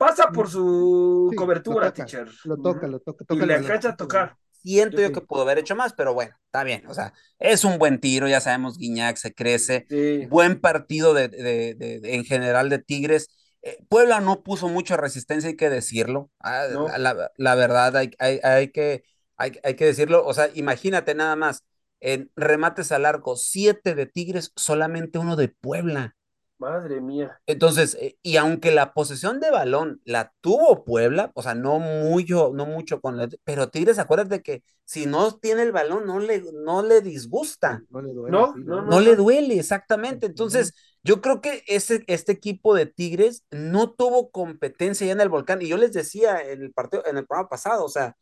Pasa 0.00 0.30
por 0.32 0.48
su 0.48 1.30
cobertura, 1.36 1.92
teacher. 1.92 2.26
Lo 2.44 2.56
toca, 2.56 2.86
lo 2.86 3.00
toca, 3.00 3.22
toca. 3.26 3.44
Y 3.44 3.46
le 3.46 3.54
alcanza 3.54 3.90
a 3.90 3.96
tocar. 3.96 4.34
Siento 4.50 4.98
yo, 4.98 5.12
que 5.12 5.20
pudo 5.20 5.42
haber 5.42 5.58
hecho 5.58 5.76
más, 5.76 5.92
pero 5.92 6.14
bueno, 6.14 6.34
está 6.46 6.64
bien. 6.64 6.86
O 6.86 6.94
sea, 6.94 7.12
es 7.38 7.64
un 7.64 7.78
buen 7.78 8.00
tiro, 8.00 8.26
ya 8.26 8.40
sabemos, 8.40 8.78
Guiñac 8.78 9.18
se 9.18 9.34
crece. 9.34 9.86
Buen 10.30 10.58
partido 10.58 11.12
de, 11.12 11.28
de, 11.28 11.74
de, 11.74 12.14
en 12.14 12.24
general 12.24 12.70
de 12.70 12.78
Tigres. 12.78 13.28
Eh, 13.60 13.76
Puebla 13.90 14.22
no 14.22 14.42
puso 14.42 14.70
mucha 14.70 14.96
resistencia, 14.96 15.50
hay 15.50 15.56
que 15.56 15.68
decirlo. 15.68 16.30
Ah, 16.40 16.64
la, 16.96 17.30
la, 17.36 17.54
verdad, 17.54 17.94
hay, 17.94 18.12
hay, 18.18 18.40
hay, 18.42 18.68
que, 18.68 19.04
hay, 19.36 19.58
hay 19.62 19.74
que 19.76 19.84
decirlo. 19.84 20.24
O 20.24 20.32
sea, 20.32 20.48
imagínate 20.54 21.14
nada 21.14 21.36
más, 21.36 21.64
en 22.00 22.30
remates 22.36 22.90
al 22.90 23.04
arco, 23.04 23.36
siete 23.36 23.94
de 23.94 24.06
Tigres, 24.06 24.52
solamente 24.56 25.18
uno 25.18 25.36
de 25.36 25.48
Puebla. 25.48 26.16
Madre 26.60 27.00
mía. 27.00 27.40
Entonces, 27.46 27.96
eh, 27.98 28.18
y 28.22 28.36
aunque 28.36 28.70
la 28.70 28.92
posesión 28.92 29.40
de 29.40 29.50
balón 29.50 30.02
la 30.04 30.34
tuvo 30.42 30.84
Puebla, 30.84 31.32
o 31.34 31.42
sea, 31.42 31.54
no 31.54 31.78
mucho, 31.78 32.52
no 32.54 32.66
mucho 32.66 33.00
con 33.00 33.16
la, 33.16 33.30
pero 33.44 33.70
Tigres, 33.70 33.98
acuérdate 33.98 34.42
que 34.42 34.62
si 34.84 35.06
no 35.06 35.38
tiene 35.38 35.62
el 35.62 35.72
balón, 35.72 36.06
no 36.06 36.18
le, 36.18 36.44
no 36.52 36.82
le 36.82 37.00
disgusta. 37.00 37.82
No 37.88 38.02
le 38.02 38.12
duele. 38.12 38.30
No, 38.30 38.54
no, 38.56 38.82
no, 38.82 39.00
le 39.00 39.16
duele, 39.16 39.58
exactamente. 39.58 40.26
Entonces, 40.26 40.74
yo 41.02 41.22
creo 41.22 41.40
que 41.40 41.64
ese, 41.66 42.04
este 42.08 42.32
equipo 42.32 42.74
de 42.74 42.84
Tigres 42.84 43.44
no 43.50 43.92
tuvo 43.92 44.30
competencia 44.30 45.06
ya 45.06 45.14
en 45.14 45.22
el 45.22 45.30
volcán. 45.30 45.62
Y 45.62 45.68
yo 45.68 45.78
les 45.78 45.94
decía 45.94 46.42
en 46.42 46.60
el 46.60 46.72
partido, 46.74 47.02
en 47.06 47.16
el 47.16 47.26
programa 47.26 47.48
pasado, 47.48 47.86
o 47.86 47.88
sea, 47.88 48.16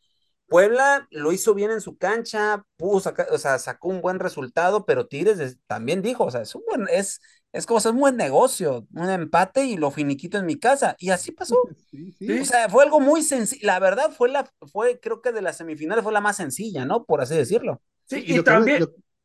Puebla 0.49 1.07
lo 1.11 1.33
hizo 1.33 1.55
bien 1.55 1.71
en 1.71 1.83
su 1.83 1.99
cancha, 1.99 2.65
puso, 2.79 3.13
o 3.31 3.39
sea, 3.39 3.59
sacó 3.59 3.89
un 3.89 4.01
buen 4.01 4.19
resultado, 4.19 4.87
pero 4.87 5.07
Tigres 5.07 5.59
también 5.67 6.01
dijo, 6.01 6.25
o 6.25 6.31
sea, 6.31 6.41
es 6.41 6.55
un 6.55 6.63
buen, 6.67 6.87
es, 6.91 7.21
es 7.53 7.67
como 7.67 7.79
es 7.79 7.87
un 7.87 7.99
buen 7.99 8.17
negocio, 8.17 8.87
un 8.95 9.09
empate 9.09 9.65
y 9.65 9.77
lo 9.77 9.91
finiquito 9.91 10.39
en 10.39 10.47
mi 10.47 10.59
casa. 10.59 10.97
Y 10.99 11.11
así 11.11 11.33
pasó. 11.33 11.57
O 11.57 12.45
sea, 12.45 12.69
fue 12.69 12.85
algo 12.85 13.01
muy 13.01 13.23
sencillo. 13.23 13.67
La 13.67 13.79
verdad 13.79 14.11
fue 14.11 14.29
la, 14.29 14.51
fue, 14.71 15.01
creo 15.01 15.23
que 15.23 15.33
de 15.33 15.41
las 15.41 15.57
semifinales 15.57 16.05
fue 16.05 16.13
la 16.13 16.21
más 16.21 16.37
sencilla, 16.37 16.85
¿no? 16.85 17.05
Por 17.05 17.21
así 17.21 17.35
decirlo. 17.35 17.81
Sí, 18.05 18.23
y, 18.27 18.43
también. 18.43 18.81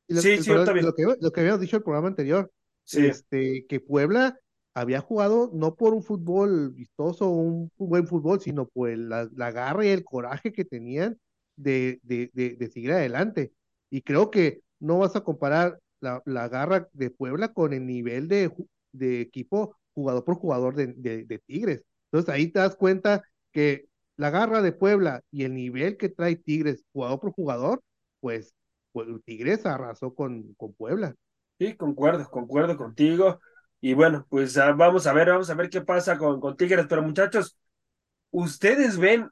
lo, 0.08 0.22
sí, 0.22 0.41
sí, 0.41 0.52
también. 0.66 0.86
Lo 0.86 0.94
que, 0.94 1.04
lo 1.20 1.32
que 1.32 1.40
habíamos 1.41 1.62
dicho 1.62 1.76
en 1.76 1.82
el 1.82 1.84
programa 1.84 2.08
anterior, 2.08 2.52
este, 2.91 3.66
que 3.68 3.80
Puebla 3.82 4.40
había 4.74 5.02
jugado 5.02 5.52
no 5.54 5.76
por 5.76 5.94
un 5.94 6.02
fútbol 6.02 6.72
vistoso, 6.72 7.30
un, 7.30 7.72
buen 7.78 8.08
fútbol, 8.08 8.40
sino 8.40 8.68
por 8.68 8.90
la, 8.98 9.52
garra 9.52 9.86
y 9.86 9.90
el 9.90 10.04
coraje 10.04 10.54
que 10.54 10.66
tenían 10.66 11.20
de, 11.58 12.00
de, 12.04 12.32
de, 12.34 12.56
de 12.56 12.68
seguir 12.70 12.94
adelante. 12.94 13.52
Y 13.90 14.02
creo 14.02 14.32
que 14.32 14.62
no 14.80 15.00
vas 15.00 15.16
a 15.16 15.22
comparar 15.22 15.80
la, 16.04 16.48
garra 16.50 16.88
de 16.94 17.10
Puebla 17.10 17.54
con 17.54 17.74
el 17.74 17.86
nivel 17.86 18.28
de, 18.28 18.52
equipo 19.22 19.78
jugador 19.94 20.24
por 20.24 20.36
jugador 20.36 20.76
de, 20.76 21.42
Tigres. 21.46 21.84
Entonces 22.12 22.34
ahí 22.34 22.48
te 22.48 22.60
das 22.60 22.76
cuenta 22.76 23.24
que 23.52 23.88
la 24.18 24.30
garra 24.30 24.62
de 24.62 24.72
Puebla 24.72 25.24
y 25.32 25.46
el 25.46 25.54
nivel 25.54 25.98
que 25.98 26.10
trae 26.10 26.36
Tigres 26.36 26.84
jugador 26.92 27.20
por 27.20 27.32
jugador, 27.32 27.82
pues, 28.20 28.54
pues 28.92 29.08
Tigres 29.26 29.66
arrasó 29.66 30.14
con, 30.14 30.54
con 30.56 30.74
Puebla. 30.74 31.16
Sí, 31.60 31.76
concuerdo, 31.76 32.30
concuerdo 32.30 32.78
contigo. 32.78 33.40
Y 33.80 33.94
bueno, 33.94 34.26
pues 34.30 34.58
ah, 34.58 34.72
vamos 34.74 35.08
a 35.08 35.14
ver, 35.14 35.30
vamos 35.30 35.50
a 35.50 35.56
ver 35.56 35.70
qué 35.70 35.82
pasa 35.82 36.18
con, 36.18 36.40
con 36.40 36.56
Tigres. 36.56 36.86
Pero 36.88 37.02
muchachos, 37.02 37.58
¿ustedes 38.32 38.98
ven 38.98 39.30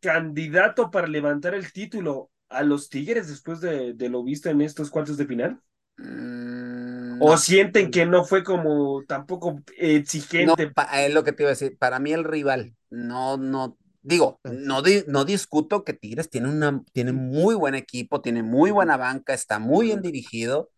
candidato 0.00 0.90
para 0.90 1.06
levantar 1.06 1.54
el 1.54 1.72
título 1.72 2.30
a 2.48 2.62
los 2.62 2.88
Tigres 2.88 3.28
después 3.28 3.60
de, 3.60 3.94
de 3.94 4.08
lo 4.08 4.22
visto 4.22 4.48
en 4.48 4.60
estos 4.60 4.90
cuartos 4.90 5.16
de 5.16 5.26
final? 5.26 5.60
Mm, 5.96 7.22
¿O 7.22 7.36
sienten 7.36 7.90
que 7.90 8.06
no 8.06 8.24
fue 8.24 8.42
como 8.42 9.04
tampoco 9.04 9.62
exigente? 9.76 10.72
es 10.94 11.14
lo 11.14 11.24
que 11.24 11.32
te 11.32 11.42
iba 11.42 11.50
a 11.50 11.52
decir. 11.54 11.76
Para 11.78 11.98
mí 11.98 12.12
el 12.12 12.24
rival, 12.24 12.74
no, 12.90 13.36
no, 13.36 13.78
digo, 14.02 14.40
no, 14.44 14.82
no 15.06 15.24
discuto 15.24 15.84
que 15.84 15.94
Tigres 15.94 16.28
tiene, 16.28 16.48
una, 16.48 16.82
tiene 16.92 17.12
muy 17.12 17.54
buen 17.54 17.74
equipo, 17.74 18.20
tiene 18.20 18.42
muy 18.42 18.70
buena 18.70 18.96
banca, 18.96 19.34
está 19.34 19.58
muy 19.58 19.86
bien 19.86 20.02
dirigido, 20.02 20.70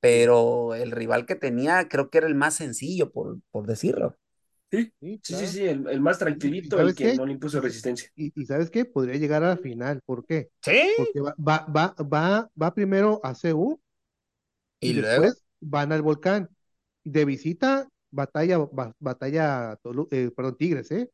pero 0.00 0.74
el 0.74 0.92
rival 0.92 1.26
que 1.26 1.34
tenía 1.34 1.88
creo 1.88 2.10
que 2.10 2.18
era 2.18 2.26
el 2.26 2.34
más 2.34 2.54
sencillo, 2.54 3.10
por, 3.10 3.38
por 3.50 3.66
decirlo. 3.66 4.16
Sí, 4.70 4.92
sí, 5.00 5.20
sí, 5.22 5.46
sí, 5.46 5.64
el, 5.64 6.00
más 6.00 6.18
tranquilito, 6.18 6.78
el 6.78 6.94
que 6.94 7.14
no 7.14 7.24
le 7.24 7.32
impuso 7.32 7.58
resistencia. 7.58 8.10
Y, 8.14 8.30
¿sabes 8.44 8.70
qué? 8.70 8.84
Podría 8.84 9.16
llegar 9.16 9.42
a 9.42 9.48
la 9.48 9.56
final, 9.56 10.02
¿por 10.04 10.26
qué? 10.26 10.50
Sí. 10.60 10.90
Porque 10.98 11.20
va, 11.20 11.34
va, 11.38 11.66
va, 11.74 11.94
va, 12.04 12.50
va 12.60 12.74
primero 12.74 13.18
a 13.24 13.34
CU 13.34 13.80
y, 14.80 14.94
luego 14.94 15.32
van 15.60 15.92
al 15.92 16.02
volcán. 16.02 16.48
De 17.04 17.24
visita, 17.24 17.88
batalla, 18.10 18.58
batalla, 18.98 19.78
eh, 20.10 20.30
perdón, 20.36 20.56
Tigres, 20.58 20.90
¿eh? 20.90 21.10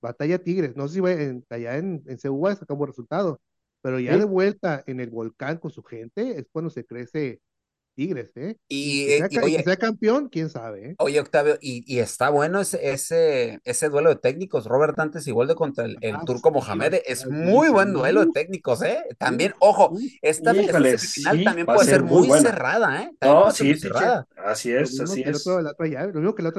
Batalla 0.00 0.38
Tigres. 0.38 0.76
No 0.76 0.88
sé 0.88 0.94
si 0.94 1.00
va 1.00 1.12
en, 1.12 1.44
allá 1.50 1.76
en, 1.76 2.02
en 2.06 2.18
Ceúba 2.18 2.54
sacamos 2.54 2.88
resultado, 2.88 3.40
pero 3.82 4.00
ya 4.00 4.16
de 4.16 4.24
vuelta 4.24 4.82
en 4.86 5.00
el 5.00 5.10
volcán 5.10 5.58
con 5.58 5.70
su 5.70 5.82
gente 5.82 6.38
es 6.38 6.46
cuando 6.50 6.70
se 6.70 6.86
crece 6.86 7.40
Tigres, 7.94 8.32
¿eh? 8.36 8.56
Y, 8.68 9.06
que 9.06 9.28
sea, 9.30 9.62
sea 9.62 9.76
campeón, 9.76 10.28
quién 10.28 10.50
sabe, 10.50 10.90
¿eh? 10.90 10.94
Oye, 10.98 11.20
Octavio, 11.20 11.56
y, 11.60 11.84
y, 11.86 12.00
está 12.00 12.28
bueno 12.30 12.60
ese, 12.60 12.90
ese, 12.90 13.60
ese 13.64 13.88
duelo 13.88 14.10
de 14.10 14.16
técnicos. 14.16 14.66
Robert 14.66 14.98
antes 14.98 15.26
igual 15.26 15.48
de 15.48 15.54
contra 15.54 15.84
el, 15.84 15.96
el 16.00 16.16
ah, 16.16 16.22
turco 16.26 16.50
Mohamed. 16.50 16.94
Es 17.06 17.26
muy 17.26 17.68
buen 17.68 17.92
duelo 17.92 18.24
de 18.24 18.32
técnicos, 18.32 18.82
¿eh? 18.82 19.04
También, 19.18 19.54
ojo, 19.60 19.96
esta, 20.22 20.52
esta 20.52 20.80
final 20.98 21.44
también 21.44 21.66
puede 21.66 21.84
ser 21.84 22.02
muy, 22.02 22.28
cerrada, 22.40 23.02
¿eh? 23.02 23.12
no, 23.22 23.50
sí, 23.50 23.76
cerrada. 23.76 24.26
Así 24.44 24.72
es, 24.72 25.00
así 25.00 25.22
es. 25.24 25.46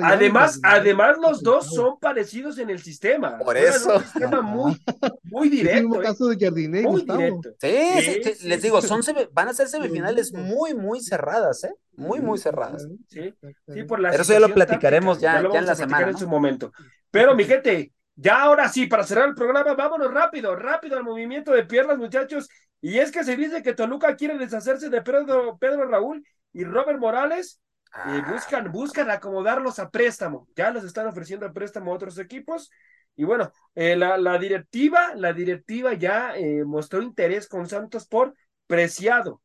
además, 0.01 0.59
además 0.63 1.17
los 1.21 1.43
dos 1.43 1.67
son 1.73 1.99
parecidos 1.99 2.57
en 2.57 2.69
el 2.69 2.81
sistema. 2.81 3.37
Por 3.37 3.57
eso. 3.57 3.97
Un 3.97 4.03
sistema 4.03 4.41
muy, 4.41 4.77
muy 5.23 5.49
directo. 5.49 5.95
El 5.95 6.01
¿eh? 6.01 6.03
caso 6.03 6.27
de 6.27 6.37
Jardiné 6.43 6.81
muy 6.81 7.01
directo. 7.01 7.49
Sí, 7.59 7.77
sí, 8.01 8.47
les 8.47 8.61
digo, 8.61 8.81
son 8.81 9.01
van 9.33 9.49
a 9.49 9.53
ser 9.53 9.67
semifinales 9.67 10.33
muy, 10.33 10.73
muy 10.73 11.01
cerradas 11.01 11.24
cerradas, 11.26 11.64
¿eh? 11.64 11.76
Muy, 11.97 12.19
muy 12.19 12.38
cerradas. 12.38 12.88
Sí, 13.07 13.34
sí, 13.68 13.84
por 13.84 13.99
la 13.99 14.11
Pero 14.11 14.23
eso 14.23 14.34
ya 14.34 14.39
lo 14.39 14.53
platicaremos 14.53 15.19
ya, 15.19 15.41
ya, 15.41 15.60
en 15.60 15.65
la 15.65 15.76
semana. 15.76 16.10
En 16.10 16.18
su 16.18 16.27
momento. 16.27 16.72
Pero, 17.10 17.35
mi 17.35 17.45
gente, 17.45 17.93
ya 18.15 18.43
ahora 18.43 18.68
sí, 18.69 18.88
para 18.88 19.03
cerrar 19.03 19.30
el 19.30 19.35
programa, 19.35 19.73
vámonos 19.73 20.14
rápido, 20.14 20.56
rápido 20.56 20.97
al 20.97 21.03
movimiento 21.03 21.52
de 21.52 21.64
piernas, 21.64 21.97
muchachos. 21.97 22.49
Y 22.81 22.99
es 22.99 23.11
que 23.11 23.23
se 23.23 23.35
dice 23.35 23.64
que 23.64 23.73
Toluca 23.73 24.15
quiere 24.15 24.38
deshacerse 24.38 24.89
de 24.89 25.02
Pedro, 25.02 25.57
Pedro 25.57 25.88
Raúl 25.88 26.23
y 26.53 26.64
Robert 26.64 26.99
Morales. 26.99 27.61
Y 27.93 28.19
ah. 28.19 28.27
buscan, 28.30 28.72
buscan 28.72 29.10
acomodarlos 29.10 29.80
a 29.80 29.89
préstamo. 29.89 30.47
Ya 30.56 30.72
los 30.72 30.84
están 30.84 31.07
ofreciendo 31.07 31.45
a 31.45 31.53
préstamo 31.53 31.91
a 31.91 31.95
otros 31.95 32.19
equipos. 32.19 32.69
Y 33.15 33.23
bueno, 33.23 33.53
eh, 33.73 33.95
la, 33.95 34.18
la, 34.18 34.38
directiva, 34.38 35.15
la 35.15 35.31
directiva 35.31 35.93
ya 35.93 36.35
eh, 36.35 36.65
mostró 36.65 37.02
interés 37.02 37.47
con 37.47 37.69
Santos 37.69 38.06
por 38.06 38.35
Preciado 38.68 39.41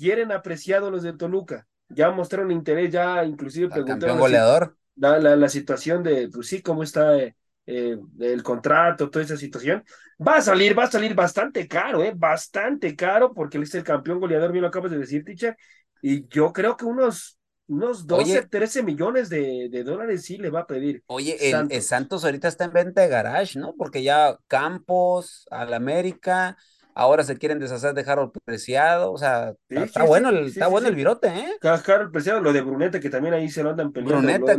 quieren 0.00 0.32
apreciado 0.32 0.90
los 0.90 1.02
de 1.02 1.12
Toluca. 1.12 1.66
Ya 1.90 2.10
mostraron 2.10 2.50
interés, 2.50 2.90
ya 2.90 3.22
inclusive 3.24 3.68
preguntaron. 3.68 4.18
goleador. 4.18 4.76
La, 4.96 5.18
la, 5.18 5.48
situación 5.48 6.02
de, 6.02 6.28
pues 6.28 6.48
sí, 6.48 6.62
cómo 6.62 6.82
está 6.82 7.16
eh, 7.16 7.34
eh, 7.66 7.98
el 8.20 8.42
contrato, 8.42 9.10
toda 9.10 9.24
esa 9.24 9.36
situación. 9.36 9.84
Va 10.26 10.36
a 10.36 10.42
salir, 10.42 10.78
va 10.78 10.84
a 10.84 10.90
salir 10.90 11.14
bastante 11.14 11.66
caro, 11.68 12.02
¿eh? 12.02 12.12
Bastante 12.14 12.94
caro, 12.96 13.32
porque 13.32 13.56
él 13.56 13.64
es 13.64 13.74
el 13.74 13.84
campeón 13.84 14.20
goleador, 14.20 14.52
bien 14.52 14.62
lo 14.62 14.68
acabas 14.68 14.90
de 14.90 14.98
decir, 14.98 15.24
teacher. 15.24 15.56
Y 16.02 16.26
yo 16.28 16.52
creo 16.52 16.76
que 16.76 16.84
unos 16.84 17.38
unos 17.66 18.04
12, 18.04 18.48
13 18.48 18.82
millones 18.82 19.28
de, 19.28 19.68
de, 19.70 19.84
dólares 19.84 20.24
sí 20.24 20.36
le 20.38 20.50
va 20.50 20.60
a 20.60 20.66
pedir. 20.66 21.04
Oye, 21.06 21.38
Santos. 21.52 21.76
El, 21.76 21.82
Santos 21.82 22.24
ahorita 22.24 22.48
está 22.48 22.64
en 22.64 22.72
venta 22.72 23.02
de 23.02 23.08
garage, 23.08 23.60
¿no? 23.60 23.74
Porque 23.78 24.02
ya 24.02 24.36
Campos, 24.48 25.46
al 25.52 25.72
América, 25.72 26.56
ahora 26.94 27.24
se 27.24 27.36
quieren 27.36 27.58
deshacer 27.58 27.94
de 27.94 28.04
Harold 28.10 28.32
Preciado, 28.44 29.12
o 29.12 29.18
sea, 29.18 29.54
está, 29.68 30.04
bueno, 30.04 30.28
el, 30.28 30.46
está 30.46 30.68
bueno 30.68 30.88
el 30.88 30.94
virote, 30.94 31.28
¿eh? 31.28 31.56
Harold 31.62 32.12
Preciado, 32.12 32.40
lo 32.40 32.52
de 32.52 32.60
Bruneta, 32.60 33.00
que 33.00 33.10
también 33.10 33.34
ahí 33.34 33.48
se 33.48 33.62
lo 33.62 33.70
andan 33.70 33.92
peleando. 33.92 34.18
Bruneta, 34.18 34.56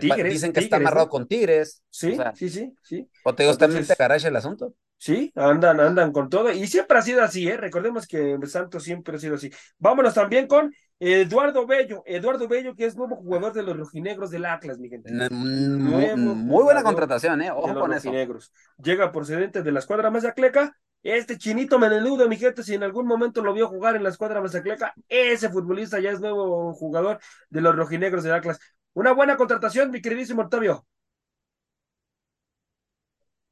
que, 0.00 0.24
dicen 0.24 0.52
que 0.52 0.60
está 0.60 0.76
amarrado 0.76 1.08
con 1.08 1.26
Tigres. 1.26 1.82
Sí, 1.90 2.16
sí, 2.34 2.48
sí, 2.48 2.74
sí. 2.82 3.08
O 3.24 3.34
te 3.34 3.44
digo, 3.44 3.56
garage 3.98 4.28
el 4.28 4.36
asunto. 4.36 4.74
Sí, 4.96 5.32
andan, 5.34 5.80
andan 5.80 6.12
con 6.12 6.30
todo, 6.30 6.50
y 6.50 6.66
siempre 6.66 6.96
ha 6.96 7.02
sido 7.02 7.22
así, 7.22 7.46
¿eh? 7.46 7.56
Recordemos 7.58 8.06
que 8.06 8.38
Santos 8.46 8.82
siempre 8.84 9.16
ha 9.16 9.20
sido 9.20 9.34
así. 9.34 9.52
Vámonos 9.78 10.14
también 10.14 10.46
con 10.46 10.72
Eduardo 10.98 11.66
Bello, 11.66 12.02
Eduardo 12.06 12.48
Bello, 12.48 12.74
que 12.74 12.86
es 12.86 12.96
nuevo 12.96 13.16
jugador 13.16 13.52
de 13.52 13.62
los 13.64 13.76
rojinegros 13.76 14.30
del 14.30 14.46
Atlas, 14.46 14.78
mi 14.78 14.88
gente. 14.88 15.12
muy 15.30 16.62
buena 16.62 16.82
contratación, 16.82 17.42
¿eh? 17.42 17.50
Ojo 17.50 17.78
con 17.78 17.92
eso. 17.92 18.10
Llega 18.82 19.12
procedente 19.12 19.62
de 19.62 19.72
la 19.72 19.80
escuadra 19.80 20.10
Mazacleca 20.10 20.74
este 21.04 21.36
chinito 21.36 21.78
meneludo, 21.78 22.28
mi 22.28 22.36
gente, 22.36 22.62
si 22.62 22.74
en 22.74 22.82
algún 22.82 23.06
momento 23.06 23.42
lo 23.42 23.52
vio 23.52 23.68
jugar 23.68 23.94
en 23.94 24.02
la 24.02 24.08
escuadra 24.08 24.40
Mazacleca, 24.40 24.94
ese 25.08 25.50
futbolista 25.50 26.00
ya 26.00 26.10
es 26.10 26.20
nuevo 26.20 26.72
jugador 26.72 27.20
de 27.50 27.60
los 27.60 27.76
rojinegros 27.76 28.24
de 28.24 28.32
Atlas. 28.32 28.58
Una 28.94 29.12
buena 29.12 29.36
contratación, 29.36 29.90
mi 29.90 30.00
queridísimo 30.00 30.42
Octavio. 30.42 30.86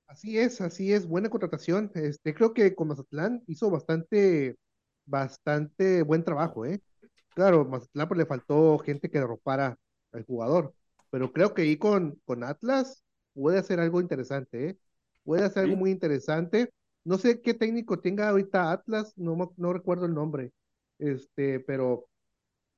Así 0.07 0.39
es, 0.39 0.63
así 0.63 0.95
es, 0.95 1.07
buena 1.07 1.29
contratación. 1.29 1.91
Este, 1.95 2.35
creo 2.35 2.55
que 2.55 2.75
con 2.75 2.89
Mazatlán 2.89 3.43
hizo 3.47 3.71
bastante, 3.71 4.57
bastante 5.05 6.03
buen 6.03 6.25
trabajo, 6.25 6.65
¿eh? 6.65 6.81
Claro, 7.35 7.67
Mazatlán 7.67 8.09
pues, 8.09 8.19
le 8.19 8.27
faltó 8.27 8.79
gente 8.79 9.11
que 9.11 9.19
derropara 9.19 9.79
al 10.13 10.25
jugador, 10.25 10.75
pero 11.11 11.33
creo 11.33 11.53
que 11.53 11.63
ahí 11.63 11.77
con, 11.77 12.19
con 12.25 12.45
Atlas 12.45 13.05
puede 13.35 13.59
hacer 13.59 13.79
algo 13.79 14.01
interesante, 14.01 14.71
¿eh? 14.71 14.79
Puede 15.23 15.45
hacer 15.45 15.65
algo 15.65 15.77
muy 15.77 15.91
interesante 15.91 16.73
no 17.05 17.19
sé 17.19 17.41
qué 17.41 17.55
técnico 17.55 18.01
tenga 18.01 18.29
ahorita 18.29 18.73
Atlas, 18.73 19.13
no, 19.17 19.53
no 19.57 19.73
recuerdo 19.73 20.07
el 20.07 20.15
nombre, 20.15 20.53
este, 20.99 21.61
pero 21.61 22.09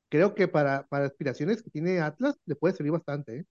creo 0.08 0.34
que 0.34 0.48
para, 0.48 0.86
para 0.86 1.06
aspiraciones 1.06 1.62
que 1.62 1.70
tiene 1.70 2.00
Atlas 2.00 2.36
le 2.46 2.54
puede 2.54 2.74
servir 2.74 2.92
bastante. 2.92 3.38
¿eh? 3.38 3.44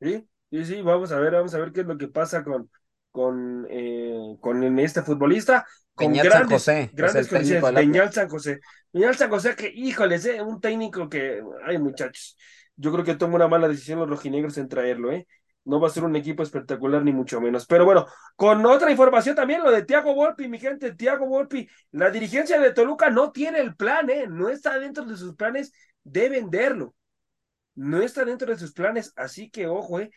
Sí, 0.00 0.28
sí, 0.50 0.64
sí, 0.64 0.82
vamos 0.82 1.12
a 1.12 1.18
ver, 1.18 1.32
vamos 1.32 1.54
a 1.54 1.58
ver 1.58 1.72
qué 1.72 1.80
es 1.80 1.86
lo 1.86 1.98
que 1.98 2.08
pasa 2.08 2.44
con, 2.44 2.70
con, 3.10 3.66
eh, 3.70 4.36
con 4.40 4.78
este 4.78 5.02
futbolista. 5.02 5.66
Con 5.94 6.12
grandes, 6.12 6.32
San 6.32 6.48
José, 6.48 6.90
grandes 6.92 7.28
Peñal 7.28 8.12
San 8.12 8.28
José. 8.28 8.60
Peñal 8.90 9.14
San 9.16 9.30
José, 9.30 9.54
que 9.56 9.72
híjoles, 9.72 10.26
eh, 10.26 10.42
un 10.42 10.60
técnico 10.60 11.08
que, 11.08 11.40
ay 11.64 11.78
muchachos, 11.78 12.36
yo 12.76 12.92
creo 12.92 13.04
que 13.04 13.14
toma 13.14 13.36
una 13.36 13.48
mala 13.48 13.68
decisión 13.68 14.00
los 14.00 14.08
rojinegros 14.08 14.58
en 14.58 14.68
traerlo, 14.68 15.12
¿eh? 15.12 15.26
No 15.64 15.80
va 15.80 15.88
a 15.88 15.90
ser 15.90 16.04
un 16.04 16.16
equipo 16.16 16.42
espectacular 16.42 17.02
ni 17.02 17.12
mucho 17.12 17.40
menos. 17.40 17.66
Pero 17.66 17.84
bueno, 17.84 18.06
con 18.36 18.64
otra 18.66 18.90
información 18.90 19.34
también, 19.34 19.62
lo 19.62 19.70
de 19.70 19.84
Tiago 19.84 20.14
Volpi, 20.14 20.48
mi 20.48 20.58
gente, 20.58 20.94
Tiago 20.94 21.26
Volpi, 21.26 21.68
la 21.92 22.10
dirigencia 22.10 22.60
de 22.60 22.72
Toluca 22.72 23.10
no 23.10 23.32
tiene 23.32 23.60
el 23.60 23.74
plan, 23.74 24.08
¿eh? 24.10 24.26
no 24.28 24.48
está 24.48 24.78
dentro 24.78 25.04
de 25.04 25.16
sus 25.16 25.34
planes 25.34 25.72
de 26.02 26.28
venderlo. 26.28 26.94
No 27.74 28.00
está 28.00 28.24
dentro 28.24 28.52
de 28.52 28.58
sus 28.58 28.72
planes, 28.72 29.12
así 29.16 29.50
que 29.50 29.66
ojo, 29.66 29.98
¿eh? 30.00 30.10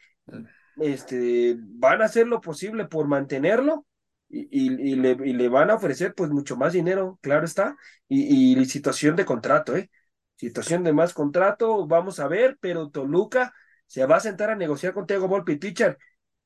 Este, 0.78 1.56
van 1.60 2.02
a 2.02 2.06
hacer 2.06 2.28
lo 2.28 2.40
posible 2.40 2.86
por 2.86 3.08
mantenerlo 3.08 3.88
y, 4.30 4.48
y, 4.52 4.96
le, 4.96 5.18
y 5.26 5.34
le, 5.34 5.50
van 5.50 5.72
a 5.72 5.76
ofrecer 5.76 6.14
pues 6.14 6.30
mucho 6.30 6.56
más 6.56 6.74
dinero, 6.74 7.18
claro 7.22 7.46
está, 7.46 7.76
y, 8.08 8.60
y 8.60 8.66
situación 8.66 9.16
de 9.16 9.26
contrato, 9.26 9.76
¿eh? 9.76 9.90
Situación 10.36 10.84
de 10.84 10.94
más 10.94 11.16
contrato, 11.16 11.88
vamos 11.88 12.20
a 12.20 12.28
ver, 12.28 12.58
pero 12.60 12.90
Toluca 12.90 13.54
se 13.88 14.06
va 14.06 14.18
a 14.18 14.20
sentar 14.20 14.50
a 14.50 14.56
negociar 14.56 14.94
con 14.94 15.08
Tego 15.08 15.28
Volpi. 15.28 15.58
Teacher, 15.58 15.98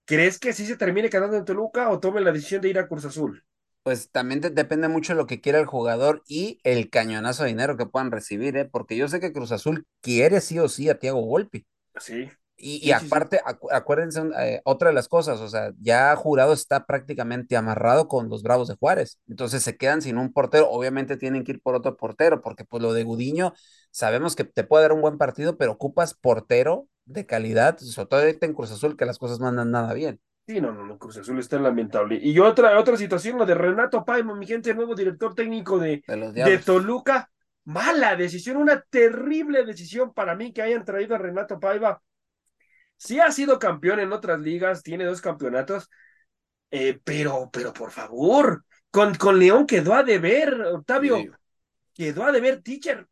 ¿crees 0.06 0.40
que 0.40 0.54
sí 0.54 0.66
se 0.66 0.78
termine 0.78 1.10
quedando 1.10 1.38
en 1.38 1.46
Toluca 1.46 1.90
o 1.90 2.00
tome 2.00 2.22
la 2.22 2.32
decisión 2.32 2.62
de 2.62 2.70
ir 2.70 2.80
a 2.80 2.88
Cruz 2.88 3.06
Azul? 3.06 3.44
Pues 3.84 4.12
también 4.12 4.42
depende 4.42 4.88
mucho 4.88 5.14
de 5.14 5.18
lo 5.18 5.26
que 5.26 5.42
quiera 5.42 5.60
el 5.60 5.66
jugador 5.66 6.22
y 6.28 6.60
el 6.64 6.92
cañonazo 6.92 7.44
de 7.44 7.50
dinero 7.50 7.78
que 7.78 7.88
puedan 7.88 8.12
recibir, 8.12 8.56
¿eh? 8.56 8.66
porque 8.66 8.96
yo 8.96 9.08
sé 9.08 9.20
que 9.20 9.34
Cruz 9.34 9.52
Azul 9.52 9.88
quiere 10.02 10.40
sí 10.40 10.60
o 10.60 10.70
sí 10.70 10.88
a 10.88 11.00
Tiago 11.00 11.26
Volpi. 11.26 11.66
Sí. 12.00 12.30
Y, 12.64 12.92
aparte, 12.92 13.42
acuérdense, 13.72 14.22
eh, 14.40 14.62
otra 14.66 14.90
de 14.90 14.94
las 14.94 15.08
cosas, 15.08 15.40
o 15.40 15.50
sea, 15.50 15.72
ya 15.80 16.16
Jurado 16.16 16.54
está 16.54 16.86
prácticamente 16.86 17.58
amarrado 17.58 18.08
con 18.08 18.30
los 18.30 18.44
Bravos 18.44 18.68
de 18.68 18.76
Juárez, 18.76 19.20
entonces 19.28 19.64
se 19.64 19.78
quedan 19.78 20.04
sin 20.04 20.20
un 20.20 20.32
portero, 20.32 20.70
obviamente 20.70 21.18
tienen 21.18 21.44
que 21.44 21.54
ir 21.54 21.62
por 21.64 21.74
otro 21.74 21.98
portero, 21.98 22.42
porque 22.42 22.64
pues 22.64 22.84
lo 22.84 22.94
de 22.94 23.04
Gudiño, 23.04 23.54
sabemos 23.90 24.36
que 24.36 24.44
te 24.44 24.64
puede 24.64 24.84
dar 24.84 24.92
un 24.94 25.02
buen 25.02 25.18
partido, 25.18 25.58
pero 25.58 25.72
ocupas 25.72 26.14
portero 26.14 26.88
de 27.06 27.26
calidad, 27.26 27.78
sobre 27.80 28.08
todo 28.08 28.22
en 28.22 28.54
Cruz 28.54 28.72
Azul, 28.72 28.96
que 28.96 29.06
las 29.06 29.18
cosas 29.18 29.40
no 29.40 29.48
andan 29.48 29.72
nada 29.72 29.94
bien. 29.94 30.20
Sí, 30.48 30.60
no, 30.60 30.72
no, 30.72 30.86
no, 30.86 30.98
Cruz 30.98 31.18
Azul 31.18 31.40
está 31.40 31.60
lamentable. 31.60 32.20
Y 32.22 32.38
otra, 32.40 32.80
otra 32.80 32.98
situación, 32.98 33.38
lo 33.38 33.46
de 33.46 33.56
Renato 33.56 34.04
Paimo, 34.04 34.36
mi 34.36 34.48
gente, 34.48 34.74
nuevo 34.74 34.96
director 34.96 35.36
técnico 35.36 35.80
de, 35.80 36.04
de, 36.08 36.58
Toluca. 36.58 37.30
Mala 37.64 38.16
decisión, 38.16 38.58
una 38.58 38.82
terrible 38.82 39.64
decisión 39.64 40.14
para 40.14 40.36
mí 40.36 40.52
que 40.52 40.64
hayan 40.64 40.84
traído 40.84 41.14
a 41.14 41.20
Renato 41.20 41.60
Paiva. 41.60 42.02
Sí 42.98 43.20
ha 43.20 43.32
sido 43.32 43.60
campeón 43.60 44.00
en 44.00 44.12
otras 44.14 44.42
ligas, 44.42 44.82
tiene 44.82 45.06
dos 45.06 45.22
campeonatos, 45.22 45.90
eh, 46.72 47.00
pero, 47.04 47.50
pero 47.54 47.72
por 47.72 47.92
favor, 47.92 48.66
con, 48.90 49.14
con 49.16 49.38
León 49.38 49.68
quedó 49.68 49.94
a 49.94 50.04
deber, 50.04 50.60
Octavio, 50.62 51.18
quedó 51.94 52.26
a 52.26 52.32
deber, 52.32 52.62
teacher. 52.62 53.08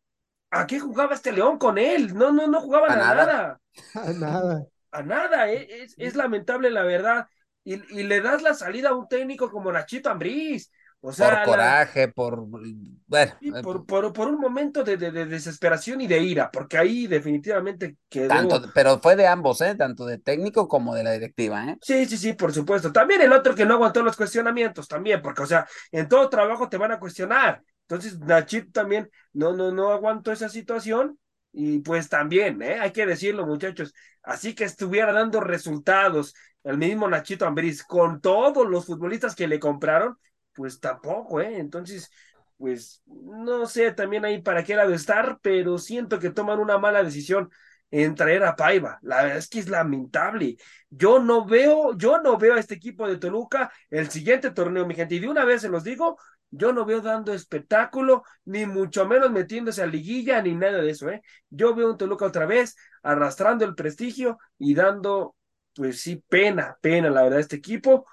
¿A 0.52 0.66
qué 0.66 0.80
jugaba 0.80 1.14
este 1.14 1.32
León 1.32 1.58
con 1.58 1.78
él? 1.78 2.14
No, 2.14 2.32
no, 2.32 2.48
no 2.48 2.62
jugaban 2.62 2.92
a, 2.92 2.96
nada. 2.96 3.60
A 3.94 4.14
nada. 4.14 4.66
A 4.92 5.04
nada, 5.04 5.52
eh, 5.52 5.88
es, 5.98 6.16
lamentable 6.16 6.72
la 6.72 6.84
verdad. 6.84 7.28
Y, 7.64 7.76
y, 7.96 8.04
le 8.04 8.22
das 8.22 8.42
la 8.42 8.56
salida 8.56 8.90
a 8.90 8.96
un 8.96 9.08
técnico 9.08 9.52
como 9.52 9.72
Nachito 9.72 10.10
Ambriz. 10.10 10.72
O 11.02 11.14
sea, 11.14 11.44
por 11.44 11.54
coraje, 11.54 12.08
por 12.10 12.46
bueno, 12.46 13.32
eh, 13.40 13.64
por, 13.64 13.86
por, 13.86 14.12
por, 14.12 14.28
un 14.28 14.38
momento 14.38 14.84
de, 14.84 14.98
de, 14.98 15.12
desesperación 15.26 16.02
y 16.02 16.08
de 16.08 16.20
ira, 16.20 16.52
porque 16.52 16.78
ahí 16.78 17.08
definitivamente 17.08 17.96
quedó. 18.10 18.28
Tanto, 18.28 18.62
pero 18.74 19.00
fue 19.00 19.16
de 19.16 19.26
ambos, 19.26 19.62
¿eh? 19.62 19.76
Tanto 19.76 20.06
de 20.06 20.18
técnico 20.18 20.68
como 20.68 20.94
de 20.94 21.06
la 21.06 21.14
directiva, 21.14 21.70
¿eh? 21.70 21.78
Sí, 21.82 22.06
sí, 22.06 22.18
sí, 22.18 22.34
por 22.34 22.52
supuesto. 22.52 22.92
También 22.92 23.22
el 23.22 23.32
otro 23.32 23.56
que 23.56 23.66
no 23.66 23.76
aguantó 23.76 24.04
los 24.04 24.18
cuestionamientos, 24.18 24.90
también, 24.90 25.22
porque, 25.22 25.44
o 25.44 25.46
sea, 25.46 25.66
en 25.94 26.10
todo 26.10 26.30
trabajo 26.30 26.68
te 26.68 26.78
van 26.78 26.92
a 26.92 27.00
cuestionar. 27.00 27.64
Entonces, 27.90 28.20
Nachito 28.20 28.72
también 28.72 29.10
no, 29.34 29.54
no, 29.54 29.72
no 29.72 29.92
aguantó 29.92 30.32
esa 30.32 30.48
situación 30.48 31.18
y 31.52 31.80
pues 31.80 32.08
también, 32.08 32.62
¿eh? 32.62 32.80
hay 32.80 32.92
que 32.92 33.08
decirlo 33.08 33.48
muchachos, 33.48 33.96
así 34.22 34.54
que 34.54 34.66
estuviera 34.66 35.12
dando 35.12 35.42
resultados 35.42 36.36
el 36.64 36.78
mismo 36.78 37.08
Nachito 37.08 37.48
Ambriz 37.48 37.84
con 37.84 38.22
todos 38.22 38.70
los 38.70 38.86
futbolistas 38.86 39.36
que 39.36 39.48
le 39.48 39.60
compraron, 39.60 40.18
pues 40.54 40.80
tampoco, 40.80 41.42
¿eh? 41.42 41.58
Entonces, 41.58 42.12
pues 42.58 43.02
no 43.08 43.66
sé 43.66 43.92
también 43.94 44.24
ahí 44.24 44.40
para 44.42 44.64
qué 44.64 44.76
lado 44.76 44.94
estar, 44.94 45.40
pero 45.42 45.80
siento 45.80 46.20
que 46.20 46.30
toman 46.30 46.60
una 46.60 46.78
mala 46.78 47.02
decisión 47.04 47.50
en 47.92 48.14
traer 48.14 48.44
a 48.44 48.56
Paiva. 48.56 49.00
La 49.02 49.24
verdad 49.24 49.38
es 49.38 49.48
que 49.50 49.60
es 49.60 49.70
lamentable. 49.70 50.58
Yo 50.90 51.20
no 51.20 51.46
veo, 51.46 51.98
yo 51.98 52.22
no 52.22 52.38
veo 52.38 52.56
a 52.56 52.60
este 52.60 52.76
equipo 52.76 53.08
de 53.08 53.18
Toluca 53.18 53.72
el 53.90 54.10
siguiente 54.12 54.52
torneo, 54.52 54.86
mi 54.86 54.94
gente. 54.94 55.16
Y 55.16 55.20
de 55.20 55.30
una 55.30 55.46
vez 55.46 55.62
se 55.62 55.70
los 55.70 55.84
digo, 55.84 56.20
yo 56.52 56.74
no 56.74 56.86
veo 56.86 57.02
dando 57.02 57.34
espectáculo, 57.34 58.24
ni 58.46 58.66
mucho 58.66 59.06
menos 59.06 59.32
metiéndose 59.32 59.82
a 59.84 59.86
liguilla, 59.86 60.42
ni 60.42 60.56
nada 60.56 60.82
de 60.82 60.90
eso, 60.92 61.10
¿eh? 61.10 61.22
Yo 61.50 61.76
veo 61.76 61.92
un 61.92 61.98
Toluca 61.98 62.26
otra 62.26 62.46
vez 62.46 62.76
arrastrando 63.04 63.66
el 63.66 63.76
prestigio 63.76 64.40
y 64.58 64.74
dando, 64.74 65.36
pues 65.76 66.02
sí, 66.02 66.24
pena, 66.28 66.78
pena, 66.82 67.10
la 67.10 67.24
verdad, 67.24 67.40
este 67.40 67.58
equipo. 67.58 68.06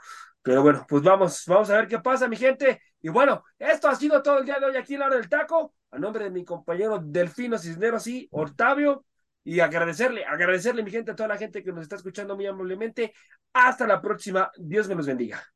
Pero 0.42 0.62
bueno, 0.62 0.86
pues 0.88 1.02
vamos, 1.02 1.42
vamos 1.46 1.70
a 1.70 1.76
ver 1.76 1.88
qué 1.88 1.98
pasa, 1.98 2.28
mi 2.28 2.36
gente. 2.36 2.80
Y 3.00 3.08
bueno, 3.08 3.42
esto 3.58 3.88
ha 3.88 3.94
sido 3.96 4.22
todo 4.22 4.38
el 4.38 4.44
día 4.44 4.60
de 4.60 4.66
hoy 4.66 4.76
aquí 4.76 4.94
en 4.94 5.00
la 5.00 5.06
hora 5.06 5.16
del 5.16 5.28
taco. 5.28 5.74
A 5.90 5.98
nombre 5.98 6.24
de 6.24 6.30
mi 6.30 6.44
compañero 6.44 7.00
Delfino 7.02 7.58
Cisneros 7.58 8.06
y 8.06 8.28
Octavio. 8.30 9.04
Y 9.42 9.60
agradecerle, 9.60 10.24
agradecerle, 10.24 10.82
mi 10.82 10.90
gente, 10.90 11.12
a 11.12 11.16
toda 11.16 11.28
la 11.28 11.38
gente 11.38 11.62
que 11.62 11.72
nos 11.72 11.82
está 11.82 11.96
escuchando 11.96 12.36
muy 12.36 12.46
amablemente. 12.46 13.12
Hasta 13.52 13.86
la 13.86 14.00
próxima. 14.00 14.50
Dios 14.56 14.88
me 14.88 14.94
los 14.94 15.06
bendiga. 15.06 15.55